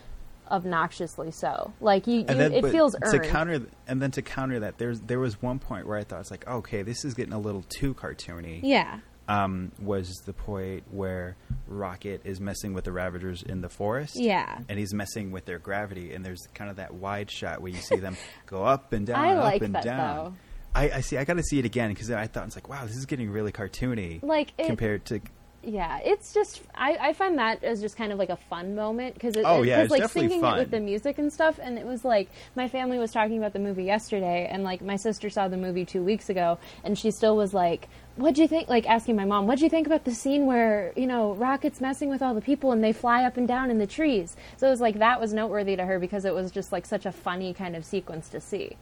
obnoxiously 0.52 1.32
so. 1.32 1.74
Like 1.80 2.08
you, 2.08 2.20
you 2.20 2.24
then, 2.26 2.54
it 2.54 2.66
feels 2.72 2.94
to 2.94 3.00
earned. 3.04 3.24
counter, 3.26 3.62
and 3.88 4.02
then 4.02 4.12
to 4.12 4.22
counter 4.22 4.60
that, 4.62 4.78
there's 4.78 5.02
there 5.02 5.20
was 5.20 5.42
one 5.42 5.60
point 5.60 5.88
where 5.88 5.98
I 5.98 6.04
thought 6.04 6.22
it's 6.22 6.32
like, 6.32 6.48
okay, 6.48 6.82
this 6.84 7.06
is 7.06 7.14
getting 7.14 7.34
a 7.34 7.40
little 7.40 7.64
too 7.70 7.94
cartoony. 7.94 8.60
yeah, 8.64 9.00
Um, 9.28 9.72
was 9.80 10.10
the 10.26 10.34
point 10.34 10.84
where 10.92 11.36
Rocket 11.68 12.22
is 12.26 12.40
messing 12.40 12.74
with 12.74 12.84
the 12.86 12.92
Ravagers 12.92 13.42
in 13.44 13.62
the 13.62 13.70
forest? 13.70 14.16
yeah. 14.16 14.60
and 14.70 14.78
he's 14.80 14.94
messing 14.94 15.32
with 15.32 15.46
their 15.46 15.60
gravity, 15.60 16.14
and 16.14 16.24
there's 16.26 16.48
kind 16.54 16.70
of 16.70 16.76
that 16.78 16.94
wide 16.94 17.32
shot 17.32 17.62
where 17.62 17.72
you 17.72 17.80
see 17.82 17.96
them 17.98 18.16
go 18.46 18.64
up 18.64 18.94
and 18.94 19.08
down, 19.08 19.24
I 19.24 19.34
up 19.36 19.44
like 19.44 19.62
and 19.62 19.76
that, 19.76 19.84
down. 19.84 20.16
though. 20.18 20.34
I, 20.76 20.90
I 20.96 21.02
see. 21.02 21.18
I 21.18 21.24
got 21.24 21.38
to 21.38 21.44
see 21.44 21.58
it 21.58 21.64
again 21.64 21.90
because 21.90 22.12
I 22.12 22.28
thought 22.28 22.48
it's 22.48 22.56
like, 22.58 22.68
wow, 22.68 22.84
this 22.86 22.98
is 22.98 23.06
getting 23.06 23.32
really 23.32 23.54
cartoony. 23.54 24.22
Like 24.22 24.52
it, 24.58 24.68
compared 24.68 25.06
to 25.06 25.22
yeah, 25.66 26.00
it's 26.04 26.34
just 26.34 26.62
I, 26.74 26.98
I 27.00 27.14
find 27.14 27.38
that 27.40 27.64
as 27.64 27.82
just 27.82 27.98
kind 27.98 28.12
of 28.12 28.20
like 28.20 28.30
a 28.30 28.36
fun 28.36 28.76
moment 28.76 29.16
because 29.16 29.36
it, 29.36 29.44
Oh, 29.46 29.64
yeah, 29.64 29.82
it's 29.82 29.92
like 29.92 30.04
syncing 30.04 30.42
fun. 30.42 30.58
it 30.58 30.60
with 30.60 30.72
the 30.72 30.80
music 30.80 31.18
and 31.18 31.32
stuff, 31.32 31.60
and 31.62 31.78
it 31.80 31.86
was 31.86 32.06
like 32.06 32.30
my 32.56 32.68
family 32.68 33.00
was 33.00 33.12
talking 33.12 33.38
about 33.38 33.54
the 33.54 33.60
movie 33.60 33.84
yesterday, 33.84 34.48
and 34.50 34.64
like 34.64 34.82
my 34.82 34.96
sister 34.96 35.30
saw 35.30 35.48
the 35.48 35.58
movie 35.58 35.86
two 35.86 36.04
weeks 36.04 36.30
ago, 36.30 36.58
and 36.84 36.98
she 36.98 37.12
still 37.12 37.36
was 37.36 37.54
like. 37.54 37.88
What'd 38.18 38.38
you 38.38 38.48
think? 38.48 38.70
Like 38.70 38.88
asking 38.88 39.18
my 39.18 39.26
mom, 39.26 39.46
what'd 39.46 39.62
you 39.62 39.70
think 39.70 39.88
about 39.88 40.06
the 40.06 40.16
scene 40.16 40.46
where 40.46 40.94
you 40.96 41.06
know 41.06 41.34
Rocket's 41.34 41.82
messing 41.82 42.08
with 42.08 42.22
all 42.22 42.34
the 42.34 42.40
people 42.40 42.72
and 42.72 42.82
they 42.82 42.94
fly 42.94 43.26
up 43.26 43.36
and 43.36 43.46
down 43.46 43.70
in 43.70 43.78
the 43.78 43.86
trees? 43.86 44.38
So 44.56 44.68
it 44.68 44.70
was 44.70 44.80
like 44.80 45.00
that 45.00 45.20
was 45.20 45.34
noteworthy 45.34 45.76
to 45.76 45.84
her 45.86 46.00
because 46.00 46.24
it 46.24 46.34
was 46.34 46.50
just 46.50 46.72
like 46.72 46.86
such 46.86 47.06
a 47.06 47.12
funny 47.12 47.54
kind 47.54 47.76
of 47.76 47.84
sequence 47.84 48.30
to 48.30 48.40
see. 48.40 48.78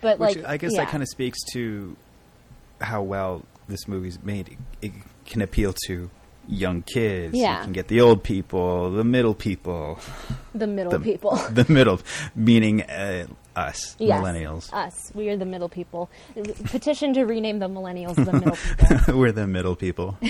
But 0.00 0.18
which 0.18 0.34
like, 0.38 0.44
I 0.46 0.56
guess 0.56 0.72
yeah. 0.72 0.80
that 0.84 0.90
kind 0.90 1.00
of 1.00 1.08
speaks 1.08 1.38
to 1.52 1.96
how 2.80 3.02
well 3.02 3.44
this 3.68 3.86
movie's 3.86 4.20
made. 4.20 4.58
It 4.80 4.90
can 5.26 5.42
appeal 5.42 5.72
to 5.86 6.10
young 6.48 6.82
kids. 6.82 7.34
Yeah. 7.36 7.58
You 7.58 7.64
can 7.64 7.72
get 7.72 7.88
the 7.88 8.00
old 8.00 8.22
people, 8.22 8.90
the 8.90 9.04
middle 9.04 9.34
people, 9.34 9.98
the 10.54 10.66
middle 10.66 10.92
the 10.92 11.00
people. 11.00 11.36
the 11.50 11.66
middle, 11.68 12.00
meaning 12.34 12.82
uh, 12.82 13.26
us, 13.56 13.96
Yes, 13.98 14.20
millennials. 14.22 14.72
Us. 14.72 15.12
We 15.14 15.28
are 15.28 15.36
the 15.36 15.46
middle 15.46 15.68
people. 15.68 16.10
Petition 16.64 17.14
to 17.14 17.24
rename 17.24 17.58
the 17.58 17.68
millennials 17.68 18.16
the 18.16 18.32
middle 18.32 18.56
people. 18.56 19.18
We're 19.18 19.32
the 19.32 19.46
middle 19.46 19.76
people. 19.76 20.18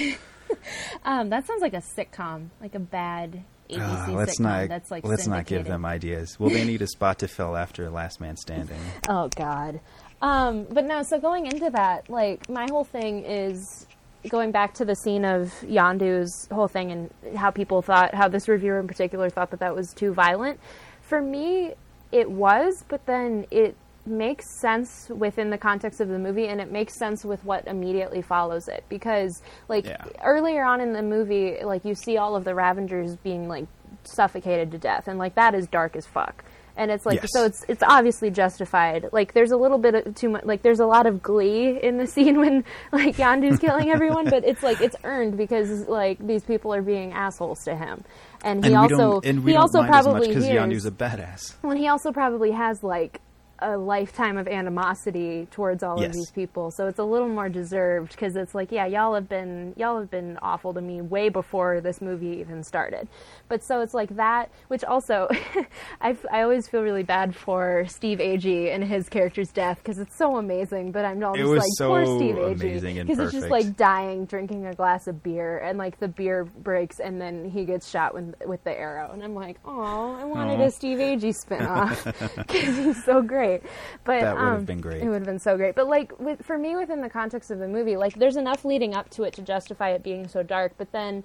Um, 1.04 1.30
that 1.30 1.46
sounds 1.46 1.62
like 1.62 1.72
a 1.72 1.82
sitcom, 1.98 2.50
like 2.60 2.74
a 2.74 2.78
bad 2.78 3.42
ABC 3.70 3.80
Ah, 3.80 4.06
let's 4.10 4.38
sitcom 4.38 4.40
not 4.40 4.68
that's 4.68 4.90
like 4.90 5.04
let's 5.04 5.26
not 5.26 5.46
give 5.46 5.64
them 5.64 5.84
ideas. 5.84 6.38
Well, 6.38 6.50
they 6.50 6.64
need 6.64 6.82
a 6.82 6.86
spot 6.86 7.20
to 7.20 7.28
fill 7.28 7.56
after 7.56 7.88
Last 7.90 8.20
Man 8.20 8.36
Standing. 8.36 8.78
Oh 9.08 9.28
God. 9.34 9.80
Um, 10.20 10.66
but 10.70 10.84
no, 10.84 11.02
so 11.02 11.18
going 11.18 11.46
into 11.46 11.70
that, 11.70 12.08
like 12.08 12.48
my 12.48 12.66
whole 12.70 12.84
thing 12.84 13.24
is 13.24 13.86
going 14.28 14.52
back 14.52 14.74
to 14.74 14.84
the 14.84 14.94
scene 14.94 15.24
of 15.24 15.52
Yondu's 15.62 16.48
whole 16.52 16.68
thing 16.68 16.90
and 16.92 17.36
how 17.36 17.50
people 17.50 17.82
thought, 17.82 18.14
how 18.14 18.28
this 18.28 18.48
reviewer 18.48 18.78
in 18.78 18.86
particular 18.86 19.28
thought 19.30 19.50
that 19.50 19.60
that 19.60 19.74
was 19.74 19.92
too 19.92 20.12
violent. 20.12 20.60
For 21.00 21.20
me, 21.20 21.74
it 22.12 22.30
was, 22.30 22.84
but 22.88 23.06
then 23.06 23.46
it 23.50 23.76
makes 24.04 24.60
sense 24.60 25.08
within 25.10 25.50
the 25.50 25.58
context 25.58 26.00
of 26.00 26.08
the 26.08 26.18
movie 26.18 26.48
and 26.48 26.60
it 26.60 26.70
makes 26.72 26.94
sense 26.94 27.24
with 27.24 27.44
what 27.44 27.64
immediately 27.68 28.20
follows 28.20 28.66
it 28.66 28.82
because 28.88 29.42
like 29.68 29.86
Yeah. 29.86 30.04
earlier 30.24 30.64
on 30.64 30.80
in 30.80 30.92
the 30.92 31.02
movie 31.02 31.62
like 31.62 31.84
you 31.84 31.94
see 31.94 32.16
all 32.16 32.34
of 32.34 32.42
the 32.42 32.52
Ravagers 32.52 33.14
being 33.14 33.46
like 33.46 33.66
suffocated 34.02 34.72
to 34.72 34.78
death 34.78 35.06
and 35.06 35.20
like 35.20 35.36
that 35.36 35.54
is 35.54 35.68
dark 35.68 35.94
as 35.94 36.04
fuck 36.04 36.42
and 36.76 36.90
it's 36.90 37.04
like 37.06 37.20
Yes. 37.22 37.28
so 37.32 37.44
it's 37.44 37.64
it's 37.68 37.82
obviously 37.82 38.30
justified 38.30 39.08
like 39.12 39.32
there's 39.34 39.50
a 39.50 39.56
little 39.56 39.78
bit 39.78 39.94
of 39.94 40.14
too 40.14 40.28
much 40.30 40.44
like 40.44 40.62
there's 40.62 40.80
a 40.80 40.86
lot 40.86 41.06
of 41.06 41.22
glee 41.22 41.78
in 41.82 41.98
the 41.98 42.06
scene 42.14 42.38
when 42.38 42.64
like 42.92 43.16
Yondu's 43.16 43.58
killing 43.58 43.90
everyone 43.90 44.28
but 44.28 44.44
it's 44.44 44.62
like 44.62 44.80
it's 44.80 44.96
earned 45.04 45.36
because 45.36 45.86
like 45.88 46.18
these 46.26 46.42
people 46.44 46.72
are 46.74 46.82
being 46.82 47.12
assholes 47.12 47.58
to 47.64 47.74
him 47.76 48.04
and 48.44 48.64
he 48.64 48.72
and 48.72 48.76
also 48.92 49.20
and 49.22 49.46
he 49.48 49.56
also 49.56 49.84
probably 49.84 50.28
because 50.28 50.44
Yondu's 50.46 50.86
a 50.86 50.90
badass. 50.90 51.54
when 51.62 51.76
he 51.76 51.88
also 51.88 52.12
probably 52.12 52.50
has 52.50 52.82
like 52.82 53.20
a 53.62 53.76
lifetime 53.76 54.36
of 54.36 54.48
animosity 54.48 55.46
towards 55.50 55.82
all 55.82 56.02
of 56.02 56.12
these 56.12 56.30
people. 56.30 56.70
So 56.70 56.86
it's 56.86 56.98
a 56.98 57.04
little 57.04 57.28
more 57.28 57.48
deserved 57.48 58.12
because 58.12 58.36
it's 58.36 58.54
like 58.54 58.72
yeah 58.72 58.86
y'all 58.86 59.14
have 59.14 59.28
been 59.28 59.74
y'all 59.76 59.98
have 59.98 60.10
been 60.10 60.38
awful 60.42 60.74
to 60.74 60.80
me 60.80 61.00
way 61.00 61.28
before 61.28 61.80
this 61.80 62.00
movie 62.00 62.38
even 62.40 62.62
started. 62.62 63.08
But 63.48 63.62
so 63.62 63.80
it's 63.80 63.94
like 63.94 64.16
that 64.16 64.50
which 64.68 64.84
also 64.84 65.28
I 66.00 66.16
I 66.30 66.42
always 66.42 66.68
feel 66.68 66.82
really 66.82 67.02
bad 67.02 67.34
for 67.36 67.84
steve 67.88 68.18
agee 68.18 68.74
and 68.74 68.82
his 68.82 69.08
character's 69.08 69.50
death 69.50 69.78
because 69.78 69.98
it's 69.98 70.16
so 70.16 70.36
amazing 70.36 70.92
but 70.92 71.04
i'm 71.04 71.22
always 71.22 71.44
like 71.44 71.62
so 71.74 71.88
poor 71.88 72.04
steve 72.18 72.36
agee 72.36 73.00
and 73.00 73.08
he's 73.08 73.18
just 73.32 73.48
like 73.48 73.76
dying 73.76 74.24
drinking 74.24 74.66
a 74.66 74.74
glass 74.74 75.06
of 75.06 75.22
beer 75.22 75.58
and 75.58 75.78
like 75.78 75.98
the 76.00 76.08
beer 76.08 76.44
breaks 76.44 77.00
and 77.00 77.20
then 77.20 77.50
he 77.50 77.64
gets 77.64 77.90
shot 77.90 78.14
with, 78.14 78.34
with 78.46 78.62
the 78.64 78.72
arrow. 78.72 79.10
And 79.12 79.22
i'm 79.22 79.34
like 79.34 79.58
oh 79.64 80.16
i 80.18 80.24
wanted 80.24 80.60
Aw. 80.60 80.64
a 80.64 80.70
steve 80.70 80.98
agee 80.98 81.34
spin-off 81.34 82.04
because 82.36 82.76
he's 82.76 83.04
so 83.04 83.20
great 83.20 83.51
but 84.04 84.20
That 84.20 84.36
would've 84.36 84.58
um, 84.60 84.64
been 84.64 84.80
great. 84.80 85.02
it 85.02 85.06
would 85.06 85.16
have 85.16 85.24
been 85.24 85.38
so 85.38 85.56
great. 85.56 85.74
But 85.74 85.88
like 85.88 86.18
with, 86.18 86.44
for 86.44 86.56
me 86.56 86.76
within 86.76 87.00
the 87.02 87.10
context 87.10 87.50
of 87.50 87.58
the 87.58 87.68
movie 87.68 87.96
like 87.96 88.14
there's 88.14 88.36
enough 88.36 88.64
leading 88.64 88.94
up 88.94 89.10
to 89.10 89.24
it 89.24 89.32
to 89.34 89.42
justify 89.42 89.90
it 89.90 90.02
being 90.02 90.28
so 90.28 90.42
dark 90.42 90.72
but 90.78 90.92
then 90.92 91.24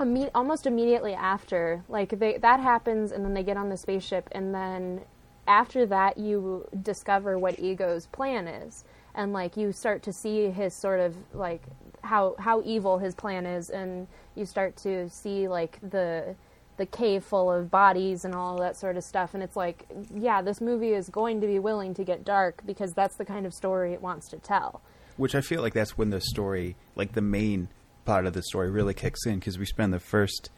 imme- 0.00 0.30
almost 0.34 0.66
immediately 0.66 1.14
after 1.14 1.82
like 1.88 2.18
they, 2.18 2.38
that 2.38 2.60
happens 2.60 3.12
and 3.12 3.24
then 3.24 3.34
they 3.34 3.42
get 3.42 3.56
on 3.56 3.68
the 3.68 3.76
spaceship 3.76 4.28
and 4.32 4.54
then 4.54 5.00
after 5.46 5.86
that 5.86 6.18
you 6.18 6.66
discover 6.82 7.38
what 7.38 7.58
ego's 7.58 8.06
plan 8.06 8.46
is. 8.46 8.84
And 9.14 9.32
like 9.32 9.56
you 9.56 9.72
start 9.72 10.02
to 10.04 10.12
see 10.12 10.50
his 10.50 10.74
sort 10.74 11.00
of 11.00 11.16
like 11.34 11.62
how 12.02 12.36
how 12.38 12.62
evil 12.64 12.98
his 12.98 13.14
plan 13.14 13.46
is 13.46 13.70
and 13.70 14.06
you 14.36 14.46
start 14.46 14.76
to 14.76 15.08
see 15.10 15.48
like 15.48 15.78
the 15.90 16.36
the 16.78 16.86
cave 16.86 17.22
full 17.22 17.52
of 17.52 17.70
bodies 17.70 18.24
and 18.24 18.34
all 18.34 18.56
that 18.58 18.76
sort 18.76 18.96
of 18.96 19.04
stuff 19.04 19.34
and 19.34 19.42
it's 19.42 19.56
like 19.56 19.84
yeah 20.14 20.40
this 20.40 20.60
movie 20.60 20.92
is 20.94 21.08
going 21.10 21.40
to 21.40 21.46
be 21.46 21.58
willing 21.58 21.92
to 21.92 22.02
get 22.04 22.24
dark 22.24 22.62
because 22.64 22.92
that's 22.94 23.16
the 23.16 23.24
kind 23.24 23.44
of 23.44 23.52
story 23.52 23.92
it 23.92 24.00
wants 24.00 24.28
to 24.30 24.38
tell 24.38 24.80
Which 25.18 25.34
I 25.34 25.40
feel 25.42 25.60
like 25.62 25.74
that's 25.74 25.98
when 25.98 26.10
the 26.10 26.20
story, 26.20 26.76
like 26.96 27.12
the 27.12 27.20
main 27.20 27.68
part 28.04 28.24
of 28.24 28.32
the 28.32 28.42
story, 28.42 28.70
really 28.70 28.94
kicks 28.94 29.26
in 29.26 29.38
because 29.40 29.58
we 29.58 29.66
spend 29.66 29.92
the 29.92 30.00
first 30.00 30.50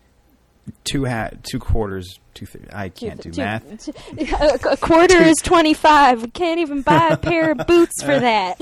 two 0.85 1.07
ha- 1.07 1.31
two 1.43 1.59
quarters. 1.59 2.21
Two 2.35 2.47
th- 2.47 2.66
I 2.73 2.91
can't 2.91 3.21
do 3.21 3.31
Two- 3.33 3.41
math. 3.43 3.85
two- 3.87 3.93
a, 4.41 4.73
a 4.73 4.77
quarter 4.77 5.16
is 5.23 5.37
25 5.43 6.23
we 6.23 6.31
can't 6.31 6.61
even 6.61 6.83
buy 6.83 7.09
a 7.09 7.16
pair 7.16 7.51
of 7.53 7.66
boots 7.66 8.03
for 8.03 8.18
that 8.29 8.61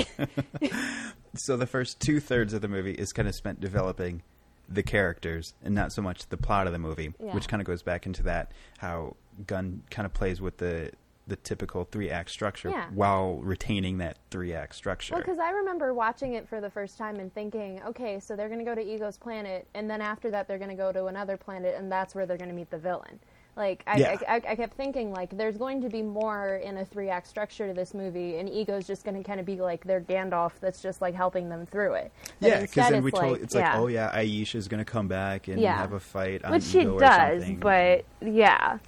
So 1.34 1.56
the 1.56 1.66
first 1.66 2.00
two 2.00 2.20
thirds 2.20 2.52
of 2.54 2.62
the 2.62 2.68
movie 2.68 2.92
is 2.94 3.12
kind 3.12 3.28
of 3.28 3.34
spent 3.34 3.60
developing 3.60 4.22
the 4.68 4.82
characters 4.82 5.54
and 5.62 5.74
not 5.74 5.92
so 5.92 6.02
much 6.02 6.26
the 6.28 6.36
plot 6.36 6.66
of 6.66 6.72
the 6.72 6.78
movie, 6.78 7.12
Yeah. 7.18 7.34
which 7.34 7.48
kind 7.48 7.60
of 7.60 7.66
goes 7.66 7.82
back 7.82 8.06
into 8.06 8.22
that 8.24 8.52
how 8.78 9.16
Gunn 9.46 9.82
kind 9.90 10.04
of 10.06 10.12
plays 10.14 10.40
with 10.40 10.58
the 10.58 10.92
the 11.26 11.36
typical 11.36 11.84
three 11.84 12.08
act 12.08 12.30
structure 12.30 12.70
Yeah. 12.70 12.86
while 12.88 13.36
retaining 13.42 13.98
that 13.98 14.16
three 14.30 14.54
act 14.54 14.74
structure. 14.74 15.12
Well, 15.14 15.20
because 15.22 15.38
I 15.38 15.50
remember 15.50 15.92
watching 15.92 16.32
it 16.34 16.48
for 16.48 16.58
the 16.62 16.70
first 16.70 16.96
time 16.96 17.16
and 17.16 17.30
thinking, 17.34 17.82
okay, 17.86 18.18
so 18.18 18.34
they're 18.34 18.48
going 18.48 18.60
to 18.60 18.64
go 18.64 18.74
to 18.74 18.80
Ego's 18.80 19.18
planet, 19.18 19.68
and 19.74 19.90
then 19.90 20.00
after 20.00 20.30
that, 20.30 20.48
they're 20.48 20.56
going 20.56 20.70
to 20.70 20.74
go 20.74 20.90
to 20.90 21.04
another 21.04 21.36
planet, 21.36 21.74
and 21.76 21.92
that's 21.92 22.14
where 22.14 22.24
they're 22.24 22.38
going 22.38 22.48
to 22.48 22.54
meet 22.54 22.70
the 22.70 22.78
villain. 22.78 23.20
Like, 23.58 23.82
I, 23.88 23.96
Yeah. 23.98 24.16
I, 24.28 24.36
I, 24.36 24.42
I 24.50 24.56
kept 24.56 24.74
thinking, 24.76 25.12
like, 25.12 25.36
there's 25.36 25.58
going 25.58 25.82
to 25.82 25.88
be 25.88 26.00
more 26.00 26.56
in 26.64 26.78
a 26.78 26.84
three 26.84 27.08
act 27.10 27.26
structure 27.26 27.66
to 27.66 27.74
this 27.74 27.92
movie, 27.92 28.36
and 28.36 28.48
Ego's 28.48 28.86
just 28.86 29.04
going 29.04 29.16
to 29.16 29.24
kind 29.24 29.40
of 29.40 29.46
be 29.46 29.56
like 29.56 29.84
their 29.84 30.00
Gandalf 30.00 30.52
that's 30.60 30.80
just 30.80 31.02
like 31.02 31.14
helping 31.14 31.48
them 31.48 31.66
through 31.66 31.94
it. 31.94 32.12
But 32.40 32.48
yeah, 32.48 32.60
because 32.60 32.88
then 32.88 33.02
we 33.02 33.10
it's 33.10 33.18
told 33.18 33.32
like, 33.32 33.42
it's 33.42 33.54
yeah. 33.56 33.72
like, 33.72 33.80
oh 33.80 33.86
yeah, 33.88 34.12
Ayesha's 34.14 34.68
gonna 34.68 34.84
come 34.84 35.08
back 35.08 35.48
and 35.48 35.60
Yeah. 35.60 35.76
have 35.76 35.92
a 35.92 35.98
fight, 36.00 36.44
on 36.44 36.52
which 36.52 36.62
she 36.62 36.82
Ego 36.82 36.94
or 36.94 37.00
does, 37.00 37.44
but 37.58 38.04
yeah. 38.20 38.78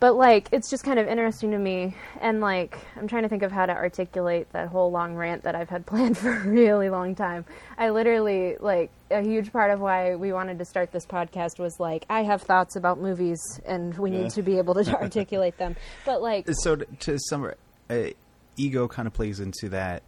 But 0.00 0.16
like, 0.16 0.48
it's 0.50 0.70
just 0.70 0.82
kind 0.82 0.98
of 0.98 1.06
interesting 1.06 1.50
to 1.50 1.58
me, 1.58 1.94
and 2.22 2.40
like, 2.40 2.78
I'm 2.96 3.06
trying 3.06 3.24
to 3.24 3.28
think 3.28 3.42
of 3.42 3.52
how 3.52 3.66
to 3.66 3.72
articulate 3.74 4.50
that 4.52 4.68
whole 4.68 4.90
long 4.90 5.14
rant 5.14 5.42
that 5.42 5.54
I've 5.54 5.68
had 5.68 5.84
planned 5.86 6.16
for 6.16 6.32
a 6.32 6.48
really 6.48 6.88
long 6.88 7.14
time. 7.14 7.44
I 7.76 7.90
literally 7.90 8.56
like 8.58 8.90
a 9.10 9.20
huge 9.20 9.52
part 9.52 9.70
of 9.70 9.80
why 9.80 10.16
we 10.16 10.32
wanted 10.32 10.58
to 10.58 10.64
start 10.64 10.90
this 10.90 11.04
podcast 11.04 11.58
was 11.58 11.78
like, 11.78 12.06
I 12.08 12.22
have 12.22 12.40
thoughts 12.40 12.76
about 12.76 12.98
movies, 12.98 13.38
and 13.66 13.96
we 13.98 14.10
need 14.10 14.30
to 14.30 14.42
be 14.42 14.56
able 14.56 14.74
to 14.82 14.90
articulate 15.00 15.58
them. 15.58 15.76
But 16.06 16.22
like, 16.22 16.46
so 16.50 16.76
to, 16.76 16.84
to 16.84 17.18
summarize, 17.18 17.58
uh, 17.90 18.10
ego 18.56 18.88
kind 18.88 19.06
of 19.06 19.12
plays 19.12 19.38
into 19.38 19.68
that 19.68 20.02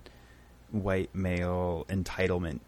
white 0.70 1.14
male 1.14 1.84
entitlement. 1.90 2.60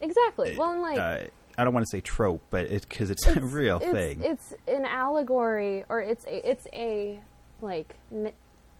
exactly. 0.00 0.56
Well, 0.58 0.72
and 0.72 0.82
like, 0.82 0.98
uh, 0.98 1.26
I 1.58 1.64
don't 1.64 1.72
want 1.72 1.86
to 1.86 1.90
say 1.90 2.00
trope, 2.00 2.42
but 2.50 2.66
it 2.66 2.88
because 2.88 3.10
it's, 3.10 3.26
a 3.26 3.40
real 3.40 3.78
it's, 3.78 3.90
thing. 3.90 4.22
It's 4.22 4.54
an 4.68 4.84
allegory, 4.84 5.84
or 5.88 6.00
it's 6.00 6.24
a, 6.26 6.50
it's 6.50 6.66
a 6.72 7.20
like. 7.60 7.94
N- 8.12 8.32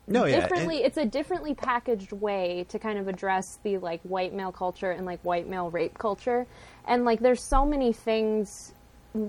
no, 0.09 0.24
yeah, 0.24 0.41
differently 0.41 0.77
and- 0.77 0.87
it's 0.87 0.99
a 0.99 1.05
differently 1.05 1.55
packaged 1.55 2.12
way 2.12 2.64
to 2.68 2.79
kind 2.79 2.99
of 2.99 3.09
address 3.09 3.59
the 3.64 3.79
like 3.79 4.01
white 4.03 4.33
male 4.33 4.53
culture 4.53 4.93
and 4.93 5.05
like 5.05 5.20
white 5.24 5.49
male 5.49 5.68
rape 5.68 5.99
culture 5.99 6.47
and 6.87 7.05
like 7.05 7.18
there's 7.18 7.43
so 7.43 7.66
many 7.66 7.93
things 7.93 8.72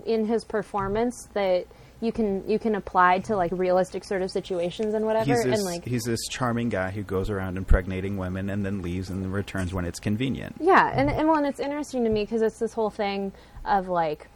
in 0.05 0.25
his 0.27 0.43
performance 0.43 1.29
that 1.33 1.65
you 1.99 2.11
can 2.11 2.47
you 2.47 2.59
can 2.59 2.75
apply 2.75 3.19
to 3.19 3.35
like 3.35 3.51
realistic 3.53 4.03
sort 4.03 4.21
of 4.21 4.29
situations 4.29 4.93
and 4.93 5.05
whatever 5.05 5.25
he's 5.25 5.43
this, 5.43 5.59
and 5.59 5.63
like 5.63 5.85
he's 5.85 6.03
this 6.03 6.19
charming 6.29 6.69
guy 6.69 6.91
who 6.91 7.03
goes 7.03 7.29
around 7.29 7.57
impregnating 7.57 8.17
women 8.17 8.49
and 8.49 8.65
then 8.65 8.81
leaves 8.81 9.09
and 9.09 9.33
returns 9.33 9.73
when 9.73 9.85
it's 9.85 9.99
convenient. 9.99 10.55
Yeah, 10.59 10.91
and 10.93 11.09
and 11.09 11.27
well, 11.27 11.37
and 11.37 11.47
it's 11.47 11.59
interesting 11.59 12.03
to 12.03 12.09
me 12.09 12.23
because 12.23 12.41
it's 12.41 12.59
this 12.59 12.73
whole 12.73 12.91
thing 12.91 13.31
of 13.65 13.87
like 13.87 14.27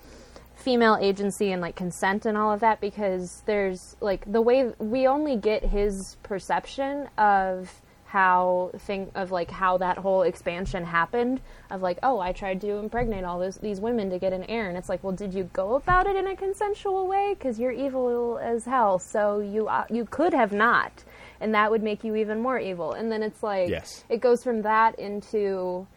female 0.55 0.97
agency 1.01 1.51
and 1.51 1.62
like 1.62 1.76
consent 1.76 2.26
and 2.26 2.38
all 2.38 2.51
of 2.51 2.59
that 2.59 2.80
because 2.82 3.41
there's 3.45 3.95
like 3.99 4.32
the 4.32 4.41
way 4.41 4.72
we 4.78 5.07
only 5.07 5.36
get 5.36 5.64
his 5.64 6.18
perception 6.24 7.09
of 7.18 7.81
how 8.12 8.72
thing 8.78 9.09
of 9.16 9.32
like 9.32 9.49
how 9.49 9.78
that 9.78 9.97
whole 9.97 10.24
expansion 10.24 10.84
happened 10.84 11.39
of 11.70 11.82
like 11.82 11.97
oh 12.03 12.20
I 12.20 12.34
tried 12.34 12.59
to 12.62 12.72
impregnate 12.76 13.24
all 13.24 13.39
those 13.39 13.55
these 13.57 13.80
women 13.80 14.09
to 14.09 14.20
get 14.20 14.34
an 14.34 14.43
heir. 14.49 14.68
And 14.68 14.78
it's 14.78 14.89
like 14.89 15.01
well 15.03 15.14
did 15.14 15.34
you 15.34 15.45
go 15.53 15.76
about 15.76 16.07
it 16.07 16.18
in 16.18 16.28
a 16.28 16.36
consensual 16.36 17.07
way? 17.07 17.36
Because 17.38 17.57
you're 17.57 17.72
evil 17.72 18.38
as 18.41 18.66
hell. 18.66 18.99
So 18.99 19.39
you 19.39 19.68
uh, 19.68 19.86
you 19.89 20.03
could 20.05 20.34
have 20.34 20.51
not. 20.51 20.91
And 21.39 21.55
that 21.55 21.72
would 21.72 21.82
make 21.84 22.03
you 22.03 22.16
even 22.18 22.41
more 22.41 22.59
evil. 22.59 22.91
And 22.93 23.09
then 23.12 23.24
it's 23.24 23.41
like 23.41 23.70
Yes. 23.70 24.03
it 24.09 24.20
goes 24.20 24.43
from 24.43 24.62
that 24.64 24.99
into 24.99 25.88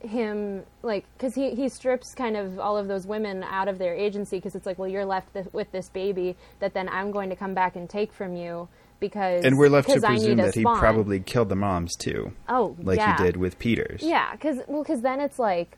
him 0.00 0.62
like 0.82 1.04
because 1.16 1.34
he, 1.34 1.54
he 1.54 1.68
strips 1.68 2.14
kind 2.14 2.36
of 2.36 2.58
all 2.58 2.76
of 2.76 2.88
those 2.88 3.06
women 3.06 3.44
out 3.44 3.68
of 3.68 3.78
their 3.78 3.94
agency 3.94 4.36
because 4.38 4.54
it's 4.56 4.66
like 4.66 4.76
well 4.78 4.88
you're 4.88 5.04
left 5.04 5.32
th- 5.32 5.46
with 5.52 5.70
this 5.70 5.88
baby 5.90 6.34
that 6.58 6.74
then 6.74 6.88
i'm 6.88 7.12
going 7.12 7.30
to 7.30 7.36
come 7.36 7.54
back 7.54 7.76
and 7.76 7.88
take 7.88 8.12
from 8.12 8.34
you 8.34 8.68
because 9.02 9.44
And 9.44 9.58
we're 9.58 9.68
left 9.68 9.90
to 9.90 10.00
presume 10.00 10.38
that 10.38 10.54
he 10.54 10.62
probably 10.62 11.20
killed 11.20 11.50
the 11.50 11.56
moms 11.56 11.94
too, 11.96 12.32
oh 12.48 12.74
like 12.80 12.98
yeah. 12.98 13.16
he 13.18 13.24
did 13.24 13.36
with 13.36 13.58
Peters. 13.58 14.00
yeah 14.02 14.32
because 14.32 14.60
well 14.68 14.82
because 14.82 15.02
then 15.02 15.20
it's 15.20 15.38
like 15.38 15.76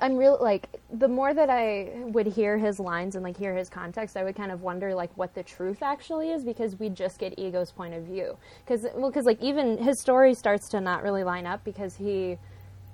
i'm 0.00 0.16
real 0.16 0.38
like 0.40 0.68
the 0.92 1.08
more 1.08 1.32
that 1.34 1.50
i 1.50 1.90
would 2.14 2.26
hear 2.26 2.58
his 2.58 2.78
lines 2.78 3.14
and 3.16 3.24
like 3.24 3.36
hear 3.36 3.54
his 3.54 3.68
context 3.68 4.16
i 4.16 4.22
would 4.22 4.36
kind 4.36 4.52
of 4.52 4.62
wonder 4.62 4.94
like 4.94 5.10
what 5.16 5.34
the 5.34 5.42
truth 5.42 5.82
actually 5.82 6.30
is 6.30 6.44
because 6.44 6.78
we 6.78 6.88
just 6.88 7.18
get 7.18 7.36
ego's 7.38 7.72
point 7.72 7.94
of 7.94 8.04
view 8.04 8.36
because 8.64 8.86
well 8.94 9.10
because 9.10 9.24
like 9.26 9.40
even 9.42 9.78
his 9.78 9.98
story 10.00 10.34
starts 10.34 10.68
to 10.68 10.80
not 10.80 11.02
really 11.02 11.24
line 11.24 11.46
up 11.46 11.64
because 11.64 11.96
he 11.96 12.36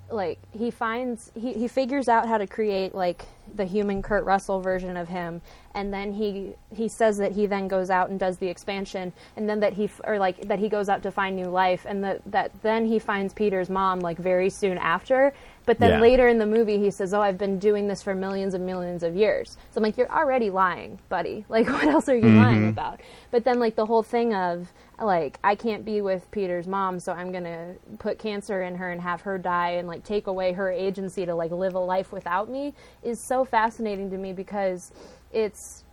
like 0.09 0.37
he 0.51 0.69
finds 0.69 1.31
he, 1.35 1.53
he 1.53 1.67
figures 1.67 2.07
out 2.07 2.27
how 2.27 2.37
to 2.37 2.45
create 2.45 2.93
like 2.93 3.25
the 3.55 3.65
human 3.65 4.01
Kurt 4.01 4.23
Russell 4.23 4.59
version 4.61 4.97
of 4.97 5.07
him 5.07 5.41
and 5.73 5.93
then 5.93 6.13
he 6.13 6.53
he 6.75 6.87
says 6.87 7.17
that 7.17 7.31
he 7.31 7.45
then 7.45 7.67
goes 7.67 7.89
out 7.89 8.09
and 8.09 8.19
does 8.19 8.37
the 8.37 8.47
expansion 8.47 9.11
and 9.35 9.49
then 9.49 9.59
that 9.59 9.73
he 9.73 9.89
or 10.03 10.17
like 10.19 10.47
that 10.47 10.59
he 10.59 10.69
goes 10.69 10.89
out 10.89 11.03
to 11.03 11.11
find 11.11 11.35
new 11.35 11.47
life 11.47 11.85
and 11.87 12.03
that 12.03 12.21
that 12.31 12.51
then 12.61 12.85
he 12.85 12.99
finds 12.99 13.33
Peter's 13.33 13.69
mom 13.69 13.99
like 13.99 14.17
very 14.17 14.49
soon 14.49 14.77
after. 14.77 15.33
But 15.65 15.79
then 15.79 15.91
Yeah. 15.91 16.01
later 16.01 16.27
in 16.27 16.37
the 16.37 16.45
movie 16.45 16.77
he 16.77 16.91
says 16.91 17.13
oh 17.13 17.21
I've 17.21 17.37
been 17.37 17.57
doing 17.59 17.87
this 17.87 18.01
for 18.03 18.13
millions 18.13 18.53
and 18.53 18.65
millions 18.65 19.03
of 19.03 19.15
years. 19.15 19.57
So 19.71 19.77
I'm 19.77 19.83
like 19.83 19.97
you're 19.97 20.11
already 20.11 20.49
lying 20.49 20.99
buddy. 21.09 21.45
Like 21.55 21.67
what 21.67 21.85
else 21.85 22.09
are 22.09 22.15
you 22.15 22.23
mm-hmm. 22.23 22.43
lying 22.43 22.69
about? 22.69 22.99
But 23.31 23.43
then 23.43 23.59
like 23.59 23.75
the 23.75 23.85
whole 23.85 24.03
thing 24.03 24.33
of 24.33 24.71
like 24.99 25.39
I 25.43 25.55
can't 25.55 25.83
be 25.83 26.01
with 26.01 26.29
Peter's 26.31 26.67
mom, 26.67 26.99
so 26.99 27.11
I'm 27.11 27.31
gonna 27.31 27.75
put 27.99 28.19
cancer 28.19 28.63
in 28.63 28.75
her 28.75 28.91
and 28.91 29.01
have 29.01 29.21
her 29.21 29.37
die 29.37 29.71
and 29.71 29.87
like 29.87 30.03
take 30.03 30.27
away 30.27 30.53
her 30.53 30.71
agency 30.71 31.25
to 31.25 31.35
like 31.35 31.51
live 31.51 31.75
a 31.75 31.79
life 31.79 32.11
without 32.11 32.49
me 32.49 32.73
is 33.03 33.19
so 33.19 33.45
fascinating 33.45 34.09
to 34.11 34.17
me 34.17 34.33
because 34.33 34.91
it's 35.33 35.83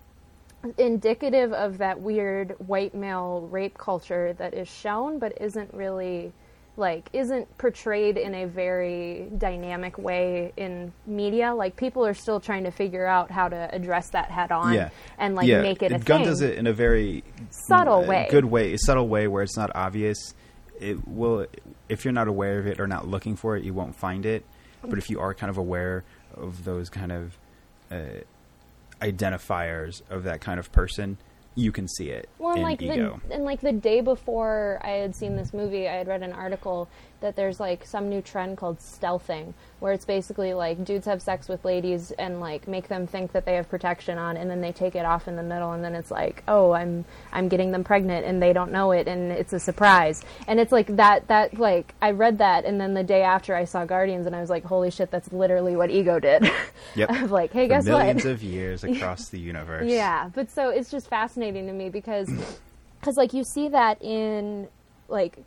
indicative 0.79 1.53
of 1.53 1.79
that 1.79 2.01
weird 2.01 2.55
white 2.67 2.95
male 2.95 3.49
rape 3.51 3.77
culture 3.77 4.33
that 4.35 4.55
is 4.55 4.69
shown 4.69 5.19
but 5.19 5.33
isn't 5.41 5.73
really 5.75 6.33
like 6.77 7.09
isn't 7.13 7.59
portrayed 7.59 8.17
in 8.17 8.35
a 8.35 8.47
very 8.47 9.29
dynamic 9.37 9.99
way 9.99 10.53
in 10.57 10.91
media 11.07 11.55
like 11.55 11.77
people 11.77 12.05
are 12.07 12.15
still 12.15 12.41
trying 12.41 12.65
to 12.65 12.71
figure 12.71 13.07
out 13.07 13.31
how 13.31 13.47
to 13.47 13.69
address 13.75 14.09
that 14.11 14.31
head 14.31 14.51
on 14.51 14.73
Yeah. 14.73 14.89
and 15.19 15.35
like 15.35 15.47
yeah. 15.47 15.61
make 15.61 15.83
it 15.83 15.93
a 15.93 15.99
Gunn 15.99 16.21
thing 16.21 16.29
does 16.29 16.41
it 16.41 16.57
in 16.57 16.67
a 16.67 16.73
very 16.73 17.25
Subtle 17.51 18.05
uh, 18.05 18.07
way. 18.07 18.29
good 18.31 18.47
way, 18.47 18.73
a 18.73 18.79
subtle 18.79 19.07
way 19.07 19.29
where 19.29 19.43
it's 19.43 19.57
not 19.57 19.71
obvious. 19.75 20.35
It 20.81 21.07
will, 21.07 21.47
if 21.91 22.05
you're 22.05 22.13
not 22.13 22.27
aware 22.27 22.59
of 22.59 22.67
it 22.67 22.81
or 22.81 22.87
not 22.87 23.07
looking 23.07 23.37
for 23.37 23.57
it, 23.57 23.65
you 23.65 23.75
won't 23.75 23.95
find 23.95 24.25
it. 24.25 24.45
But 24.83 24.99
if 24.99 25.11
you 25.11 25.21
are 25.21 25.33
kind 25.35 25.51
of 25.51 25.59
aware 25.59 26.03
of 26.35 26.65
those 26.65 26.89
kind 26.89 27.13
of 27.13 27.39
uh, 27.91 27.97
identifiers 29.01 30.03
of 30.11 30.25
that 30.25 30.41
kind 30.41 30.59
of 30.59 30.73
person, 30.73 31.19
you 31.55 31.71
can 31.73 31.87
see 31.89 32.09
it 32.11 32.29
Well, 32.39 32.51
and 32.51 32.59
in 32.59 32.65
like 32.65 32.83
ego. 32.83 33.21
the 33.29 33.35
and 33.35 33.45
like 33.45 33.61
the 33.61 33.73
day 33.73 34.01
before 34.01 34.81
I 34.83 34.91
had 34.91 35.15
seen 35.15 35.37
this 35.37 35.53
movie, 35.53 35.89
I 35.89 35.95
had 35.95 36.09
read 36.09 36.23
an 36.23 36.33
article 36.33 36.89
that 37.23 37.35
there's 37.35 37.59
like 37.59 37.85
some 37.87 38.09
new 38.09 38.21
trend 38.21 38.59
called 38.59 38.79
stealthing, 38.79 39.55
where 39.81 39.93
it's 39.93 40.05
basically 40.05 40.53
like 40.55 40.85
dudes 40.85 41.07
have 41.07 41.23
sex 41.23 41.49
with 41.49 41.65
ladies 41.65 42.11
and 42.13 42.39
like 42.41 42.69
make 42.69 42.89
them 42.89 43.07
think 43.07 43.33
that 43.33 43.45
they 43.47 43.55
have 43.55 43.69
protection 43.69 44.19
on, 44.19 44.37
and 44.37 44.51
then 44.51 44.61
they 44.61 44.73
take 44.73 44.95
it 44.95 45.05
off 45.05 45.27
in 45.27 45.37
the 45.37 45.43
middle, 45.43 45.73
and 45.73 45.83
then 45.83 45.95
it's 45.95 46.11
like, 46.11 46.43
oh, 46.47 46.73
I'm 46.73 47.05
I'm 47.33 47.49
getting 47.49 47.73
them 47.73 47.83
pregnant, 47.83 48.27
and 48.27 48.43
they 48.43 48.53
don't 48.53 48.71
know 48.71 48.93
it, 48.93 49.09
and 49.09 49.33
it's 49.33 49.53
a 49.53 49.61
surprise, 49.61 50.23
and 50.47 50.61
it's 50.61 50.71
like 50.73 50.97
that 50.97 51.29
that 51.29 51.59
like 51.59 51.95
I 52.03 52.11
read 52.11 52.39
that, 52.39 52.65
and 52.65 52.81
then 52.81 52.95
the 52.95 53.05
day 53.05 53.23
after 53.23 53.55
I 53.55 53.65
saw 53.65 53.85
Guardians, 53.85 54.27
and 54.27 54.37
I 54.37 54.41
was 54.41 54.51
like, 54.51 54.65
holy 54.65 54.91
shit, 54.91 55.11
that's 55.11 55.33
literally 55.33 55.75
what 55.77 55.91
Ego 55.91 56.21
did. 56.21 56.51
Yep. 56.95 57.11
of 57.23 57.31
like, 57.31 57.53
hey, 57.53 57.65
For 57.65 57.69
guess 57.69 57.85
millions 57.85 58.25
what? 58.25 58.33
of 58.33 58.43
years 58.43 58.85
across 58.85 59.29
the 59.29 59.39
universe. 59.39 59.89
Yeah, 59.89 60.29
but 60.35 60.51
so 60.51 60.69
it's 60.69 60.91
just 60.91 61.09
fascinating 61.09 61.67
to 61.69 61.73
me 61.73 61.89
because, 61.89 62.29
because 63.01 63.17
like 63.17 63.33
you 63.33 63.45
see 63.45 63.69
that 63.69 64.03
in 64.03 64.69
like 65.09 65.39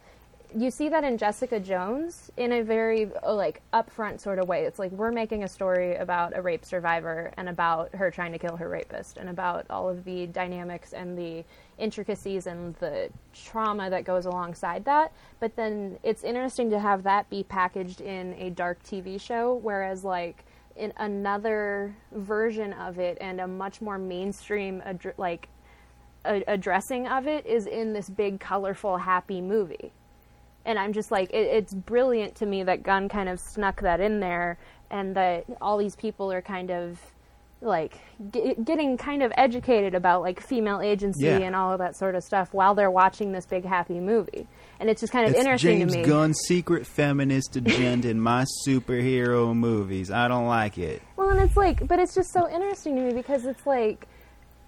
you 0.58 0.72
see 0.72 0.88
that 0.88 1.04
in 1.04 1.18
Jessica 1.18 1.60
Jones 1.60 2.32
in 2.38 2.54
a 2.54 2.62
very 2.62 3.12
uh, 3.24 3.34
like 3.34 3.62
upfront 3.74 4.22
sort 4.22 4.40
of 4.40 4.48
way. 4.48 4.64
It's 4.64 4.80
like 4.80 4.92
we're 4.92 5.12
making 5.12 5.44
a 5.44 5.50
story 5.50 5.96
about 5.96 6.36
a 6.36 6.42
rape 6.42 6.64
survivor 6.64 7.34
and 7.36 7.50
about 7.50 7.94
her 7.94 8.10
trying 8.10 8.32
to 8.32 8.40
kill 8.40 8.56
her 8.56 8.70
rapist 8.70 9.18
and 9.18 9.28
about 9.28 9.66
all 9.70 9.90
of 9.90 10.06
the 10.06 10.28
dynamics 10.28 10.94
and 10.94 11.18
the 11.18 11.44
intricacies 11.78 12.48
and 12.48 12.74
the 12.76 13.10
trauma 13.34 13.90
that 13.90 14.06
goes 14.06 14.26
alongside 14.26 14.86
that. 14.86 15.12
But 15.42 15.58
then 15.58 16.00
it's 16.04 16.24
interesting 16.24 16.70
to 16.70 16.80
have 16.80 17.04
that 17.04 17.30
be 17.30 17.44
packaged 17.44 18.00
in 18.00 18.34
a 18.40 18.50
dark 18.50 18.82
TV 18.82 19.20
show, 19.20 19.56
whereas 19.56 20.06
like 20.06 20.46
in 20.78 20.94
another 20.98 21.94
version 22.14 22.72
of 22.74 22.98
it 22.98 23.18
and 23.20 23.42
a 23.42 23.48
much 23.48 23.82
more 23.82 23.98
mainstream 23.98 24.82
addr- 24.86 25.18
like 25.18 25.50
addressing 26.24 27.08
of 27.08 27.28
it 27.28 27.46
is 27.46 27.68
in 27.68 27.92
this 27.92 28.10
big 28.10 28.40
colorful 28.40 28.98
happy 28.98 29.42
movie 29.42 29.92
and 30.66 30.78
i'm 30.80 30.94
just 30.94 31.12
like 31.12 31.30
it, 31.32 31.48
it's 31.48 31.74
brilliant 31.74 32.36
to 32.36 32.46
me 32.46 32.64
that 32.64 32.84
gunn 32.84 33.08
kind 33.10 33.30
of 33.30 33.40
snuck 33.40 33.82
that 33.82 34.00
in 34.00 34.20
there 34.20 34.58
and 34.92 35.16
that 35.16 35.46
all 35.62 35.78
these 35.78 35.96
people 35.96 36.32
are 36.32 36.42
kind 36.42 36.70
of 36.72 37.00
like 37.62 37.98
g- 38.32 38.54
getting 38.64 38.98
kind 38.98 39.24
of 39.24 39.32
educated 39.38 39.96
about 39.96 40.22
like 40.22 40.40
female 40.40 40.82
agency 40.82 41.26
Yeah. 41.26 41.38
and 41.40 41.56
all 41.56 41.72
of 41.72 41.80
that 41.80 41.98
sort 41.98 42.14
of 42.14 42.24
stuff 42.24 42.54
while 42.54 42.76
they're 42.76 42.92
watching 42.92 43.32
this 43.32 43.46
big 43.48 43.66
happy 43.66 44.00
movie. 44.00 44.46
And 44.80 44.90
it's 44.90 45.00
just 45.02 45.12
kind 45.12 45.26
of 45.26 45.32
It's 45.32 45.40
interesting 45.40 45.80
James 45.80 45.94
to 45.94 46.00
me. 46.00 46.06
Gunn's 46.06 46.38
secret 46.48 46.86
feminist 46.86 47.56
agenda 47.56 48.10
in 48.10 48.20
my 48.20 48.46
superhero 48.68 49.56
movies. 49.56 50.12
I 50.12 50.28
don't 50.28 50.46
like 50.48 50.78
it. 50.78 51.02
Well, 51.16 51.30
and 51.30 51.40
it's 51.40 51.56
like, 51.58 51.88
but 51.88 51.98
it's 51.98 52.14
just 52.14 52.32
so 52.34 52.48
interesting 52.50 52.96
to 52.98 53.02
me 53.02 53.14
because 53.14 53.46
it's 53.46 53.66
like, 53.66 54.06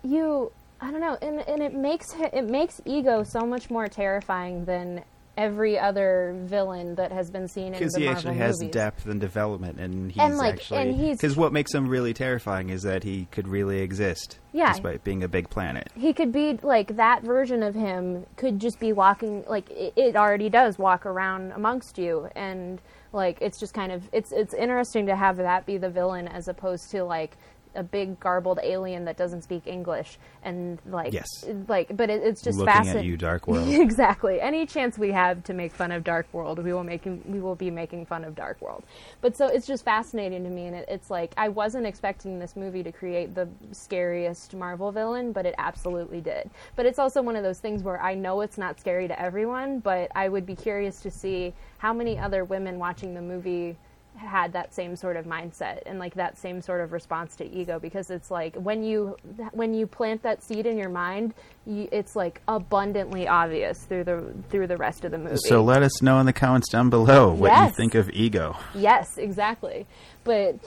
you, 0.04 0.52
I 0.82 0.90
don't 0.90 1.02
know, 1.02 1.18
and 1.22 1.40
and 1.48 1.62
it 1.62 1.74
makes 1.76 2.08
it 2.18 2.46
makes 2.50 2.80
ego 2.86 3.24
so 3.24 3.42
much 3.42 3.70
more 3.70 3.88
terrifying 3.88 4.66
than 4.66 5.04
every 5.38 5.78
other 5.78 6.36
villain 6.46 6.96
that 6.96 7.12
has 7.12 7.30
been 7.30 7.48
seen 7.48 7.68
in 7.68 7.74
Because 7.74 7.94
the 7.94 8.00
he 8.00 8.06
Marvel 8.08 8.18
actually 8.32 8.38
has 8.40 8.60
movies. 8.60 8.74
depth 8.74 9.06
and 9.06 9.22
development, 9.22 9.80
and 9.80 10.12
he's 10.12 10.22
And, 10.22 10.38
like, 10.38 10.56
actually 10.56 10.94
he's- 10.94 11.18
because 11.18 11.38
what 11.38 11.54
makes 11.54 11.74
him 11.74 11.88
really 11.88 12.14
terrifying 12.14 12.70
is 12.70 12.82
that 12.82 13.04
he 13.04 13.28
could 13.32 13.48
really 13.48 13.80
exist, 13.82 14.40
Yeah. 14.52 14.72
despite 14.74 15.04
being 15.04 15.24
a 15.24 15.28
big 15.28 15.50
planet. 15.50 15.90
he 15.96 16.12
could 16.12 16.32
be 16.32 16.58
like 16.64 16.96
that 16.98 17.22
version 17.24 17.62
of 17.64 17.76
him 17.76 18.26
could 18.36 18.60
just 18.60 18.80
be 18.80 18.92
walking 18.94 19.44
like 19.48 19.70
it, 19.70 19.94
it 19.96 20.16
already 20.16 20.50
does 20.50 20.80
walk 20.80 21.06
around 21.06 21.52
amongst 21.52 21.98
you 21.98 22.28
and 22.36 22.82
like 23.14 23.38
it's 23.42 23.60
just 23.60 23.74
kind 23.74 23.92
of 23.92 24.10
it's 24.12 24.32
it's 24.32 24.54
interesting 24.54 25.06
to 25.06 25.16
have 25.16 25.38
that 25.38 25.66
be 25.66 25.78
the 25.78 25.90
villain 25.90 26.28
as 26.28 26.48
opposed 26.48 26.90
to 26.92 27.04
like 27.04 27.38
a 27.78 27.84
big 27.84 28.20
garbled 28.20 28.60
alien 28.64 29.06
that 29.06 29.16
doesn't 29.16 29.44
speak 29.44 29.68
English 29.68 30.18
and 30.44 30.80
like 30.88 31.14
Yes. 31.14 31.28
like 31.70 31.96
but 31.96 32.10
it, 32.10 32.22
it's 32.24 32.42
just 32.42 32.58
Looking 32.58 32.74
fascinating. 32.74 33.00
at 33.02 33.06
you, 33.06 33.16
Dark 33.18 33.48
World. 33.48 33.70
exactly. 33.70 34.42
Any 34.42 34.66
chance 34.66 34.98
we 34.98 35.12
have 35.12 35.44
to 35.46 35.54
make 35.54 35.74
fun 35.74 35.92
of 35.92 36.04
Dark 36.04 36.28
World, 36.34 36.58
we 36.64 36.74
will 36.74 36.84
make 36.84 37.06
we 37.06 37.40
will 37.40 37.56
be 37.56 37.72
making 37.72 38.06
fun 38.08 38.24
of 38.26 38.36
Dark 38.36 38.60
World. 38.62 38.84
But 39.22 39.38
so 39.38 39.48
it's 39.48 39.68
just 39.68 39.86
fascinating 39.86 40.44
to 40.44 40.50
me, 40.50 40.66
and 40.66 40.76
it, 40.76 40.86
it's 40.90 41.10
like 41.10 41.34
I 41.38 41.50
wasn't 41.50 41.86
expecting 41.86 42.40
this 42.40 42.56
movie 42.56 42.84
to 42.84 42.92
create 42.92 43.36
the 43.36 43.48
scariest 43.72 44.54
Marvel 44.56 44.92
villain, 44.92 45.32
but 45.32 45.46
it 45.46 45.56
absolutely 45.58 46.20
did. 46.22 46.50
But 46.76 46.86
it's 46.86 47.00
also 47.00 47.22
one 47.22 47.36
of 47.36 47.44
those 47.44 47.60
things 47.60 47.84
where 47.84 48.02
I 48.02 48.16
know 48.16 48.42
it's 48.42 48.58
not 48.58 48.80
scary 48.80 49.08
to 49.08 49.22
everyone, 49.22 49.80
but 49.80 50.12
I 50.16 50.28
would 50.30 50.46
be 50.46 50.56
curious 50.56 51.00
to 51.02 51.12
see 51.12 51.54
how 51.78 51.94
many 51.94 52.18
other 52.18 52.44
women 52.44 52.80
watching 52.80 53.14
the 53.14 53.22
movie 53.22 53.78
had 54.18 54.54
that 54.54 54.74
same 54.74 54.96
sort 54.96 55.16
of 55.16 55.26
mindset 55.26 55.82
and 55.86 56.00
like 56.00 56.16
that 56.16 56.38
same 56.38 56.62
sort 56.62 56.82
of 56.82 56.92
response 56.92 57.36
to 57.36 57.46
ego 57.46 57.80
because 57.80 58.10
it's 58.10 58.32
like 58.32 58.56
when 58.56 58.84
you 58.84 59.16
when 59.52 59.74
you 59.74 59.88
plant 59.88 60.24
that 60.24 60.44
seed 60.44 60.66
in 60.66 60.78
your 60.78 60.90
mind 60.90 61.34
you, 61.66 61.88
it's 61.92 62.16
like 62.16 62.42
abundantly 62.48 63.28
obvious 63.28 63.86
through 63.86 64.04
the 64.04 64.34
through 64.50 64.68
the 64.68 64.78
rest 64.78 65.06
of 65.06 65.12
the 65.12 65.18
movie. 65.18 65.38
So 65.46 65.64
let 65.64 65.84
us 65.84 66.02
know 66.02 66.20
in 66.20 66.26
the 66.26 66.34
comments 66.34 66.70
down 66.70 66.90
below 66.90 67.32
what 67.32 67.52
you 67.66 67.74
think 67.76 67.96
of 67.96 68.10
Ego. 68.12 68.58
yes 68.74 69.18
exactly. 69.18 69.86
But 70.24 70.60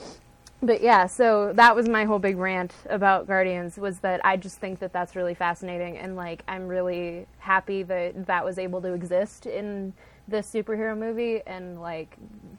but 0.61 0.81
yeah 0.81 1.07
so 1.07 1.51
that 1.55 1.75
was 1.75 1.89
my 1.89 2.05
whole 2.05 2.19
big 2.19 2.37
rant 2.37 2.73
about 2.89 3.25
guardians 3.25 3.77
was 3.77 3.99
that 3.99 4.23
i 4.23 4.37
just 4.37 4.59
think 4.59 4.79
that 4.79 4.93
that's 4.93 5.15
really 5.15 5.33
fascinating 5.33 5.97
and 5.97 6.15
like 6.15 6.43
i'm 6.47 6.67
really 6.67 7.25
happy 7.39 7.81
that 7.81 8.27
that 8.27 8.45
was 8.45 8.59
able 8.59 8.79
to 8.79 8.93
exist 8.93 9.47
in 9.47 9.91
this 10.31 10.51
superhero 10.51 10.97
movie 10.97 11.41
and 11.45 11.79
like 11.81 12.15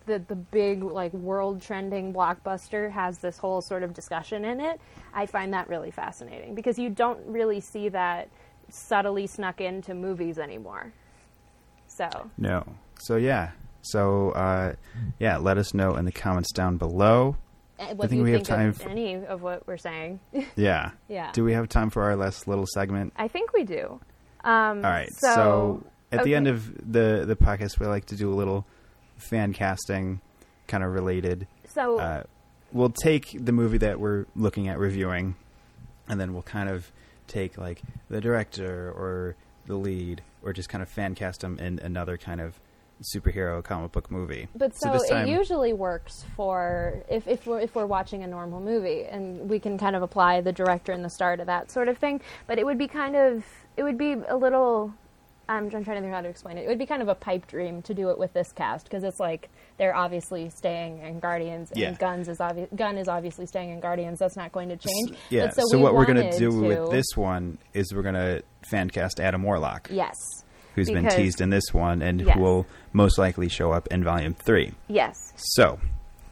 the 0.06 0.18
the 0.28 0.36
big 0.36 0.82
like 0.82 1.12
world 1.14 1.60
trending 1.62 2.12
blockbuster 2.12 2.90
has 2.90 3.18
this 3.18 3.38
whole 3.38 3.60
sort 3.60 3.82
of 3.82 3.92
discussion 3.94 4.44
in 4.44 4.60
it 4.60 4.80
i 5.14 5.24
find 5.26 5.52
that 5.52 5.68
really 5.68 5.90
fascinating 5.90 6.54
because 6.54 6.78
you 6.78 6.88
don't 6.90 7.18
really 7.26 7.60
see 7.60 7.88
that 7.88 8.28
subtly 8.68 9.26
snuck 9.26 9.60
into 9.60 9.94
movies 9.94 10.38
anymore 10.38 10.92
so 11.86 12.08
No. 12.38 12.64
So 12.98 13.16
yeah. 13.16 13.50
So 13.82 14.30
uh, 14.30 14.74
yeah, 15.18 15.36
let 15.38 15.58
us 15.58 15.74
know 15.74 15.96
in 15.96 16.04
the 16.04 16.12
comments 16.12 16.52
down 16.52 16.76
below. 16.78 17.36
uh, 17.78 17.86
what 17.96 18.08
think 18.08 18.10
do 18.10 18.16
you 18.18 18.22
we 18.22 18.32
have 18.32 18.42
time 18.44 18.68
of 18.70 18.76
for- 18.80 18.88
any 18.88 19.14
of 19.14 19.42
what 19.42 19.66
we're 19.66 19.76
saying 19.76 20.20
Yeah. 20.56 20.92
Yeah. 21.08 21.32
Do 21.32 21.44
we 21.44 21.52
have 21.52 21.68
time 21.68 21.90
for 21.90 22.02
our 22.04 22.16
last 22.16 22.46
little 22.48 22.66
segment? 22.66 23.12
I 23.16 23.28
think 23.28 23.52
we 23.52 23.64
do. 23.64 24.00
Um, 24.44 24.84
All 24.84 24.90
right. 24.90 25.12
So, 25.12 25.34
So, 25.34 25.86
at 26.12 26.24
the 26.24 26.34
end 26.34 26.46
of 26.48 26.92
the 26.92 27.24
the 27.26 27.36
podcast, 27.36 27.78
we 27.80 27.86
like 27.86 28.06
to 28.06 28.16
do 28.16 28.32
a 28.32 28.36
little 28.36 28.66
fan 29.16 29.52
casting, 29.52 30.20
kind 30.68 30.84
of 30.84 30.92
related. 30.92 31.46
so 31.66 31.98
Uh, 31.98 32.22
we'll 32.72 32.90
take 32.90 33.36
the 33.38 33.52
movie 33.52 33.78
that 33.78 33.98
we're 34.00 34.26
looking 34.36 34.68
at 34.68 34.78
reviewing, 34.78 35.34
and 36.08 36.20
then 36.20 36.32
we'll 36.32 36.42
kind 36.42 36.68
of 36.68 36.90
take 37.28 37.56
like 37.58 37.82
the 38.08 38.20
director 38.20 38.90
or 38.90 39.36
the 39.66 39.76
lead, 39.76 40.22
or 40.42 40.52
just 40.52 40.68
kind 40.68 40.82
of 40.82 40.88
fan 40.88 41.14
cast 41.14 41.40
them 41.40 41.58
in 41.58 41.78
another 41.78 42.16
kind 42.16 42.40
of 42.40 42.58
superhero 43.14 43.62
comic 43.64 43.90
book 43.90 44.10
movie. 44.12 44.46
but 44.54 44.76
so, 44.76 44.92
this 44.92 45.08
time, 45.08 45.26
it 45.26 45.30
usually 45.32 45.72
works 45.72 46.24
for 46.36 47.02
if 47.08 47.26
if 47.26 47.46
we're 47.46 47.60
if 47.60 47.74
we're 47.74 47.86
watching 47.86 48.22
a 48.22 48.26
normal 48.26 48.60
movie 48.60 49.04
and 49.04 49.48
we 49.50 49.58
can 49.58 49.76
kind 49.78 49.96
of 49.96 50.02
apply 50.02 50.40
the 50.40 50.52
director 50.52 50.92
and 50.92 51.04
the 51.04 51.10
star 51.10 51.36
to 51.36 51.44
that 51.44 51.70
sort 51.70 51.88
of 51.88 51.98
thing. 51.98 52.20
But 52.46 52.58
it 52.58 52.66
would 52.66 52.78
be 52.78 52.86
kind 52.88 53.16
of 53.16 53.44
it 53.76 53.82
would 53.82 53.98
be 53.98 54.12
a 54.28 54.36
little. 54.36 54.94
I'm 55.56 55.70
trying 55.70 55.84
to 55.84 56.00
think 56.00 56.12
how 56.12 56.20
to 56.20 56.28
explain 56.28 56.58
it. 56.58 56.62
It 56.64 56.68
would 56.68 56.78
be 56.78 56.86
kind 56.86 57.02
of 57.02 57.08
a 57.08 57.14
pipe 57.14 57.46
dream 57.46 57.82
to 57.82 57.94
do 57.94 58.10
it 58.10 58.18
with 58.18 58.32
this 58.32 58.52
cast 58.52 58.84
because 58.84 59.04
it's 59.04 59.20
like 59.20 59.50
they're 59.78 59.94
obviously 59.94 60.50
staying 60.50 60.98
in 60.98 61.20
Guardians, 61.20 61.70
and 61.70 61.80
Yeah. 61.80 61.92
Gunn's 61.92 62.28
is 62.28 62.38
obvi- 62.38 62.74
Gunn 62.76 62.98
is 62.98 63.08
obviously 63.08 63.46
staying 63.46 63.70
in 63.70 63.80
Guardians. 63.80 64.18
That's 64.18 64.36
not 64.36 64.52
going 64.52 64.68
to 64.70 64.76
change. 64.76 65.18
yeah. 65.30 65.46
But 65.46 65.54
So, 65.62 65.76
we 65.78 65.82
what 65.82 65.94
we're 65.94 66.06
gonna 66.06 66.36
do 66.38 66.50
with 66.60 66.90
this 66.90 67.06
one 67.16 67.58
is 67.74 67.94
we're 67.94 68.02
gonna 68.02 68.40
fan 68.70 68.90
cast 68.90 69.20
Adam 69.20 69.42
Warlock. 69.42 69.88
yes, 69.90 70.16
who's 70.74 70.88
been 70.90 71.08
teased 71.08 71.40
in 71.40 71.50
this 71.50 71.72
one 71.74 72.00
and 72.02 72.20
Yes. 72.22 72.34
who 72.36 72.40
will 72.42 72.66
most 72.92 73.18
likely 73.18 73.48
show 73.48 73.72
up 73.72 73.86
in 73.88 74.02
volume 74.04 74.34
three. 74.34 74.72
yes. 74.88 75.16
So, 75.36 75.78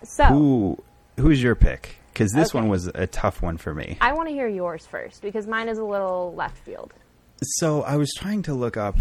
So 0.02 0.24
who 0.24 0.78
who's 1.18 1.42
your 1.42 1.55
pick? 1.55 1.97
Because 2.12 2.32
this 2.32 2.48
Okay. 2.51 2.59
one 2.60 2.68
was 2.68 2.86
a 2.94 3.06
tough 3.06 3.40
one 3.42 3.56
for 3.56 3.74
me. 3.74 3.97
I 4.01 4.12
want 4.14 4.28
to 4.28 4.34
hear 4.34 4.48
yours 4.48 4.86
first 4.86 5.22
because 5.22 5.47
mine 5.47 5.68
is 5.68 5.78
a 5.78 5.84
little 5.84 6.34
left 6.34 6.56
field. 6.59 6.92
So 7.42 7.82
I 7.82 7.96
was 7.96 8.12
trying 8.16 8.42
to 8.42 8.54
look 8.54 8.76
up. 8.76 8.96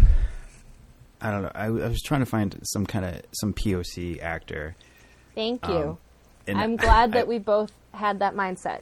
I 1.20 1.30
don't 1.30 1.42
know. 1.42 1.52
I, 1.54 1.66
I 1.66 1.88
was 1.88 2.00
trying 2.02 2.20
to 2.20 2.26
find 2.26 2.58
some 2.62 2.86
kind 2.86 3.04
of 3.04 3.20
some 3.32 3.52
POC 3.52 4.22
actor. 4.22 4.74
Thank 5.34 5.66
you. 5.68 5.98
Um, 6.48 6.56
I'm 6.56 6.76
glad 6.76 7.12
that 7.12 7.26
I- 7.26 7.28
we 7.28 7.38
both 7.38 7.72
had 7.92 8.20
that 8.20 8.34
mindset. 8.34 8.80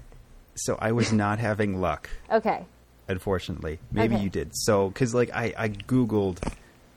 So 0.55 0.77
I 0.81 0.91
was 0.93 1.13
not 1.13 1.39
having 1.39 1.81
luck, 1.81 2.11
Okay. 2.33 2.65
unfortunately. 3.09 3.79
Maybe 3.93 4.15
Okay. 4.17 4.25
you 4.25 4.31
did. 4.31 4.51
So 4.55 4.89
because 4.89 5.15
like 5.15 5.31
I 5.35 5.55
I 5.57 5.69
googled. 5.69 6.39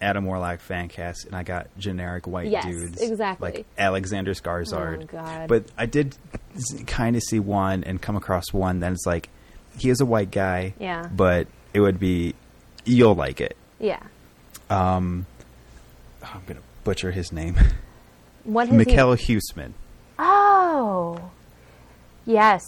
Adam 0.04 0.26
Warlock 0.26 0.62
fan 0.62 0.88
cast, 0.88 1.26
and 1.28 1.36
I 1.36 1.44
got 1.44 1.68
generic 1.78 2.26
white 2.26 2.48
Yes, 2.50 2.66
dudes, 2.66 3.00
exactly. 3.00 3.52
like 3.52 3.66
Alexander 3.78 4.34
Skarsgård. 4.34 5.04
Oh, 5.04 5.06
God. 5.06 5.48
But 5.48 5.66
I 5.78 5.86
did 5.86 6.18
kind 6.88 7.16
of 7.16 7.22
see 7.22 7.40
one 7.40 7.84
and 7.84 8.02
come 8.02 8.16
across 8.16 8.52
one 8.52 8.80
that 8.80 8.92
it's 8.94 9.06
like 9.06 9.30
he 9.78 9.92
is 9.92 10.02
a 10.02 10.06
white 10.08 10.32
guy, 10.32 10.74
Yeah. 10.80 11.08
but 11.16 11.46
it 11.76 11.82
would 11.82 12.00
be 12.00 12.34
you'll 12.86 13.16
like 13.16 13.42
it. 13.42 13.56
Yeah. 13.80 14.02
Um, 14.70 15.26
oh, 16.24 16.32
I'm 16.34 16.42
gonna 16.46 16.62
butcher 16.84 17.12
his 17.12 17.32
name, 17.32 17.56
What 18.44 18.68
he- 18.70 18.76
Michiel 18.76 19.18
Huisman. 19.18 19.74
Oh. 20.20 21.32
Yes. 22.26 22.62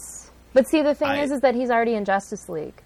But 0.52 0.68
see, 0.68 0.82
the 0.82 0.94
thing 0.94 1.08
I- 1.08 1.22
is, 1.22 1.30
is 1.30 1.40
that 1.40 1.54
he's 1.54 1.70
already 1.70 1.94
in 1.94 2.04
Justice 2.04 2.48
League. 2.48 2.80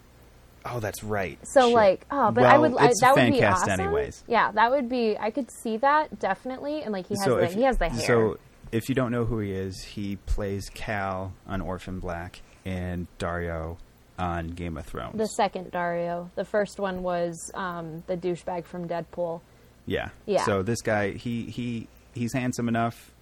Oh, 0.65 0.81
that's 0.81 1.03
right. 1.03 1.39
So 1.45 1.67
Shit. 1.69 1.75
like, 1.75 2.07
oh, 2.11 2.31
but 2.31 2.45
I 2.45 2.59
would. 2.59 2.77
I, 2.77 2.93
that 3.01 3.15
would 3.15 3.33
be 3.33 3.43
awesome. 3.45 3.81
anyways. 3.81 4.23
Yeah, 4.27 4.51
that 4.53 4.71
would 4.71 4.89
be. 4.89 5.17
I 5.19 5.31
could 5.31 5.51
see 5.51 5.79
that 5.79 6.19
definitely, 6.19 6.83
and 6.83 6.93
like 6.93 7.07
he 7.07 7.15
has 7.15 7.25
so 7.25 7.37
the 7.37 7.45
if, 7.45 7.55
he 7.55 7.63
has 7.63 7.79
the 7.79 7.89
hair. 7.89 8.01
So 8.07 8.39
if 8.71 8.89
you 8.89 8.95
don't 8.95 9.11
know 9.11 9.25
who 9.25 9.39
he 9.39 9.53
is, 9.53 9.81
he 9.83 10.17
plays 10.27 10.69
Cal 10.69 11.33
on 11.47 11.63
Orphan 11.63 12.01
Black 12.01 12.43
and 12.67 13.07
Daario 13.19 13.79
on 14.19 14.49
Game 14.49 14.77
of 14.77 14.85
Thrones. 14.87 15.17
the 15.17 15.27
second 15.29 15.71
Daario. 15.73 16.29
The 16.35 16.45
first 16.45 16.79
one 16.79 17.03
was 17.03 17.51
um, 17.55 18.03
the 18.07 18.17
douchebag 18.17 18.65
from 18.67 18.89
Deadpool. 18.89 19.41
Yeah. 19.87 20.11
Yeah. 20.27 20.45
So 20.45 20.63
this 20.63 20.83
guy, 20.83 21.13
he 21.13 21.45
he 21.45 21.89
he's 22.15 22.33
handsome 22.33 22.69
enough. 22.69 23.13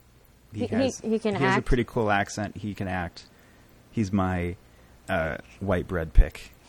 He, 0.52 0.60
He- 0.60 0.66
he- 0.66 0.74
has 0.76 1.00
he 1.00 1.18
can 1.18 1.34
has 1.34 1.58
a 1.58 1.62
pretty 1.62 1.84
cool 1.84 2.10
accent. 2.10 2.56
He 2.56 2.74
can 2.74 2.88
act. 2.88 3.24
He's 3.92 4.12
my 4.12 4.56
uh, 5.08 5.36
white 5.60 5.86
bread 5.88 6.12
pick. 6.12 6.50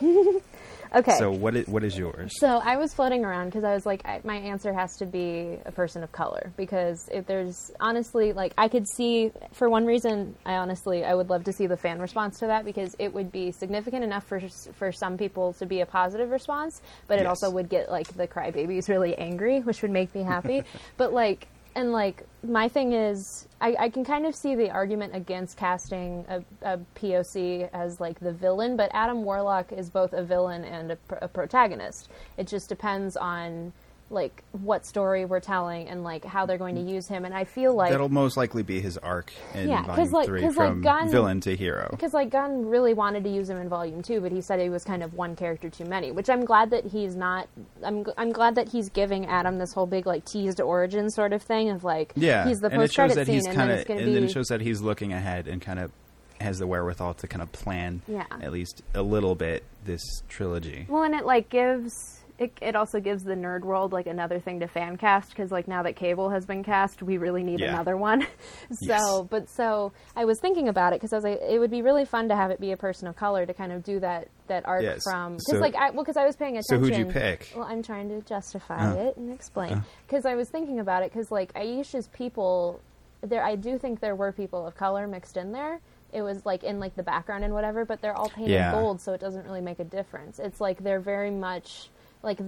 Okay. 0.94 1.16
So 1.18 1.30
what 1.30 1.54
is 1.56 1.66
what 1.66 1.84
is 1.84 1.96
yours? 1.96 2.32
So 2.38 2.60
I 2.64 2.76
was 2.76 2.94
floating 2.94 3.24
around 3.24 3.46
because 3.46 3.64
I 3.64 3.74
was 3.74 3.84
like, 3.86 4.02
I, 4.06 4.20
my 4.24 4.36
answer 4.36 4.72
has 4.72 4.96
to 4.96 5.06
be 5.06 5.58
a 5.66 5.72
person 5.72 6.02
of 6.02 6.12
color 6.12 6.52
because 6.56 7.08
if 7.12 7.26
there's 7.26 7.70
honestly 7.80 8.32
like 8.32 8.52
I 8.56 8.68
could 8.68 8.86
see 8.88 9.30
for 9.52 9.68
one 9.68 9.84
reason 9.86 10.34
I 10.46 10.54
honestly 10.54 11.04
I 11.04 11.14
would 11.14 11.28
love 11.30 11.44
to 11.44 11.52
see 11.52 11.66
the 11.66 11.76
fan 11.76 12.00
response 12.00 12.38
to 12.40 12.46
that 12.46 12.64
because 12.64 12.94
it 12.98 13.12
would 13.12 13.30
be 13.30 13.52
significant 13.52 14.04
enough 14.04 14.24
for 14.26 14.40
for 14.74 14.92
some 14.92 15.18
people 15.18 15.52
to 15.54 15.66
be 15.66 15.80
a 15.80 15.86
positive 15.86 16.30
response, 16.30 16.80
but 17.06 17.18
it 17.18 17.22
Yes. 17.22 17.28
also 17.42 17.50
would 17.50 17.68
get 17.68 17.90
like 17.90 18.08
the 18.16 18.26
crybabies 18.26 18.88
really 18.88 19.16
angry, 19.16 19.60
which 19.60 19.82
would 19.82 19.90
make 19.90 20.14
me 20.14 20.22
happy. 20.22 20.62
but 20.96 21.12
like 21.12 21.48
and 21.78 21.92
like 21.92 22.26
my 22.42 22.68
thing 22.68 22.92
is 22.92 23.46
I, 23.60 23.76
I 23.78 23.88
can 23.88 24.04
kind 24.04 24.26
of 24.26 24.34
see 24.34 24.56
the 24.56 24.68
argument 24.68 25.14
against 25.14 25.56
casting 25.56 26.24
a, 26.28 26.42
a 26.62 26.80
poc 26.96 27.70
as 27.72 28.00
like 28.00 28.18
the 28.18 28.32
villain 28.32 28.76
but 28.76 28.90
adam 28.92 29.22
warlock 29.22 29.72
is 29.72 29.88
both 29.88 30.12
a 30.12 30.24
villain 30.24 30.64
and 30.64 30.92
a, 30.92 30.98
a 31.22 31.28
protagonist. 31.28 32.08
It 32.36 32.48
just 32.48 32.68
depends 32.68 33.16
on 33.16 33.72
like 34.10 34.42
what 34.52 34.86
story 34.86 35.26
we're 35.26 35.38
telling 35.40 35.86
and 35.88 36.02
like 36.02 36.24
how 36.24 36.46
they're 36.46 36.56
going 36.56 36.74
to 36.76 36.80
use 36.80 37.06
him. 37.06 37.26
And 37.26 37.34
I 37.34 37.44
feel 37.44 37.74
like 37.74 37.90
That'll 37.90 38.08
most 38.08 38.36
likely 38.38 38.62
be 38.62 38.80
his 38.80 38.96
arc 38.98 39.30
in 39.54 39.68
Yeah, 39.68 39.82
volume 39.84 40.10
like- 40.12 40.26
three 40.26 40.40
'cause, 40.40 40.56
like, 40.56 40.68
from 40.70 40.80
Gunn- 40.80 41.10
villain 41.10 41.40
to 41.42 41.54
hero. 41.54 41.88
because 41.90 42.14
like 42.14 42.30
Gunn 42.30 42.66
really 42.66 42.94
wanted 42.94 43.22
to 43.24 43.30
use 43.30 43.50
him 43.50 43.58
in 43.58 43.68
Volume 43.68 44.00
Two, 44.02 44.20
but 44.22 44.32
he 44.32 44.40
said 44.40 44.60
he 44.60 44.70
was 44.70 44.82
kind 44.84 45.02
of 45.02 45.12
one 45.14 45.36
character 45.36 45.68
too 45.68 45.84
many. 45.84 46.10
Which 46.10 46.30
I'm 46.30 46.44
glad 46.44 46.70
that 46.70 46.86
he's 46.86 47.16
not. 47.16 47.48
I'm 47.84 48.06
I'm 48.16 48.32
glad 48.32 48.54
that 48.54 48.68
he's 48.70 48.88
giving 48.88 49.26
Adam 49.26 49.58
this 49.58 49.72
whole 49.74 49.86
big 49.86 50.06
like 50.06 50.24
teased 50.24 50.60
origin 50.60 51.10
sort 51.10 51.32
of 51.34 51.42
thing 51.42 51.68
of 51.68 51.84
like 51.84 52.12
Yeah, 52.16 52.46
he's 52.48 52.60
the 52.60 52.66
and 52.68 52.76
it 52.76 52.78
post 52.78 52.94
shows 52.94 52.96
credit 53.12 53.14
that 53.16 53.26
scene, 53.26 53.34
he's 53.34 53.46
and 53.46 53.54
kind 53.56 53.68
then 53.70 53.74
of, 53.74 53.80
it's 53.80 53.88
going 53.88 54.00
and 54.00 54.06
to 54.08 54.14
then 54.14 54.24
it 54.24 54.30
shows 54.30 54.46
that 54.46 54.60
he's 54.62 54.80
looking 54.80 55.12
ahead 55.12 55.48
and 55.48 55.60
kind 55.60 55.78
of 55.78 55.92
has 56.40 56.58
the 56.60 56.66
wherewithal 56.66 57.12
to 57.14 57.26
kind 57.26 57.42
of 57.42 57.50
plan, 57.52 58.00
Yeah. 58.06 58.24
at 58.40 58.52
least 58.52 58.82
a 58.94 59.02
little 59.02 59.34
bit, 59.34 59.64
this 59.84 60.00
trilogy. 60.28 60.86
Well, 60.88 61.02
and 61.02 61.14
it 61.14 61.26
like 61.26 61.48
gives 61.48 62.17
it. 62.38 62.52
It 62.62 62.76
also 62.76 63.00
gives 63.00 63.24
the 63.24 63.34
nerd 63.34 63.62
world 63.62 63.92
like 63.92 64.06
another 64.06 64.38
thing 64.38 64.60
to 64.60 64.68
fan 64.68 64.96
cast 64.96 65.30
because 65.30 65.50
like 65.50 65.66
now 65.68 65.82
that 65.82 65.96
Cable 65.96 66.30
has 66.30 66.46
been 66.46 66.62
cast, 66.62 67.02
we 67.02 67.18
really 67.18 67.42
need 67.42 67.60
Yeah. 67.60 67.74
another 67.74 67.96
one. 67.96 68.22
so, 68.72 68.86
Yes. 68.86 69.20
but 69.28 69.48
so 69.48 69.92
I 70.16 70.24
was 70.24 70.38
thinking 70.40 70.68
about 70.68 70.92
it 70.92 70.96
because 71.00 71.12
I 71.12 71.16
was 71.16 71.24
like, 71.24 71.40
it 71.42 71.58
would 71.58 71.70
be 71.70 71.82
really 71.82 72.04
fun 72.04 72.28
to 72.28 72.36
have 72.36 72.50
it 72.50 72.60
be 72.60 72.72
a 72.72 72.76
person 72.76 73.08
of 73.08 73.16
color 73.16 73.44
to 73.46 73.52
kind 73.54 73.72
of 73.72 73.82
do 73.82 74.00
that 74.00 74.28
that 74.46 74.66
arc 74.66 74.82
Yes. 74.82 75.02
from 75.04 75.32
because 75.34 75.46
So- 75.46 75.58
like 75.58 75.74
I 75.74 75.90
well 75.90 76.04
because 76.04 76.16
I 76.16 76.24
was 76.24 76.36
paying 76.36 76.60
So 76.62 76.76
attention. 76.76 76.98
who'd 77.04 77.06
you 77.08 77.12
pick? 77.12 77.52
Well, 77.56 77.66
I'm 77.66 77.82
trying 77.82 78.08
to 78.10 78.20
justify 78.22 78.92
Oh. 78.94 79.06
it 79.08 79.16
and 79.16 79.32
explain 79.32 79.72
uh-huh. 79.72 79.82
because 80.06 80.24
I 80.24 80.34
was 80.34 80.48
thinking 80.48 80.78
about 80.80 81.02
it 81.02 81.12
because 81.12 81.30
like 81.30 81.52
Ayesha's 81.54 82.08
people 82.08 82.80
there 83.22 83.42
I 83.42 83.56
do 83.56 83.78
think 83.78 83.98
there 84.00 84.14
were 84.14 84.30
people 84.32 84.66
of 84.66 84.76
color 84.76 85.06
mixed 85.08 85.36
in 85.36 85.50
there. 85.52 85.80
It 86.12 86.22
was 86.22 86.46
like 86.46 86.62
in 86.64 86.78
like 86.80 86.94
the 86.96 87.02
background 87.02 87.44
and 87.44 87.52
whatever, 87.52 87.84
but 87.84 88.00
they're 88.00 88.16
all 88.16 88.30
painted 88.30 88.52
Yeah. 88.52 88.72
gold, 88.72 89.00
so 89.00 89.12
it 89.12 89.20
doesn't 89.20 89.44
really 89.44 89.60
make 89.60 89.78
a 89.80 89.84
difference. 89.84 90.38
It's 90.38 90.60
like 90.60 90.82
they're 90.82 91.00
very 91.00 91.30
much 91.30 91.90
like 92.22 92.38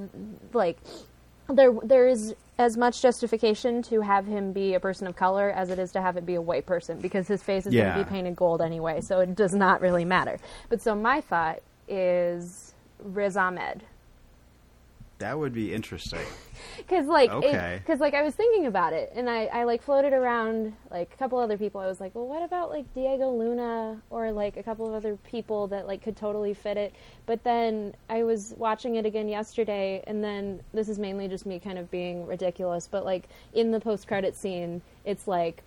like 0.53 0.79
there 1.49 1.73
there 1.83 2.09
is 2.09 2.35
as 2.59 2.77
much 2.77 3.01
justification 3.01 3.83
to 3.83 4.03
have 4.03 4.27
him 4.27 4.53
be 4.53 4.75
a 4.75 4.81
person 4.81 5.07
of 5.07 5.17
color 5.17 5.51
as 5.51 5.71
it 5.71 5.79
is 5.79 5.93
to 5.93 6.01
have 6.01 6.17
it 6.17 6.27
be 6.27 6.35
a 6.35 6.41
white 6.43 6.67
person 6.67 7.01
because 7.01 7.27
his 7.27 7.43
face 7.43 7.67
is 7.67 7.75
going 7.75 7.97
to 7.97 8.05
be 8.05 8.09
painted 8.09 8.37
gold 8.37 8.61
anyway, 8.61 9.01
so 9.01 9.21
it 9.21 9.35
does 9.35 9.55
not 9.55 9.81
really 9.81 10.05
matter. 10.05 10.39
But 10.69 10.83
so 10.83 10.95
my 10.95 11.21
thought 11.23 11.61
is 11.89 12.75
Riz 13.03 13.37
Ahmed. 13.37 13.83
That 15.21 15.39
would 15.39 15.53
be 15.53 15.73
interesting. 15.73 16.21
Because 16.77 17.07
like, 17.07 17.31
Okay. 17.31 17.81
because 17.83 18.01
like 18.01 18.15
I 18.15 18.23
was 18.23 18.35
thinking 18.35 18.67
about 18.67 18.93
it, 18.93 19.13
and 19.15 19.31
I, 19.31 19.47
I 19.47 19.65
like 19.65 19.83
floated 19.83 20.13
around 20.13 20.75
like 20.91 21.13
a 21.15 21.17
couple 21.17 21.39
other 21.39 21.57
people. 21.57 21.81
I 21.81 21.87
was 21.87 22.01
like, 22.01 22.15
well, 22.15 22.27
what 22.27 22.43
about 22.43 22.69
like 22.71 22.93
Diego 22.95 23.31
Luna 23.31 24.01
or 24.11 24.33
like 24.33 24.57
a 24.57 24.63
couple 24.63 24.87
of 24.89 24.95
other 24.95 25.17
people 25.31 25.69
that 25.69 25.87
like 25.87 26.03
could 26.03 26.17
totally 26.17 26.53
fit 26.53 26.77
it? 26.77 26.95
But 27.27 27.45
then 27.45 27.95
I 28.09 28.25
was 28.25 28.55
watching 28.59 28.97
it 28.97 29.07
again 29.07 29.29
yesterday, 29.29 30.03
and 30.07 30.23
then 30.25 30.61
this 30.75 30.89
is 30.89 30.99
mainly 30.99 31.29
just 31.29 31.47
me 31.47 31.59
kind 31.61 31.79
of 31.79 31.91
being 31.91 32.27
ridiculous. 32.27 32.89
But 32.91 33.05
like 33.05 33.29
in 33.55 33.71
the 33.71 33.81
post 33.81 34.09
credit 34.09 34.35
scene, 34.35 34.83
it's 35.05 35.29
like 35.29 35.63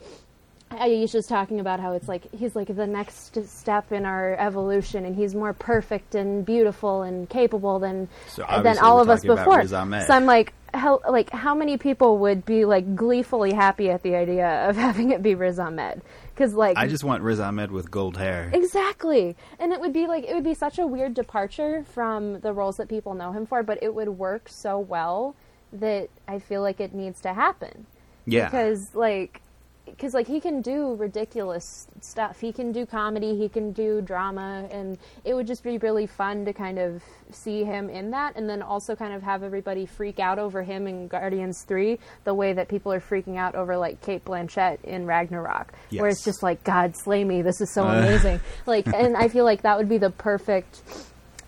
Ayesha's 0.80 1.28
talking 1.28 1.60
about 1.60 1.80
how 1.80 1.94
it's 1.94 2.08
like 2.08 2.32
he's 2.34 2.56
like 2.56 2.74
the 2.76 2.88
next 2.88 3.38
step 3.48 3.92
in 3.92 4.06
our 4.06 4.36
evolution, 4.36 5.06
and 5.06 5.16
he's 5.16 5.36
more 5.36 5.54
perfect 5.54 6.16
and 6.16 6.46
beautiful 6.46 7.04
and 7.04 7.30
capable 7.30 7.80
than 7.80 8.10
So 8.28 8.46
than 8.64 8.78
all 8.80 9.00
of 9.00 9.10
us 9.10 9.24
before. 9.24 9.66
So 9.68 9.78
I'm 9.78 10.26
like, 10.26 10.54
how 10.74 11.02
like 11.08 11.30
how 11.30 11.54
many 11.54 11.78
people 11.78 12.18
would 12.20 12.46
be 12.46 12.66
like 12.66 12.96
gleefully 12.96 13.54
happy 13.54 13.90
at 13.90 14.02
the 14.04 14.16
idea 14.16 14.68
of 14.70 14.76
having 14.88 15.12
it 15.12 15.22
be 15.22 15.36
Riz 15.36 15.60
Ahmed? 15.60 16.02
Because 16.34 16.54
like 16.54 16.78
I 16.78 16.88
just 16.88 17.04
want 17.04 17.22
Riz 17.24 17.40
Ahmed 17.40 17.72
with 17.72 17.92
gold 17.92 18.18
hair. 18.18 18.50
Exactly. 18.54 19.36
And 19.60 19.72
it 19.72 19.80
would 19.80 19.94
be 19.94 20.08
like 20.08 20.26
it 20.26 20.34
would 20.34 20.44
be 20.44 20.56
such 20.56 20.80
a 20.80 20.88
weird 20.88 21.14
departure 21.14 21.86
from 21.94 22.40
the 22.40 22.54
roles 22.54 22.78
that 22.78 22.90
people 22.90 23.14
know 23.14 23.32
him 23.32 23.46
for, 23.46 23.64
but 23.64 23.80
it 23.82 23.94
would 23.94 24.10
work 24.10 24.50
so 24.50 24.80
well 24.80 25.36
that 25.72 26.10
I 26.28 26.40
feel 26.40 26.62
like 26.62 26.80
it 26.80 26.94
needs 26.94 27.22
to 27.22 27.34
happen. 27.34 27.86
Yeah. 28.26 28.46
Because 28.46 28.96
like 28.96 29.42
because 29.86 30.14
like 30.14 30.28
he 30.28 30.40
can 30.40 30.62
do 30.62 30.96
ridiculous 30.96 31.88
stuff. 32.02 32.40
He 32.40 32.54
can 32.54 32.72
do 32.72 32.86
comedy, 32.86 33.38
he 33.38 33.50
can 33.50 33.72
do 33.74 34.02
drama 34.02 34.68
and 34.72 34.98
it 35.26 35.34
would 35.34 35.48
just 35.48 35.64
be 35.64 35.78
really 35.78 36.08
fun 36.08 36.46
to 36.46 36.54
kind 36.54 36.80
of 36.80 37.04
see 37.32 37.64
him 37.64 37.90
in 37.90 38.12
that 38.12 38.36
and 38.36 38.48
then 38.50 38.62
also 38.62 38.96
kind 38.96 39.14
of 39.14 39.22
have 39.24 39.44
everybody 39.44 39.86
freak 39.86 40.20
out 40.20 40.40
over 40.40 40.64
him 40.64 40.88
in 40.88 41.08
Guardians 41.08 41.64
3 41.68 41.98
the 42.24 42.34
way 42.34 42.54
that 42.54 42.68
people 42.68 42.94
are 42.94 43.00
freaking 43.02 43.38
out 43.38 43.56
over 43.56 43.76
like 43.76 44.02
Cate 44.02 44.24
Blanchett 44.24 44.84
in 44.84 45.06
Ragnarok 45.06 45.74
where 46.02 46.10
it's 46.10 46.24
just 46.24 46.44
like 46.44 46.64
god 46.64 46.96
slay 46.96 47.24
me 47.24 47.42
this 47.42 47.60
is 47.60 47.74
so 47.74 47.84
Uh. 47.84 47.94
amazing 48.00 48.40
like 48.66 48.86
and 48.88 49.18
i 49.18 49.28
feel 49.28 49.46
like 49.46 49.64
that 49.64 49.78
would 49.78 49.90
be 49.90 49.98
the 49.98 50.10
perfect 50.12 50.82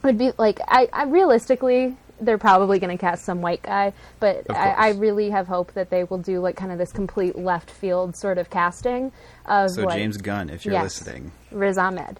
would 0.03 0.17
be 0.17 0.31
like 0.37 0.59
i, 0.67 0.87
I 0.91 1.03
realistically 1.05 1.95
they're 2.21 2.37
probably 2.37 2.79
going 2.79 2.95
to 2.95 3.01
cast 3.01 3.25
some 3.25 3.41
white 3.41 3.61
guy 3.61 3.91
but 4.19 4.49
I, 4.49 4.69
I 4.71 4.89
really 4.91 5.29
have 5.31 5.47
hope 5.47 5.73
that 5.73 5.89
they 5.89 6.03
will 6.05 6.17
do 6.17 6.39
like 6.39 6.55
kind 6.55 6.71
of 6.71 6.77
this 6.77 6.91
complete 6.91 7.37
left 7.37 7.69
field 7.69 8.15
sort 8.15 8.37
of 8.37 8.49
casting 8.49 9.11
of 9.45 9.71
So 9.71 9.83
like 9.83 9.97
James 9.97 10.17
Gunn, 10.17 10.49
if 10.49 10.65
you're 10.65 10.73
Yes. 10.73 10.83
listening, 10.83 11.31
riz 11.51 11.77
ahmed 11.77 12.19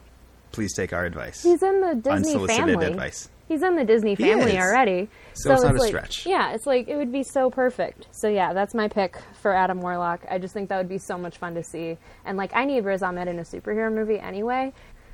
please 0.51 0.73
take 0.73 0.93
our 0.93 1.03
advice. 1.05 1.43
he's 1.43 1.61
in 1.63 1.81
the 1.81 1.95
disney 1.95 2.11
Unsolicited 2.35 2.65
family 2.65 2.85
advice. 2.85 3.27
he's 3.47 3.61
in 3.61 3.75
the 3.75 3.83
disney 3.83 4.15
family 4.15 4.57
already 4.57 5.09
So 5.33 5.51
it's 5.53 5.63
not 5.63 5.75
a 5.75 5.79
stretch. 5.79 6.25
yeah 6.25 6.53
it's 6.53 6.65
like 6.65 6.87
it 6.87 6.95
would 6.95 7.11
be 7.11 7.23
so 7.23 7.49
perfect 7.49 8.07
so 8.11 8.29
yeah 8.29 8.53
that's 8.53 8.73
my 8.73 8.87
pick 8.87 9.17
for 9.41 9.53
adam 9.53 9.81
warlock 9.81 10.21
i 10.29 10.37
just 10.37 10.53
think 10.53 10.69
that 10.69 10.77
would 10.77 10.87
be 10.89 10.97
so 10.97 11.17
much 11.17 11.37
fun 11.37 11.55
to 11.55 11.63
see 11.63 11.97
and 12.23 12.37
like 12.37 12.51
i 12.55 12.63
need 12.63 12.85
riz 12.85 13.03
ahmed 13.03 13.27
in 13.27 13.37
a 13.39 13.43
superhero 13.43 13.93
movie 13.93 14.19
anyway 14.19 14.71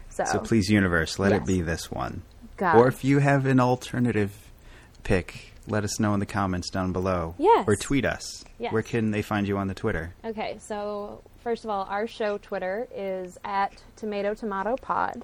so, 0.10 0.26
So 0.26 0.40
please, 0.40 0.68
universe, 0.70 1.18
let 1.20 1.32
Yes. 1.32 1.40
it 1.42 1.48
be 1.48 1.62
this 1.62 1.90
one. 1.90 2.24
God. 2.58 2.76
Or 2.76 2.90
if 2.90 3.06
you 3.06 3.20
have 3.20 3.46
an 3.46 3.62
alternative 3.62 4.51
pick, 5.04 5.54
let 5.68 5.84
us 5.84 6.00
know 6.00 6.14
in 6.14 6.20
the 6.20 6.26
comments 6.26 6.70
down 6.70 6.92
below. 6.92 7.36
Yes. 7.38 7.66
Or 7.68 7.76
tweet 7.76 8.06
us. 8.06 8.44
Yes. 8.60 8.72
Where 8.74 8.82
can 8.84 9.12
they 9.12 9.22
find 9.22 9.48
you 9.48 9.58
on 9.58 9.68
the 9.68 9.74
Twitter? 9.74 10.14
Okay, 10.26 10.58
so 10.60 11.22
first 11.44 11.64
of 11.64 11.70
all, 11.70 11.86
our 11.90 12.08
show 12.08 12.38
Twitter 12.38 12.88
is 12.94 13.38
at 13.44 13.74
Tomato 13.96 14.34
Tomato 14.34 14.76
Pod. 14.78 15.24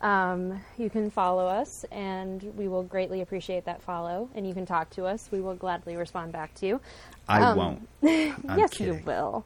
Um, 0.00 0.60
you 0.76 0.90
can 0.90 1.10
follow 1.10 1.46
us, 1.46 1.84
and 1.90 2.42
we 2.56 2.68
will 2.68 2.82
greatly 2.82 3.22
appreciate 3.22 3.64
that 3.64 3.82
follow. 3.82 4.28
And 4.34 4.46
you 4.46 4.52
can 4.52 4.66
talk 4.66 4.90
to 4.90 5.04
us; 5.06 5.28
we 5.30 5.40
will 5.40 5.54
gladly 5.54 5.96
respond 5.96 6.32
back 6.32 6.52
to 6.56 6.66
you. 6.66 6.80
I 7.28 7.40
Um, 7.42 7.56
won't. 7.56 7.88
Yes, 8.02 8.70
kidding. 8.70 8.94
you 8.98 9.02
will. 9.04 9.44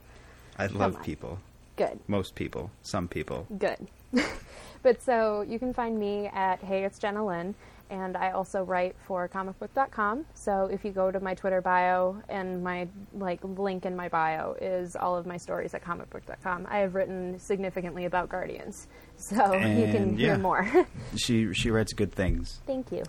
I 0.58 0.66
love 0.66 1.00
people. 1.02 1.38
Good, 1.76 2.00
Most 2.08 2.34
people. 2.34 2.70
Some 2.82 3.06
people. 3.06 3.46
good. 3.56 3.86
but 4.82 5.00
so 5.02 5.42
you 5.42 5.60
can 5.60 5.72
find 5.72 5.96
me 5.96 6.26
at 6.26 6.58
Hey, 6.60 6.82
it's 6.84 6.98
Jenna 6.98 7.24
Lynn, 7.24 7.54
and 7.90 8.16
I 8.16 8.30
also 8.32 8.62
write 8.62 8.96
for 9.06 9.28
comicbook.com. 9.28 10.26
So 10.34 10.68
if 10.72 10.84
you 10.84 10.90
go 10.92 11.10
to 11.10 11.20
my 11.20 11.34
Twitter 11.34 11.60
bio 11.60 12.16
and 12.28 12.62
my 12.62 12.88
like 13.14 13.40
link 13.42 13.86
in 13.86 13.96
my 13.96 14.08
bio 14.08 14.54
is 14.60 14.94
all 14.96 15.16
of 15.16 15.26
my 15.26 15.36
stories 15.36 15.74
at 15.74 15.82
comicbook.com. 15.84 16.66
I 16.70 16.78
have 16.78 16.94
written 16.94 17.38
significantly 17.38 18.04
about 18.04 18.28
Guardians, 18.28 18.86
so 19.16 19.36
you 19.54 19.60
can 19.60 19.96
And, 19.96 20.18
hear 20.18 20.38
more. 20.38 20.68
She 21.16 21.52
she 21.54 21.70
writes 21.70 21.92
good 21.92 22.12
things. 22.12 22.60
Thank 22.66 22.92
you. 22.92 23.02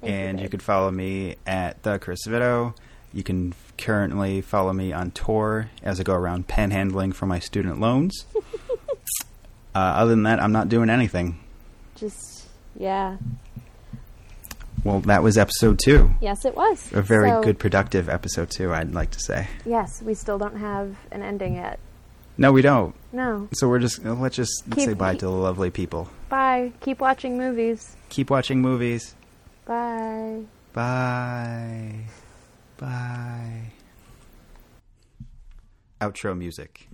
Thank 0.00 0.12
and 0.12 0.38
you, 0.38 0.44
babe. 0.44 0.50
could 0.52 0.62
follow 0.62 0.90
me 0.90 1.36
at 1.46 1.82
the 1.82 1.98
Chris 1.98 2.20
Vito. 2.26 2.74
You 3.12 3.22
can 3.22 3.54
currently 3.76 4.40
follow 4.40 4.72
me 4.72 4.92
on 4.92 5.10
tour 5.10 5.70
as 5.82 5.98
I 5.98 6.04
go 6.04 6.14
around 6.14 6.46
panhandling 6.46 7.12
for 7.12 7.26
my 7.26 7.38
student 7.40 7.80
loans. 7.80 8.24
uh, 9.74 9.78
other 9.78 10.10
than 10.10 10.22
that, 10.24 10.40
I'm 10.40 10.52
not 10.52 10.68
doing 10.68 10.90
anything. 10.90 11.38
just 11.96 12.46
yeah. 12.76 13.16
Well, 14.84 15.00
that 15.00 15.22
was 15.22 15.36
episode 15.36 15.78
two. 15.78 16.10
Yes, 16.20 16.44
it 16.44 16.54
was 16.56 16.90
A 16.92 17.02
very 17.02 17.28
So, 17.28 17.42
good, 17.42 17.58
productive 17.58 18.08
episode 18.08 18.50
two. 18.50 18.72
I'd 18.72 18.94
like 18.94 19.10
to 19.10 19.20
say. 19.20 19.46
Yes, 19.66 20.00
we 20.02 20.14
still 20.14 20.38
don't 20.38 20.56
have 20.56 20.96
an 21.10 21.22
ending 21.22 21.56
yet. 21.56 21.78
No, 22.38 22.50
we 22.52 22.62
don't. 22.62 22.94
No. 23.12 23.48
So 23.52 23.68
we're 23.68 23.78
just 23.80 24.04
uh, 24.06 24.14
let's 24.14 24.36
just 24.36 24.64
Keep- 24.70 24.84
say 24.84 24.94
bye 24.94 25.14
to 25.16 25.26
the 25.26 25.30
lovely 25.30 25.70
people. 25.70 26.08
Bye. 26.30 26.72
Keep 26.80 27.00
watching 27.00 27.36
movies. 27.36 27.94
Keep 28.08 28.30
watching 28.30 28.62
movies. 28.62 29.14
Bye. 29.66 30.42
Bye. 30.72 32.04
Bye. 32.78 33.72
Outro 36.00 36.36
music. 36.38 36.88